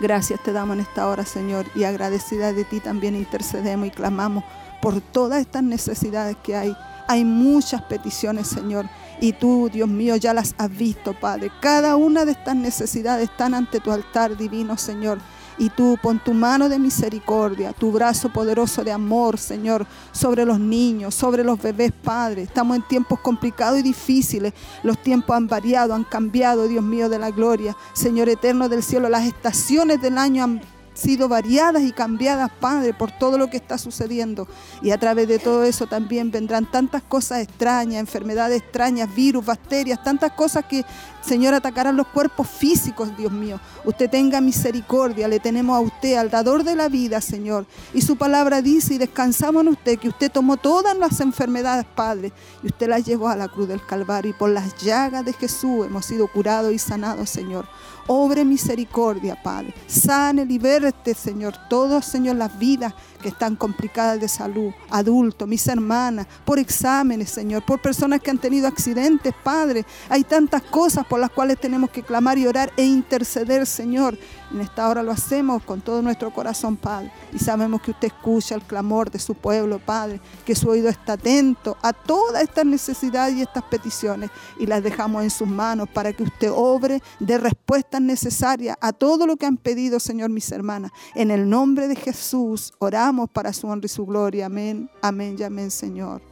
Gracias 0.00 0.42
te 0.42 0.52
damos 0.52 0.74
en 0.74 0.80
esta 0.80 1.06
hora, 1.08 1.24
Señor, 1.24 1.66
y 1.74 1.84
agradecida 1.84 2.52
de 2.52 2.64
ti 2.64 2.80
también 2.80 3.14
intercedemos 3.14 3.88
y 3.88 3.90
clamamos 3.90 4.44
por 4.82 5.00
todas 5.00 5.40
estas 5.40 5.62
necesidades 5.62 6.36
que 6.42 6.56
hay. 6.56 6.76
Hay 7.08 7.24
muchas 7.24 7.82
peticiones, 7.82 8.48
Señor, 8.48 8.86
y 9.20 9.32
tú, 9.32 9.70
Dios 9.72 9.88
mío, 9.88 10.16
ya 10.16 10.34
las 10.34 10.54
has 10.58 10.76
visto, 10.76 11.14
Padre. 11.18 11.50
Cada 11.60 11.94
una 11.96 12.24
de 12.24 12.32
estas 12.32 12.56
necesidades 12.56 13.30
están 13.30 13.54
ante 13.54 13.78
tu 13.78 13.92
altar 13.92 14.36
divino, 14.36 14.76
Señor. 14.76 15.18
Y 15.58 15.68
tú 15.68 15.96
pon 16.02 16.18
tu 16.18 16.32
mano 16.32 16.68
de 16.68 16.78
misericordia, 16.78 17.72
tu 17.72 17.92
brazo 17.92 18.32
poderoso 18.32 18.82
de 18.82 18.90
amor, 18.90 19.38
Señor, 19.38 19.86
sobre 20.10 20.44
los 20.44 20.58
niños, 20.58 21.14
sobre 21.14 21.44
los 21.44 21.60
bebés, 21.60 21.92
Padre. 21.92 22.42
Estamos 22.42 22.76
en 22.76 22.82
tiempos 22.82 23.20
complicados 23.20 23.78
y 23.78 23.82
difíciles. 23.82 24.54
Los 24.82 25.00
tiempos 25.00 25.36
han 25.36 25.46
variado, 25.46 25.94
han 25.94 26.04
cambiado, 26.04 26.66
Dios 26.66 26.82
mío 26.82 27.08
de 27.08 27.18
la 27.18 27.30
gloria. 27.30 27.76
Señor 27.92 28.28
eterno 28.28 28.68
del 28.68 28.82
cielo, 28.82 29.08
las 29.08 29.26
estaciones 29.26 30.00
del 30.00 30.18
año 30.18 30.42
han 30.42 30.60
sido 30.94 31.28
variadas 31.28 31.82
y 31.82 31.92
cambiadas, 31.92 32.50
Padre, 32.60 32.94
por 32.94 33.10
todo 33.10 33.38
lo 33.38 33.48
que 33.48 33.56
está 33.56 33.78
sucediendo. 33.78 34.46
Y 34.82 34.90
a 34.90 34.98
través 34.98 35.28
de 35.28 35.38
todo 35.38 35.64
eso 35.64 35.86
también 35.86 36.30
vendrán 36.30 36.70
tantas 36.70 37.02
cosas 37.02 37.40
extrañas, 37.40 38.00
enfermedades 38.00 38.62
extrañas, 38.62 39.14
virus, 39.14 39.44
bacterias, 39.44 40.02
tantas 40.02 40.32
cosas 40.32 40.64
que 40.64 40.84
Señor, 41.22 41.54
atacarán 41.54 41.96
los 41.96 42.08
cuerpos 42.08 42.48
físicos, 42.48 43.16
Dios 43.16 43.30
mío. 43.30 43.60
Usted 43.84 44.10
tenga 44.10 44.40
misericordia, 44.40 45.28
le 45.28 45.38
tenemos 45.38 45.76
a 45.76 45.80
usted, 45.80 46.16
al 46.16 46.30
dador 46.30 46.64
de 46.64 46.74
la 46.74 46.88
vida, 46.88 47.20
Señor. 47.20 47.64
Y 47.94 48.02
su 48.02 48.16
palabra 48.16 48.60
dice, 48.60 48.94
y 48.94 48.98
descansamos 48.98 49.62
en 49.62 49.68
usted, 49.68 49.98
que 50.00 50.08
usted 50.08 50.32
tomó 50.32 50.56
todas 50.56 50.96
las 50.96 51.20
enfermedades, 51.20 51.86
Padre, 51.94 52.32
y 52.62 52.66
usted 52.66 52.88
las 52.88 53.04
llevó 53.04 53.28
a 53.28 53.36
la 53.36 53.46
cruz 53.46 53.68
del 53.68 53.84
Calvario. 53.86 54.32
Y 54.32 54.34
por 54.34 54.50
las 54.50 54.76
llagas 54.82 55.24
de 55.24 55.32
Jesús 55.32 55.86
hemos 55.86 56.06
sido 56.06 56.26
curados 56.26 56.72
y 56.72 56.78
sanados, 56.78 57.30
Señor. 57.30 57.66
Obre 58.06 58.44
misericordia, 58.44 59.40
Padre. 59.42 59.74
Sane, 59.86 60.44
liberte, 60.44 61.14
Señor. 61.14 61.54
Todos, 61.68 62.04
Señor, 62.04 62.36
las 62.36 62.58
vidas 62.58 62.94
que 63.22 63.30
están 63.30 63.56
complicadas 63.56 64.20
de 64.20 64.28
salud, 64.28 64.72
adultos, 64.90 65.48
mis 65.48 65.66
hermanas, 65.66 66.26
por 66.44 66.58
exámenes, 66.58 67.30
Señor, 67.30 67.64
por 67.64 67.80
personas 67.80 68.20
que 68.20 68.30
han 68.30 68.38
tenido 68.38 68.68
accidentes, 68.68 69.32
Padre. 69.42 69.86
Hay 70.10 70.24
tantas 70.24 70.62
cosas 70.62 71.06
por 71.06 71.20
las 71.20 71.30
cuales 71.30 71.58
tenemos 71.58 71.88
que 71.88 72.02
clamar 72.02 72.36
y 72.36 72.46
orar 72.46 72.70
e 72.76 72.84
interceder, 72.84 73.66
Señor. 73.66 74.18
En 74.52 74.60
esta 74.60 74.88
hora 74.88 75.02
lo 75.02 75.12
hacemos 75.12 75.62
con 75.62 75.80
todo 75.80 76.02
nuestro 76.02 76.30
corazón, 76.30 76.76
Padre. 76.76 77.10
Y 77.32 77.38
sabemos 77.38 77.80
que 77.80 77.92
usted 77.92 78.08
escucha 78.08 78.54
el 78.54 78.62
clamor 78.62 79.10
de 79.10 79.18
su 79.18 79.34
pueblo, 79.34 79.78
Padre, 79.78 80.20
que 80.44 80.54
su 80.54 80.68
oído 80.68 80.90
está 80.90 81.14
atento 81.14 81.76
a 81.80 81.92
todas 81.92 82.42
estas 82.42 82.66
necesidades 82.66 83.36
y 83.36 83.42
estas 83.42 83.62
peticiones 83.64 84.30
y 84.58 84.66
las 84.66 84.82
dejamos 84.82 85.22
en 85.22 85.30
sus 85.30 85.48
manos 85.48 85.88
para 85.88 86.12
que 86.12 86.24
usted 86.24 86.50
obre 86.54 87.02
de 87.18 87.38
respuestas 87.38 88.00
necesarias 88.00 88.76
a 88.80 88.92
todo 88.92 89.26
lo 89.26 89.36
que 89.36 89.46
han 89.46 89.56
pedido, 89.56 90.00
Señor, 90.00 90.30
mis 90.30 90.50
hermanas. 90.52 90.90
En 91.14 91.30
el 91.30 91.48
nombre 91.48 91.88
de 91.88 91.96
Jesús 91.96 92.72
oramos 92.78 93.11
para 93.32 93.52
su 93.52 93.66
honra 93.68 93.86
y 93.86 93.88
su 93.88 94.06
gloria. 94.06 94.46
Amén, 94.46 94.90
amén 95.02 95.36
y 95.38 95.42
amén, 95.42 95.70
Señor. 95.70 96.22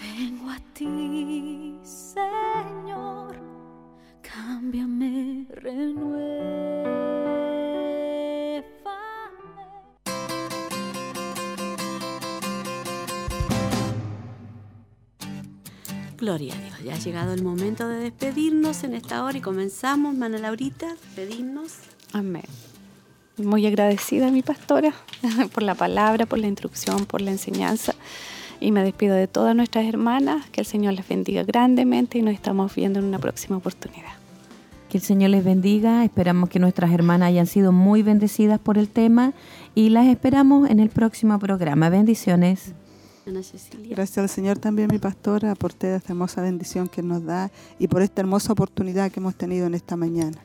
Vengo 0.00 0.50
a 0.50 0.58
ti 0.72 1.78
Señor, 1.82 3.36
cámbiame, 4.22 5.46
renuévame. 5.50 6.95
Gloria 16.18 16.54
a 16.54 16.58
Dios, 16.58 16.82
ya 16.84 16.94
ha 16.94 16.98
llegado 16.98 17.34
el 17.34 17.42
momento 17.42 17.88
de 17.88 17.98
despedirnos 17.98 18.84
en 18.84 18.94
esta 18.94 19.22
hora 19.22 19.36
y 19.36 19.40
comenzamos, 19.40 20.14
Mana 20.14 20.38
Laurita, 20.38 20.88
despedirnos. 20.88 21.74
Amén. 22.12 22.44
Muy 23.36 23.66
agradecida 23.66 24.30
mi 24.30 24.42
pastora 24.42 24.94
por 25.52 25.62
la 25.62 25.74
palabra, 25.74 26.24
por 26.24 26.38
la 26.38 26.46
instrucción, 26.46 27.04
por 27.04 27.20
la 27.20 27.32
enseñanza 27.32 27.94
y 28.60 28.72
me 28.72 28.82
despido 28.82 29.14
de 29.14 29.26
todas 29.26 29.54
nuestras 29.54 29.84
hermanas. 29.84 30.46
Que 30.50 30.62
el 30.62 30.66
Señor 30.66 30.94
les 30.94 31.06
bendiga 31.06 31.42
grandemente 31.42 32.18
y 32.18 32.22
nos 32.22 32.32
estamos 32.32 32.74
viendo 32.74 32.98
en 32.98 33.04
una 33.04 33.18
próxima 33.18 33.58
oportunidad. 33.58 34.12
Que 34.88 34.98
el 34.98 35.02
Señor 35.02 35.30
les 35.30 35.44
bendiga. 35.44 36.04
Esperamos 36.04 36.48
que 36.48 36.58
nuestras 36.58 36.92
hermanas 36.92 37.28
hayan 37.28 37.46
sido 37.46 37.72
muy 37.72 38.02
bendecidas 38.02 38.58
por 38.58 38.78
el 38.78 38.88
tema 38.88 39.34
y 39.74 39.90
las 39.90 40.06
esperamos 40.06 40.70
en 40.70 40.80
el 40.80 40.88
próximo 40.88 41.38
programa. 41.38 41.90
Bendiciones. 41.90 42.72
Gracias 43.90 44.18
al 44.18 44.28
Señor 44.28 44.58
también, 44.58 44.88
mi 44.90 44.98
pastora, 44.98 45.54
por 45.54 45.72
toda 45.72 45.96
esta 45.96 46.12
hermosa 46.12 46.42
bendición 46.42 46.88
que 46.88 47.02
nos 47.02 47.24
da 47.24 47.50
y 47.78 47.88
por 47.88 48.02
esta 48.02 48.20
hermosa 48.20 48.52
oportunidad 48.52 49.10
que 49.10 49.20
hemos 49.20 49.34
tenido 49.34 49.66
en 49.66 49.74
esta 49.74 49.96
mañana. 49.96 50.38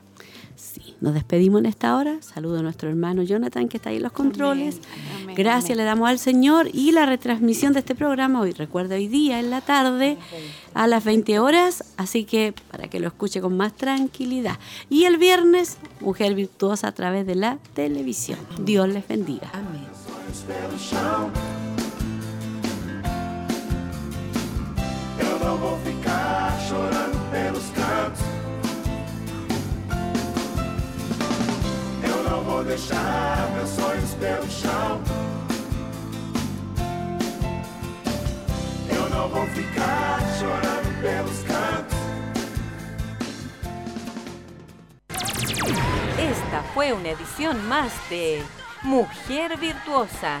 Sí, 0.54 0.94
Nos 1.00 1.14
despedimos 1.14 1.60
en 1.60 1.66
esta 1.66 1.96
hora. 1.96 2.18
Saludo 2.20 2.58
a 2.58 2.62
nuestro 2.62 2.88
hermano 2.88 3.22
Jonathan 3.22 3.68
que 3.68 3.78
está 3.78 3.90
ahí 3.90 3.96
en 3.96 4.02
los 4.02 4.12
controles. 4.12 4.80
Amén, 5.22 5.34
Gracias 5.36 5.70
amén. 5.70 5.78
le 5.78 5.84
damos 5.84 6.08
al 6.08 6.18
Señor 6.18 6.68
y 6.72 6.92
la 6.92 7.06
retransmisión 7.06 7.72
de 7.72 7.80
este 7.80 7.94
programa 7.94 8.40
hoy, 8.40 8.52
recuerda 8.52 8.94
hoy 8.96 9.08
día 9.08 9.40
en 9.40 9.50
la 9.50 9.60
tarde 9.60 10.18
a 10.74 10.86
las 10.86 11.04
20 11.04 11.38
horas, 11.38 11.84
así 11.96 12.24
que 12.24 12.54
para 12.70 12.88
que 12.88 13.00
lo 13.00 13.08
escuche 13.08 13.40
con 13.40 13.56
más 13.56 13.72
tranquilidad. 13.74 14.58
Y 14.90 15.04
el 15.04 15.16
viernes, 15.16 15.78
Mujer 16.00 16.34
Virtuosa 16.34 16.88
a 16.88 16.92
través 16.92 17.26
de 17.26 17.34
la 17.34 17.58
televisión. 17.74 18.38
Dios 18.60 18.88
les 18.88 19.08
bendiga. 19.08 19.50
Amén. 19.54 19.86
Eu 25.22 25.38
não 25.38 25.56
vou 25.56 25.78
ficar 25.78 26.58
chorando 26.68 27.30
pelos 27.30 27.64
cantos. 27.70 28.22
Eu 32.02 32.30
não 32.30 32.42
vou 32.42 32.64
deixar 32.64 33.50
meus 33.54 33.70
sonhos 33.70 34.14
pelo 34.14 34.50
chão. 34.50 35.00
Eu 38.90 39.08
não 39.10 39.28
vou 39.28 39.46
ficar 39.48 40.18
chorando 40.38 41.00
pelos 41.00 41.38
cantos. 41.44 41.98
Esta 46.18 46.62
fue 46.74 46.92
una 46.92 47.10
edición 47.10 47.68
más 47.68 47.92
de 48.10 48.42
Mujer 48.82 49.56
Virtuosa. 49.58 50.40